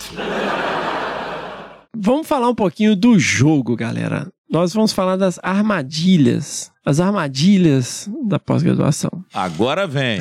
Vamos 1.98 2.26
falar 2.26 2.48
um 2.48 2.54
pouquinho 2.54 2.94
do 2.94 3.18
jogo, 3.18 3.74
galera. 3.74 4.30
Nós 4.48 4.72
vamos 4.72 4.92
falar 4.92 5.16
das 5.16 5.40
armadilhas. 5.42 6.70
As 6.84 7.00
armadilhas 7.00 8.08
da 8.28 8.38
pós-graduação. 8.38 9.10
Agora 9.34 9.88
vem. 9.88 10.20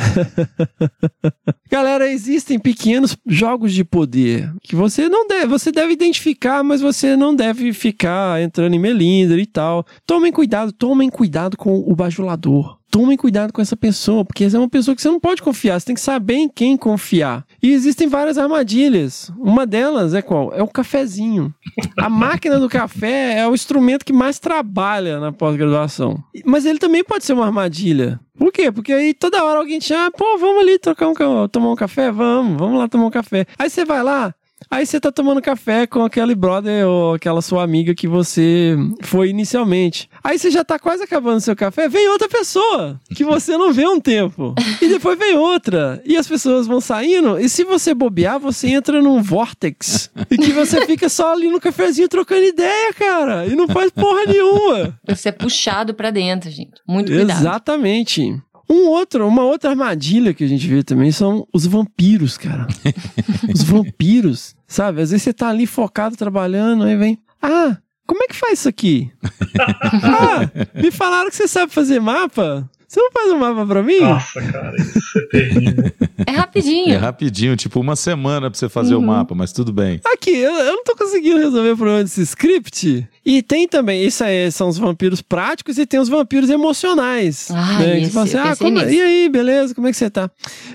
Galera, 1.70 2.10
existem 2.10 2.58
pequenos 2.58 3.16
jogos 3.26 3.72
de 3.72 3.84
poder 3.84 4.52
que 4.64 4.76
você 4.76 5.08
não 5.08 5.28
deve, 5.28 5.46
você 5.46 5.72
deve 5.72 5.94
identificar, 5.94 6.64
mas 6.64 6.82
você 6.82 7.16
não 7.16 7.36
deve 7.36 7.72
ficar 7.72 8.42
entrando 8.42 8.74
em 8.74 8.80
melindre 8.80 9.44
e 9.44 9.46
tal. 9.46 9.86
Tomem 10.08 10.32
cuidado, 10.32 10.72
tomem 10.72 11.10
cuidado 11.10 11.56
com 11.56 11.78
o 11.78 11.96
bajulador. 11.96 12.80
Tomem 12.96 13.18
cuidado 13.18 13.52
com 13.52 13.62
essa 13.62 13.76
pessoa, 13.76 14.24
porque 14.24 14.46
essa 14.46 14.56
é 14.56 14.60
uma 14.60 14.70
pessoa 14.70 14.96
que 14.96 15.02
você 15.02 15.10
não 15.10 15.20
pode 15.20 15.42
confiar, 15.42 15.78
você 15.78 15.88
tem 15.88 15.96
que 15.96 16.00
saber 16.00 16.36
em 16.36 16.48
quem 16.48 16.78
confiar. 16.78 17.46
E 17.62 17.74
existem 17.74 18.08
várias 18.08 18.38
armadilhas. 18.38 19.30
Uma 19.38 19.66
delas 19.66 20.14
é 20.14 20.22
qual? 20.22 20.54
É 20.54 20.64
o 20.64 20.68
cafezinho. 20.70 21.54
A 21.98 22.10
máquina 22.10 22.58
do 22.58 22.70
café 22.70 23.38
é 23.38 23.46
o 23.46 23.54
instrumento 23.54 24.06
que 24.06 24.14
mais 24.14 24.40
trabalha 24.40 25.20
na 25.20 25.34
pós-graduação. 25.34 26.24
Mas 26.46 26.66
ele 26.66 26.80
também 26.80 27.04
pode 27.04 27.26
ser 27.26 27.34
uma 27.34 27.46
armadilha. 27.46 28.18
Por 28.38 28.50
quê? 28.50 28.72
Porque 28.72 28.94
aí 28.94 29.14
toda 29.14 29.44
hora 29.44 29.60
alguém 29.60 29.78
te 29.78 29.88
chama, 29.88 30.10
pô, 30.12 30.38
vamos 30.38 30.62
ali 30.62 30.80
trocar 30.80 31.10
um, 31.10 31.48
tomar 31.50 31.72
um 31.72 31.76
café? 31.76 32.10
Vamos, 32.14 32.58
vamos 32.58 32.80
lá 32.80 32.88
tomar 32.88 33.08
um 33.08 33.12
café. 33.12 33.46
Aí 33.60 33.70
você 33.70 33.84
vai 33.84 34.02
lá, 34.04 34.34
aí 34.70 34.86
você 34.86 35.00
tá 35.00 35.12
tomando 35.12 35.42
café 35.42 35.88
com 35.88 36.04
aquele 36.04 36.36
brother 36.36 36.88
ou 36.88 37.14
aquela 37.16 37.42
sua 37.42 37.64
amiga 37.64 37.94
que 37.96 38.08
você 38.08 38.76
foi 39.02 39.30
inicialmente. 39.30 40.10
Aí 40.24 40.38
você 40.38 40.50
já 40.52 40.64
tá 40.64 40.78
quase 40.80 41.04
acabando 41.04 41.40
seu 41.42 41.56
café, 41.56 41.88
vem 41.88 42.10
outra 42.10 42.28
pessoa 42.28 43.00
que 43.14 43.24
você 43.24 43.58
não 43.58 43.74
vê 43.74 43.88
um 43.88 44.00
tempo. 44.00 44.54
E 44.82 44.88
depois 44.88 45.18
vem 45.18 45.36
outra. 45.36 46.02
E 46.06 46.18
as 46.18 46.28
pessoas 46.28 46.68
vão 46.68 46.82
saindo, 46.82 47.40
e 47.40 47.48
se 47.50 47.64
você 47.64 47.94
bobear, 47.94 48.40
você 48.40 48.68
entra 48.68 49.02
num 49.02 49.22
vortex. 49.22 50.12
E 50.30 50.38
que 50.38 50.52
você 50.52 50.86
fica 50.86 51.08
só 51.08 51.34
ali 51.34 51.50
no 51.50 51.60
cafezinho 51.60 52.10
trocando 52.10 52.44
ideia, 52.44 52.94
cara. 52.94 53.46
E 53.46 53.56
não 53.56 53.68
faz 53.68 53.90
porra 53.90 54.26
nenhuma. 54.26 55.00
Você 55.08 55.30
é 55.30 55.32
puxado 55.32 55.94
pra 55.94 56.12
dentro, 56.12 56.50
gente. 56.50 56.74
Muito 56.88 57.12
cuidado. 57.12 57.40
Exatamente. 57.40 58.36
Um 58.70 58.88
outro, 58.88 59.28
uma 59.28 59.44
outra 59.44 59.70
armadilha 59.70 60.34
que 60.34 60.44
a 60.44 60.48
gente 60.48 60.68
vê 60.68 60.84
também 60.84 61.12
são 61.12 61.48
os 61.54 61.66
vampiros, 61.66 62.38
cara. 62.38 62.68
os 63.54 63.64
vampiros, 63.64 64.56
sabe? 64.68 65.02
Às 65.02 65.12
vezes 65.12 65.24
você 65.24 65.34
tá 65.34 65.50
ali 65.50 65.68
focado 65.68 66.16
trabalhando, 66.16 66.84
aí 66.84 66.96
vem, 66.96 67.20
ah, 67.42 67.78
como 68.08 68.24
é 68.24 68.28
que 68.28 68.36
faz 68.36 68.60
isso 68.60 68.70
aqui? 68.70 69.12
ah, 70.04 70.50
me 70.76 70.92
falaram 70.92 71.30
que 71.30 71.36
você 71.36 71.48
sabe 71.48 71.72
fazer 71.72 72.00
mapa. 72.00 72.70
Você 72.88 73.00
não 73.02 73.12
faz 73.12 73.32
um 73.32 73.40
mapa 73.40 73.66
pra 73.66 73.84
mim? 73.84 74.00
Nossa, 74.00 74.42
cara, 74.42 74.76
isso 74.78 75.20
é 75.20 75.22
terrível. 75.28 75.92
É 76.26 76.32
rapidinho. 76.32 76.94
É 76.94 76.98
rapidinho, 76.98 77.56
tipo 77.56 77.80
uma 77.80 77.96
semana 77.96 78.50
pra 78.50 78.58
você 78.58 78.70
fazer 78.70 78.96
o 78.96 79.02
mapa, 79.02 79.36
mas 79.36 79.52
tudo 79.52 79.74
bem. 79.74 80.00
Aqui, 80.06 80.30
eu, 80.30 80.52
eu 80.52 80.76
não 80.78 80.84
tô 80.84 80.96
conseguindo 80.96 81.38
resolver 81.38 81.72
o 81.72 81.78
problema 81.78 82.04
desse 82.04 82.22
script. 82.22 83.08
E 83.26 83.42
tem 83.42 83.68
também, 83.68 84.04
isso 84.06 84.24
aí 84.24 84.52
são 84.52 84.68
os 84.70 84.78
vampiros 84.78 85.20
práticos 85.22 85.78
e 85.80 85.86
tem 85.86 86.00
os 86.00 86.08
vampiros 86.10 86.50
emocionais. 86.50 87.50
Ah, 87.52 87.80
né? 87.80 87.96
Que 87.96 88.02
esse, 88.04 88.12
você 88.12 88.12
fala 88.12 88.26
assim, 88.26 88.38
ah, 88.38 88.56
como- 88.56 88.80
nisso. 88.82 88.94
e 88.94 89.02
aí, 89.02 89.30
beleza, 89.30 89.74
como 89.74 89.88
é 89.88 89.92
que 89.92 89.98
você 89.98 90.10
tá? 90.12 90.30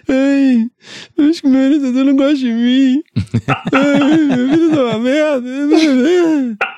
Ai, 0.09 0.67
acho 1.29 1.43
que 1.43 1.49
meu 1.49 1.61
orientador 1.63 2.05
não 2.05 2.17
gosta 2.17 2.35
de 2.37 2.53
mim. 2.53 3.03
Ai, 3.73 4.17
minha 4.19 4.47
vida 4.49 4.75
tá 4.77 4.83
uma 4.85 4.99
merda. 4.99 5.49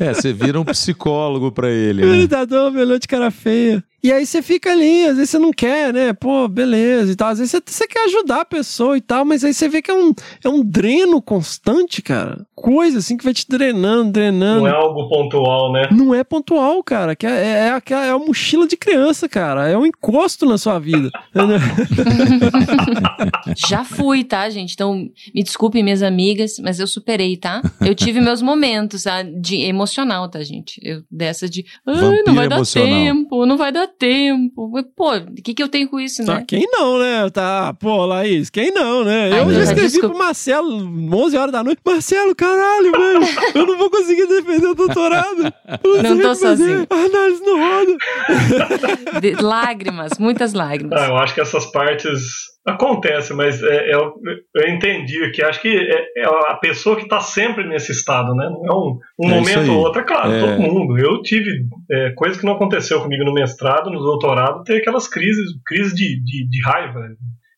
É, 0.00 0.12
você 0.12 0.32
vira 0.32 0.60
um 0.60 0.64
psicólogo 0.64 1.52
pra 1.52 1.70
ele, 1.70 2.00
Meu 2.00 2.08
né? 2.08 2.14
orientador 2.14 2.70
me 2.72 2.80
olhou 2.80 2.98
de 2.98 3.06
cara 3.06 3.30
feia. 3.30 3.82
E 4.02 4.12
aí 4.12 4.24
você 4.24 4.40
fica 4.42 4.70
ali, 4.72 5.04
às 5.06 5.16
vezes 5.16 5.30
você 5.30 5.38
não 5.38 5.52
quer, 5.52 5.92
né? 5.92 6.12
Pô, 6.12 6.46
beleza 6.48 7.12
e 7.12 7.16
tal. 7.16 7.28
Às 7.30 7.38
vezes 7.38 7.50
você, 7.50 7.60
você 7.64 7.86
quer 7.86 8.04
ajudar 8.06 8.42
a 8.42 8.44
pessoa 8.44 8.96
e 8.96 9.00
tal, 9.00 9.24
mas 9.24 9.42
aí 9.44 9.52
você 9.52 9.68
vê 9.68 9.82
que 9.82 9.90
é 9.90 9.94
um, 9.94 10.12
é 10.44 10.48
um 10.48 10.62
dreno 10.64 11.20
constante, 11.20 12.00
cara. 12.00 12.44
Coisa 12.54 12.98
assim 12.98 13.16
que 13.16 13.24
vai 13.24 13.34
te 13.34 13.44
drenando, 13.48 14.12
drenando. 14.12 14.47
Não 14.56 14.66
é 14.66 14.70
algo 14.70 15.08
pontual, 15.08 15.72
né? 15.72 15.88
Não 15.90 16.14
é 16.14 16.22
pontual, 16.24 16.82
cara. 16.82 17.14
Que 17.16 17.26
é, 17.26 17.66
é, 17.66 17.70
aquela- 17.70 18.04
é 18.06 18.10
a 18.10 18.18
mochila 18.18 18.66
de 18.66 18.76
criança, 18.76 19.28
cara. 19.28 19.68
É 19.68 19.76
um 19.76 19.86
encosto 19.86 20.46
na 20.46 20.58
sua 20.58 20.78
vida. 20.78 21.10
Já 23.68 23.84
fui, 23.84 24.24
tá, 24.24 24.48
gente? 24.50 24.72
Então, 24.74 24.94
me 25.34 25.42
desculpem, 25.42 25.82
minhas 25.82 26.02
amigas, 26.02 26.58
mas 26.62 26.78
eu 26.80 26.86
superei, 26.86 27.36
tá? 27.36 27.62
Eu 27.80 27.94
tive 27.94 28.20
meus 28.20 28.42
momentos 28.42 29.02
tá? 29.04 29.22
de 29.22 29.62
emocional, 29.62 30.28
tá, 30.28 30.42
gente? 30.42 30.80
Eu, 30.82 31.02
dessa 31.10 31.48
de, 31.48 31.64
ai, 31.86 32.22
não 32.26 32.34
vai 32.34 32.48
dar 32.48 32.56
emocional. 32.56 32.88
tempo, 32.88 33.46
não 33.46 33.56
vai 33.56 33.72
dar 33.72 33.86
tempo. 33.88 34.70
Pô, 34.96 35.16
o 35.16 35.34
que, 35.42 35.54
que 35.54 35.62
eu 35.62 35.68
tenho 35.68 35.88
com 35.88 35.98
isso, 36.00 36.22
né? 36.22 36.44
quem 36.46 36.66
não, 36.70 36.98
né? 36.98 37.28
Tá, 37.30 37.74
pô, 37.74 38.04
Laís, 38.06 38.50
quem 38.50 38.70
não, 38.72 39.04
né? 39.04 39.30
Ai, 39.32 39.40
eu 39.40 39.52
já 39.52 39.62
escrevi 39.62 39.88
desculpa. 39.88 40.14
pro 40.14 40.18
Marcelo 40.24 41.14
11 41.14 41.36
horas 41.36 41.52
da 41.52 41.64
noite. 41.64 41.80
Marcelo, 41.84 42.34
caralho, 42.34 42.92
velho, 42.92 43.20
eu 43.54 43.66
não 43.66 43.78
vou 43.78 43.90
conseguir 43.90 44.26
defender 44.42 44.66
o 44.68 44.74
doutorado. 44.74 45.52
Eu 45.84 46.02
Não 46.02 46.20
tô 46.20 46.34
sozinho. 46.34 46.86
A 46.90 46.94
análise 46.94 47.42
não 47.42 47.58
roda. 47.58 47.96
De- 49.20 49.42
lágrimas, 49.42 50.18
muitas 50.18 50.52
lágrimas. 50.52 51.00
Ah, 51.00 51.08
eu 51.08 51.16
acho 51.16 51.34
que 51.34 51.40
essas 51.40 51.66
partes 51.70 52.20
acontecem, 52.66 53.34
mas 53.36 53.62
é, 53.62 53.94
eu, 53.94 54.12
eu 54.54 54.68
entendi 54.68 55.30
que 55.32 55.42
acho 55.42 55.60
que 55.62 55.68
é, 55.68 56.22
é 56.22 56.24
a 56.50 56.54
pessoa 56.56 56.96
que 56.96 57.02
está 57.02 57.20
sempre 57.20 57.66
nesse 57.66 57.92
estado, 57.92 58.34
né? 58.34 58.44
Não 58.50 58.66
é 58.66 58.74
um, 58.74 58.98
um 59.26 59.30
É 59.30 59.34
momento 59.38 59.72
ou 59.72 59.78
outro. 59.80 60.00
É 60.02 60.04
claro, 60.04 60.32
É. 60.32 60.40
todo 60.40 60.60
mundo. 60.60 60.98
Eu 60.98 61.22
tive 61.22 61.48
é, 61.90 62.10
coisa 62.10 62.38
que 62.38 62.44
não 62.44 62.52
aconteceu 62.54 63.00
comigo 63.00 63.24
no 63.24 63.32
mestrado, 63.32 63.90
no 63.90 63.98
doutorado, 64.00 64.62
ter 64.64 64.76
aquelas 64.78 65.08
crises, 65.08 65.50
crises 65.66 65.94
de, 65.94 66.22
de, 66.22 66.48
de 66.48 66.62
raiva, 66.64 67.00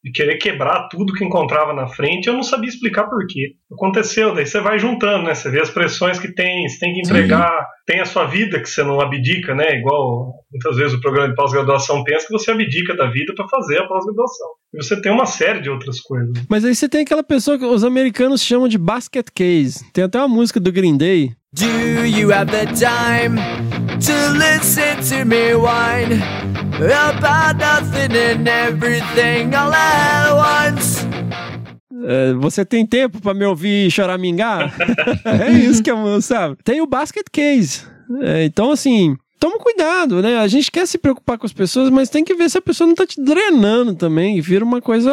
de 0.02 0.10
querer 0.12 0.38
quebrar 0.38 0.88
tudo 0.88 1.12
que 1.12 1.24
encontrava 1.24 1.74
na 1.74 1.86
frente. 1.86 2.26
Eu 2.26 2.34
não 2.34 2.42
sabia 2.42 2.68
explicar 2.68 3.04
por 3.04 3.26
quê. 3.26 3.54
Aconteceu, 3.72 4.34
daí 4.34 4.46
você 4.46 4.60
vai 4.60 4.78
juntando, 4.78 5.24
né? 5.24 5.34
Você 5.34 5.50
vê 5.50 5.60
as 5.60 5.70
pressões 5.70 6.18
que 6.18 6.34
tem, 6.34 6.66
você 6.68 6.78
tem 6.78 6.94
que 6.94 7.00
entregar, 7.00 7.66
tem 7.86 8.00
a 8.00 8.06
sua 8.06 8.24
vida 8.24 8.60
que 8.60 8.68
você 8.68 8.82
não 8.82 9.00
abdica, 9.00 9.54
né? 9.54 9.78
Igual 9.78 10.32
muitas 10.50 10.76
vezes 10.76 10.94
o 10.94 11.00
programa 11.00 11.28
de 11.28 11.34
pós-graduação 11.34 12.02
pensa 12.02 12.26
que 12.26 12.32
você 12.32 12.50
abdica 12.50 12.96
da 12.96 13.10
vida 13.10 13.34
para 13.34 13.46
fazer 13.48 13.78
a 13.78 13.86
pós-graduação. 13.86 14.48
E 14.74 14.82
você 14.82 15.00
tem 15.00 15.12
uma 15.12 15.26
série 15.26 15.60
de 15.60 15.68
outras 15.68 16.00
coisas. 16.00 16.32
Mas 16.48 16.64
aí 16.64 16.74
você 16.74 16.88
tem 16.88 17.02
aquela 17.02 17.22
pessoa 17.22 17.58
que 17.58 17.64
os 17.64 17.84
americanos 17.84 18.42
chamam 18.42 18.68
de 18.68 18.78
basket 18.78 19.26
case. 19.34 19.84
Tem 19.92 20.04
até 20.04 20.18
uma 20.18 20.28
música 20.28 20.58
do 20.58 20.72
Green 20.72 20.96
Day. 20.96 21.32
Do 21.52 21.66
you 22.06 22.30
have 22.30 22.46
the 22.52 22.64
time 22.78 23.34
to 23.34 24.30
listen 24.38 25.02
to 25.10 25.24
me 25.24 25.52
whine 25.56 26.22
about 26.76 27.56
nothing 27.58 28.14
and 28.16 28.46
everything 28.46 29.52
all 29.52 29.74
at 29.74 30.32
once? 30.32 31.04
É, 32.06 32.32
você 32.34 32.64
tem 32.64 32.86
tempo 32.86 33.20
pra 33.20 33.34
me 33.34 33.44
ouvir 33.44 33.90
choramingar? 33.90 34.72
é 35.26 35.50
isso 35.50 35.82
que 35.82 35.90
eu 35.90 36.22
sabe. 36.22 36.56
Tem 36.62 36.80
o 36.80 36.86
basket 36.86 37.26
case. 37.32 37.82
É, 38.22 38.44
então, 38.44 38.70
assim, 38.70 39.16
toma 39.40 39.58
cuidado, 39.58 40.22
né? 40.22 40.38
A 40.38 40.46
gente 40.46 40.70
quer 40.70 40.86
se 40.86 40.98
preocupar 40.98 41.36
com 41.36 41.46
as 41.46 41.52
pessoas, 41.52 41.90
mas 41.90 42.08
tem 42.08 42.22
que 42.22 42.34
ver 42.36 42.48
se 42.48 42.58
a 42.58 42.62
pessoa 42.62 42.86
não 42.86 42.94
tá 42.94 43.04
te 43.04 43.20
drenando 43.20 43.96
também. 43.96 44.38
E 44.38 44.40
vira 44.40 44.64
uma 44.64 44.80
coisa. 44.80 45.10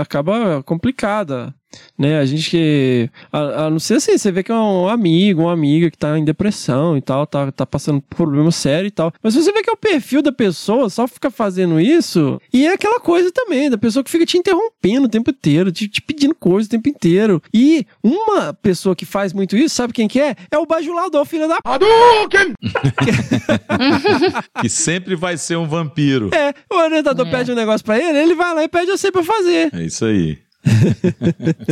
acaba 0.00 0.62
complicada. 0.62 1.54
Né, 1.98 2.18
a 2.18 2.24
gente 2.24 2.50
que. 2.50 3.10
A, 3.32 3.66
a 3.66 3.70
não 3.70 3.78
ser 3.78 3.94
assim, 3.94 4.16
você 4.16 4.30
vê 4.30 4.42
que 4.42 4.52
é 4.52 4.54
um 4.54 4.88
amigo, 4.88 5.42
uma 5.42 5.52
amiga 5.52 5.90
que 5.90 5.96
tá 5.96 6.18
em 6.18 6.24
depressão 6.24 6.96
e 6.96 7.00
tal, 7.00 7.26
tá, 7.26 7.50
tá 7.50 7.66
passando 7.66 8.00
por 8.02 8.16
problema 8.16 8.50
sério 8.50 8.86
e 8.86 8.90
tal. 8.90 9.12
Mas 9.22 9.34
se 9.34 9.42
você 9.42 9.52
vê 9.52 9.62
que 9.62 9.70
é 9.70 9.72
o 9.72 9.76
perfil 9.76 10.22
da 10.22 10.32
pessoa, 10.32 10.88
só 10.90 11.06
fica 11.08 11.30
fazendo 11.30 11.80
isso. 11.80 12.40
E 12.52 12.66
é 12.66 12.72
aquela 12.72 13.00
coisa 13.00 13.30
também, 13.32 13.70
da 13.70 13.78
pessoa 13.78 14.04
que 14.04 14.10
fica 14.10 14.26
te 14.26 14.38
interrompendo 14.38 15.06
o 15.06 15.08
tempo 15.08 15.30
inteiro, 15.30 15.72
te, 15.72 15.88
te 15.88 16.02
pedindo 16.02 16.34
coisa 16.34 16.66
o 16.66 16.70
tempo 16.70 16.88
inteiro. 16.88 17.42
E 17.52 17.86
uma 18.02 18.52
pessoa 18.54 18.94
que 18.94 19.04
faz 19.04 19.32
muito 19.32 19.56
isso, 19.56 19.74
sabe 19.74 19.92
quem 19.92 20.08
que 20.08 20.20
é? 20.20 20.34
É 20.50 20.58
o 20.58 20.66
bajulador, 20.66 21.24
filho 21.24 21.48
da. 21.48 21.58
Que 24.60 24.68
sempre 24.68 25.14
vai 25.14 25.36
ser 25.36 25.56
um 25.56 25.66
vampiro. 25.66 26.30
É, 26.34 26.54
o 26.70 26.78
orientador 26.78 27.28
pede 27.30 27.52
um 27.52 27.54
negócio 27.54 27.84
pra 27.84 27.98
ele, 27.98 28.18
ele 28.18 28.34
vai 28.34 28.54
lá 28.54 28.64
e 28.64 28.68
pede 28.68 28.90
você 28.90 29.10
pra 29.10 29.22
fazer. 29.22 29.70
É 29.74 29.82
isso 29.82 30.04
aí. 30.04 30.38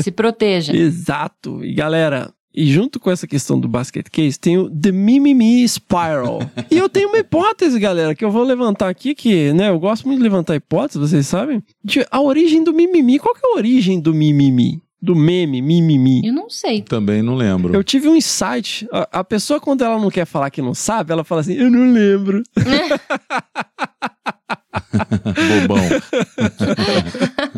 Se 0.02 0.10
proteja. 0.10 0.72
Exato. 0.76 1.64
E 1.64 1.74
galera, 1.74 2.32
e 2.54 2.72
junto 2.72 3.00
com 3.00 3.10
essa 3.10 3.26
questão 3.26 3.58
do 3.58 3.66
basket 3.66 4.08
case, 4.08 4.38
tem 4.38 4.56
o 4.56 4.70
The 4.70 4.92
Mimimi 4.92 5.68
Spiral. 5.68 6.38
e 6.70 6.78
eu 6.78 6.88
tenho 6.88 7.08
uma 7.08 7.18
hipótese, 7.18 7.80
galera, 7.80 8.14
que 8.14 8.24
eu 8.24 8.30
vou 8.30 8.44
levantar 8.44 8.88
aqui, 8.88 9.14
que, 9.14 9.52
né, 9.52 9.70
eu 9.70 9.78
gosto 9.78 10.06
muito 10.06 10.18
de 10.18 10.22
levantar 10.22 10.54
hipóteses, 10.54 11.10
vocês 11.10 11.26
sabem? 11.26 11.62
De 11.82 12.06
a 12.10 12.20
origem 12.20 12.62
do 12.62 12.72
mimimi. 12.72 13.18
Qual 13.18 13.34
que 13.34 13.44
é 13.44 13.50
a 13.50 13.56
origem 13.56 14.00
do 14.00 14.14
mimimi? 14.14 14.80
Do 15.02 15.14
meme, 15.14 15.60
mimimi. 15.60 16.26
Eu 16.26 16.32
não 16.32 16.48
sei. 16.48 16.80
Também 16.80 17.22
não 17.22 17.34
lembro. 17.34 17.74
Eu 17.74 17.84
tive 17.84 18.08
um 18.08 18.16
insight. 18.16 18.88
A, 18.90 19.20
a 19.20 19.24
pessoa, 19.24 19.60
quando 19.60 19.84
ela 19.84 19.98
não 19.98 20.10
quer 20.10 20.24
falar 20.24 20.48
que 20.48 20.62
não 20.62 20.72
sabe, 20.72 21.12
ela 21.12 21.22
fala 21.22 21.42
assim: 21.42 21.52
Eu 21.52 21.70
não 21.70 21.92
lembro. 21.92 22.42
Bobão. 25.68 25.84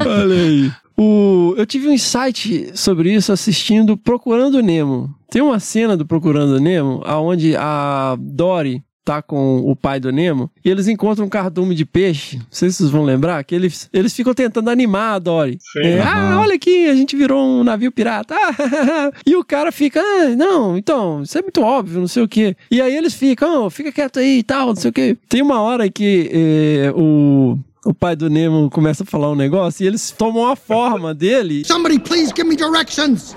Olha 0.05 0.35
aí. 0.35 0.73
O, 0.97 1.55
eu 1.57 1.67
tive 1.67 1.89
um 1.89 1.93
insight 1.93 2.71
sobre 2.75 3.13
isso 3.13 3.33
assistindo 3.33 3.97
Procurando 3.97 4.63
Nemo. 4.63 5.15
Tem 5.31 5.43
uma 5.43 5.61
cena 5.61 5.97
do 5.97 6.07
Procurando 6.07 6.59
Nemo 6.59 7.03
onde 7.07 7.55
a 7.57 8.17
Dory 8.19 8.83
tá 9.05 9.23
com 9.23 9.59
o 9.59 9.77
pai 9.77 10.01
do 10.01 10.11
Nemo 10.11 10.51
e 10.65 10.69
eles 10.69 10.89
encontram 10.89 11.27
um 11.27 11.29
cardume 11.29 11.77
de 11.77 11.85
peixe. 11.87 12.39
Não 12.39 12.47
sei 12.51 12.71
se 12.71 12.79
vocês 12.79 12.91
vão 12.91 13.05
lembrar 13.05 13.45
que 13.45 13.55
eles, 13.55 13.89
eles 13.93 14.13
ficam 14.13 14.35
tentando 14.35 14.69
animar 14.69 15.15
a 15.15 15.19
Dory. 15.21 15.59
É, 15.77 16.01
Ah, 16.01 16.41
olha 16.41 16.57
aqui, 16.57 16.89
a 16.89 16.95
gente 16.95 17.15
virou 17.15 17.41
um 17.41 17.63
navio 17.63 17.93
pirata. 17.93 18.35
Ah, 18.35 19.13
e 19.25 19.37
o 19.37 19.45
cara 19.45 19.71
fica, 19.71 20.01
ah, 20.01 20.35
não, 20.37 20.77
então, 20.77 21.23
isso 21.23 21.39
é 21.39 21.43
muito 21.43 21.63
óbvio, 21.63 22.01
não 22.01 22.09
sei 22.09 22.25
o 22.25 22.29
quê. 22.29 22.57
E 22.69 22.81
aí 22.81 22.97
eles 22.97 23.15
ficam, 23.15 23.67
oh, 23.67 23.71
fica 23.71 23.93
quieto 23.93 24.19
aí 24.19 24.39
e 24.39 24.43
tal, 24.43 24.69
não 24.69 24.77
sei 24.77 24.91
o 24.91 24.93
quê. 24.93 25.17
Tem 25.29 25.41
uma 25.41 25.61
hora 25.63 25.89
que 25.89 26.29
eh, 26.33 26.93
o 26.97 27.57
o 27.87 27.95
pai 27.95 28.17
do 28.17 28.29
Nemo 28.29 28.69
começa 28.69 29.05
a 29.05 29.07
falar 29.07 29.31
um 29.31 29.37
negócio 29.37 29.85
e 29.85 29.87
eles 29.87 30.11
tomam 30.11 30.51
a 30.51 30.57
forma 30.57 31.15
dele. 31.15 31.65
Somebody 31.65 31.99
please 31.99 32.33
give 32.33 32.49
me 32.49 32.57
directions. 32.57 33.37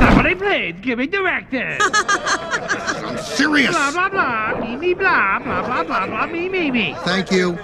Somebody 0.00 0.34
please 0.34 0.74
give 0.80 0.96
me 0.96 1.06
directions. 1.06 1.78
I'm 3.04 3.18
serious. 3.18 3.70
Blah 3.70 3.90
blah 3.92 4.08
blah, 4.08 4.60
me 4.60 4.76
me 4.76 4.94
blah 4.94 5.38
blah 5.40 5.62
blah 5.62 5.84
blah 5.84 6.06
blah 6.06 6.26
me 6.26 6.48
me 6.48 6.70
me. 6.70 6.96
Thank 7.04 7.30
you. 7.30 7.58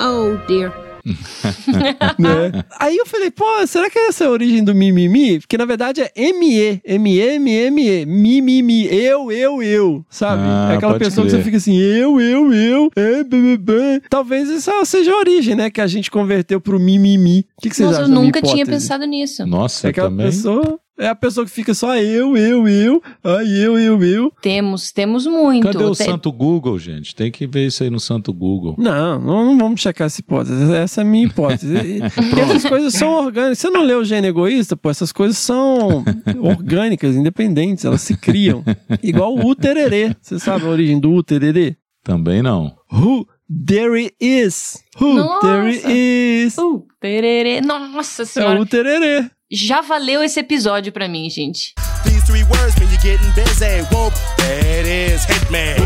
Oh 0.00 0.36
dear. 0.48 0.83
né? 2.18 2.64
Aí 2.78 2.96
eu 2.96 3.06
falei, 3.06 3.30
pô, 3.30 3.44
será 3.66 3.90
que 3.90 3.98
essa 3.98 4.24
é 4.24 4.26
a 4.26 4.30
origem 4.30 4.64
do 4.64 4.74
mimimi? 4.74 5.40
Porque 5.40 5.58
na 5.58 5.64
verdade 5.64 6.00
é 6.00 6.10
M-E, 6.16 6.80
M-E-M-M-E, 6.84 8.06
mimimi, 8.06 8.86
eu, 8.86 9.30
eu, 9.30 9.62
eu, 9.62 10.04
sabe? 10.08 10.42
Ah, 10.44 10.70
é 10.72 10.76
aquela 10.76 10.98
pessoa 10.98 11.24
que 11.24 11.30
crer. 11.30 11.40
você 11.40 11.44
fica 11.44 11.56
assim, 11.56 11.76
eu, 11.76 12.20
eu, 12.20 12.52
eu, 12.52 12.90
é, 12.96 13.22
bê, 13.24 13.40
bê, 13.40 13.56
bê. 13.56 14.02
Talvez 14.08 14.50
essa 14.50 14.84
seja 14.84 15.12
a 15.12 15.18
origem, 15.18 15.54
né? 15.54 15.70
Que 15.70 15.80
a 15.80 15.86
gente 15.86 16.10
converteu 16.10 16.60
pro 16.60 16.80
mimimi. 16.80 17.46
O 17.58 17.62
que, 17.62 17.70
que 17.70 17.76
vocês 17.76 17.88
Nossa, 17.88 18.00
eu 18.00 18.04
acham 18.04 18.14
minha 18.14 18.24
nunca 18.24 18.42
tinha 18.42 18.66
pensado 18.66 19.04
nisso. 19.04 19.46
Nossa, 19.46 19.88
É 19.88 19.90
aquela 19.90 20.08
também. 20.08 20.26
pessoa... 20.26 20.78
É 20.96 21.08
a 21.08 21.14
pessoa 21.14 21.44
que 21.44 21.50
fica 21.50 21.74
só 21.74 21.96
eu, 21.96 22.36
eu, 22.36 22.68
eu, 22.68 23.02
ai, 23.24 23.46
eu, 23.48 23.76
eu, 23.78 24.02
eu. 24.04 24.32
Temos, 24.40 24.92
temos 24.92 25.26
muito. 25.26 25.64
Cadê 25.66 25.82
o 25.82 25.90
Te- 25.90 26.04
Santo 26.04 26.30
Google, 26.30 26.78
gente? 26.78 27.16
Tem 27.16 27.32
que 27.32 27.48
ver 27.48 27.66
isso 27.66 27.82
aí 27.82 27.90
no 27.90 27.98
Santo 27.98 28.32
Google. 28.32 28.76
Não, 28.78 29.18
não, 29.18 29.44
não 29.46 29.58
vamos 29.58 29.80
checar 29.80 30.06
essa 30.06 30.20
hipótese. 30.20 30.72
Essa 30.72 31.00
é 31.00 31.02
a 31.02 31.04
minha 31.04 31.26
hipótese. 31.26 31.74
Porque 32.14 32.38
essas 32.40 32.64
coisas 32.64 32.94
são 32.94 33.12
orgânicas. 33.12 33.58
Você 33.58 33.70
não 33.70 33.82
leu 33.82 34.00
o 34.00 34.04
Gênio 34.04 34.28
Egoísta? 34.28 34.76
Pô, 34.76 34.88
essas 34.88 35.10
coisas 35.10 35.36
são 35.36 36.04
orgânicas, 36.40 37.16
independentes. 37.16 37.84
Elas 37.84 38.02
se 38.02 38.16
criam. 38.16 38.62
Igual 39.02 39.36
o 39.36 39.54
tererê. 39.54 40.14
Você 40.20 40.38
sabe 40.38 40.64
a 40.64 40.68
origem 40.68 41.00
do 41.00 41.20
tererê? 41.24 41.76
Também 42.04 42.40
não. 42.40 42.72
Who 42.92 43.26
there 43.66 44.12
is. 44.20 44.78
Who 45.00 45.14
Nossa. 45.14 45.40
there 45.46 46.44
is. 46.44 46.56
Uh, 46.56 46.86
tererê. 47.00 47.60
Nossa 47.60 48.22
É 48.22 48.26
senhora. 48.26 48.60
o 48.60 48.66
tererê. 48.66 49.28
Já 49.54 49.80
valeu 49.80 50.20
esse 50.20 50.40
episódio 50.40 50.92
pra 50.92 51.06
mim, 51.06 51.30
gente. 51.30 51.74
These 52.02 52.26
three 52.26 52.42
words 52.42 52.76
mean 52.76 52.90
you're 52.90 53.00
getting 53.00 53.30
busy. 53.36 53.82
Whoop, 53.94 54.12
that 54.38 54.84
is 54.84 55.24
Hitman. 55.26 55.78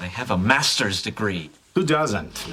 I 0.00 0.06
have 0.06 0.30
a 0.30 0.38
master's 0.38 1.02
degree. 1.02 1.50
Who 1.74 1.84
doesn't? 1.84 2.46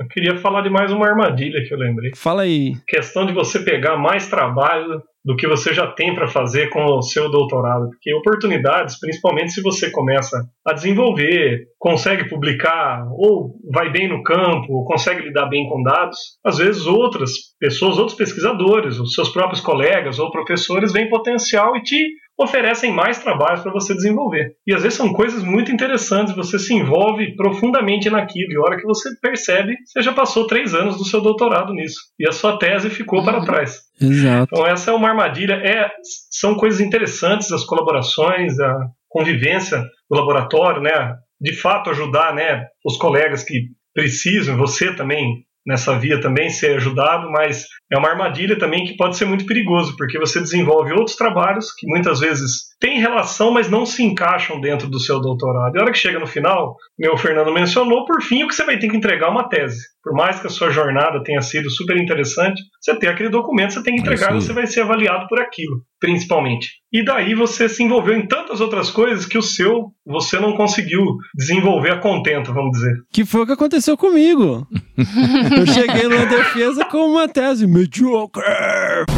Eu 0.00 0.08
queria 0.08 0.38
falar 0.38 0.62
de 0.62 0.70
mais 0.70 0.90
uma 0.90 1.06
armadilha 1.06 1.62
que 1.62 1.74
eu 1.74 1.78
lembrei. 1.78 2.12
Fala 2.16 2.42
aí. 2.42 2.72
Questão 2.88 3.26
de 3.26 3.34
você 3.34 3.58
pegar 3.58 3.98
mais 3.98 4.30
trabalho 4.30 5.02
do 5.22 5.36
que 5.36 5.46
você 5.46 5.74
já 5.74 5.88
tem 5.88 6.14
para 6.14 6.26
fazer 6.26 6.70
com 6.70 6.82
o 6.82 7.02
seu 7.02 7.30
doutorado. 7.30 7.90
Porque 7.90 8.14
oportunidades, 8.14 8.98
principalmente 8.98 9.52
se 9.52 9.60
você 9.60 9.90
começa 9.90 10.42
a 10.66 10.72
desenvolver, 10.72 11.66
consegue 11.78 12.30
publicar, 12.30 13.06
ou 13.12 13.56
vai 13.70 13.92
bem 13.92 14.08
no 14.08 14.22
campo, 14.22 14.72
ou 14.72 14.86
consegue 14.86 15.20
lidar 15.20 15.50
bem 15.50 15.68
com 15.68 15.82
dados, 15.82 16.18
às 16.42 16.56
vezes 16.56 16.86
outras 16.86 17.32
pessoas, 17.58 17.98
outros 17.98 18.16
pesquisadores, 18.16 18.98
os 18.98 19.12
seus 19.12 19.28
próprios 19.28 19.60
colegas 19.60 20.18
ou 20.18 20.30
professores 20.30 20.94
veem 20.94 21.10
potencial 21.10 21.76
e 21.76 21.82
te 21.82 22.10
oferecem 22.40 22.92
mais 22.92 23.18
trabalhos 23.18 23.60
para 23.60 23.72
você 23.72 23.94
desenvolver. 23.94 24.54
E 24.66 24.74
às 24.74 24.82
vezes 24.82 24.96
são 24.96 25.12
coisas 25.12 25.42
muito 25.42 25.70
interessantes, 25.70 26.34
você 26.34 26.58
se 26.58 26.72
envolve 26.72 27.36
profundamente 27.36 28.08
naquilo, 28.08 28.52
e 28.52 28.56
a 28.56 28.60
hora 28.60 28.76
que 28.78 28.86
você 28.86 29.10
percebe, 29.20 29.76
você 29.84 30.00
já 30.00 30.12
passou 30.12 30.46
três 30.46 30.74
anos 30.74 30.96
do 30.96 31.04
seu 31.04 31.20
doutorado 31.20 31.74
nisso, 31.74 32.00
e 32.18 32.26
a 32.26 32.32
sua 32.32 32.58
tese 32.58 32.88
ficou 32.88 33.22
para 33.22 33.44
trás. 33.44 33.80
Exato. 34.00 34.48
Então 34.52 34.66
essa 34.66 34.90
é 34.90 34.94
uma 34.94 35.08
armadilha, 35.08 35.54
é, 35.54 35.90
são 36.30 36.54
coisas 36.54 36.80
interessantes, 36.80 37.52
as 37.52 37.64
colaborações, 37.64 38.58
a 38.58 38.86
convivência 39.08 39.82
do 40.08 40.16
laboratório, 40.16 40.80
né? 40.80 41.14
De 41.40 41.54
fato 41.54 41.90
ajudar, 41.90 42.34
né, 42.34 42.66
os 42.84 42.96
colegas 42.96 43.42
que 43.42 43.68
precisam, 43.94 44.56
você 44.56 44.94
também 44.94 45.44
nessa 45.66 45.98
via 45.98 46.20
também 46.20 46.48
ser 46.48 46.76
ajudado, 46.76 47.30
mas 47.30 47.66
é 47.92 47.98
uma 47.98 48.08
armadilha 48.08 48.58
também 48.58 48.84
que 48.84 48.96
pode 48.96 49.16
ser 49.16 49.24
muito 49.24 49.46
perigoso, 49.46 49.96
porque 49.96 50.18
você 50.18 50.40
desenvolve 50.40 50.92
outros 50.92 51.16
trabalhos 51.16 51.72
que 51.72 51.86
muitas 51.86 52.20
vezes 52.20 52.69
têm 52.80 52.98
relação, 52.98 53.52
mas 53.52 53.70
não 53.70 53.84
se 53.84 54.02
encaixam 54.02 54.60
dentro 54.60 54.88
do 54.88 54.98
seu 54.98 55.20
doutorado. 55.20 55.76
E 55.76 55.78
a 55.78 55.82
hora 55.82 55.92
que 55.92 55.98
chega 55.98 56.18
no 56.18 56.26
final, 56.26 56.74
meu 56.98 57.16
Fernando 57.16 57.52
mencionou, 57.52 58.06
por 58.06 58.22
fim, 58.22 58.42
o 58.42 58.48
que 58.48 58.54
você 58.54 58.64
vai 58.64 58.78
ter 58.78 58.88
que 58.88 58.96
entregar 58.96 59.28
é 59.28 59.30
uma 59.30 59.48
tese. 59.48 59.80
Por 60.02 60.14
mais 60.14 60.40
que 60.40 60.46
a 60.46 60.50
sua 60.50 60.70
jornada 60.70 61.22
tenha 61.22 61.42
sido 61.42 61.70
super 61.70 61.94
interessante, 61.98 62.62
você 62.80 62.98
tem 62.98 63.10
aquele 63.10 63.28
documento, 63.28 63.74
você 63.74 63.82
tem 63.82 63.94
que 63.94 64.00
entregar, 64.00 64.34
e 64.34 64.40
você 64.40 64.54
vai 64.54 64.66
ser 64.66 64.80
avaliado 64.80 65.28
por 65.28 65.38
aquilo, 65.38 65.82
principalmente. 66.00 66.68
E 66.90 67.04
daí 67.04 67.34
você 67.34 67.68
se 67.68 67.82
envolveu 67.82 68.14
em 68.14 68.26
tantas 68.26 68.62
outras 68.62 68.90
coisas 68.90 69.26
que 69.26 69.36
o 69.36 69.42
seu 69.42 69.92
você 70.06 70.40
não 70.40 70.54
conseguiu 70.54 71.04
desenvolver 71.34 71.92
a 71.92 71.98
contento, 71.98 72.52
vamos 72.54 72.72
dizer. 72.72 72.94
Que 73.12 73.26
foi 73.26 73.42
o 73.42 73.46
que 73.46 73.52
aconteceu 73.52 73.94
comigo. 73.94 74.66
Eu 74.96 75.66
cheguei 75.66 76.04
numa 76.04 76.24
defesa 76.24 76.84
com 76.86 77.10
uma 77.10 77.28
tese 77.28 77.66
mediocre. 77.66 78.42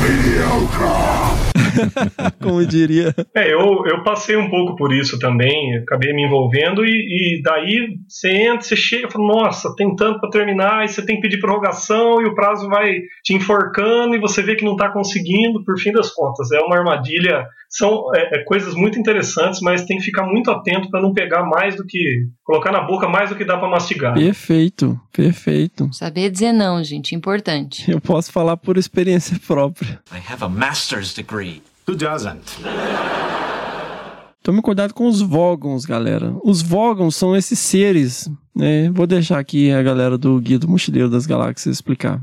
Mediocre. 0.02 1.51
Como 2.42 2.64
diria. 2.64 3.14
É, 3.34 3.52
eu, 3.52 3.84
eu 3.86 4.02
passei 4.02 4.36
um 4.36 4.48
pouco 4.48 4.76
por 4.76 4.92
isso 4.92 5.18
também, 5.18 5.76
acabei 5.78 6.12
me 6.12 6.24
envolvendo, 6.24 6.84
e, 6.84 6.90
e 6.90 7.42
daí 7.42 7.96
você 8.08 8.30
entra, 8.30 8.62
você 8.62 8.76
chega 8.76 9.08
e 9.08 9.10
fala, 9.10 9.26
nossa, 9.26 9.74
tem 9.76 9.94
tanto 9.94 10.20
para 10.20 10.30
terminar, 10.30 10.84
e 10.84 10.88
você 10.88 11.04
tem 11.04 11.16
que 11.16 11.22
pedir 11.22 11.40
prorrogação, 11.40 12.20
e 12.20 12.26
o 12.26 12.34
prazo 12.34 12.68
vai 12.68 12.92
te 13.22 13.34
enforcando, 13.34 14.14
e 14.14 14.20
você 14.20 14.42
vê 14.42 14.56
que 14.56 14.64
não 14.64 14.72
está 14.72 14.90
conseguindo, 14.90 15.64
por 15.64 15.78
fim 15.78 15.92
das 15.92 16.10
contas. 16.10 16.50
É 16.52 16.60
uma 16.60 16.76
armadilha, 16.76 17.46
são 17.72 18.14
é, 18.14 18.38
é, 18.38 18.44
coisas 18.44 18.74
muito 18.74 18.98
interessantes, 18.98 19.60
mas 19.62 19.86
tem 19.86 19.96
que 19.96 20.04
ficar 20.04 20.26
muito 20.26 20.50
atento 20.50 20.90
para 20.90 21.00
não 21.00 21.14
pegar 21.14 21.42
mais 21.44 21.74
do 21.74 21.86
que. 21.86 22.26
colocar 22.44 22.70
na 22.70 22.82
boca 22.82 23.08
mais 23.08 23.30
do 23.30 23.36
que 23.36 23.44
dá 23.44 23.56
para 23.56 23.68
mastigar. 23.68 24.12
Perfeito, 24.12 25.00
perfeito. 25.10 25.88
Saber 25.92 26.28
dizer 26.30 26.52
não, 26.52 26.84
gente, 26.84 27.14
importante. 27.14 27.90
Eu 27.90 28.00
posso 28.00 28.30
falar 28.30 28.58
por 28.58 28.76
experiência 28.76 29.38
própria. 29.46 30.00
I 30.12 30.20
have 30.30 30.44
a 30.44 30.48
master's 30.48 31.14
degree. 31.14 31.61
Who 31.88 31.96
doesn't? 31.96 32.42
Tome 34.42 34.60
cuidado 34.60 34.92
com 34.92 35.06
os 35.06 35.20
Vogons, 35.20 35.84
galera. 35.84 36.34
Os 36.44 36.62
Vogons 36.62 37.14
são 37.14 37.34
esses 37.36 37.58
seres, 37.58 38.30
né? 38.54 38.90
Vou 38.90 39.06
deixar 39.06 39.38
aqui 39.38 39.70
a 39.70 39.82
galera 39.82 40.18
do 40.18 40.40
Guia 40.40 40.58
do 40.58 40.68
Mochileiro 40.68 41.08
das 41.08 41.26
Galáxias 41.26 41.76
explicar. 41.76 42.20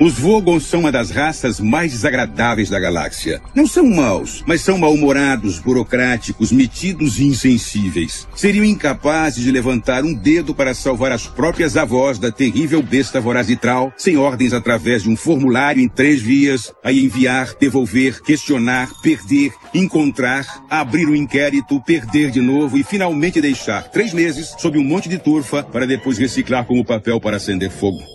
Os 0.00 0.14
Vogons 0.14 0.64
são 0.64 0.80
uma 0.80 0.90
das 0.90 1.10
raças 1.10 1.60
mais 1.60 1.92
desagradáveis 1.92 2.68
da 2.68 2.80
galáxia. 2.80 3.40
Não 3.54 3.64
são 3.64 3.88
maus, 3.88 4.42
mas 4.44 4.60
são 4.60 4.76
mal-humorados, 4.76 5.60
burocráticos, 5.60 6.50
metidos 6.50 7.20
e 7.20 7.24
insensíveis. 7.24 8.26
Seriam 8.34 8.64
incapazes 8.64 9.44
de 9.44 9.52
levantar 9.52 10.02
um 10.02 10.12
dedo 10.12 10.52
para 10.52 10.74
salvar 10.74 11.12
as 11.12 11.28
próprias 11.28 11.76
avós 11.76 12.18
da 12.18 12.32
terrível 12.32 12.82
besta 12.82 13.20
vorazitral, 13.20 13.92
sem 13.96 14.16
ordens 14.16 14.52
através 14.52 15.04
de 15.04 15.10
um 15.10 15.16
formulário 15.16 15.80
em 15.80 15.88
três 15.88 16.20
vias, 16.20 16.72
a 16.82 16.92
enviar, 16.92 17.54
devolver, 17.60 18.20
questionar, 18.20 18.90
perder, 19.00 19.52
encontrar, 19.72 20.64
abrir 20.68 21.06
o 21.06 21.12
um 21.12 21.14
inquérito, 21.14 21.80
perder 21.80 22.32
de 22.32 22.40
novo 22.40 22.76
e 22.76 22.82
finalmente 22.82 23.40
deixar 23.40 23.84
três 23.90 24.12
meses 24.12 24.56
sob 24.58 24.76
um 24.76 24.84
monte 24.84 25.08
de 25.08 25.18
turfa 25.18 25.62
para 25.62 25.86
depois 25.86 26.18
reciclar 26.18 26.64
como 26.64 26.84
papel 26.84 27.20
para 27.20 27.36
acender 27.36 27.70
fogo. 27.70 28.13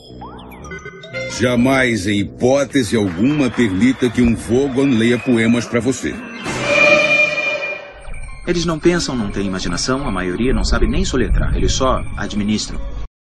Jamais, 1.37 2.07
em 2.07 2.19
hipótese 2.19 2.95
alguma, 2.95 3.49
permita 3.49 4.09
que 4.09 4.21
um 4.21 4.35
Vogon 4.35 4.89
leia 4.97 5.19
poemas 5.19 5.65
para 5.65 5.79
você. 5.79 6.13
Eles 8.47 8.65
não 8.65 8.79
pensam, 8.79 9.15
não 9.15 9.29
têm 9.29 9.45
imaginação, 9.45 10.07
a 10.07 10.11
maioria 10.11 10.53
não 10.53 10.63
sabe 10.63 10.87
nem 10.87 11.05
soletrar, 11.05 11.55
eles 11.55 11.71
só 11.71 12.03
administram. 12.17 12.79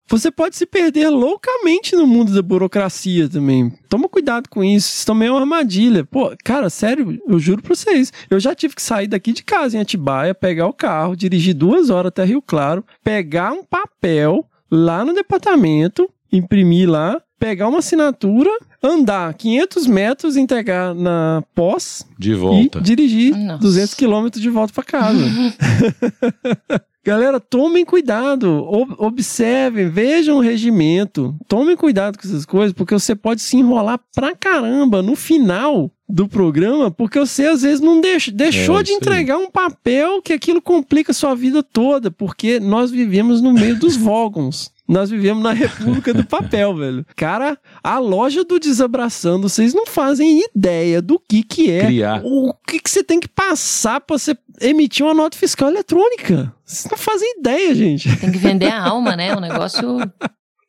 Você 0.08 0.30
pode 0.30 0.56
se 0.56 0.66
perder 0.66 1.08
loucamente 1.08 1.94
no 1.94 2.06
mundo 2.06 2.32
da 2.32 2.42
burocracia 2.42 3.28
também. 3.28 3.72
Toma 3.88 4.08
cuidado 4.08 4.48
com 4.48 4.64
isso. 4.64 4.92
Isso 4.92 5.06
também 5.06 5.28
é 5.28 5.30
uma 5.30 5.38
armadilha. 5.38 6.04
Pô, 6.04 6.32
cara, 6.44 6.68
sério, 6.68 7.16
eu 7.28 7.38
juro 7.38 7.62
pra 7.62 7.76
vocês. 7.76 8.12
Eu 8.28 8.40
já 8.40 8.52
tive 8.52 8.74
que 8.74 8.82
sair 8.82 9.06
daqui 9.06 9.32
de 9.32 9.44
casa 9.44 9.76
em 9.76 9.80
Atibaia, 9.80 10.34
pegar 10.34 10.66
o 10.66 10.72
carro, 10.72 11.14
dirigir 11.14 11.54
duas 11.54 11.90
horas 11.90 12.08
até 12.08 12.24
Rio 12.24 12.42
Claro, 12.42 12.84
pegar 13.04 13.52
um 13.52 13.62
papel 13.62 14.44
lá 14.68 15.04
no 15.04 15.14
departamento, 15.14 16.10
imprimir 16.32 16.90
lá, 16.90 17.22
pegar 17.40 17.68
uma 17.68 17.78
assinatura, 17.78 18.50
andar 18.82 19.32
500 19.32 19.86
metros, 19.86 20.36
entregar 20.36 20.94
na 20.94 21.42
pós 21.54 22.06
de 22.18 22.34
volta 22.34 22.78
e 22.78 22.82
dirigir 22.82 23.34
Nossa. 23.34 23.62
200 23.62 23.94
quilômetros 23.94 24.42
de 24.42 24.50
volta 24.50 24.74
para 24.74 24.84
casa. 24.84 25.24
Galera, 27.02 27.40
tomem 27.40 27.82
cuidado, 27.82 28.62
observem, 28.98 29.88
vejam 29.88 30.36
o 30.36 30.40
regimento, 30.40 31.34
tomem 31.48 31.74
cuidado 31.74 32.18
com 32.18 32.28
essas 32.28 32.44
coisas, 32.44 32.74
porque 32.74 32.92
você 32.92 33.16
pode 33.16 33.40
se 33.40 33.56
enrolar 33.56 33.98
pra 34.14 34.36
caramba 34.36 35.00
no 35.02 35.16
final 35.16 35.90
do 36.11 36.28
programa, 36.28 36.91
porque 36.91 37.19
você 37.19 37.47
às 37.47 37.62
vezes 37.62 37.81
não 37.81 38.01
deixa, 38.01 38.31
deixou 38.31 38.81
é, 38.81 38.82
de 38.82 38.93
entregar 38.93 39.37
um 39.39 39.51
papel 39.51 40.20
que 40.23 40.32
aquilo 40.32 40.61
complica 40.61 41.12
a 41.12 41.15
sua 41.15 41.35
vida 41.35 41.62
toda, 41.62 42.11
porque 42.11 42.61
nós 42.61 42.91
vivemos 42.91 43.41
no 43.41 43.53
meio 43.53 43.77
dos 43.77 43.97
Vogons 43.99 44.70
nós 44.91 45.09
vivemos 45.09 45.41
na 45.41 45.53
República 45.53 46.12
do 46.12 46.27
Papel, 46.27 46.74
velho. 46.74 47.07
Cara, 47.15 47.57
a 47.81 48.01
loja 48.01 48.43
do 48.43 48.59
Desabraçando, 48.59 49.49
vocês 49.49 49.73
não 49.73 49.87
fazem 49.87 50.43
ideia 50.53 51.01
do 51.01 51.16
que 51.16 51.45
que 51.45 51.70
é. 51.70 51.87
Criar. 51.87 52.23
O 52.24 52.53
que 52.66 52.81
que 52.81 52.91
você 52.91 53.05
tem 53.05 53.20
que 53.20 53.28
passar 53.28 54.01
pra 54.01 54.19
você 54.19 54.37
emitir 54.61 55.07
uma 55.07 55.15
nota 55.15 55.39
fiscal 55.39 55.69
eletrônica. 55.69 56.53
Vocês 56.65 56.91
não 56.91 56.99
fazem 56.99 57.39
ideia, 57.39 57.73
gente. 57.73 58.16
Tem 58.16 58.32
que 58.32 58.39
vender 58.39 58.66
a 58.66 58.82
alma, 58.82 59.15
né? 59.15 59.32
O 59.37 59.41
negócio 59.41 59.99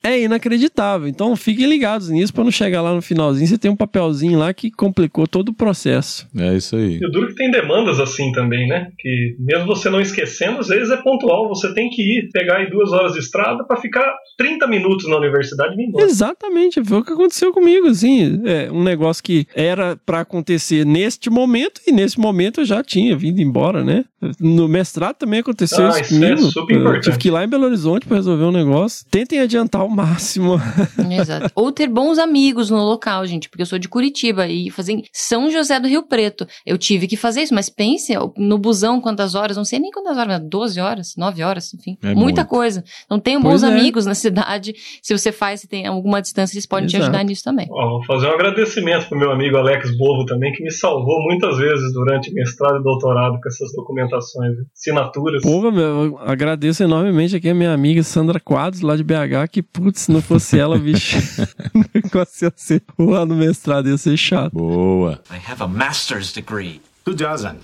é 0.03 0.21
inacreditável. 0.21 1.07
Então 1.07 1.35
fiquem 1.35 1.67
ligados 1.67 2.09
nisso 2.09 2.33
para 2.33 2.43
não 2.43 2.51
chegar 2.51 2.81
lá 2.81 2.93
no 2.93 3.01
finalzinho 3.01 3.51
você 3.51 3.57
tem 3.57 3.71
um 3.71 3.75
papelzinho 3.75 4.39
lá 4.39 4.53
que 4.53 4.71
complicou 4.71 5.27
todo 5.27 5.49
o 5.49 5.53
processo. 5.53 6.27
É 6.37 6.55
isso 6.55 6.75
aí. 6.75 6.99
E 7.01 7.05
o 7.05 7.11
duro 7.11 7.27
que 7.27 7.35
tem 7.35 7.51
demandas 7.51 7.99
assim 7.99 8.31
também, 8.31 8.67
né? 8.67 8.89
Que 8.97 9.35
mesmo 9.39 9.65
você 9.67 9.89
não 9.89 9.99
esquecendo, 9.99 10.59
às 10.59 10.67
vezes 10.67 10.89
é 10.89 10.97
pontual. 10.97 11.49
Você 11.49 11.73
tem 11.73 11.89
que 11.89 12.01
ir 12.01 12.29
pegar 12.31 12.57
aí 12.57 12.69
duas 12.69 12.91
horas 12.91 13.13
de 13.13 13.19
estrada 13.19 13.63
para 13.65 13.77
ficar 13.77 14.13
30 14.37 14.67
minutos 14.67 15.07
na 15.09 15.17
universidade 15.17 15.75
e 15.77 15.85
embora. 15.85 16.05
Exatamente, 16.05 16.83
foi 16.83 16.99
o 16.99 17.03
que 17.03 17.13
aconteceu 17.13 17.51
comigo, 17.51 17.87
assim. 17.87 18.41
É 18.45 18.71
um 18.71 18.83
negócio 18.83 19.23
que 19.23 19.45
era 19.55 19.97
para 20.05 20.21
acontecer 20.21 20.85
neste 20.85 21.29
momento 21.29 21.81
e 21.85 21.91
nesse 21.91 22.19
momento 22.19 22.61
eu 22.61 22.65
já 22.65 22.83
tinha 22.83 23.15
vindo 23.17 23.41
embora, 23.41 23.83
né? 23.83 24.05
No 24.39 24.67
mestrado 24.67 25.15
também 25.15 25.39
aconteceu 25.39 25.85
ah, 25.85 25.89
isso, 25.89 26.01
isso 26.01 26.13
comigo. 26.13 26.33
É 26.33 26.37
super 26.37 26.75
importante. 26.75 26.95
Eu 26.95 27.01
tive 27.01 27.17
que 27.17 27.27
ir 27.27 27.31
lá 27.31 27.43
em 27.43 27.47
Belo 27.47 27.65
Horizonte 27.65 28.05
para 28.05 28.17
resolver 28.17 28.45
um 28.45 28.51
negócio. 28.51 29.05
Tentem 29.09 29.39
adiantar 29.39 29.83
o 29.83 29.89
máximo. 29.91 30.59
Exato. 31.11 31.51
Ou 31.55 31.71
ter 31.71 31.87
bons 31.87 32.17
amigos 32.17 32.69
no 32.69 32.77
local, 32.77 33.25
gente, 33.25 33.49
porque 33.49 33.61
eu 33.61 33.65
sou 33.65 33.77
de 33.77 33.87
Curitiba 33.87 34.47
e 34.47 34.69
fazer 34.69 35.03
São 35.11 35.49
José 35.49 35.79
do 35.79 35.87
Rio 35.87 36.03
Preto. 36.03 36.47
Eu 36.65 36.77
tive 36.77 37.07
que 37.07 37.17
fazer 37.17 37.41
isso, 37.41 37.53
mas 37.53 37.69
pense 37.69 38.13
no 38.37 38.57
busão 38.57 39.01
quantas 39.01 39.35
horas, 39.35 39.57
não 39.57 39.65
sei 39.65 39.79
nem 39.79 39.91
quantas 39.91 40.17
horas, 40.17 40.41
12 40.41 40.79
horas, 40.79 41.13
9 41.17 41.43
horas, 41.43 41.73
enfim. 41.73 41.97
É 42.01 42.15
muita 42.15 42.41
muito. 42.41 42.45
coisa. 42.45 42.83
Então 43.05 43.19
tenham 43.19 43.41
bons 43.41 43.63
é. 43.63 43.67
amigos 43.67 44.05
na 44.05 44.15
cidade. 44.15 44.73
Se 45.01 45.17
você 45.17 45.31
faz, 45.31 45.61
se 45.61 45.67
tem 45.67 45.85
alguma 45.85 46.21
distância, 46.21 46.55
eles 46.55 46.65
podem 46.65 46.85
Exato. 46.85 47.03
te 47.03 47.03
ajudar 47.03 47.23
nisso 47.23 47.43
também. 47.43 47.67
Ó, 47.69 47.89
vou 47.97 48.05
fazer 48.05 48.27
um 48.27 48.33
agradecimento 48.33 49.07
pro 49.09 49.17
meu 49.17 49.31
amigo 49.31 49.57
Alex 49.57 49.95
Bovo 49.97 50.25
também, 50.25 50.51
que 50.53 50.63
me 50.63 50.71
salvou 50.71 51.21
muitas 51.23 51.57
vezes 51.57 51.93
durante 51.93 52.33
mestrado 52.33 52.79
e 52.79 52.83
doutorado 52.83 53.39
com 53.41 53.49
essas 53.49 53.71
documentações, 53.73 54.55
assinaturas. 54.75 55.41
Porra, 55.41 55.71
meu, 55.71 56.17
agradeço 56.19 56.83
enormemente 56.83 57.35
aqui 57.35 57.49
a 57.49 57.53
minha 57.53 57.73
amiga 57.73 58.03
Sandra 58.03 58.39
Quadros, 58.39 58.81
lá 58.81 58.95
de 58.95 59.03
BH, 59.03 59.49
que, 59.51 59.61
putz, 59.81 60.01
se 60.01 60.11
não 60.11 60.21
fosse 60.21 60.59
ela, 60.59 60.77
bicho, 60.77 61.17
o 61.73 61.83
negócio 61.93 62.45
ia 62.45 62.53
ser, 62.55 62.83
lá 62.97 63.25
no 63.25 63.35
mestrado 63.35 63.89
ia 63.89 63.97
ser 63.97 64.17
chato. 64.17 64.53
Boa. 64.53 65.21
I 65.29 65.51
have 65.51 65.61
a 65.61 65.67
master's 65.67 66.31
degree. 66.31 66.81
Who 67.05 67.15
doesn't? 67.15 67.61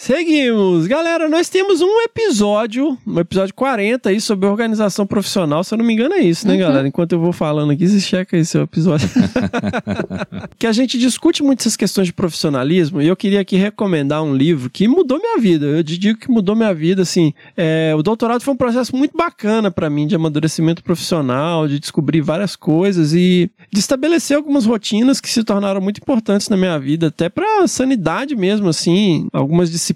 Seguimos. 0.00 0.86
Galera, 0.86 1.28
nós 1.28 1.48
temos 1.48 1.80
um 1.80 2.00
episódio, 2.02 2.96
um 3.04 3.18
episódio 3.18 3.52
40 3.52 4.10
aí 4.10 4.20
sobre 4.20 4.46
organização 4.46 5.04
profissional. 5.04 5.64
Se 5.64 5.74
eu 5.74 5.78
não 5.78 5.84
me 5.84 5.92
engano, 5.92 6.14
é 6.14 6.20
isso, 6.20 6.46
né, 6.46 6.54
Uhum. 6.54 6.60
galera? 6.60 6.86
Enquanto 6.86 7.14
eu 7.14 7.18
vou 7.18 7.32
falando 7.32 7.72
aqui, 7.72 7.84
você 7.84 7.98
checa 7.98 8.36
aí 8.36 8.44
seu 8.44 8.62
episódio. 8.62 9.08
que 10.56 10.68
a 10.68 10.72
gente 10.72 10.96
discute 10.96 11.42
muito 11.42 11.62
essas 11.62 11.74
questões 11.76 12.06
de 12.06 12.12
profissionalismo 12.12 13.02
e 13.02 13.08
eu 13.08 13.16
queria 13.16 13.40
aqui 13.40 13.56
recomendar 13.56 14.22
um 14.22 14.36
livro 14.36 14.70
que 14.70 14.86
mudou 14.86 15.18
minha 15.18 15.36
vida. 15.40 15.66
Eu 15.66 15.82
te 15.82 15.98
digo 15.98 16.16
que 16.16 16.30
mudou 16.30 16.54
minha 16.54 16.72
vida, 16.72 17.02
assim. 17.02 17.34
é, 17.56 17.92
o 17.96 18.00
doutorado 18.00 18.40
foi 18.40 18.54
um 18.54 18.56
processo 18.56 18.94
muito 18.96 19.16
bacana 19.16 19.68
para 19.68 19.90
mim 19.90 20.06
de 20.06 20.14
amadurecimento 20.14 20.80
profissional, 20.80 21.66
de 21.66 21.80
descobrir 21.80 22.20
várias 22.20 22.54
coisas 22.54 23.12
e 23.14 23.50
de 23.72 23.80
estabelecer 23.80 24.36
algumas 24.36 24.64
rotinas 24.64 25.20
que 25.20 25.28
se 25.28 25.42
tornaram 25.42 25.80
muito 25.80 25.98
importantes 25.98 26.48
na 26.48 26.56
minha 26.56 26.78
vida, 26.78 27.08
até 27.08 27.28
para 27.28 27.66
sanidade 27.66 28.36
mesmo, 28.36 28.68
assim, 28.68 29.26
algumas 29.32 29.68
disciplinas 29.68 29.87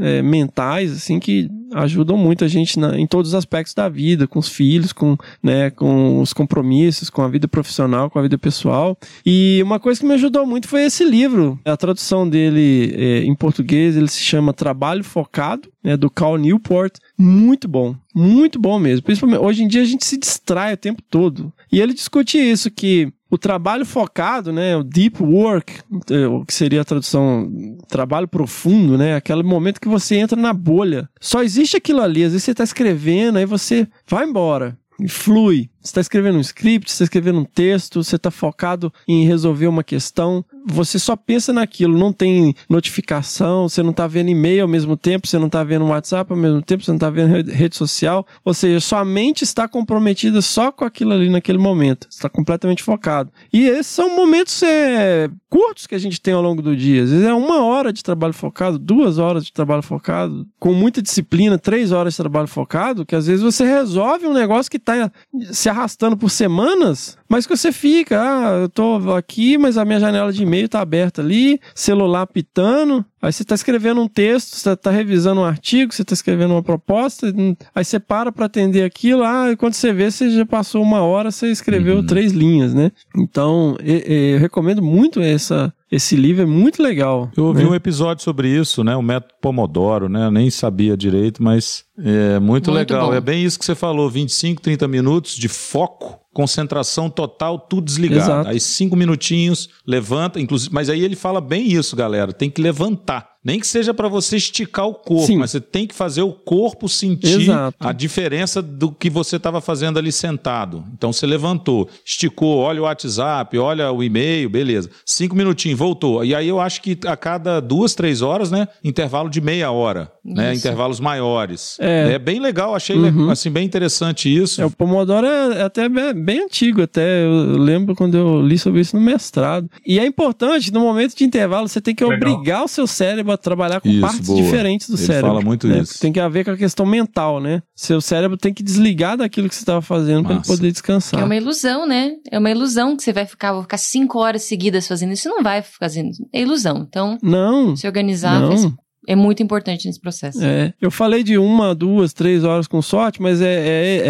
é, 0.00 0.22
mentais, 0.22 0.92
assim, 0.92 1.18
que 1.18 1.48
ajudam 1.74 2.16
muito 2.16 2.44
a 2.44 2.48
gente 2.48 2.78
na- 2.78 2.98
em 2.98 3.06
todos 3.06 3.30
os 3.30 3.34
aspectos 3.34 3.74
da 3.74 3.88
vida, 3.88 4.26
com 4.26 4.38
os 4.38 4.48
filhos, 4.48 4.92
com, 4.92 5.16
né, 5.42 5.70
com 5.70 6.20
os 6.20 6.32
compromissos, 6.32 7.10
com 7.10 7.20
a 7.22 7.28
vida 7.28 7.46
profissional, 7.46 8.08
com 8.08 8.18
a 8.18 8.22
vida 8.22 8.38
pessoal. 8.38 8.96
E 9.24 9.60
uma 9.62 9.78
coisa 9.78 10.00
que 10.00 10.06
me 10.06 10.14
ajudou 10.14 10.46
muito 10.46 10.66
foi 10.66 10.84
esse 10.84 11.04
livro. 11.04 11.58
A 11.64 11.76
tradução 11.76 12.28
dele 12.28 12.94
é, 12.96 13.22
em 13.24 13.34
português, 13.34 13.96
ele 13.96 14.08
se 14.08 14.20
chama 14.20 14.52
Trabalho 14.54 15.04
Focado, 15.04 15.68
né, 15.82 15.96
do 15.96 16.10
Cal 16.10 16.36
Newport. 16.36 16.96
Muito 17.16 17.68
bom, 17.68 17.94
muito 18.14 18.58
bom 18.58 18.78
mesmo. 18.78 19.04
Principalmente 19.04 19.40
hoje 19.40 19.62
em 19.62 19.68
dia 19.68 19.82
a 19.82 19.86
gente 19.86 20.04
se 20.04 20.16
distrai 20.16 20.74
o 20.74 20.78
tempo 20.78 21.02
todo. 21.02 21.52
E 21.70 21.80
ele 21.80 21.94
discute 21.94 22.38
isso 22.38 22.70
que 22.70 23.12
o 23.30 23.36
trabalho 23.36 23.84
focado, 23.84 24.52
né, 24.52 24.76
o 24.76 24.82
deep 24.82 25.22
work, 25.22 25.80
eh, 26.10 26.26
o 26.26 26.44
que 26.44 26.54
seria 26.54 26.80
a 26.80 26.84
tradução 26.84 27.50
trabalho 27.88 28.26
profundo, 28.26 28.96
né, 28.96 29.16
aquele 29.16 29.42
momento 29.42 29.80
que 29.80 29.88
você 29.88 30.16
entra 30.16 30.40
na 30.40 30.52
bolha. 30.52 31.08
Só 31.20 31.42
existe 31.42 31.76
aquilo 31.76 32.00
ali, 32.00 32.24
às 32.24 32.32
vezes 32.32 32.44
você 32.44 32.52
está 32.52 32.64
escrevendo, 32.64 33.36
aí 33.36 33.44
você 33.44 33.86
vai 34.08 34.24
embora 34.24 34.78
e 35.00 35.08
flui. 35.08 35.70
Você 35.80 35.90
está 35.90 36.00
escrevendo 36.00 36.36
um 36.38 36.40
script, 36.40 36.90
você 36.90 36.94
está 36.96 37.04
escrevendo 37.04 37.38
um 37.38 37.44
texto, 37.44 38.02
você 38.02 38.16
está 38.16 38.30
focado 38.30 38.92
em 39.06 39.24
resolver 39.24 39.68
uma 39.68 39.84
questão. 39.84 40.44
Você 40.66 40.98
só 40.98 41.16
pensa 41.16 41.52
naquilo, 41.52 41.96
não 41.96 42.12
tem 42.12 42.54
notificação, 42.68 43.68
você 43.68 43.82
não 43.82 43.92
está 43.92 44.06
vendo 44.06 44.28
e-mail 44.28 44.62
ao 44.62 44.68
mesmo 44.68 44.96
tempo, 44.96 45.26
você 45.26 45.38
não 45.38 45.46
está 45.46 45.62
vendo 45.62 45.86
WhatsApp 45.86 46.32
ao 46.32 46.38
mesmo 46.38 46.60
tempo, 46.60 46.82
você 46.84 46.90
não 46.90 46.96
está 46.96 47.08
vendo 47.08 47.30
re- 47.30 47.42
rede 47.52 47.76
social. 47.76 48.26
Ou 48.44 48.52
seja, 48.52 48.80
sua 48.80 49.04
mente 49.04 49.44
está 49.44 49.68
comprometida 49.68 50.42
só 50.42 50.72
com 50.72 50.84
aquilo 50.84 51.12
ali 51.12 51.30
naquele 51.30 51.58
momento. 51.58 52.06
Você 52.10 52.18
está 52.18 52.28
completamente 52.28 52.82
focado. 52.82 53.30
E 53.52 53.66
esses 53.66 53.86
são 53.86 54.14
momentos 54.16 54.62
é, 54.62 55.30
curtos 55.48 55.86
que 55.86 55.94
a 55.94 55.98
gente 55.98 56.20
tem 56.20 56.34
ao 56.34 56.42
longo 56.42 56.60
do 56.60 56.76
dia. 56.76 57.04
Às 57.04 57.10
vezes 57.10 57.24
é 57.24 57.32
uma 57.32 57.64
hora 57.64 57.92
de 57.92 58.02
trabalho 58.02 58.34
focado, 58.34 58.78
duas 58.78 59.16
horas 59.18 59.44
de 59.44 59.52
trabalho 59.52 59.82
focado, 59.82 60.46
com 60.58 60.74
muita 60.74 61.00
disciplina, 61.00 61.56
três 61.56 61.92
horas 61.92 62.14
de 62.14 62.18
trabalho 62.18 62.48
focado, 62.48 63.06
que 63.06 63.14
às 63.14 63.26
vezes 63.26 63.42
você 63.42 63.64
resolve 63.64 64.26
um 64.26 64.34
negócio 64.34 64.70
que 64.70 64.76
está 64.76 65.10
se 65.52 65.67
arrastando 65.68 66.16
por 66.16 66.30
semanas, 66.30 67.16
mas 67.28 67.46
que 67.46 67.56
você 67.56 67.70
fica, 67.72 68.20
ah, 68.20 68.60
eu 68.62 68.68
tô 68.68 69.12
aqui, 69.14 69.58
mas 69.58 69.76
a 69.76 69.84
minha 69.84 70.00
janela 70.00 70.32
de 70.32 70.42
e-mail 70.42 70.68
tá 70.68 70.80
aberta 70.80 71.20
ali, 71.20 71.60
celular 71.74 72.26
pitando, 72.26 73.04
aí 73.20 73.32
você 73.32 73.44
tá 73.44 73.54
escrevendo 73.54 74.00
um 74.00 74.08
texto, 74.08 74.56
você 74.56 74.76
tá 74.76 74.90
revisando 74.90 75.40
um 75.40 75.44
artigo, 75.44 75.92
você 75.92 76.04
tá 76.04 76.14
escrevendo 76.14 76.54
uma 76.54 76.62
proposta, 76.62 77.32
aí 77.74 77.84
você 77.84 78.00
para 78.00 78.32
para 78.32 78.46
atender 78.46 78.84
aquilo, 78.84 79.22
ah, 79.24 79.50
e 79.52 79.56
quando 79.56 79.74
você 79.74 79.92
vê, 79.92 80.10
você 80.10 80.30
já 80.30 80.46
passou 80.46 80.82
uma 80.82 81.02
hora, 81.02 81.30
você 81.30 81.50
escreveu 81.50 82.04
três 82.06 82.32
linhas, 82.32 82.74
né? 82.74 82.90
Então, 83.16 83.76
eu 83.82 84.38
recomendo 84.38 84.82
muito 84.82 85.20
essa, 85.20 85.72
esse 85.90 86.16
livro, 86.16 86.42
é 86.42 86.46
muito 86.46 86.82
legal. 86.82 87.30
Eu 87.36 87.44
ouvi 87.44 87.64
né? 87.64 87.70
um 87.70 87.74
episódio 87.74 88.22
sobre 88.22 88.48
isso, 88.48 88.84
né? 88.84 88.94
O 88.94 89.02
método 89.02 89.34
Pomodoro, 89.40 90.08
né? 90.08 90.26
Eu 90.26 90.30
nem 90.30 90.50
sabia 90.50 90.96
direito, 90.96 91.42
mas 91.42 91.84
é 91.98 92.38
muito, 92.38 92.70
Muito 92.70 92.72
legal. 92.72 93.08
bom. 93.08 93.14
É 93.14 93.20
bem 93.20 93.42
isso 93.42 93.58
que 93.58 93.64
você 93.64 93.74
falou: 93.74 94.10
25, 94.10 94.60
30 94.60 94.86
minutos 94.86 95.34
de 95.34 95.48
foco, 95.48 96.20
concentração 96.32 97.08
total, 97.08 97.58
tudo 97.58 97.86
desligado. 97.86 98.22
Exato. 98.22 98.48
Aí 98.50 98.60
cinco 98.60 98.94
minutinhos, 98.96 99.70
levanta, 99.86 100.38
inclusive. 100.38 100.72
Mas 100.74 100.90
aí 100.90 101.02
ele 101.02 101.16
fala 101.16 101.40
bem 101.40 101.72
isso, 101.72 101.96
galera. 101.96 102.32
Tem 102.32 102.50
que 102.50 102.60
levantar. 102.60 103.37
Nem 103.48 103.58
que 103.58 103.66
seja 103.66 103.94
para 103.94 104.08
você 104.08 104.36
esticar 104.36 104.86
o 104.86 104.92
corpo, 104.92 105.24
Sim. 105.26 105.38
mas 105.38 105.52
você 105.52 105.58
tem 105.60 105.86
que 105.86 105.94
fazer 105.94 106.20
o 106.20 106.32
corpo 106.34 106.86
sentir 106.86 107.40
Exato. 107.40 107.74
a 107.80 107.92
diferença 107.94 108.60
do 108.60 108.92
que 108.92 109.08
você 109.08 109.36
estava 109.36 109.58
fazendo 109.62 109.98
ali 109.98 110.12
sentado. 110.12 110.84
Então 110.92 111.14
você 111.14 111.26
levantou, 111.26 111.88
esticou, 112.04 112.58
olha 112.58 112.82
o 112.82 112.84
WhatsApp, 112.84 113.56
olha 113.56 113.90
o 113.90 114.02
e-mail, 114.04 114.50
beleza. 114.50 114.90
Cinco 115.02 115.34
minutinhos, 115.34 115.78
voltou. 115.78 116.22
E 116.22 116.34
aí 116.34 116.46
eu 116.46 116.60
acho 116.60 116.82
que 116.82 116.98
a 117.06 117.16
cada 117.16 117.58
duas, 117.58 117.94
três 117.94 118.20
horas, 118.20 118.50
né? 118.50 118.68
Intervalo 118.84 119.30
de 119.30 119.40
meia 119.40 119.70
hora, 119.70 120.12
né? 120.22 120.52
Intervalos 120.54 121.00
maiores. 121.00 121.78
É. 121.80 122.12
É, 122.12 122.18
bem 122.18 122.40
legal, 122.40 122.74
achei 122.74 122.98
Uhum. 122.98 123.30
assim 123.30 123.50
bem 123.50 123.64
interessante 123.64 124.28
isso. 124.28 124.60
É, 124.60 124.66
o 124.66 124.70
Pomodoro 124.70 125.26
é, 125.26 125.60
é 125.60 125.62
até 125.62 125.88
bem, 125.88 126.12
bem 126.12 126.40
antigo, 126.44 126.82
até 126.82 127.24
eu 127.24 127.56
lembro 127.56 127.94
quando 127.94 128.14
eu 128.14 128.42
li 128.42 128.58
sobre 128.58 128.82
isso 128.82 128.94
no 128.94 129.00
mestrado. 129.02 129.70
E 129.86 129.98
é 129.98 130.04
importante, 130.04 130.70
no 130.70 130.80
momento 130.80 131.16
de 131.16 131.24
intervalo, 131.24 131.66
você 131.66 131.80
tem 131.80 131.94
que 131.94 132.04
Legal. 132.04 132.18
obrigar 132.34 132.62
o 132.64 132.68
seu 132.68 132.86
cérebro 132.86 133.32
a 133.32 133.37
trabalhar 133.42 133.80
com 133.80 133.88
Isso, 133.88 134.00
partes 134.00 134.26
boa. 134.26 134.42
diferentes 134.42 134.88
do 134.88 134.96
Ele 134.96 135.06
cérebro. 135.06 135.30
fala 135.30 135.40
muito 135.42 135.66
né? 135.66 135.78
isso. 135.78 135.92
Porque 135.92 136.00
Tem 136.00 136.12
que 136.12 136.20
haver 136.20 136.44
com 136.44 136.50
a 136.50 136.56
questão 136.56 136.84
mental, 136.86 137.40
né? 137.40 137.62
Seu 137.74 138.00
cérebro 138.00 138.36
tem 138.36 138.52
que 138.52 138.62
desligar 138.62 139.16
daquilo 139.16 139.48
que 139.48 139.54
você 139.54 139.62
estava 139.62 139.80
fazendo 139.82 140.24
para 140.26 140.40
poder 140.40 140.70
descansar. 140.72 141.20
É 141.20 141.24
uma 141.24 141.36
ilusão, 141.36 141.86
né? 141.86 142.12
É 142.30 142.38
uma 142.38 142.50
ilusão 142.50 142.96
que 142.96 143.02
você 143.02 143.12
vai 143.12 143.26
ficar, 143.26 143.52
vou 143.52 143.62
ficar 143.62 143.78
cinco 143.78 144.18
horas 144.18 144.42
seguidas 144.42 144.86
fazendo 144.86 145.12
isso. 145.12 145.22
Você 145.22 145.28
não 145.28 145.42
vai 145.42 145.62
fazendo 145.62 146.10
isso. 146.10 146.26
É 146.32 146.40
ilusão. 146.42 146.84
Então, 146.88 147.16
Não. 147.22 147.76
se 147.76 147.86
organizar 147.86 148.40
Não. 148.40 148.48
faz- 148.50 148.72
é 149.08 149.16
muito 149.16 149.42
importante 149.42 149.86
nesse 149.86 150.00
processo. 150.00 150.38
É, 150.44 150.72
eu 150.80 150.90
falei 150.90 151.22
de 151.24 151.36
uma, 151.38 151.74
duas, 151.74 152.12
três 152.12 152.44
horas 152.44 152.66
com 152.68 152.80
sorte, 152.82 153.20
mas 153.22 153.40
é, 153.40 153.46
é- 153.46 154.02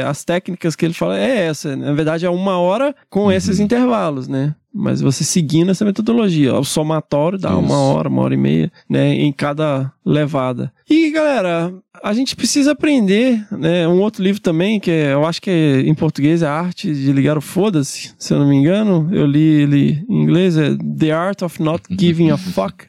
é- 0.00 0.04
as 0.06 0.24
técnicas 0.24 0.76
que 0.76 0.84
ele 0.84 0.94
fala 0.94 1.18
é 1.18 1.46
essa. 1.46 1.74
Na 1.74 1.92
verdade, 1.92 2.26
é 2.26 2.30
uma 2.30 2.58
hora 2.58 2.94
com 3.10 3.24
Uhum. 3.24 3.32
esses 3.32 3.58
intervalos, 3.58 4.28
né? 4.28 4.54
Mas 4.74 5.00
você 5.02 5.22
seguindo 5.24 5.70
essa 5.70 5.84
metodologia. 5.84 6.54
O 6.54 6.64
somatório 6.64 7.38
dá 7.38 7.50
Isso. 7.50 7.58
uma 7.58 7.78
hora, 7.78 8.08
uma 8.08 8.22
hora 8.22 8.32
e 8.32 8.38
meia, 8.38 8.72
né? 8.88 9.14
Em 9.14 9.30
cada 9.30 9.92
levada. 10.04 10.72
E, 10.88 11.10
galera, 11.10 11.72
a 12.02 12.12
gente 12.14 12.34
precisa 12.34 12.72
aprender, 12.72 13.46
né? 13.52 13.86
Um 13.86 14.00
outro 14.00 14.22
livro 14.22 14.40
também, 14.40 14.80
que 14.80 14.90
é- 14.90 15.12
eu 15.12 15.26
acho 15.26 15.42
que 15.42 15.50
é, 15.50 15.80
em 15.80 15.94
português 15.94 16.42
é 16.42 16.46
a 16.46 16.52
Arte 16.52 16.92
de 16.92 17.12
Ligar 17.12 17.36
o 17.36 17.42
Foda-se, 17.42 18.14
se 18.18 18.32
eu 18.32 18.38
não 18.38 18.48
me 18.48 18.56
engano. 18.56 19.08
Eu 19.12 19.26
li 19.26 19.42
ele 19.62 20.04
em 20.08 20.22
inglês, 20.22 20.56
é 20.56 20.74
The 20.98 21.10
Art 21.12 21.42
of 21.42 21.62
Not 21.62 21.82
Giving 21.90 22.30
a 22.30 22.38
Fuck. 22.38 22.86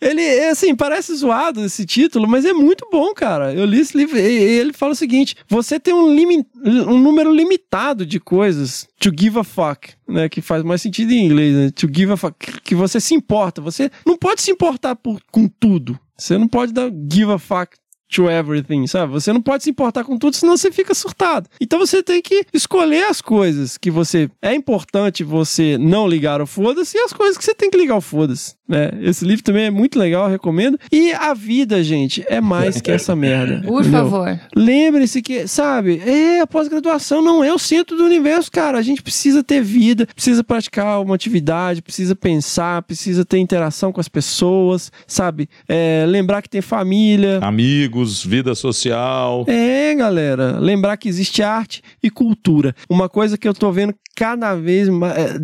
Ele, 0.00 0.22
é 0.22 0.50
assim, 0.50 0.74
parece 0.74 1.14
zoado 1.16 1.64
esse 1.64 1.84
título, 1.84 2.28
mas 2.28 2.44
é 2.44 2.52
muito 2.52 2.86
bom, 2.90 3.12
cara. 3.12 3.52
Eu 3.52 3.64
li 3.64 3.80
esse 3.80 3.96
livro 3.96 4.16
e 4.18 4.22
ele 4.22 4.72
fala 4.72 4.92
o 4.92 4.96
seguinte: 4.96 5.34
você 5.48 5.78
tem 5.80 5.92
um, 5.92 6.14
limi- 6.14 6.46
um 6.64 6.98
número 6.98 7.32
limitado 7.32 8.06
de 8.06 8.20
coisas 8.20 8.86
to 9.00 9.10
give 9.18 9.38
a 9.38 9.44
fuck, 9.44 9.92
né? 10.08 10.28
Que 10.28 10.40
faz 10.40 10.62
mais 10.62 10.82
sentido 10.82 11.12
em 11.12 11.24
inglês, 11.26 11.54
né? 11.54 11.70
To 11.72 11.88
give 11.92 12.12
a 12.12 12.16
fuck. 12.16 12.36
Que 12.62 12.74
você 12.74 13.00
se 13.00 13.14
importa. 13.14 13.60
Você 13.60 13.90
não 14.06 14.16
pode 14.16 14.40
se 14.42 14.50
importar 14.50 14.94
por, 14.94 15.20
com 15.32 15.48
tudo. 15.48 15.98
Você 16.16 16.38
não 16.38 16.46
pode 16.46 16.72
dar 16.72 16.90
give 17.10 17.32
a 17.32 17.38
fuck 17.38 17.76
to 18.14 18.30
everything, 18.30 18.86
sabe? 18.86 19.12
Você 19.12 19.32
não 19.32 19.42
pode 19.42 19.64
se 19.64 19.70
importar 19.70 20.04
com 20.04 20.16
tudo, 20.16 20.36
senão 20.36 20.56
você 20.56 20.70
fica 20.70 20.94
surtado. 20.94 21.48
Então 21.60 21.78
você 21.78 22.02
tem 22.02 22.22
que 22.22 22.44
escolher 22.52 23.04
as 23.04 23.20
coisas 23.20 23.76
que 23.76 23.90
você 23.90 24.30
é 24.40 24.54
importante 24.54 25.24
você 25.24 25.76
não 25.78 26.06
ligar 26.06 26.40
o 26.40 26.46
foda-se 26.46 26.96
e 26.96 27.00
as 27.00 27.12
coisas 27.12 27.36
que 27.36 27.44
você 27.44 27.54
tem 27.54 27.70
que 27.70 27.78
ligar 27.78 27.96
o 27.96 28.00
foda-se. 28.00 28.54
Né? 28.66 28.90
Esse 29.02 29.24
livro 29.24 29.44
também 29.44 29.66
é 29.66 29.70
muito 29.70 29.98
legal, 29.98 30.24
eu 30.24 30.30
recomendo. 30.30 30.78
E 30.90 31.12
a 31.12 31.34
vida, 31.34 31.82
gente, 31.82 32.24
é 32.28 32.40
mais 32.40 32.80
que 32.80 32.90
essa 32.90 33.14
merda. 33.14 33.62
Por 33.66 33.82
entendeu? 33.82 34.08
favor. 34.08 34.40
Lembre-se 34.56 35.20
que, 35.20 35.46
sabe, 35.46 36.00
é, 36.04 36.40
a 36.40 36.46
pós-graduação 36.46 37.20
não 37.20 37.44
é 37.44 37.52
o 37.52 37.58
centro 37.58 37.96
do 37.96 38.04
universo, 38.04 38.50
cara. 38.50 38.78
A 38.78 38.82
gente 38.82 39.02
precisa 39.02 39.42
ter 39.42 39.62
vida, 39.62 40.06
precisa 40.06 40.42
praticar 40.42 41.00
uma 41.02 41.14
atividade, 41.14 41.82
precisa 41.82 42.14
pensar, 42.14 42.82
precisa 42.82 43.24
ter 43.24 43.38
interação 43.38 43.92
com 43.92 44.00
as 44.00 44.08
pessoas, 44.08 44.90
sabe? 45.06 45.48
É, 45.68 46.04
lembrar 46.08 46.40
que 46.40 46.48
tem 46.48 46.62
família. 46.62 47.40
Amigos, 47.42 48.03
vida 48.04 48.54
social. 48.54 49.44
É, 49.48 49.94
galera, 49.94 50.58
lembrar 50.58 50.96
que 50.96 51.08
existe 51.08 51.42
arte 51.42 51.82
e 52.02 52.10
cultura. 52.10 52.74
Uma 52.88 53.08
coisa 53.08 53.36
que 53.38 53.46
eu 53.48 53.54
tô 53.54 53.70
vendo 53.72 53.94
cada 54.16 54.54
vez 54.54 54.88
mais, 54.88 55.16
é, 55.16 55.36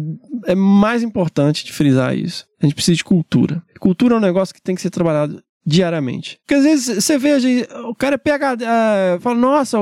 é 0.48 0.54
mais 0.54 1.02
importante 1.02 1.64
de 1.64 1.72
frisar 1.72 2.16
isso. 2.16 2.44
A 2.62 2.66
gente 2.66 2.74
precisa 2.74 2.96
de 2.96 3.04
cultura. 3.04 3.62
Cultura 3.78 4.14
é 4.14 4.18
um 4.18 4.20
negócio 4.20 4.54
que 4.54 4.62
tem 4.62 4.74
que 4.74 4.82
ser 4.82 4.90
trabalhado 4.90 5.42
diariamente. 5.66 6.38
Porque 6.40 6.54
às 6.54 6.64
vezes 6.64 7.04
você 7.04 7.18
vê, 7.18 7.38
gente- 7.38 7.68
o 7.86 7.94
cara 7.94 8.16
pega, 8.18 8.56
eh, 8.60 9.18
fala, 9.20 9.36
nossa, 9.36 9.78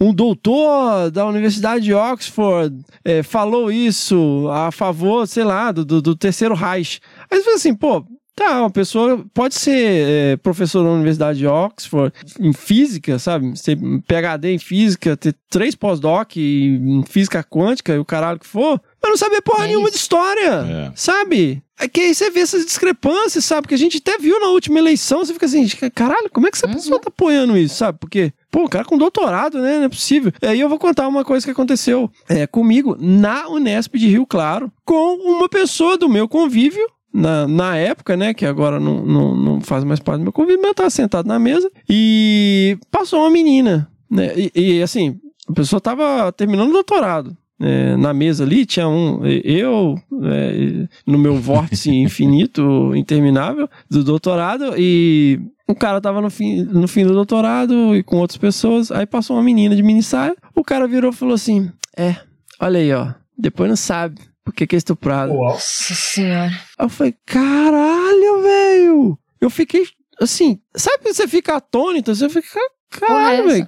um 0.00 0.12
doutor 0.12 1.10
da 1.10 1.26
Universidade 1.26 1.84
de 1.84 1.94
Oxford 1.94 2.76
eh, 3.04 3.22
falou 3.22 3.70
isso 3.70 4.48
a 4.50 4.70
favor, 4.72 5.26
sei 5.26 5.44
lá, 5.44 5.70
do, 5.72 5.84
do, 5.84 6.02
do 6.02 6.16
terceiro 6.16 6.54
Reich. 6.54 7.00
Aí 7.30 7.38
você 7.38 7.44
fala 7.44 7.56
assim, 7.56 7.74
pô, 7.74 8.04
Tá, 8.34 8.60
uma 8.60 8.70
pessoa 8.70 9.24
pode 9.34 9.54
ser 9.54 10.08
é, 10.08 10.36
professor 10.38 10.82
da 10.82 10.90
Universidade 10.90 11.38
de 11.38 11.46
Oxford 11.46 12.14
em 12.40 12.52
física, 12.54 13.18
sabe? 13.18 13.58
Ser 13.58 13.76
PhD 14.06 14.54
em 14.54 14.58
física, 14.58 15.14
ter 15.16 15.34
três 15.50 15.74
pós-doc 15.74 16.36
em 16.36 17.04
física 17.06 17.44
quântica 17.44 17.92
e 17.92 17.98
o 17.98 18.06
caralho 18.06 18.38
que 18.38 18.46
for, 18.46 18.80
mas 19.02 19.10
não 19.10 19.16
saber 19.18 19.42
porra 19.42 19.66
nenhuma 19.66 19.90
de 19.90 19.96
história, 19.96 20.92
sabe? 20.94 21.62
É 21.78 21.86
que 21.88 22.00
aí 22.00 22.14
você 22.14 22.30
vê 22.30 22.40
essas 22.40 22.64
discrepâncias, 22.64 23.44
sabe? 23.44 23.68
Que 23.68 23.74
a 23.74 23.78
gente 23.78 23.98
até 23.98 24.16
viu 24.16 24.40
na 24.40 24.48
última 24.48 24.78
eleição, 24.78 25.18
você 25.24 25.32
fica 25.34 25.46
assim, 25.46 25.66
caralho, 25.94 26.30
como 26.32 26.46
é 26.46 26.50
que 26.50 26.56
essa 26.56 26.68
pessoa 26.68 27.00
tá 27.00 27.08
apoiando 27.08 27.56
isso, 27.58 27.74
sabe? 27.74 27.98
Porque, 27.98 28.32
pô, 28.50 28.64
o 28.64 28.68
cara 28.68 28.84
com 28.84 28.96
doutorado, 28.96 29.60
né? 29.60 29.78
Não 29.78 29.84
é 29.84 29.88
possível. 29.88 30.32
Aí 30.40 30.60
eu 30.60 30.68
vou 30.68 30.78
contar 30.78 31.06
uma 31.08 31.24
coisa 31.24 31.44
que 31.44 31.50
aconteceu 31.50 32.10
é, 32.28 32.46
comigo 32.46 32.96
na 32.98 33.48
Unesp 33.48 33.98
de 33.98 34.08
Rio 34.08 34.24
Claro, 34.24 34.72
com 34.86 35.16
uma 35.16 35.48
pessoa 35.48 35.98
do 35.98 36.08
meu 36.08 36.28
convívio, 36.28 36.86
na, 37.12 37.46
na 37.46 37.76
época, 37.76 38.16
né, 38.16 38.32
que 38.32 38.46
agora 38.46 38.80
não, 38.80 39.04
não, 39.04 39.34
não 39.34 39.60
faz 39.60 39.84
mais 39.84 40.00
parte 40.00 40.20
do 40.20 40.24
meu 40.24 40.32
convívio, 40.32 40.60
mas 40.60 40.70
eu 40.70 40.74
tava 40.74 40.90
sentado 40.90 41.26
na 41.26 41.38
mesa 41.38 41.70
e 41.88 42.78
passou 42.90 43.20
uma 43.20 43.30
menina, 43.30 43.88
né, 44.10 44.32
e, 44.36 44.50
e, 44.54 44.82
assim, 44.82 45.20
a 45.48 45.52
pessoa 45.52 45.80
tava 45.80 46.32
terminando 46.32 46.70
o 46.70 46.74
doutorado. 46.74 47.36
É, 47.64 47.96
na 47.96 48.12
mesa 48.12 48.42
ali 48.42 48.66
tinha 48.66 48.88
um, 48.88 49.24
eu, 49.24 49.94
é, 50.24 50.88
no 51.06 51.16
meu 51.16 51.36
vórtice 51.36 51.90
infinito, 51.94 52.92
interminável, 52.96 53.68
do 53.88 54.02
doutorado, 54.02 54.74
e 54.76 55.38
o 55.68 55.74
cara 55.74 56.00
tava 56.00 56.20
no 56.20 56.28
fim, 56.28 56.62
no 56.64 56.88
fim 56.88 57.04
do 57.04 57.12
doutorado 57.12 57.94
e 57.94 58.02
com 58.02 58.16
outras 58.16 58.36
pessoas, 58.36 58.90
aí 58.90 59.06
passou 59.06 59.36
uma 59.36 59.44
menina 59.44 59.76
de 59.76 59.82
mini 59.82 60.02
saia, 60.02 60.34
o 60.56 60.64
cara 60.64 60.88
virou 60.88 61.12
e 61.12 61.14
falou 61.14 61.34
assim, 61.34 61.70
é, 61.96 62.16
olha 62.58 62.80
aí, 62.80 62.92
ó, 62.92 63.12
depois 63.38 63.68
não 63.68 63.76
sabe 63.76 64.31
por 64.44 64.52
que 64.52 64.66
que 64.66 64.76
é 64.76 64.78
estuprado. 64.78 65.34
Nossa 65.34 65.94
senhora. 65.94 66.52
Aí 66.78 66.86
eu 66.86 66.88
falei, 66.88 67.14
caralho, 67.24 68.42
velho! 68.42 69.18
Eu 69.40 69.50
fiquei, 69.50 69.86
assim, 70.20 70.60
sabe 70.76 70.98
quando 71.02 71.14
você 71.14 71.28
fica 71.28 71.56
atônito? 71.56 72.14
Você 72.14 72.28
fica, 72.28 72.60
caralho, 72.90 73.48
velho, 73.48 73.66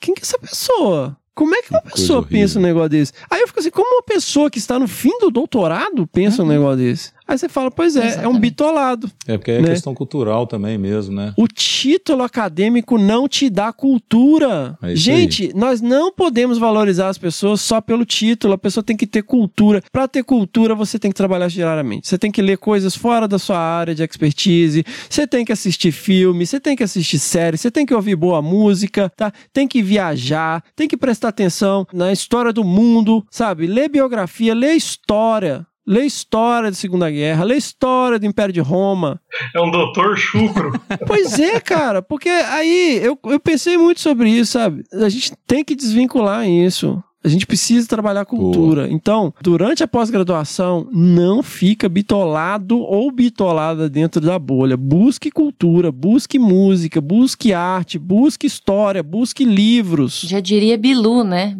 quem 0.00 0.14
que 0.14 0.20
é 0.20 0.22
essa 0.22 0.38
pessoa? 0.38 1.16
Como 1.34 1.54
é 1.54 1.62
que 1.62 1.70
uma 1.70 1.82
pessoa 1.82 2.24
pensa 2.24 2.58
um 2.58 2.62
negócio 2.62 2.88
desse? 2.88 3.12
Aí 3.30 3.40
eu 3.40 3.46
fico 3.46 3.60
assim, 3.60 3.70
como 3.70 3.88
uma 3.94 4.02
pessoa 4.02 4.50
que 4.50 4.58
está 4.58 4.76
no 4.76 4.88
fim 4.88 5.16
do 5.20 5.30
doutorado 5.30 6.04
pensa 6.08 6.42
um 6.42 6.46
negócio 6.46 6.78
desse? 6.78 7.12
Aí 7.28 7.36
você 7.36 7.46
fala, 7.46 7.70
pois 7.70 7.94
é, 7.94 8.06
Exatamente. 8.06 8.24
é 8.24 8.28
um 8.28 8.40
bitolado. 8.40 9.10
É 9.26 9.36
porque 9.36 9.50
é 9.50 9.60
né? 9.60 9.68
questão 9.68 9.94
cultural 9.94 10.46
também 10.46 10.78
mesmo, 10.78 11.14
né? 11.14 11.34
O 11.36 11.46
título 11.46 12.22
acadêmico 12.22 12.96
não 12.96 13.28
te 13.28 13.50
dá 13.50 13.70
cultura. 13.70 14.78
É 14.82 14.96
Gente, 14.96 15.48
aí. 15.48 15.52
nós 15.54 15.82
não 15.82 16.10
podemos 16.10 16.56
valorizar 16.56 17.08
as 17.08 17.18
pessoas 17.18 17.60
só 17.60 17.82
pelo 17.82 18.06
título. 18.06 18.54
A 18.54 18.58
pessoa 18.58 18.82
tem 18.82 18.96
que 18.96 19.06
ter 19.06 19.22
cultura. 19.22 19.82
Para 19.92 20.08
ter 20.08 20.24
cultura, 20.24 20.74
você 20.74 20.98
tem 20.98 21.10
que 21.10 21.16
trabalhar 21.16 21.48
diariamente. 21.48 22.08
Você 22.08 22.16
tem 22.16 22.32
que 22.32 22.40
ler 22.40 22.56
coisas 22.56 22.96
fora 22.96 23.28
da 23.28 23.38
sua 23.38 23.58
área 23.58 23.94
de 23.94 24.02
expertise. 24.02 24.82
Você 25.10 25.26
tem 25.26 25.44
que 25.44 25.52
assistir 25.52 25.92
filme, 25.92 26.46
você 26.46 26.58
tem 26.58 26.74
que 26.74 26.82
assistir 26.82 27.18
série, 27.18 27.58
você 27.58 27.70
tem 27.70 27.84
que 27.84 27.92
ouvir 27.92 28.16
boa 28.16 28.40
música, 28.40 29.12
tá? 29.14 29.30
Tem 29.52 29.68
que 29.68 29.82
viajar, 29.82 30.64
tem 30.74 30.88
que 30.88 30.96
prestar 30.96 31.28
atenção 31.28 31.86
na 31.92 32.10
história 32.10 32.54
do 32.54 32.64
mundo, 32.64 33.22
sabe? 33.30 33.66
Ler 33.66 33.90
biografia, 33.90 34.54
ler 34.54 34.72
história. 34.72 35.66
Lê 35.88 36.04
história 36.04 36.68
da 36.68 36.76
Segunda 36.76 37.10
Guerra, 37.10 37.44
lê 37.44 37.56
história 37.56 38.18
do 38.18 38.26
Império 38.26 38.52
de 38.52 38.60
Roma. 38.60 39.18
É 39.56 39.60
um 39.62 39.70
doutor 39.70 40.18
chucro. 40.18 40.70
pois 41.08 41.38
é, 41.38 41.58
cara, 41.60 42.02
porque 42.02 42.28
aí 42.28 43.00
eu, 43.02 43.18
eu 43.24 43.40
pensei 43.40 43.78
muito 43.78 43.98
sobre 43.98 44.28
isso, 44.28 44.52
sabe? 44.52 44.84
A 44.92 45.08
gente 45.08 45.32
tem 45.46 45.64
que 45.64 45.74
desvincular 45.74 46.46
isso. 46.46 47.02
A 47.24 47.28
gente 47.28 47.46
precisa 47.46 47.88
trabalhar 47.88 48.26
cultura. 48.26 48.82
Boa. 48.82 48.94
Então, 48.94 49.32
durante 49.40 49.82
a 49.82 49.88
pós-graduação, 49.88 50.86
não 50.92 51.42
fica 51.42 51.88
bitolado 51.88 52.78
ou 52.80 53.10
bitolada 53.10 53.88
dentro 53.88 54.20
da 54.20 54.38
bolha. 54.38 54.76
Busque 54.76 55.30
cultura, 55.30 55.90
busque 55.90 56.38
música, 56.38 57.00
busque 57.00 57.54
arte, 57.54 57.98
busque 57.98 58.46
história, 58.46 59.02
busque 59.02 59.42
livros. 59.42 60.20
Já 60.20 60.38
diria 60.38 60.76
Bilu, 60.76 61.24
né? 61.24 61.56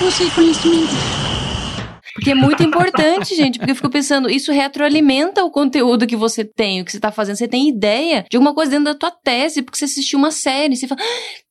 Busque 0.00 0.30
conhecimento. 0.30 1.39
Porque 2.20 2.32
é 2.32 2.34
muito 2.34 2.62
importante, 2.62 3.34
gente, 3.34 3.58
porque 3.58 3.72
eu 3.72 3.76
fico 3.76 3.88
pensando, 3.88 4.28
isso 4.28 4.52
retroalimenta 4.52 5.42
o 5.42 5.50
conteúdo 5.50 6.06
que 6.06 6.14
você 6.14 6.44
tem, 6.44 6.82
o 6.82 6.84
que 6.84 6.92
você 6.92 7.00
tá 7.00 7.10
fazendo. 7.10 7.36
Você 7.36 7.48
tem 7.48 7.66
ideia 7.66 8.26
de 8.28 8.36
alguma 8.36 8.54
coisa 8.54 8.70
dentro 8.70 8.84
da 8.84 8.94
tua 8.94 9.10
tese, 9.10 9.62
porque 9.62 9.78
você 9.78 9.86
assistiu 9.86 10.18
uma 10.18 10.30
série, 10.30 10.76
você 10.76 10.86
fala, 10.86 11.00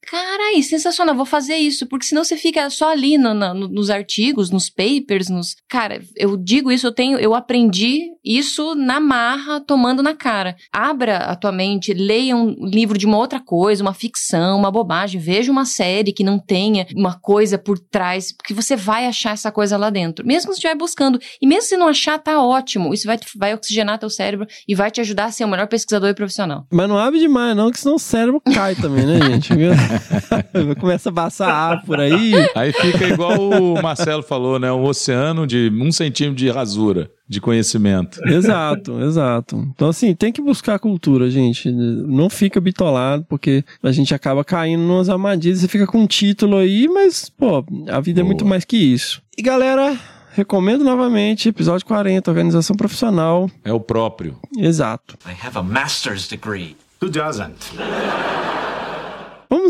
carai, 0.10 0.62
sensacional, 0.62 1.16
vou 1.16 1.26
fazer 1.26 1.56
isso. 1.56 1.88
Porque 1.88 2.06
senão 2.06 2.24
você 2.24 2.38
fica 2.38 2.70
só 2.70 2.92
ali 2.92 3.18
no, 3.18 3.34
no, 3.34 3.54
nos 3.68 3.90
artigos, 3.90 4.52
nos 4.52 4.70
papers, 4.70 5.28
nos. 5.28 5.56
Cara, 5.68 6.04
eu 6.16 6.38
digo 6.38 6.72
isso, 6.72 6.86
eu 6.86 6.92
tenho, 6.92 7.18
eu 7.18 7.34
aprendi 7.34 8.12
isso 8.30 8.76
na 8.76 9.00
marra, 9.00 9.60
tomando 9.60 10.04
na 10.04 10.14
cara. 10.14 10.56
Abra 10.72 11.18
a 11.18 11.36
tua 11.36 11.52
mente, 11.52 11.94
leia 11.94 12.36
um 12.36 12.56
livro 12.64 12.96
de 12.96 13.08
uma 13.08 13.18
outra 13.18 13.40
coisa, 13.40 13.82
uma 13.82 13.94
ficção, 13.94 14.60
uma 14.60 14.70
bobagem, 14.70 15.20
veja 15.20 15.52
uma 15.52 15.66
série 15.66 16.14
que 16.14 16.24
não 16.24 16.38
tenha 16.38 16.86
uma 16.96 17.16
coisa 17.20 17.58
por 17.58 17.80
trás, 17.80 18.32
porque 18.32 18.54
você 18.54 18.76
vai 18.76 19.08
achar 19.08 19.32
essa 19.32 19.52
coisa 19.52 19.78
lá 19.78 19.90
dentro. 19.90 20.26
Mesmo 20.26 20.50
que 20.50 20.56
você 20.56 20.60
estiver 20.60 20.76
buscando. 20.76 21.20
E 21.42 21.48
mesmo 21.48 21.64
se 21.64 21.78
não 21.78 21.88
achar, 21.88 22.20
tá 22.20 22.40
ótimo. 22.40 22.94
Isso 22.94 23.08
vai, 23.08 23.18
vai 23.36 23.54
oxigenar 23.56 23.98
teu 23.98 24.10
cérebro 24.12 24.46
e 24.68 24.76
vai 24.76 24.92
te 24.92 25.02
ajudar 25.02 25.26
a 25.26 25.32
ser 25.32 25.46
o 25.46 25.48
melhor 25.48 25.68
pesquisador 25.68 26.10
e 26.10 26.14
profissional. 26.14 26.68
Mas 26.72 26.88
não 26.88 27.00
abre 27.00 27.20
demais, 27.20 27.56
não, 27.56 27.72
que 27.72 27.80
senão 27.80 27.96
o 27.96 28.00
cérebro 28.00 28.42
cai 28.54 28.76
também, 28.76 29.08
né, 29.08 29.20
gente? 29.22 29.50
Começa 30.80 31.10
a 31.10 31.14
passar 31.14 31.52
ar 31.52 31.84
por 31.84 32.00
aí. 32.00 32.34
Aí 32.56 32.72
fica 32.72 33.08
igual 33.08 33.40
o 33.40 33.82
Marcelo 33.82 34.22
falou, 34.22 34.60
né? 34.60 34.72
Um 34.72 34.84
oceano 34.84 35.48
de 35.48 35.72
um 35.74 35.92
centímetro 35.92 36.36
de 36.36 36.50
rasura 36.50 37.10
de 37.30 37.40
conhecimento. 37.40 38.20
Exato, 38.28 39.00
exato. 39.02 39.68
Então, 39.76 39.90
assim, 39.90 40.16
tem 40.16 40.32
que 40.32 40.42
buscar 40.42 40.80
cultura, 40.80 41.30
gente. 41.30 41.72
Não 41.72 42.28
fica 42.30 42.60
bitolado, 42.60 43.24
porque 43.30 43.64
a 43.84 43.92
gente 43.92 44.16
acaba 44.16 44.44
caindo 44.44 44.82
nas 44.88 45.10
armadilhas 45.10 45.64
e 45.64 45.68
fica 45.68 45.86
com 45.86 46.00
um 46.00 46.08
título 46.08 46.58
aí, 46.58 46.88
mas, 46.88 47.30
pô, 47.30 47.64
a 47.88 48.00
vida 48.00 48.22
Boa. 48.22 48.26
é 48.26 48.28
muito 48.28 48.46
mais 48.46 48.66
que 48.66 48.78
isso. 48.78 49.22
E 49.38 49.44
galera, 49.44 49.96
recomendo 50.34 50.84
novamente, 50.84 51.50
episódio 51.50 51.86
40, 51.86 52.32
Organização 52.32 52.76
Profissional. 52.76 53.50
É 53.64 53.72
o 53.72 53.80
próprio. 53.80 54.38
Exato. 54.58 55.16
I 55.28 55.36
have 55.46 55.58
a 55.58 55.64
master's 55.64 56.28
degree. 56.28 56.76
Who 57.02 57.10
doesn't? 57.10 57.56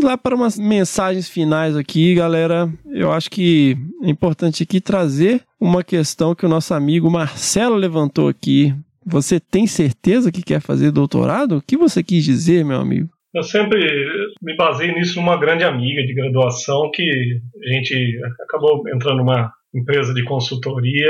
Vamos 0.00 0.12
lá 0.12 0.16
para 0.16 0.34
umas 0.34 0.58
mensagens 0.58 1.28
finais 1.28 1.76
aqui, 1.76 2.14
galera. 2.14 2.72
Eu 2.90 3.12
acho 3.12 3.30
que 3.30 3.76
é 4.02 4.08
importante 4.08 4.62
aqui 4.62 4.80
trazer 4.80 5.42
uma 5.60 5.84
questão 5.84 6.34
que 6.34 6.46
o 6.46 6.48
nosso 6.48 6.72
amigo 6.72 7.10
Marcelo 7.10 7.76
levantou 7.76 8.26
aqui. 8.26 8.74
Você 9.04 9.38
tem 9.38 9.66
certeza 9.66 10.32
que 10.32 10.42
quer 10.42 10.62
fazer 10.62 10.90
doutorado? 10.90 11.58
O 11.58 11.60
que 11.60 11.76
você 11.76 12.02
quis 12.02 12.24
dizer, 12.24 12.64
meu 12.64 12.80
amigo? 12.80 13.10
Eu 13.34 13.42
sempre 13.42 13.78
me 14.40 14.56
baseei 14.56 14.90
nisso 14.94 15.20
numa 15.20 15.38
grande 15.38 15.64
amiga 15.64 16.02
de 16.02 16.14
graduação 16.14 16.90
que 16.94 17.02
a 17.02 17.74
gente 17.74 18.18
acabou 18.48 18.82
entrando 18.94 19.18
numa 19.18 19.52
empresa 19.74 20.14
de 20.14 20.24
consultoria, 20.24 21.08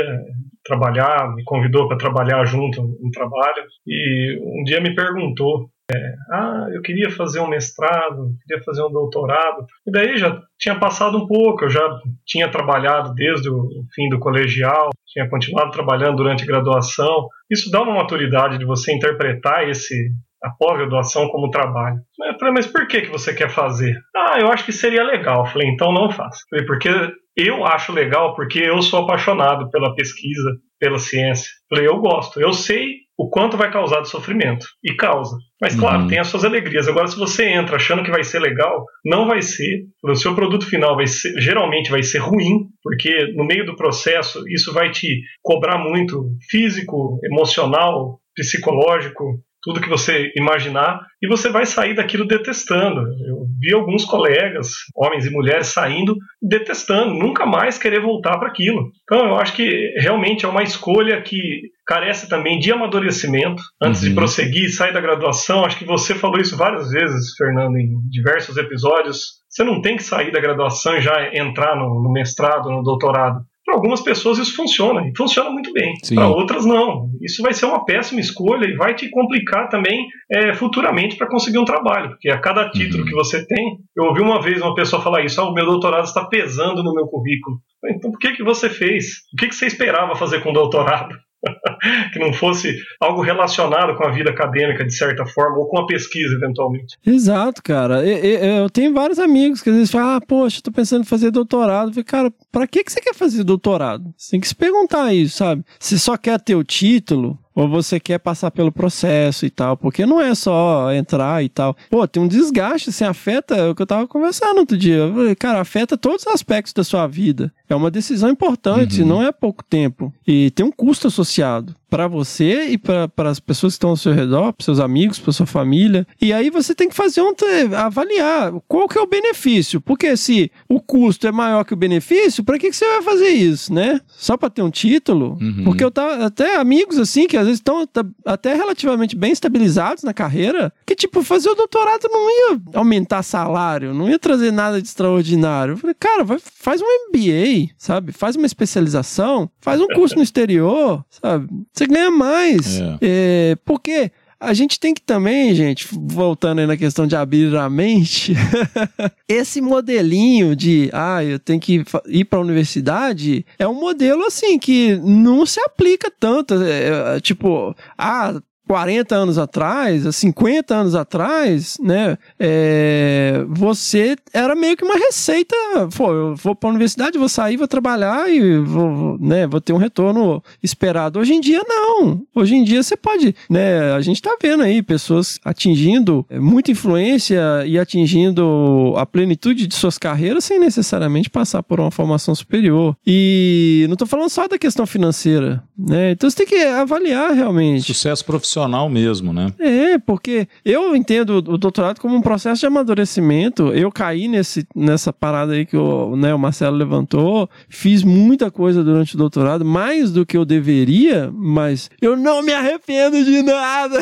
trabalhar, 0.65 1.33
me 1.33 1.45
convidou 1.45 1.87
para 1.87 1.97
trabalhar 1.97 2.43
junto 2.43 2.81
no 2.81 3.09
trabalho 3.09 3.63
e 3.87 4.37
um 4.59 4.63
dia 4.65 4.81
me 4.81 4.93
perguntou 4.93 5.69
é, 5.93 6.15
ah, 6.31 6.67
eu 6.73 6.81
queria 6.81 7.09
fazer 7.09 7.39
um 7.39 7.47
mestrado, 7.47 8.35
queria 8.45 8.63
fazer 8.63 8.83
um 8.83 8.91
doutorado. 8.91 9.65
E 9.85 9.91
daí 9.91 10.17
já 10.17 10.41
tinha 10.59 10.79
passado 10.79 11.17
um 11.17 11.27
pouco, 11.27 11.65
eu 11.65 11.69
já 11.69 11.81
tinha 12.25 12.49
trabalhado 12.49 13.13
desde 13.13 13.49
o 13.49 13.67
fim 13.93 14.09
do 14.09 14.19
colegial, 14.19 14.89
tinha 15.07 15.29
continuado 15.29 15.71
trabalhando 15.71 16.17
durante 16.17 16.43
a 16.43 16.47
graduação. 16.47 17.27
Isso 17.49 17.69
dá 17.69 17.81
uma 17.81 17.95
maturidade 17.95 18.57
de 18.57 18.65
você 18.65 18.93
interpretar 18.93 19.67
esse 19.67 20.11
a 20.43 20.49
pós-graduação 20.49 21.29
como 21.29 21.51
trabalho. 21.51 21.97
Eu 22.19 22.37
falei, 22.39 22.53
mas 22.53 22.65
por 22.65 22.87
que, 22.87 23.01
que 23.01 23.11
você 23.11 23.33
quer 23.33 23.49
fazer? 23.49 23.95
Ah, 24.15 24.39
eu 24.39 24.47
acho 24.47 24.65
que 24.65 24.71
seria 24.71 25.03
legal. 25.03 25.45
Eu 25.45 25.51
falei, 25.51 25.67
então 25.69 25.93
não 25.93 26.09
faça. 26.09 26.39
Falei, 26.49 26.65
porque 26.65 26.89
eu 27.37 27.65
acho 27.65 27.93
legal, 27.93 28.35
porque 28.35 28.59
eu 28.59 28.81
sou 28.81 29.03
apaixonado 29.03 29.69
pela 29.69 29.93
pesquisa, 29.93 30.57
pela 30.79 30.97
ciência. 30.97 31.47
Eu 31.47 31.77
falei, 31.77 31.87
eu 31.87 31.99
gosto, 31.99 32.41
eu 32.41 32.53
sei 32.53 33.01
o 33.21 33.29
quanto 33.29 33.55
vai 33.55 33.71
causar 33.71 34.01
de 34.01 34.09
sofrimento. 34.09 34.65
E 34.83 34.95
causa. 34.95 35.37
Mas, 35.61 35.75
claro, 35.75 36.01
uhum. 36.01 36.07
tem 36.07 36.17
as 36.17 36.27
suas 36.27 36.43
alegrias. 36.43 36.87
Agora, 36.87 37.05
se 37.05 37.15
você 37.15 37.49
entra 37.49 37.75
achando 37.75 38.03
que 38.03 38.09
vai 38.09 38.23
ser 38.23 38.39
legal, 38.39 38.83
não 39.05 39.27
vai 39.27 39.43
ser. 39.43 39.83
O 40.03 40.15
seu 40.15 40.33
produto 40.33 40.65
final 40.65 40.95
vai 40.95 41.05
ser, 41.05 41.39
geralmente 41.39 41.91
vai 41.91 42.01
ser 42.01 42.17
ruim, 42.17 42.65
porque 42.81 43.31
no 43.35 43.45
meio 43.45 43.63
do 43.63 43.75
processo 43.75 44.43
isso 44.49 44.73
vai 44.73 44.89
te 44.89 45.21
cobrar 45.43 45.77
muito 45.77 46.31
físico, 46.49 47.19
emocional, 47.23 48.19
psicológico, 48.35 49.39
tudo 49.61 49.81
que 49.81 49.89
você 49.89 50.31
imaginar, 50.35 50.99
e 51.21 51.27
você 51.27 51.49
vai 51.49 51.67
sair 51.67 51.93
daquilo 51.93 52.25
detestando. 52.25 53.01
Eu 53.27 53.45
vi 53.59 53.73
alguns 53.73 54.03
colegas, 54.03 54.69
homens 54.95 55.27
e 55.27 55.29
mulheres, 55.29 55.67
saindo 55.67 56.15
detestando, 56.41 57.13
nunca 57.13 57.45
mais 57.45 57.77
querer 57.77 58.01
voltar 58.01 58.39
para 58.39 58.47
aquilo. 58.47 58.89
Então 59.03 59.27
eu 59.27 59.35
acho 59.35 59.53
que 59.53 59.93
realmente 59.99 60.45
é 60.45 60.49
uma 60.49 60.63
escolha 60.63 61.21
que 61.21 61.61
carece 61.91 62.29
também 62.29 62.57
de 62.57 62.71
amadurecimento 62.71 63.61
antes 63.81 64.01
uhum. 64.01 64.09
de 64.09 64.15
prosseguir, 64.15 64.73
sair 64.73 64.93
da 64.93 65.01
graduação. 65.01 65.65
Acho 65.65 65.77
que 65.77 65.83
você 65.83 66.15
falou 66.15 66.39
isso 66.39 66.55
várias 66.55 66.89
vezes, 66.89 67.35
Fernando, 67.35 67.75
em 67.77 67.99
diversos 68.09 68.55
episódios. 68.55 69.41
Você 69.49 69.61
não 69.65 69.81
tem 69.81 69.97
que 69.97 70.03
sair 70.03 70.31
da 70.31 70.39
graduação 70.39 70.95
e 70.95 71.01
já 71.01 71.29
entrar 71.33 71.75
no, 71.75 72.01
no 72.01 72.09
mestrado, 72.09 72.69
no 72.69 72.81
doutorado. 72.81 73.41
Para 73.65 73.75
algumas 73.75 74.01
pessoas 74.01 74.37
isso 74.37 74.55
funciona, 74.55 75.05
e 75.05 75.11
funciona 75.15 75.49
muito 75.49 75.71
bem. 75.73 75.93
Para 76.15 76.29
outras, 76.29 76.65
não. 76.65 77.09
Isso 77.21 77.43
vai 77.43 77.53
ser 77.53 77.65
uma 77.65 77.83
péssima 77.83 78.21
escolha 78.21 78.65
e 78.65 78.75
vai 78.75 78.95
te 78.95 79.09
complicar 79.09 79.67
também 79.67 80.07
é, 80.31 80.53
futuramente 80.53 81.17
para 81.17 81.27
conseguir 81.27 81.59
um 81.59 81.65
trabalho, 81.65 82.11
porque 82.11 82.29
a 82.29 82.39
cada 82.39 82.69
título 82.69 83.03
uhum. 83.03 83.09
que 83.09 83.13
você 83.13 83.45
tem. 83.45 83.77
Eu 83.95 84.05
ouvi 84.05 84.21
uma 84.21 84.41
vez 84.41 84.61
uma 84.61 84.73
pessoa 84.73 85.01
falar 85.01 85.23
isso: 85.25 85.39
ah, 85.41 85.49
o 85.49 85.53
meu 85.53 85.65
doutorado 85.65 86.05
está 86.05 86.25
pesando 86.25 86.81
no 86.81 86.93
meu 86.93 87.05
currículo. 87.05 87.57
Então, 87.85 88.11
por 88.11 88.19
que, 88.19 88.31
que 88.31 88.43
você 88.43 88.69
fez? 88.69 89.07
O 89.33 89.37
que, 89.37 89.49
que 89.49 89.55
você 89.55 89.67
esperava 89.67 90.15
fazer 90.15 90.41
com 90.41 90.51
o 90.51 90.53
doutorado? 90.53 91.13
que 92.13 92.19
não 92.19 92.33
fosse 92.33 92.75
algo 92.99 93.21
relacionado 93.21 93.95
com 93.95 94.05
a 94.05 94.11
vida 94.11 94.29
acadêmica 94.29 94.85
de 94.85 94.95
certa 94.95 95.25
forma 95.25 95.57
ou 95.57 95.67
com 95.67 95.79
a 95.79 95.85
pesquisa 95.85 96.35
eventualmente. 96.35 96.97
Exato, 97.05 97.61
cara. 97.63 98.05
Eu, 98.05 98.63
eu, 98.63 98.69
tenho 98.69 98.93
vários 98.93 99.19
amigos 99.19 99.61
que 99.61 99.69
às 99.69 99.75
vezes 99.75 99.91
falam, 99.91 100.15
ah, 100.15 100.21
poxa, 100.21 100.61
tô 100.61 100.71
pensando 100.71 101.01
em 101.01 101.07
fazer 101.07 101.31
doutorado. 101.31 101.91
Eu 101.97 102.05
cara, 102.05 102.31
pra 102.51 102.67
que, 102.67 102.83
que 102.83 102.91
você 102.91 103.01
quer 103.01 103.15
fazer 103.15 103.43
doutorado? 103.43 104.13
Você 104.17 104.31
tem 104.31 104.39
que 104.39 104.47
se 104.47 104.55
perguntar 104.55 105.13
isso, 105.13 105.37
sabe? 105.37 105.63
Você 105.79 105.97
só 105.97 106.17
quer 106.17 106.39
ter 106.39 106.55
o 106.55 106.63
título, 106.63 107.37
ou 107.55 107.67
você 107.67 107.99
quer 107.99 108.17
passar 108.19 108.51
pelo 108.51 108.71
processo 108.71 109.45
e 109.45 109.49
tal, 109.49 109.75
porque 109.75 110.05
não 110.05 110.19
é 110.21 110.33
só 110.33 110.91
entrar 110.93 111.43
e 111.43 111.49
tal. 111.49 111.75
Pô, 111.89 112.07
tem 112.07 112.21
um 112.23 112.27
desgaste, 112.27 112.89
assim, 112.89 113.03
afeta, 113.03 113.55
é 113.55 113.69
o 113.69 113.75
que 113.75 113.81
eu 113.81 113.87
tava 113.87 114.07
conversando 114.07 114.59
outro 114.59 114.77
dia. 114.77 115.11
Falei, 115.13 115.35
cara, 115.35 115.59
afeta 115.61 115.97
todos 115.97 116.25
os 116.25 116.33
aspectos 116.33 116.73
da 116.73 116.83
sua 116.83 117.07
vida. 117.07 117.51
É 117.69 117.75
uma 117.75 117.91
decisão 117.91 118.29
importante, 118.29 119.01
Uhum. 119.01 119.07
não 119.07 119.23
é 119.23 119.31
pouco 119.31 119.63
tempo. 119.63 120.13
E 120.27 120.51
tem 120.51 120.65
um 120.65 120.71
custo 120.71 121.07
associado 121.07 121.75
para 121.91 122.07
você 122.07 122.67
e 122.69 122.77
para 122.77 123.11
as 123.29 123.41
pessoas 123.41 123.73
que 123.73 123.75
estão 123.75 123.89
ao 123.89 123.97
seu 123.97 124.13
redor, 124.13 124.53
para 124.53 124.63
seus 124.63 124.79
amigos, 124.79 125.19
para 125.19 125.33
sua 125.33 125.45
família. 125.45 126.07
E 126.21 126.31
aí 126.31 126.49
você 126.49 126.73
tem 126.73 126.87
que 126.87 126.95
fazer 126.95 127.21
um 127.21 127.33
avaliar 127.77 128.53
qual 128.65 128.87
que 128.87 128.97
é 128.97 129.01
o 129.01 129.05
benefício, 129.05 129.81
porque 129.81 130.15
se 130.15 130.49
o 130.69 130.79
custo 130.79 131.27
é 131.27 131.33
maior 131.33 131.65
que 131.65 131.73
o 131.73 131.77
benefício, 131.77 132.45
para 132.45 132.57
que 132.57 132.69
que 132.69 132.75
você 132.77 132.85
vai 132.87 133.01
fazer 133.01 133.27
isso, 133.27 133.73
né? 133.73 133.99
Só 134.07 134.37
para 134.37 134.49
ter 134.49 134.61
um 134.61 134.69
título? 134.69 135.37
Uhum. 135.41 135.65
Porque 135.65 135.83
eu 135.83 135.91
tava 135.91 136.25
até 136.25 136.55
amigos 136.55 136.97
assim 136.97 137.27
que 137.27 137.35
às 137.35 137.43
vezes 137.43 137.59
estão 137.59 137.85
tá- 137.85 138.05
até 138.25 138.53
relativamente 138.53 139.13
bem 139.13 139.33
estabilizados 139.33 140.03
na 140.03 140.13
carreira, 140.13 140.71
que 140.85 140.95
tipo 140.95 141.21
fazer 141.21 141.49
o 141.49 141.55
doutorado 141.55 142.07
não 142.09 142.29
ia 142.53 142.61
aumentar 142.73 143.21
salário, 143.21 143.93
não 143.93 144.09
ia 144.09 144.17
trazer 144.17 144.51
nada 144.51 144.81
de 144.81 144.87
extraordinário. 144.87 145.73
Eu 145.73 145.77
falei, 145.77 145.95
cara, 145.99 146.23
vai, 146.23 146.39
faz 146.39 146.81
um 146.81 146.85
MBA, 146.85 147.73
sabe? 147.77 148.13
Faz 148.13 148.37
uma 148.37 148.45
especialização, 148.45 149.49
faz 149.59 149.81
um 149.81 149.87
curso 149.87 150.15
no 150.15 150.23
exterior, 150.23 151.03
sabe? 151.09 151.49
Você 151.81 151.87
ganha 151.87 152.11
mais. 152.11 152.79
É, 153.01 153.57
porque 153.65 154.11
a 154.39 154.53
gente 154.53 154.79
tem 154.79 154.93
que 154.93 155.01
também, 155.01 155.53
gente, 155.55 155.87
voltando 155.91 156.59
aí 156.59 156.67
na 156.67 156.77
questão 156.77 157.07
de 157.07 157.15
abrir 157.15 157.55
a 157.55 157.69
mente, 157.69 158.33
esse 159.27 159.61
modelinho 159.61 160.55
de, 160.55 160.89
ah, 160.93 161.23
eu 161.23 161.39
tenho 161.39 161.59
que 161.59 161.83
ir 162.07 162.25
para 162.25 162.39
a 162.39 162.41
universidade, 162.41 163.45
é 163.57 163.67
um 163.67 163.79
modelo 163.79 164.23
assim 164.25 164.57
que 164.57 164.95
não 164.97 165.45
se 165.45 165.59
aplica 165.61 166.11
tanto. 166.11 166.55
É, 166.61 167.17
é, 167.17 167.19
tipo, 167.19 167.75
ah, 167.97 168.41
40 168.71 169.13
anos 169.13 169.37
atrás, 169.37 170.05
há 170.05 170.13
50 170.13 170.73
anos 170.73 170.95
atrás, 170.95 171.77
né, 171.81 172.17
é, 172.39 173.43
você 173.49 174.15
era 174.31 174.55
meio 174.55 174.77
que 174.77 174.85
uma 174.85 174.95
receita, 174.95 175.53
pô, 175.93 176.13
eu 176.13 176.35
vou 176.37 176.55
para 176.55 176.69
a 176.69 176.71
universidade, 176.71 177.17
vou 177.17 177.27
sair, 177.27 177.57
vou 177.57 177.67
trabalhar 177.67 178.31
e 178.31 178.59
vou, 178.59 179.17
né, 179.19 179.45
vou 179.45 179.59
ter 179.59 179.73
um 179.73 179.77
retorno 179.77 180.41
esperado. 180.63 181.19
Hoje 181.19 181.33
em 181.33 181.41
dia, 181.41 181.59
não. 181.67 182.21
Hoje 182.33 182.55
em 182.55 182.63
dia, 182.63 182.81
você 182.81 182.95
pode, 182.95 183.35
né, 183.49 183.91
a 183.91 183.99
gente 183.99 184.21
tá 184.21 184.37
vendo 184.41 184.63
aí 184.63 184.81
pessoas 184.81 185.37
atingindo 185.43 186.25
é, 186.29 186.39
muita 186.39 186.71
influência 186.71 187.41
e 187.65 187.77
atingindo 187.77 188.93
a 188.95 189.05
plenitude 189.05 189.67
de 189.67 189.75
suas 189.75 189.97
carreiras 189.97 190.45
sem 190.45 190.61
necessariamente 190.61 191.29
passar 191.29 191.61
por 191.61 191.81
uma 191.81 191.91
formação 191.91 192.33
superior. 192.33 192.95
E 193.05 193.85
não 193.89 193.97
tô 193.97 194.05
falando 194.05 194.29
só 194.29 194.47
da 194.47 194.57
questão 194.57 194.85
financeira, 194.85 195.61
né, 195.77 196.11
então 196.11 196.29
você 196.29 196.37
tem 196.37 196.47
que 196.47 196.63
avaliar 196.63 197.33
realmente. 197.33 197.91
Sucesso 197.93 198.23
profissional 198.23 198.60
mesmo, 198.89 199.33
né? 199.33 199.53
É, 199.59 199.97
porque 199.97 200.47
eu 200.63 200.95
entendo 200.95 201.37
o 201.37 201.57
doutorado 201.57 201.99
como 201.99 202.15
um 202.15 202.21
processo 202.21 202.61
de 202.61 202.65
amadurecimento. 202.65 203.73
Eu 203.73 203.91
caí 203.91 204.27
nesse, 204.27 204.65
nessa 204.75 205.13
parada 205.13 205.53
aí 205.53 205.65
que 205.65 205.77
o, 205.77 206.15
né, 206.15 206.33
o 206.33 206.39
Marcelo 206.39 206.75
levantou, 206.75 207.49
fiz 207.69 208.03
muita 208.03 208.49
coisa 208.49 208.83
durante 208.83 209.15
o 209.15 209.17
doutorado, 209.17 209.63
mais 209.63 210.11
do 210.11 210.25
que 210.25 210.37
eu 210.37 210.45
deveria, 210.45 211.31
mas 211.33 211.89
eu 212.01 212.15
não 212.15 212.41
me 212.41 212.53
arrependo 212.53 213.23
de 213.23 213.41
nada. 213.41 213.99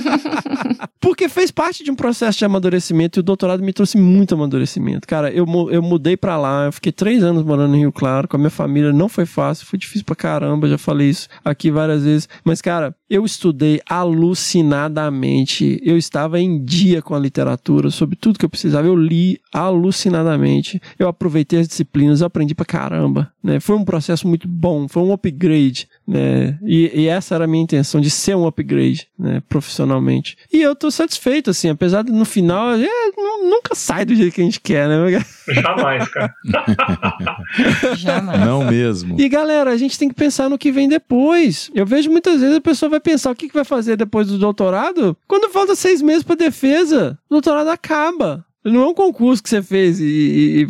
porque 1.00 1.28
fez 1.28 1.50
parte 1.50 1.82
de 1.82 1.90
um 1.90 1.94
processo 1.94 2.38
de 2.38 2.44
amadurecimento 2.44 3.18
e 3.18 3.20
o 3.20 3.22
doutorado 3.22 3.62
me 3.62 3.72
trouxe 3.72 3.98
muito 3.98 4.34
amadurecimento. 4.34 5.06
Cara, 5.06 5.30
eu, 5.30 5.46
eu 5.70 5.82
mudei 5.82 6.16
pra 6.16 6.36
lá, 6.36 6.66
eu 6.66 6.72
fiquei 6.72 6.92
três 6.92 7.22
anos 7.22 7.42
morando 7.42 7.74
em 7.74 7.80
Rio 7.80 7.92
Claro 7.92 8.28
com 8.28 8.36
a 8.36 8.38
minha 8.38 8.50
família, 8.50 8.92
não 8.92 9.08
foi 9.08 9.26
fácil, 9.26 9.66
foi 9.66 9.78
difícil 9.78 10.04
pra 10.04 10.14
caramba, 10.14 10.68
já 10.68 10.78
falei 10.78 11.08
isso 11.08 11.28
aqui 11.44 11.70
várias 11.70 12.04
vezes. 12.04 12.28
Mas, 12.44 12.60
cara, 12.60 12.94
eu 13.10 13.24
estudei 13.24 13.80
alucinadamente. 13.88 15.80
Eu 15.84 15.98
estava 15.98 16.38
em 16.38 16.64
dia 16.64 17.02
com 17.02 17.14
a 17.14 17.18
literatura, 17.18 17.90
sobre 17.90 18.14
tudo 18.16 18.38
que 18.38 18.44
eu 18.44 18.48
precisava. 18.48 18.86
Eu 18.86 18.94
li 18.96 19.40
alucinadamente. 19.52 20.80
Eu 20.98 21.08
aproveitei 21.08 21.58
as 21.58 21.66
disciplinas, 21.68 22.20
eu 22.20 22.26
aprendi 22.28 22.54
pra 22.54 22.64
caramba. 22.64 23.32
Né? 23.42 23.58
Foi 23.58 23.76
um 23.76 23.84
processo 23.84 24.28
muito 24.28 24.46
bom, 24.46 24.86
foi 24.86 25.02
um 25.02 25.12
upgrade. 25.12 25.88
Né? 26.06 26.56
E, 26.62 27.00
e 27.02 27.06
essa 27.08 27.34
era 27.34 27.44
a 27.44 27.48
minha 27.48 27.62
intenção, 27.64 28.00
de 28.00 28.10
ser 28.10 28.36
um 28.36 28.46
upgrade 28.46 29.08
né? 29.18 29.42
profissionalmente. 29.48 30.36
E 30.52 30.60
eu 30.60 30.74
tô 30.76 30.90
satisfeito, 30.90 31.50
assim, 31.50 31.68
apesar 31.68 32.02
de 32.04 32.12
no 32.12 32.24
final, 32.24 32.72
é, 32.72 32.86
nu- 33.16 33.50
nunca 33.50 33.74
sai 33.74 34.04
do 34.04 34.14
jeito 34.14 34.34
que 34.34 34.40
a 34.40 34.44
gente 34.44 34.60
quer, 34.60 34.88
né? 34.88 35.24
Jamais, 35.52 36.08
cara. 36.08 36.32
Não 38.46 38.64
mesmo. 38.64 39.20
E 39.20 39.28
galera, 39.28 39.70
a 39.72 39.76
gente 39.76 39.98
tem 39.98 40.08
que 40.08 40.14
pensar 40.14 40.48
no 40.48 40.58
que 40.58 40.70
vem 40.70 40.88
depois. 40.88 41.70
Eu 41.74 41.84
vejo 41.86 42.10
muitas 42.10 42.40
vezes 42.40 42.56
a 42.56 42.60
pessoa 42.60 42.90
vai 42.90 42.99
pensar 43.00 43.30
o 43.30 43.34
que, 43.34 43.48
que 43.48 43.54
vai 43.54 43.64
fazer 43.64 43.96
depois 43.96 44.28
do 44.28 44.38
doutorado. 44.38 45.16
Quando 45.26 45.50
falta 45.52 45.74
seis 45.74 46.00
meses 46.02 46.22
para 46.22 46.36
defesa, 46.36 47.18
o 47.28 47.34
doutorado 47.34 47.68
acaba. 47.68 48.44
Não 48.62 48.82
é 48.82 48.86
um 48.88 48.94
concurso 48.94 49.42
que 49.42 49.48
você 49.48 49.62
fez 49.62 49.98
e, 50.00 50.04
e, 50.04 50.62
e- 50.62 50.66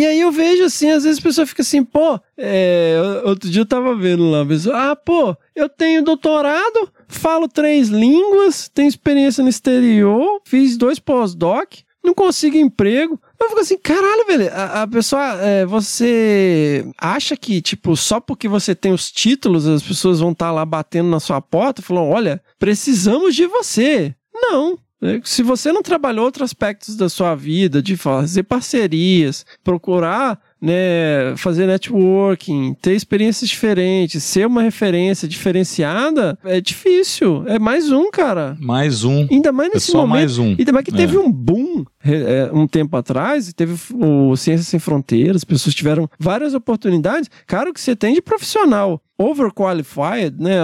e 0.00 0.06
aí 0.06 0.20
eu 0.20 0.30
vejo 0.30 0.62
assim, 0.62 0.90
às 0.90 1.02
vezes 1.02 1.18
a 1.18 1.22
pessoa 1.22 1.44
fica 1.44 1.62
assim, 1.62 1.82
pô, 1.82 2.20
é, 2.38 2.96
outro 3.24 3.50
dia 3.50 3.62
eu 3.62 3.66
tava 3.66 3.96
vendo 3.96 4.30
lá, 4.30 4.46
pessoa, 4.46 4.92
ah, 4.92 4.94
pô, 4.94 5.36
eu 5.56 5.68
tenho 5.68 6.04
doutorado, 6.04 6.88
falo 7.08 7.48
três 7.48 7.88
línguas, 7.88 8.68
tenho 8.72 8.86
experiência 8.88 9.42
no 9.42 9.50
exterior, 9.50 10.40
fiz 10.44 10.76
dois 10.76 11.00
pós-doc, 11.00 11.74
não 12.02 12.14
consigo 12.14 12.56
emprego. 12.56 13.20
Eu 13.38 13.48
fico 13.48 13.60
assim, 13.60 13.78
caralho, 13.78 14.26
velho. 14.26 14.50
A, 14.52 14.82
a 14.82 14.86
pessoa, 14.86 15.34
é, 15.40 15.64
você 15.64 16.84
acha 16.98 17.36
que, 17.36 17.60
tipo, 17.60 17.96
só 17.96 18.20
porque 18.20 18.48
você 18.48 18.74
tem 18.74 18.92
os 18.92 19.10
títulos, 19.10 19.66
as 19.66 19.82
pessoas 19.82 20.20
vão 20.20 20.32
estar 20.32 20.50
lá 20.50 20.64
batendo 20.64 21.08
na 21.08 21.20
sua 21.20 21.40
porta, 21.40 21.82
falando, 21.82 22.08
olha, 22.08 22.42
precisamos 22.58 23.34
de 23.34 23.46
você. 23.46 24.14
Não. 24.34 24.78
É, 25.02 25.20
Se 25.24 25.42
você 25.42 25.72
não 25.72 25.82
trabalhou 25.82 26.24
outros 26.24 26.44
aspectos 26.44 26.96
da 26.96 27.08
sua 27.08 27.34
vida, 27.34 27.82
de 27.82 27.96
fazer 27.96 28.44
parcerias, 28.44 29.44
procurar 29.64 30.40
né, 30.62 31.34
fazer 31.36 31.66
networking, 31.66 32.74
ter 32.80 32.94
experiências 32.94 33.50
diferentes, 33.50 34.22
ser 34.22 34.46
uma 34.46 34.62
referência 34.62 35.26
diferenciada, 35.26 36.38
é 36.44 36.60
difícil. 36.60 37.42
É 37.48 37.58
mais 37.58 37.90
um, 37.90 38.10
cara. 38.10 38.56
Mais 38.60 39.02
um. 39.02 39.26
Ainda 39.30 39.50
mais 39.50 39.70
É 39.70 39.74
nesse 39.74 39.90
só 39.90 39.98
momento. 39.98 40.12
mais 40.12 40.38
um. 40.38 40.54
Ainda 40.58 40.72
mais 40.72 40.84
que 40.84 40.92
teve 40.92 41.16
É. 41.16 41.20
um 41.20 41.30
boom 41.32 41.84
é, 42.04 42.50
um 42.52 42.66
tempo 42.66 42.96
atrás, 42.96 43.48
e 43.48 43.52
teve 43.54 43.74
o 43.94 44.36
Ciências 44.36 44.66
Sem 44.68 44.80
Fronteiras, 44.80 45.36
as 45.36 45.44
pessoas 45.44 45.74
tiveram 45.74 46.08
várias 46.18 46.52
oportunidades. 46.54 47.28
Cara, 47.46 47.70
o 47.70 47.72
que 47.72 47.80
você 47.80 47.94
tem 47.94 48.14
de 48.14 48.22
profissional 48.22 49.00
overqualified, 49.18 50.34
né, 50.38 50.56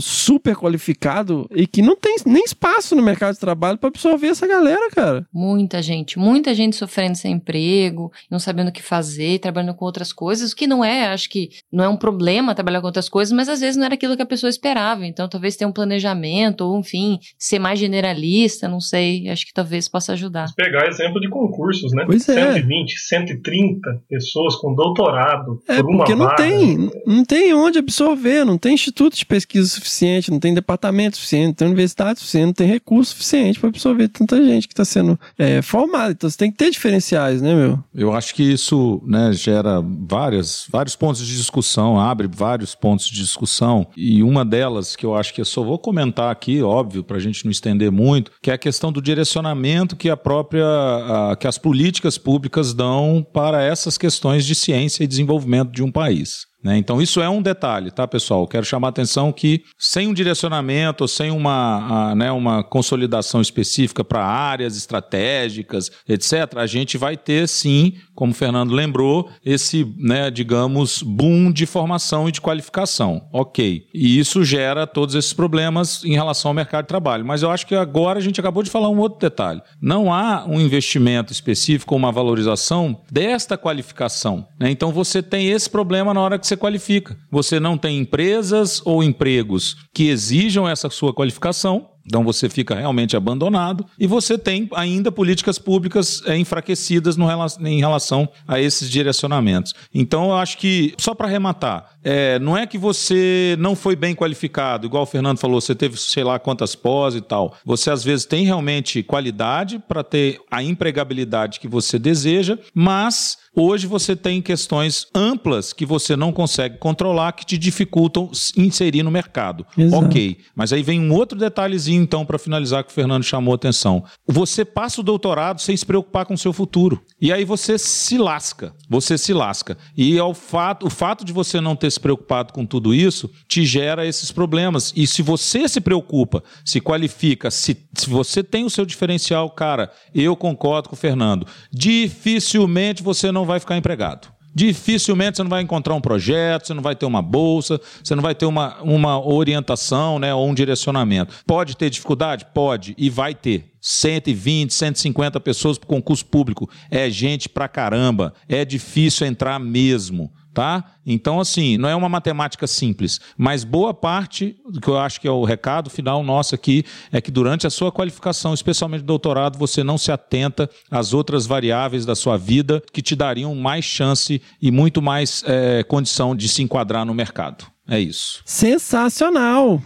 super 0.00 0.54
qualificado 0.54 1.48
e 1.54 1.66
que 1.66 1.80
não 1.80 1.96
tem 1.96 2.16
nem 2.26 2.44
espaço 2.44 2.94
no 2.94 3.02
mercado 3.02 3.34
de 3.34 3.40
trabalho 3.40 3.78
para 3.78 3.88
absorver 3.88 4.26
essa 4.26 4.46
galera, 4.46 4.90
cara. 4.90 5.26
Muita 5.32 5.80
gente, 5.80 6.18
muita 6.18 6.54
gente 6.54 6.76
sofrendo 6.76 7.16
sem 7.16 7.32
emprego, 7.32 8.12
não 8.30 8.38
sabendo 8.38 8.68
o 8.68 8.72
que 8.72 8.82
fazer, 8.82 9.25
trabalhando 9.38 9.74
com 9.74 9.84
outras 9.84 10.12
coisas, 10.12 10.52
o 10.52 10.56
que 10.56 10.66
não 10.66 10.84
é, 10.84 11.06
acho 11.08 11.28
que 11.28 11.50
não 11.72 11.84
é 11.84 11.88
um 11.88 11.96
problema 11.96 12.54
trabalhar 12.54 12.80
com 12.80 12.86
outras 12.86 13.08
coisas, 13.08 13.32
mas 13.32 13.48
às 13.48 13.60
vezes 13.60 13.76
não 13.76 13.84
era 13.84 13.94
aquilo 13.94 14.16
que 14.16 14.22
a 14.22 14.26
pessoa 14.26 14.50
esperava. 14.50 15.06
Então, 15.06 15.28
talvez 15.28 15.56
ter 15.56 15.66
um 15.66 15.72
planejamento, 15.72 16.62
ou 16.62 16.78
enfim, 16.78 17.18
ser 17.38 17.58
mais 17.58 17.78
generalista, 17.78 18.68
não 18.68 18.80
sei, 18.80 19.28
acho 19.28 19.46
que 19.46 19.52
talvez 19.52 19.88
possa 19.88 20.12
ajudar. 20.12 20.46
Pegar 20.56 20.86
exemplo 20.88 21.20
de 21.20 21.28
concursos, 21.28 21.92
né? 21.92 22.04
Pois 22.06 22.28
é. 22.28 22.52
120, 22.54 22.98
130 22.98 24.02
pessoas 24.08 24.54
com 24.56 24.74
doutorado 24.74 25.62
É, 25.68 25.76
por 25.82 25.90
uma 25.90 25.98
porque 25.98 26.14
não 26.14 26.26
vaga. 26.26 26.36
tem, 26.36 26.90
não 27.06 27.24
tem 27.24 27.54
onde 27.54 27.78
absorver, 27.78 28.44
não 28.44 28.58
tem 28.58 28.74
instituto 28.74 29.16
de 29.16 29.26
pesquisa 29.26 29.68
suficiente, 29.68 30.30
não 30.30 30.38
tem 30.38 30.54
departamento 30.54 31.16
suficiente, 31.16 31.46
não 31.46 31.54
tem 31.54 31.66
universidade 31.68 32.18
suficiente, 32.20 32.46
não 32.46 32.52
tem 32.52 32.66
recurso 32.66 33.12
suficiente 33.12 33.58
para 33.58 33.68
absorver 33.68 34.08
tanta 34.08 34.42
gente 34.44 34.66
que 34.68 34.72
está 34.72 34.84
sendo 34.84 35.18
é, 35.38 35.62
formada. 35.62 36.12
Então 36.12 36.28
você 36.28 36.36
tem 36.36 36.50
que 36.50 36.56
ter 36.56 36.70
diferenciais, 36.70 37.40
né, 37.42 37.54
meu? 37.54 37.78
Eu 37.94 38.12
acho 38.12 38.34
que 38.34 38.42
isso 38.42 39.02
né, 39.06 39.15
gera 39.32 39.82
várias, 40.08 40.66
vários 40.70 40.96
pontos 40.96 41.26
de 41.26 41.36
discussão, 41.36 41.98
abre 41.98 42.26
vários 42.26 42.74
pontos 42.74 43.06
de 43.06 43.16
discussão. 43.16 43.86
E 43.96 44.22
uma 44.22 44.44
delas, 44.44 44.94
que 44.96 45.04
eu 45.06 45.14
acho 45.14 45.32
que 45.34 45.40
eu 45.40 45.44
só 45.44 45.62
vou 45.62 45.78
comentar 45.78 46.30
aqui, 46.30 46.62
óbvio, 46.62 47.02
para 47.04 47.16
a 47.16 47.20
gente 47.20 47.44
não 47.44 47.50
estender 47.52 47.90
muito, 47.90 48.30
que 48.42 48.50
é 48.50 48.54
a 48.54 48.58
questão 48.58 48.90
do 48.92 49.02
direcionamento 49.02 49.96
que 49.96 50.08
a 50.10 50.16
própria, 50.16 50.64
a- 50.66 51.36
que 51.38 51.46
as 51.46 51.58
políticas 51.58 52.18
públicas 52.18 52.72
dão 52.74 53.26
para 53.32 53.62
essas 53.62 53.96
questões 53.98 54.44
de 54.46 54.54
ciência 54.54 55.04
e 55.04 55.06
desenvolvimento 55.06 55.70
de 55.70 55.82
um 55.82 55.90
país. 55.90 56.46
Né? 56.62 56.76
Então, 56.78 57.00
isso 57.00 57.20
é 57.20 57.28
um 57.28 57.42
detalhe, 57.42 57.90
tá, 57.90 58.06
pessoal? 58.06 58.46
Quero 58.46 58.64
chamar 58.64 58.88
a 58.88 58.90
atenção 58.90 59.32
que 59.32 59.62
sem 59.78 60.08
um 60.08 60.14
direcionamento, 60.14 61.06
sem 61.06 61.30
uma, 61.30 62.10
a, 62.10 62.14
né, 62.14 62.32
uma 62.32 62.64
consolidação 62.64 63.40
específica 63.40 64.02
para 64.02 64.24
áreas 64.24 64.76
estratégicas, 64.76 65.90
etc., 66.08 66.56
a 66.56 66.66
gente 66.66 66.98
vai 66.98 67.16
ter, 67.16 67.48
sim, 67.48 67.94
como 68.14 68.32
o 68.32 68.34
Fernando 68.34 68.72
lembrou, 68.72 69.30
esse, 69.44 69.94
né, 69.98 70.30
digamos, 70.30 71.02
boom 71.02 71.52
de 71.52 71.66
formação 71.66 72.28
e 72.28 72.32
de 72.32 72.40
qualificação. 72.40 73.28
Ok. 73.32 73.86
E 73.94 74.18
isso 74.18 74.42
gera 74.44 74.86
todos 74.86 75.14
esses 75.14 75.32
problemas 75.32 76.04
em 76.04 76.14
relação 76.14 76.50
ao 76.50 76.54
mercado 76.54 76.84
de 76.84 76.88
trabalho. 76.88 77.24
Mas 77.24 77.42
eu 77.42 77.50
acho 77.50 77.66
que 77.66 77.74
agora 77.74 78.18
a 78.18 78.22
gente 78.22 78.40
acabou 78.40 78.62
de 78.62 78.70
falar 78.70 78.88
um 78.88 78.98
outro 78.98 79.18
detalhe. 79.18 79.60
Não 79.80 80.12
há 80.12 80.44
um 80.46 80.60
investimento 80.60 81.32
específico 81.32 81.94
uma 81.94 82.12
valorização 82.12 83.00
desta 83.10 83.56
qualificação. 83.56 84.46
Né? 84.58 84.70
Então 84.70 84.92
você 84.92 85.22
tem 85.22 85.48
esse 85.48 85.68
problema 85.68 86.12
na 86.12 86.20
hora 86.20 86.38
que 86.38 86.45
você 86.46 86.56
qualifica. 86.56 87.16
Você 87.30 87.58
não 87.60 87.76
tem 87.76 87.98
empresas 87.98 88.80
ou 88.84 89.02
empregos 89.02 89.76
que 89.92 90.08
exijam 90.08 90.68
essa 90.68 90.88
sua 90.88 91.12
qualificação. 91.12 91.90
Então 92.06 92.22
você 92.22 92.48
fica 92.48 92.74
realmente 92.74 93.16
abandonado 93.16 93.84
e 93.98 94.06
você 94.06 94.38
tem 94.38 94.68
ainda 94.74 95.10
políticas 95.10 95.58
públicas 95.58 96.22
é, 96.26 96.36
enfraquecidas 96.38 97.16
no, 97.16 97.26
em 97.60 97.80
relação 97.80 98.28
a 98.46 98.60
esses 98.60 98.88
direcionamentos. 98.88 99.74
Então 99.92 100.26
eu 100.26 100.36
acho 100.36 100.58
que, 100.58 100.94
só 100.98 101.14
para 101.14 101.26
arrematar, 101.26 101.96
é, 102.04 102.38
não 102.38 102.56
é 102.56 102.66
que 102.66 102.78
você 102.78 103.56
não 103.58 103.74
foi 103.74 103.96
bem 103.96 104.14
qualificado, 104.14 104.86
igual 104.86 105.02
o 105.02 105.06
Fernando 105.06 105.38
falou, 105.38 105.60
você 105.60 105.74
teve 105.74 105.96
sei 105.96 106.22
lá 106.22 106.38
quantas 106.38 106.74
pós 106.74 107.14
e 107.14 107.20
tal. 107.20 107.56
Você 107.64 107.90
às 107.90 108.04
vezes 108.04 108.24
tem 108.24 108.44
realmente 108.44 109.02
qualidade 109.02 109.78
para 109.88 110.04
ter 110.04 110.40
a 110.50 110.62
empregabilidade 110.62 111.58
que 111.58 111.68
você 111.68 111.98
deseja, 111.98 112.58
mas 112.72 113.38
Hoje 113.58 113.86
você 113.86 114.14
tem 114.14 114.42
questões 114.42 115.06
amplas 115.14 115.72
que 115.72 115.86
você 115.86 116.14
não 116.14 116.30
consegue 116.30 116.76
controlar 116.76 117.32
que 117.32 117.46
te 117.46 117.56
dificultam 117.56 118.30
inserir 118.54 119.02
no 119.02 119.10
mercado. 119.10 119.64
Exato. 119.78 120.04
Ok. 120.04 120.36
Mas 120.54 120.74
aí 120.74 120.82
vem 120.82 121.00
um 121.00 121.10
outro 121.10 121.38
detalhezinho, 121.38 121.95
então, 121.96 122.24
para 122.24 122.38
finalizar, 122.38 122.84
que 122.84 122.90
o 122.90 122.94
Fernando 122.94 123.24
chamou 123.24 123.52
a 123.52 123.56
atenção. 123.56 124.04
Você 124.26 124.64
passa 124.64 125.00
o 125.00 125.04
doutorado 125.04 125.60
sem 125.60 125.76
se 125.76 125.84
preocupar 125.84 126.26
com 126.26 126.34
o 126.34 126.38
seu 126.38 126.52
futuro. 126.52 127.02
E 127.20 127.32
aí 127.32 127.44
você 127.44 127.78
se 127.78 128.18
lasca. 128.18 128.74
Você 128.88 129.16
se 129.18 129.32
lasca. 129.32 129.76
E 129.96 130.18
ao 130.18 130.34
fato, 130.34 130.86
o 130.86 130.90
fato 130.90 131.24
de 131.24 131.32
você 131.32 131.60
não 131.60 131.74
ter 131.74 131.90
se 131.90 131.98
preocupado 131.98 132.52
com 132.52 132.64
tudo 132.64 132.94
isso 132.94 133.30
te 133.48 133.64
gera 133.64 134.06
esses 134.06 134.30
problemas. 134.30 134.92
E 134.94 135.06
se 135.06 135.22
você 135.22 135.68
se 135.68 135.80
preocupa, 135.80 136.42
se 136.64 136.80
qualifica, 136.80 137.50
se, 137.50 137.76
se 137.94 138.08
você 138.08 138.42
tem 138.42 138.64
o 138.64 138.70
seu 138.70 138.84
diferencial, 138.84 139.50
cara, 139.50 139.90
eu 140.14 140.36
concordo 140.36 140.88
com 140.88 140.94
o 140.94 140.98
Fernando. 140.98 141.46
Dificilmente 141.72 143.02
você 143.02 143.32
não 143.32 143.44
vai 143.44 143.58
ficar 143.58 143.76
empregado. 143.76 144.35
Dificilmente 144.56 145.36
você 145.36 145.42
não 145.42 145.50
vai 145.50 145.60
encontrar 145.60 145.94
um 145.94 146.00
projeto, 146.00 146.66
você 146.66 146.72
não 146.72 146.82
vai 146.82 146.96
ter 146.96 147.04
uma 147.04 147.20
bolsa, 147.20 147.78
você 148.02 148.14
não 148.14 148.22
vai 148.22 148.34
ter 148.34 148.46
uma, 148.46 148.80
uma 148.80 149.22
orientação 149.22 150.18
né, 150.18 150.32
ou 150.32 150.48
um 150.48 150.54
direcionamento. 150.54 151.34
Pode 151.46 151.76
ter 151.76 151.90
dificuldade? 151.90 152.46
Pode, 152.54 152.94
e 152.96 153.10
vai 153.10 153.34
ter. 153.34 153.70
120, 153.82 154.72
150 154.72 155.38
pessoas 155.40 155.76
para 155.76 155.86
concurso 155.86 156.24
público. 156.24 156.70
É 156.90 157.10
gente 157.10 157.50
pra 157.50 157.68
caramba. 157.68 158.32
É 158.48 158.64
difícil 158.64 159.26
entrar 159.26 159.60
mesmo 159.60 160.32
tá? 160.56 160.82
Então, 161.04 161.38
assim, 161.38 161.76
não 161.76 161.86
é 161.86 161.94
uma 161.94 162.08
matemática 162.08 162.66
simples, 162.66 163.20
mas 163.36 163.62
boa 163.62 163.92
parte, 163.92 164.56
do 164.66 164.80
que 164.80 164.88
eu 164.88 164.98
acho 164.98 165.20
que 165.20 165.28
é 165.28 165.30
o 165.30 165.44
recado 165.44 165.90
final 165.90 166.24
nosso 166.24 166.54
aqui, 166.54 166.82
é 167.12 167.20
que 167.20 167.30
durante 167.30 167.66
a 167.66 167.70
sua 167.70 167.92
qualificação, 167.92 168.54
especialmente 168.54 169.04
doutorado, 169.04 169.58
você 169.58 169.84
não 169.84 169.98
se 169.98 170.10
atenta 170.10 170.70
às 170.90 171.12
outras 171.12 171.44
variáveis 171.44 172.06
da 172.06 172.14
sua 172.14 172.38
vida 172.38 172.82
que 172.90 173.02
te 173.02 173.14
dariam 173.14 173.54
mais 173.54 173.84
chance 173.84 174.40
e 174.60 174.70
muito 174.70 175.02
mais 175.02 175.44
é, 175.46 175.82
condição 175.82 176.34
de 176.34 176.48
se 176.48 176.62
enquadrar 176.62 177.04
no 177.04 177.12
mercado. 177.12 177.66
É 177.86 178.00
isso. 178.00 178.40
Sensacional! 178.46 179.80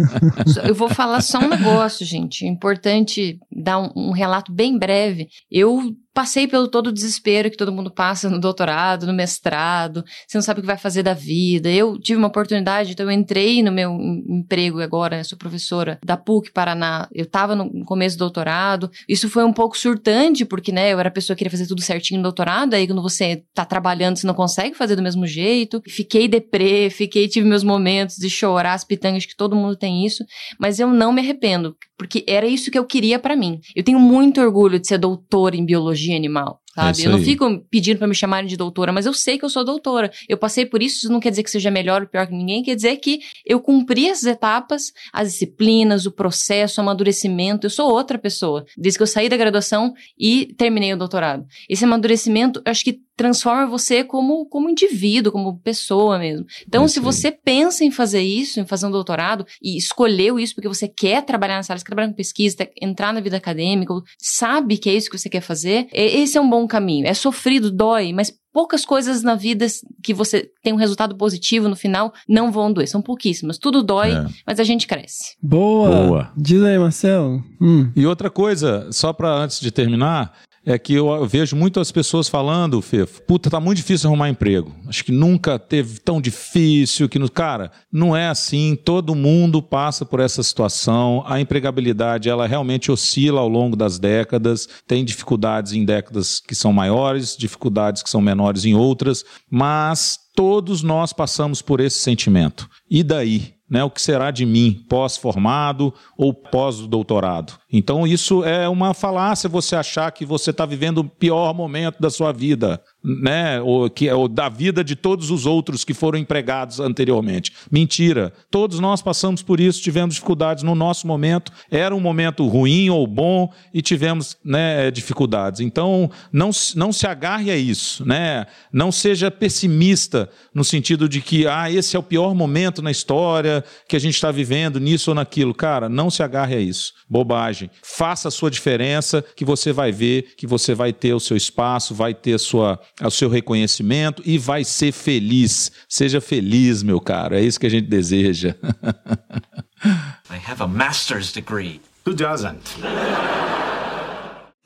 Eu 0.66 0.74
vou 0.74 0.88
falar 0.88 1.20
só 1.20 1.38
um 1.38 1.48
negócio, 1.48 2.06
gente. 2.06 2.44
É 2.46 2.48
importante 2.48 3.38
dar 3.52 3.78
um, 3.78 3.92
um 3.94 4.10
relato 4.12 4.50
bem 4.50 4.78
breve. 4.78 5.28
Eu 5.50 5.94
passei 6.16 6.48
pelo 6.48 6.66
todo 6.66 6.86
o 6.86 6.92
desespero 6.92 7.50
que 7.50 7.58
todo 7.58 7.70
mundo 7.70 7.90
passa 7.90 8.30
no 8.30 8.40
doutorado, 8.40 9.06
no 9.06 9.12
mestrado, 9.12 10.02
você 10.26 10.38
não 10.38 10.42
sabe 10.42 10.60
o 10.60 10.62
que 10.62 10.66
vai 10.66 10.78
fazer 10.78 11.02
da 11.02 11.12
vida. 11.12 11.68
Eu 11.68 11.98
tive 11.98 12.16
uma 12.16 12.28
oportunidade, 12.28 12.92
então 12.92 13.04
eu 13.04 13.12
entrei 13.12 13.62
no 13.62 13.70
meu 13.70 13.92
emprego 14.26 14.80
agora, 14.80 15.22
sou 15.24 15.36
professora 15.36 15.98
da 16.02 16.16
PUC 16.16 16.52
Paraná. 16.52 17.06
Eu 17.12 17.24
estava 17.24 17.54
no 17.54 17.84
começo 17.84 18.16
do 18.16 18.20
doutorado. 18.20 18.90
Isso 19.06 19.28
foi 19.28 19.44
um 19.44 19.52
pouco 19.52 19.76
surtante, 19.76 20.46
porque, 20.46 20.72
né, 20.72 20.90
eu 20.90 20.98
era 20.98 21.10
a 21.10 21.12
pessoa 21.12 21.34
que 21.34 21.40
queria 21.40 21.50
fazer 21.50 21.66
tudo 21.66 21.82
certinho 21.82 22.16
no 22.16 22.22
doutorado, 22.22 22.72
aí 22.72 22.86
quando 22.86 23.02
você 23.02 23.44
tá 23.52 23.66
trabalhando, 23.66 24.16
você 24.16 24.26
não 24.26 24.32
consegue 24.32 24.74
fazer 24.74 24.96
do 24.96 25.02
mesmo 25.02 25.26
jeito. 25.26 25.82
Fiquei 25.86 26.26
deprê, 26.28 26.88
fiquei, 26.88 27.28
tive 27.28 27.46
meus 27.46 27.62
momentos 27.62 28.16
de 28.16 28.30
chorar 28.30 28.72
as 28.72 28.84
pitangas, 28.84 29.26
que 29.26 29.36
todo 29.36 29.54
mundo 29.54 29.76
tem 29.76 30.06
isso, 30.06 30.24
mas 30.58 30.80
eu 30.80 30.88
não 30.88 31.12
me 31.12 31.20
arrependo, 31.20 31.76
porque 31.96 32.24
era 32.26 32.46
isso 32.46 32.70
que 32.70 32.78
eu 32.78 32.84
queria 32.84 33.18
para 33.18 33.36
mim. 33.36 33.60
Eu 33.74 33.82
tenho 33.82 33.98
muito 33.98 34.40
orgulho 34.40 34.78
de 34.78 34.86
ser 34.86 34.98
doutora 34.98 35.56
em 35.56 35.64
biologia 35.64 36.16
animal. 36.16 36.60
Sabe? 36.76 37.02
É 37.02 37.06
eu 37.06 37.10
não 37.10 37.18
fico 37.18 37.58
pedindo 37.70 37.96
para 37.96 38.06
me 38.06 38.14
chamarem 38.14 38.46
de 38.46 38.56
doutora, 38.56 38.92
mas 38.92 39.06
eu 39.06 39.14
sei 39.14 39.38
que 39.38 39.44
eu 39.46 39.48
sou 39.48 39.64
doutora. 39.64 40.10
Eu 40.28 40.36
passei 40.36 40.66
por 40.66 40.82
isso, 40.82 40.98
isso 40.98 41.12
não 41.12 41.20
quer 41.20 41.30
dizer 41.30 41.42
que 41.42 41.50
seja 41.50 41.70
melhor 41.70 42.02
ou 42.02 42.08
pior 42.08 42.26
que 42.26 42.34
ninguém, 42.34 42.62
quer 42.62 42.74
dizer 42.74 42.96
que 42.96 43.20
eu 43.46 43.60
cumpri 43.60 44.06
essas 44.06 44.26
etapas, 44.26 44.92
as 45.10 45.32
disciplinas, 45.32 46.04
o 46.04 46.12
processo, 46.12 46.78
o 46.78 46.82
amadurecimento. 46.82 47.66
Eu 47.66 47.70
sou 47.70 47.90
outra 47.90 48.18
pessoa, 48.18 48.66
desde 48.76 48.98
que 48.98 49.02
eu 49.02 49.06
saí 49.06 49.26
da 49.26 49.38
graduação 49.38 49.94
e 50.18 50.54
terminei 50.58 50.92
o 50.92 50.98
doutorado. 50.98 51.46
Esse 51.66 51.84
amadurecimento, 51.84 52.60
eu 52.64 52.70
acho 52.70 52.84
que 52.84 53.00
transforma 53.16 53.66
você 53.66 54.04
como, 54.04 54.46
como 54.46 54.68
indivíduo, 54.68 55.32
como 55.32 55.58
pessoa 55.58 56.18
mesmo. 56.18 56.44
Então, 56.66 56.84
É 56.84 56.88
se 56.88 56.98
aí. 56.98 57.04
você 57.04 57.30
pensa 57.32 57.84
em 57.84 57.90
fazer 57.90 58.20
isso, 58.20 58.60
em 58.60 58.66
fazer 58.66 58.86
um 58.86 58.90
doutorado, 58.90 59.46
e 59.62 59.76
escolheu 59.76 60.38
isso 60.38 60.54
porque 60.54 60.68
você 60.68 60.86
quer 60.86 61.24
trabalhar 61.24 61.56
nessa 61.56 61.72
área, 61.72 61.78
você 61.78 61.84
quer 61.84 61.90
trabalhar 61.90 62.08
com 62.08 62.14
pesquisa, 62.14 62.56
quer 62.58 62.70
entrar 62.80 63.12
na 63.12 63.20
vida 63.20 63.36
acadêmica, 63.36 63.94
sabe 64.18 64.76
que 64.76 64.90
é 64.90 64.94
isso 64.94 65.08
que 65.10 65.18
você 65.18 65.28
quer 65.28 65.40
fazer, 65.40 65.88
esse 65.92 66.36
é 66.36 66.40
um 66.40 66.48
bom 66.50 66.66
caminho. 66.66 67.06
É 67.06 67.14
sofrido, 67.14 67.70
dói, 67.70 68.12
mas 68.12 68.32
poucas 68.52 68.84
coisas 68.86 69.22
na 69.22 69.34
vida 69.34 69.66
que 70.02 70.14
você 70.14 70.50
tem 70.62 70.72
um 70.72 70.76
resultado 70.76 71.14
positivo 71.16 71.68
no 71.68 71.76
final 71.76 72.12
não 72.28 72.50
vão 72.50 72.72
doer. 72.72 72.88
São 72.88 73.02
pouquíssimas. 73.02 73.58
Tudo 73.58 73.82
dói, 73.82 74.12
É. 74.12 74.26
mas 74.46 74.58
a 74.58 74.64
gente 74.64 74.86
cresce. 74.86 75.36
Boa! 75.42 76.06
Boa. 76.06 76.32
Diz 76.36 76.62
aí, 76.62 76.78
Marcelo. 76.78 77.42
Hum. 77.60 77.90
E 77.94 78.06
outra 78.06 78.30
coisa, 78.30 78.88
só 78.92 79.12
para 79.12 79.30
antes 79.30 79.60
de 79.60 79.70
terminar, 79.70 80.32
é 80.66 80.76
que 80.76 80.94
eu 80.94 81.24
vejo 81.24 81.54
muitas 81.54 81.92
pessoas 81.92 82.28
falando, 82.28 82.82
Fefo, 82.82 83.22
puta, 83.22 83.48
tá 83.48 83.60
muito 83.60 83.76
difícil 83.76 84.08
arrumar 84.08 84.28
emprego. 84.28 84.74
Acho 84.88 85.04
que 85.04 85.12
nunca 85.12 85.60
teve 85.60 86.00
tão 86.00 86.20
difícil 86.20 87.08
que 87.08 87.20
no 87.20 87.30
cara, 87.30 87.70
não 87.92 88.16
é 88.16 88.26
assim, 88.28 88.76
todo 88.84 89.14
mundo 89.14 89.62
passa 89.62 90.04
por 90.04 90.18
essa 90.18 90.42
situação. 90.42 91.22
A 91.24 91.40
empregabilidade, 91.40 92.28
ela 92.28 92.48
realmente 92.48 92.90
oscila 92.90 93.40
ao 93.40 93.48
longo 93.48 93.76
das 93.76 93.96
décadas, 93.96 94.68
tem 94.88 95.04
dificuldades 95.04 95.72
em 95.72 95.84
décadas 95.84 96.40
que 96.40 96.54
são 96.54 96.72
maiores, 96.72 97.36
dificuldades 97.36 98.02
que 98.02 98.10
são 98.10 98.20
menores 98.20 98.64
em 98.64 98.74
outras, 98.74 99.24
mas 99.48 100.18
todos 100.34 100.82
nós 100.82 101.12
passamos 101.12 101.62
por 101.62 101.80
esse 101.80 101.98
sentimento. 101.98 102.68
E 102.90 103.04
daí? 103.04 103.55
Né, 103.68 103.82
o 103.82 103.90
que 103.90 104.00
será 104.00 104.30
de 104.30 104.46
mim 104.46 104.84
pós-formado 104.88 105.92
ou 106.16 106.32
pós-doutorado? 106.32 107.54
Então, 107.72 108.06
isso 108.06 108.44
é 108.44 108.68
uma 108.68 108.94
falácia 108.94 109.48
você 109.48 109.74
achar 109.74 110.10
que 110.12 110.24
você 110.24 110.50
está 110.50 110.64
vivendo 110.64 110.98
o 110.98 111.04
pior 111.04 111.52
momento 111.52 112.00
da 112.00 112.08
sua 112.08 112.30
vida, 112.30 112.80
né? 113.06 113.60
Ou, 113.62 113.88
que, 113.88 114.10
ou 114.10 114.26
da 114.26 114.48
vida 114.48 114.82
de 114.82 114.96
todos 114.96 115.30
os 115.30 115.46
outros 115.46 115.84
que 115.84 115.94
foram 115.94 116.18
empregados 116.18 116.80
anteriormente. 116.80 117.52
Mentira. 117.70 118.32
Todos 118.50 118.80
nós 118.80 119.00
passamos 119.00 119.42
por 119.42 119.60
isso, 119.60 119.80
tivemos 119.80 120.16
dificuldades 120.16 120.64
no 120.64 120.74
nosso 120.74 121.06
momento. 121.06 121.52
Era 121.70 121.94
um 121.94 122.00
momento 122.00 122.46
ruim 122.46 122.90
ou 122.90 123.06
bom 123.06 123.52
e 123.72 123.80
tivemos 123.80 124.36
né, 124.44 124.90
dificuldades. 124.90 125.60
Então, 125.60 126.10
não, 126.32 126.50
não 126.74 126.92
se 126.92 127.06
agarre 127.06 127.50
a 127.50 127.56
isso, 127.56 128.06
né? 128.06 128.46
Não 128.72 128.90
seja 128.90 129.30
pessimista 129.30 130.28
no 130.52 130.64
sentido 130.64 131.08
de 131.08 131.20
que 131.20 131.46
ah, 131.46 131.70
esse 131.70 131.96
é 131.96 131.98
o 131.98 132.02
pior 132.02 132.34
momento 132.34 132.82
na 132.82 132.90
história 132.90 133.64
que 133.88 133.94
a 133.94 134.00
gente 134.00 134.14
está 134.14 134.30
vivendo 134.30 134.80
nisso 134.80 135.10
ou 135.10 135.14
naquilo. 135.14 135.54
Cara, 135.54 135.88
não 135.88 136.10
se 136.10 136.22
agarre 136.22 136.56
a 136.56 136.60
isso. 136.60 136.92
Bobagem. 137.08 137.70
Faça 137.82 138.28
a 138.28 138.30
sua 138.30 138.50
diferença, 138.50 139.24
que 139.36 139.44
você 139.44 139.72
vai 139.72 139.92
ver 139.92 140.34
que 140.36 140.46
você 140.46 140.74
vai 140.74 140.92
ter 140.92 141.14
o 141.14 141.20
seu 141.20 141.36
espaço, 141.36 141.94
vai 141.94 142.14
ter 142.14 142.34
a 142.34 142.38
sua, 142.38 142.80
o 143.02 143.10
seu 143.10 143.28
reconhecimento 143.28 144.22
e 144.24 144.38
vai 144.38 144.64
ser 144.64 144.92
feliz. 144.92 145.70
Seja 145.88 146.20
feliz, 146.20 146.82
meu 146.82 147.00
caro. 147.00 147.34
É 147.34 147.40
isso 147.40 147.60
que 147.60 147.66
a 147.66 147.70
gente 147.70 147.88
deseja. 147.88 148.54
I 150.30 150.38
have 150.50 150.62
a 150.62 150.66
master's 150.66 151.32
degree. 151.32 151.80
Who 152.06 152.14
doesn't? 152.14 152.76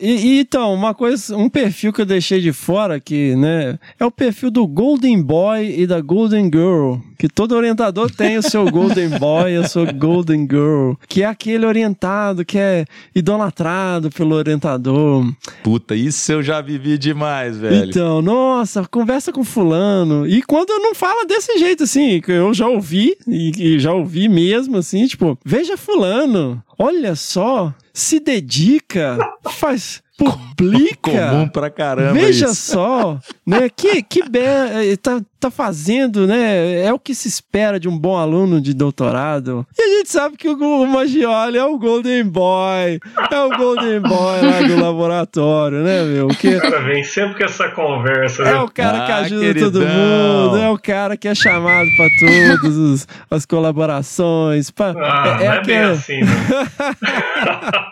E, 0.00 0.10
e, 0.10 0.40
então, 0.40 0.72
uma 0.72 0.94
coisa, 0.94 1.36
um 1.36 1.48
perfil 1.48 1.92
que 1.92 2.00
eu 2.00 2.06
deixei 2.06 2.40
de 2.40 2.52
fora 2.52 2.94
aqui, 2.96 3.36
né? 3.36 3.78
É 3.98 4.04
o 4.04 4.10
perfil 4.10 4.50
do 4.50 4.66
Golden 4.66 5.20
Boy 5.20 5.78
e 5.78 5.86
da 5.86 6.00
Golden 6.00 6.44
Girl. 6.44 6.96
Que 7.18 7.28
todo 7.28 7.54
orientador 7.54 8.10
tem 8.10 8.38
o 8.38 8.42
seu 8.42 8.64
Golden 8.70 9.10
Boy 9.18 9.52
e 9.52 9.56
a 9.56 9.68
sua 9.68 9.92
Golden 9.92 10.48
Girl. 10.50 10.92
Que 11.06 11.22
é 11.22 11.26
aquele 11.26 11.66
orientado 11.66 12.46
que 12.46 12.58
é 12.58 12.86
idolatrado 13.14 14.10
pelo 14.10 14.34
orientador. 14.34 15.30
Puta, 15.62 15.94
isso 15.94 16.32
eu 16.32 16.42
já 16.42 16.62
vivi 16.62 16.96
demais, 16.96 17.58
velho. 17.58 17.90
Então, 17.90 18.22
nossa, 18.22 18.86
conversa 18.88 19.32
com 19.32 19.44
fulano. 19.44 20.26
E 20.26 20.42
quando 20.42 20.70
não 20.78 20.94
fala 20.94 21.26
desse 21.26 21.58
jeito, 21.58 21.82
assim, 21.82 22.22
que 22.22 22.32
eu 22.32 22.54
já 22.54 22.66
ouvi, 22.66 23.16
e, 23.28 23.74
e 23.74 23.78
já 23.78 23.92
ouvi 23.92 24.26
mesmo, 24.26 24.78
assim, 24.78 25.06
tipo, 25.06 25.38
veja 25.44 25.76
fulano, 25.76 26.62
olha 26.82 27.14
só, 27.14 27.74
se 27.92 28.18
dedica, 28.18 29.18
faz 29.50 30.02
publica. 30.24 31.10
Comum 31.30 31.48
pra 31.48 31.70
caramba 31.70 32.12
Veja 32.12 32.46
isso. 32.46 32.72
só, 32.72 33.18
né? 33.46 33.68
Que, 33.74 34.02
que 34.02 34.22
be... 34.28 34.96
tá, 35.02 35.20
tá 35.38 35.50
fazendo, 35.50 36.26
né? 36.26 36.82
É 36.82 36.92
o 36.92 36.98
que 36.98 37.14
se 37.14 37.26
espera 37.28 37.80
de 37.80 37.88
um 37.88 37.98
bom 37.98 38.16
aluno 38.16 38.60
de 38.60 38.74
doutorado. 38.74 39.66
E 39.78 39.82
a 39.82 39.98
gente 39.98 40.10
sabe 40.10 40.36
que 40.36 40.46
o, 40.48 40.54
o 40.58 40.86
Magioli 40.86 41.56
é 41.56 41.64
o 41.64 41.78
Golden 41.78 42.24
Boy. 42.24 43.00
É 43.30 43.40
o 43.40 43.48
Golden 43.56 44.00
Boy 44.00 44.42
lá 44.42 44.60
do 44.68 44.76
laboratório, 44.84 45.78
né, 45.82 46.02
meu? 46.04 46.28
Que... 46.28 46.48
O 46.56 46.60
cara 46.60 46.80
vem 46.82 47.02
sempre 47.04 47.38
com 47.38 47.44
essa 47.44 47.70
conversa. 47.70 48.42
É 48.42 48.52
né? 48.52 48.60
o 48.60 48.68
cara 48.68 49.06
que 49.06 49.12
Ah, 49.12 49.16
ajuda 49.16 49.40
queridão. 49.40 49.70
todo 49.72 49.86
mundo, 49.86 50.56
é 50.58 50.68
o 50.68 50.78
cara 50.78 51.16
que 51.16 51.26
é 51.28 51.34
chamado 51.34 51.88
para 51.96 52.08
todas 52.60 53.08
as 53.30 53.46
colaborações. 53.46 54.70
Pra... 54.70 54.90
Ah, 54.90 54.94
não 55.24 55.52
é 55.52 55.62
bem 55.64 55.78
aquele- 55.78 55.92
assim, 55.92 56.20
né? 56.20 56.30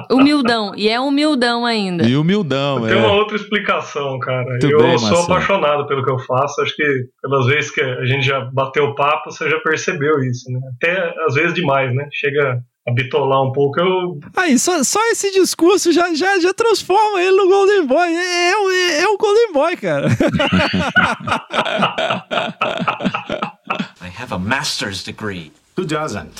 Humildão. 0.10 0.72
E 0.76 0.88
é 0.88 1.00
humildão 1.10 1.66
ainda. 1.66 2.04
E 2.08 2.16
humildão, 2.16 2.80
Tem 2.86 2.96
uma 2.96 3.08
é. 3.08 3.12
outra 3.12 3.36
explicação, 3.36 4.18
cara. 4.18 4.44
Muito 4.48 4.66
eu 4.66 4.78
bem, 4.78 4.98
sou 4.98 5.08
Marcelo. 5.10 5.32
apaixonado 5.32 5.86
pelo 5.86 6.02
que 6.04 6.10
eu 6.10 6.18
faço. 6.20 6.60
Acho 6.62 6.74
que 6.74 6.84
pelas 7.22 7.46
vezes 7.46 7.70
que 7.70 7.80
a 7.82 8.04
gente 8.06 8.24
já 8.26 8.40
bateu 8.52 8.94
papo, 8.94 9.30
você 9.30 9.48
já 9.50 9.58
percebeu 9.60 10.18
isso, 10.22 10.50
né? 10.50 10.60
Até 10.76 11.14
às 11.26 11.34
vezes 11.34 11.52
demais, 11.54 11.94
né? 11.94 12.08
Chega 12.12 12.60
a 12.88 12.92
bitolar 12.94 13.42
um 13.42 13.52
pouco. 13.52 13.78
Eu 13.78 14.18
Aí, 14.36 14.58
só, 14.58 14.82
só 14.82 14.98
esse 15.10 15.30
discurso 15.32 15.92
já, 15.92 16.14
já, 16.14 16.40
já 16.40 16.54
transforma 16.54 17.20
ele 17.22 17.36
no 17.36 17.46
Golden 17.46 17.86
Boy. 17.86 18.08
É, 18.08 18.50
é, 18.52 18.56
o- 18.56 18.70
é 19.02 19.06
o 19.08 19.18
Golden 19.18 19.52
Boy, 19.52 19.76
cara. 19.76 20.08
I 24.00 24.08
have 24.08 24.32
a 24.32 24.38
master's 24.38 25.02
degree. 25.04 25.52
Who 25.76 25.84
doesn't? 25.84 26.32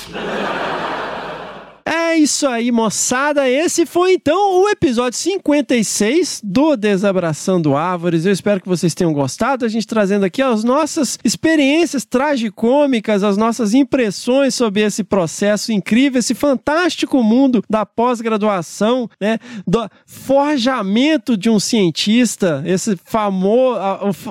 É 1.84 2.16
isso 2.16 2.46
aí, 2.46 2.70
moçada. 2.70 3.48
Esse 3.48 3.86
foi 3.86 4.14
então 4.14 4.62
o 4.62 4.68
episódio 4.68 5.18
56 5.18 6.40
do 6.44 6.76
Desabraçando 6.76 7.76
Árvores. 7.76 8.26
Eu 8.26 8.32
espero 8.32 8.60
que 8.60 8.68
vocês 8.68 8.94
tenham 8.94 9.12
gostado. 9.12 9.64
A 9.64 9.68
gente 9.68 9.86
trazendo 9.86 10.24
aqui 10.24 10.42
as 10.42 10.62
nossas 10.62 11.18
experiências 11.24 12.04
tragicômicas, 12.04 13.22
as 13.22 13.36
nossas 13.36 13.74
impressões 13.74 14.54
sobre 14.54 14.82
esse 14.82 15.02
processo 15.02 15.72
incrível, 15.72 16.18
esse 16.18 16.34
fantástico 16.34 17.22
mundo 17.22 17.62
da 17.68 17.86
pós-graduação, 17.86 19.08
né? 19.20 19.38
Do 19.66 19.88
forjamento 20.06 21.36
de 21.36 21.48
um 21.48 21.58
cientista, 21.58 22.62
esse 22.66 22.96
famoso, 23.04 23.80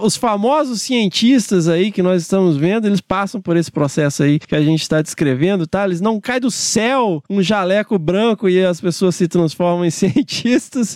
os 0.02 0.16
famosos 0.16 0.82
cientistas 0.82 1.68
aí 1.68 1.92
que 1.92 2.02
nós 2.02 2.22
estamos 2.22 2.58
vendo, 2.58 2.86
eles 2.88 3.02
passam 3.02 3.42
por 3.42 3.58
esse 3.58 3.72
processo 3.72 4.24
aí 4.24 4.40
que 4.40 4.56
a 4.56 4.62
gente 4.62 4.82
está 4.82 5.02
descrevendo, 5.02 5.66
tá? 5.66 5.86
Eles 5.86 6.02
não 6.02 6.20
caem 6.20 6.42
do 6.42 6.52
céu 6.52 7.24
um 7.30 7.39
jaleco 7.42 7.98
branco 7.98 8.50
e 8.50 8.64
as 8.64 8.82
pessoas 8.82 9.16
se 9.16 9.28
transformam 9.28 9.86
em 9.86 9.90
cientistas. 10.00 10.96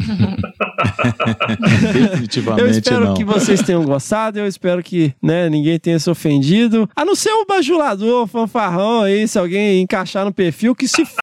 Definitivamente 1.91 2.61
Eu 2.61 2.70
espero 2.70 3.06
não. 3.06 3.14
que 3.14 3.24
vocês 3.24 3.61
tenham 3.61 3.84
gostado, 3.84 4.40
eu 4.40 4.48
espero 4.48 4.82
que 4.84 5.14
né, 5.22 5.49
ninguém 5.49 5.80
tenha 5.80 5.99
se 5.99 6.10
ofendido. 6.10 6.90
A 6.95 7.06
não 7.06 7.15
ser 7.15 7.32
o 7.32 7.45
bajulador, 7.45 8.24
o 8.24 8.28
fanfarrão 8.28 9.02
aí, 9.02 9.28
se 9.28 9.38
alguém 9.38 9.82
encaixar 9.82 10.26
no 10.26 10.34
perfil, 10.34 10.76
que 10.76 10.88
se 10.88 11.03
f... 11.03 11.15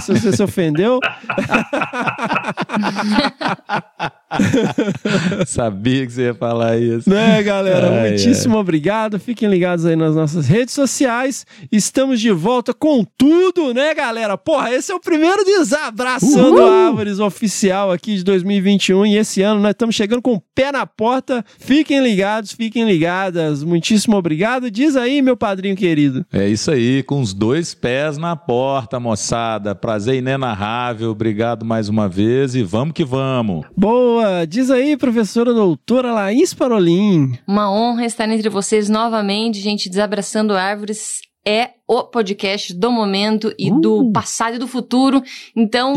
se 0.00 0.12
você 0.12 0.32
se 0.32 0.42
ofendeu. 0.42 1.00
Sabia 5.46 6.06
que 6.06 6.12
você 6.12 6.22
ia 6.22 6.34
falar 6.34 6.78
isso. 6.78 7.08
Né, 7.08 7.42
galera? 7.42 7.90
Ai, 7.90 8.10
Muitíssimo 8.10 8.58
obrigado. 8.58 9.18
Fiquem 9.18 9.48
ligados 9.48 9.84
aí 9.86 9.96
nas 9.96 10.14
nossas 10.14 10.46
redes 10.46 10.74
sociais. 10.74 11.46
Estamos 11.70 12.20
de 12.20 12.30
volta 12.30 12.72
com 12.72 13.04
tudo, 13.16 13.72
né, 13.72 13.94
galera? 13.94 14.36
Porra, 14.36 14.72
esse 14.72 14.90
é 14.90 14.94
o 14.94 15.00
primeiro 15.00 15.44
Desabraçando 15.44 16.60
Uhul! 16.60 16.86
Árvores 16.86 17.18
oficial 17.20 17.92
aqui 17.92 18.16
de 18.16 18.24
2021 18.24 19.06
e 19.06 19.16
esse 19.16 19.42
ano 19.42 19.60
nós 19.60 19.72
estamos 19.72 19.94
chegando 19.94 20.22
com 20.22 20.34
o 20.34 20.42
pé 20.54 20.72
na 20.72 20.86
porta. 20.86 21.44
Fiquem 21.58 22.02
ligados, 22.02 22.52
fiquem 22.52 22.84
ligadas. 22.84 23.62
Muitíssimo 23.62 24.16
obrigado. 24.16 24.70
Diz 24.70 24.96
aí, 24.96 25.22
meu 25.22 25.36
padrinho 25.36 25.76
querido. 25.76 26.24
É 26.32 26.48
isso 26.48 26.70
aí, 26.70 27.02
com 27.02 27.20
os 27.20 27.32
dois 27.32 27.74
pés 27.74 28.18
na 28.18 28.36
porta, 28.36 28.98
moçada. 28.98 29.74
Prazer 29.74 30.16
inenarrável. 30.16 31.10
Obrigado 31.10 31.64
mais 31.64 31.88
uma 31.88 32.08
vez 32.08 32.54
e 32.54 32.62
vamos 32.62 32.94
que 32.94 33.04
vamos. 33.04 33.64
Boa! 33.76 34.23
Diz 34.48 34.70
aí, 34.70 34.96
professora 34.96 35.52
doutora 35.52 36.12
Laís 36.12 36.54
Parolim. 36.54 37.38
Uma 37.46 37.70
honra 37.70 38.06
estar 38.06 38.28
entre 38.28 38.48
vocês 38.48 38.88
novamente, 38.88 39.60
gente. 39.60 39.88
Desabraçando 39.88 40.54
Árvores 40.54 41.20
é 41.46 41.70
o 41.86 42.04
podcast 42.04 42.72
do 42.72 42.90
momento 42.90 43.52
e 43.58 43.70
do 43.70 44.10
passado 44.10 44.56
e 44.56 44.58
do 44.58 44.66
futuro. 44.66 45.22
Então, 45.54 45.94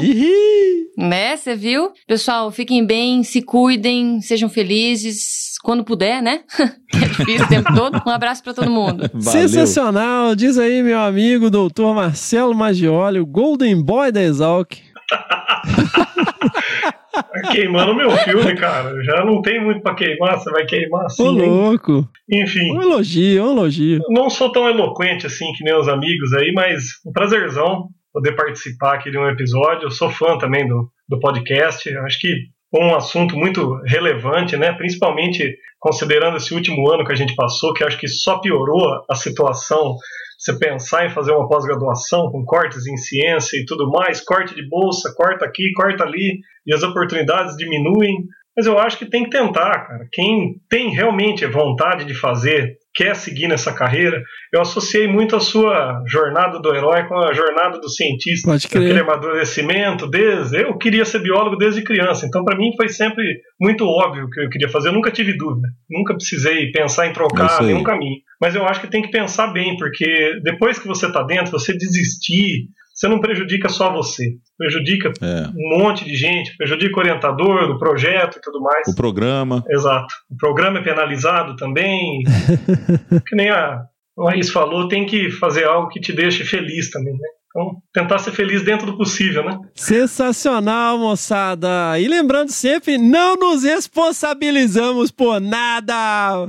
né, 0.97 1.37
você 1.37 1.55
viu? 1.55 1.91
Pessoal, 2.05 2.51
fiquem 2.51 2.85
bem, 2.85 3.23
se 3.23 3.41
cuidem, 3.41 4.19
sejam 4.19 4.49
felizes 4.49 5.53
quando 5.63 5.83
puder, 5.83 6.21
né? 6.21 6.41
É 6.93 7.05
difícil 7.05 7.45
o 7.45 7.49
tempo 7.49 7.75
todo. 7.75 8.01
Um 8.07 8.09
abraço 8.09 8.41
pra 8.41 8.53
todo 8.53 8.71
mundo. 8.71 9.09
Sensacional! 9.21 10.35
Diz 10.35 10.57
aí, 10.57 10.81
meu 10.81 10.99
amigo, 10.99 11.49
doutor 11.49 11.93
Marcelo 11.93 12.55
Maggioli, 12.55 13.19
o 13.19 13.25
Golden 13.25 13.83
Boy 13.83 14.11
da 14.11 14.23
Exalc. 14.23 14.73
Tá 17.23 17.51
queimando 17.51 17.95
meu 17.95 18.11
filme, 18.11 18.55
cara. 18.55 18.93
Já 19.03 19.25
não 19.25 19.41
tem 19.41 19.63
muito 19.63 19.81
pra 19.81 19.95
queimar, 19.95 20.37
você 20.37 20.51
vai 20.51 20.65
queimar 20.65 21.05
assim. 21.05 21.23
Ô, 21.23 21.31
hein? 21.31 21.49
louco! 21.49 22.07
Enfim. 22.29 22.73
Um 22.73 22.81
elogio, 22.81 23.43
um 23.43 23.51
elogio. 23.51 24.01
Não 24.09 24.29
sou 24.29 24.51
tão 24.51 24.69
eloquente 24.69 25.25
assim 25.25 25.51
que 25.53 25.63
nem 25.63 25.75
os 25.75 25.87
amigos 25.87 26.33
aí, 26.33 26.51
mas 26.53 26.83
um 27.05 27.11
prazerzão 27.11 27.89
poder 28.13 28.35
participar 28.35 28.95
aqui 28.95 29.11
de 29.11 29.17
um 29.17 29.27
episódio. 29.29 29.85
Eu 29.85 29.91
sou 29.91 30.09
fã 30.09 30.37
também 30.37 30.67
do, 30.67 30.89
do 31.07 31.19
podcast. 31.19 31.87
Eu 31.89 32.03
acho 32.03 32.19
que 32.19 32.33
um 32.73 32.95
assunto 32.95 33.35
muito 33.35 33.79
relevante, 33.85 34.57
né? 34.57 34.73
Principalmente 34.73 35.55
considerando 35.79 36.37
esse 36.37 36.53
último 36.53 36.89
ano 36.91 37.05
que 37.05 37.11
a 37.11 37.15
gente 37.15 37.35
passou, 37.35 37.73
que 37.73 37.83
acho 37.83 37.97
que 37.97 38.07
só 38.07 38.39
piorou 38.39 39.05
a 39.09 39.15
situação. 39.15 39.95
Você 40.37 40.57
pensar 40.59 41.05
em 41.05 41.09
fazer 41.09 41.31
uma 41.31 41.47
pós-graduação 41.47 42.29
com 42.31 42.45
cortes 42.45 42.85
em 42.85 42.95
ciência 42.95 43.57
e 43.57 43.65
tudo 43.65 43.89
mais, 43.89 44.21
corte 44.21 44.53
de 44.53 44.67
bolsa, 44.69 45.11
corta 45.15 45.45
aqui, 45.45 45.71
corta 45.73 46.03
ali, 46.03 46.39
e 46.65 46.73
as 46.73 46.83
oportunidades 46.83 47.57
diminuem. 47.57 48.17
Mas 48.55 48.65
eu 48.65 48.77
acho 48.79 48.97
que 48.97 49.05
tem 49.05 49.23
que 49.23 49.29
tentar, 49.29 49.85
cara. 49.87 50.07
Quem 50.11 50.55
tem 50.67 50.89
realmente 50.89 51.45
vontade 51.45 52.05
de 52.05 52.15
fazer, 52.15 52.77
quer 52.93 53.15
seguir 53.15 53.47
nessa 53.47 53.71
carreira, 53.71 54.19
eu 54.51 54.61
associei 54.61 55.07
muito 55.07 55.35
a 55.35 55.39
sua 55.39 56.03
jornada 56.07 56.59
do 56.59 56.73
herói 56.73 57.03
com 57.07 57.15
a 57.15 57.33
jornada 57.33 57.79
do 57.79 57.87
cientista. 57.87 58.49
Pode 58.49 58.67
crer. 58.67 58.83
Aquele 58.83 58.99
amadurecimento 59.01 60.09
desde. 60.09 60.61
Eu 60.63 60.75
queria 60.77 61.05
ser 61.05 61.19
biólogo 61.19 61.55
desde 61.55 61.83
criança, 61.83 62.25
então 62.25 62.43
para 62.43 62.57
mim 62.57 62.71
foi 62.75 62.89
sempre 62.89 63.23
muito 63.61 63.85
óbvio 63.85 64.25
o 64.25 64.29
que 64.29 64.41
eu 64.41 64.49
queria 64.49 64.69
fazer. 64.69 64.89
Eu 64.89 64.93
nunca 64.93 65.11
tive 65.11 65.37
dúvida, 65.37 65.67
nunca 65.87 66.15
precisei 66.15 66.71
pensar 66.71 67.07
em 67.07 67.13
trocar 67.13 67.61
nenhum 67.61 67.83
caminho. 67.83 68.21
Mas 68.39 68.55
eu 68.55 68.65
acho 68.65 68.81
que 68.81 68.87
tem 68.89 69.01
que 69.01 69.11
pensar 69.11 69.47
bem, 69.47 69.77
porque 69.77 70.39
depois 70.43 70.77
que 70.79 70.87
você 70.87 71.07
está 71.07 71.23
dentro, 71.23 71.51
você 71.51 71.73
desistir, 71.73 72.67
você 72.93 73.07
não 73.07 73.19
prejudica 73.19 73.69
só 73.69 73.91
você, 73.91 74.33
prejudica 74.57 75.11
É. 75.21 75.47
um 75.55 75.79
monte 75.79 76.03
de 76.05 76.15
gente, 76.15 76.55
prejudica 76.57 76.95
o 76.97 76.99
orientador 76.99 77.67
do 77.67 77.77
projeto 77.77 78.37
e 78.37 78.41
tudo 78.41 78.59
mais. 78.61 78.87
O 78.87 78.95
programa. 78.95 79.63
Exato. 79.69 80.13
O 80.29 80.35
programa 80.37 80.79
é 80.79 80.83
penalizado 80.83 81.55
também. 81.55 82.23
que 83.27 83.35
nem 83.35 83.49
a 83.49 83.83
Laís 84.17 84.49
falou, 84.49 84.87
tem 84.87 85.05
que 85.05 85.29
fazer 85.29 85.65
algo 85.65 85.89
que 85.89 85.99
te 85.99 86.11
deixe 86.11 86.43
feliz 86.43 86.89
também, 86.89 87.13
né? 87.13 87.29
Então, 87.57 87.81
tentar 87.91 88.19
ser 88.19 88.33
feliz 88.33 88.61
dentro 88.61 88.85
do 88.85 88.95
possível, 88.95 89.43
né? 89.43 89.57
Sensacional, 89.73 90.99
moçada! 90.99 91.99
E 91.99 92.07
lembrando 92.07 92.51
sempre, 92.51 92.99
não 92.99 93.35
nos 93.35 93.63
responsabilizamos 93.63 95.09
por 95.09 95.41
nada! 95.41 96.45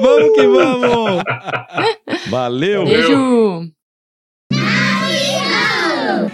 vamos 0.00 0.32
que 0.34 0.44
vamos! 0.44 1.22
Valeu! 2.28 2.84
Beijo! 2.84 3.77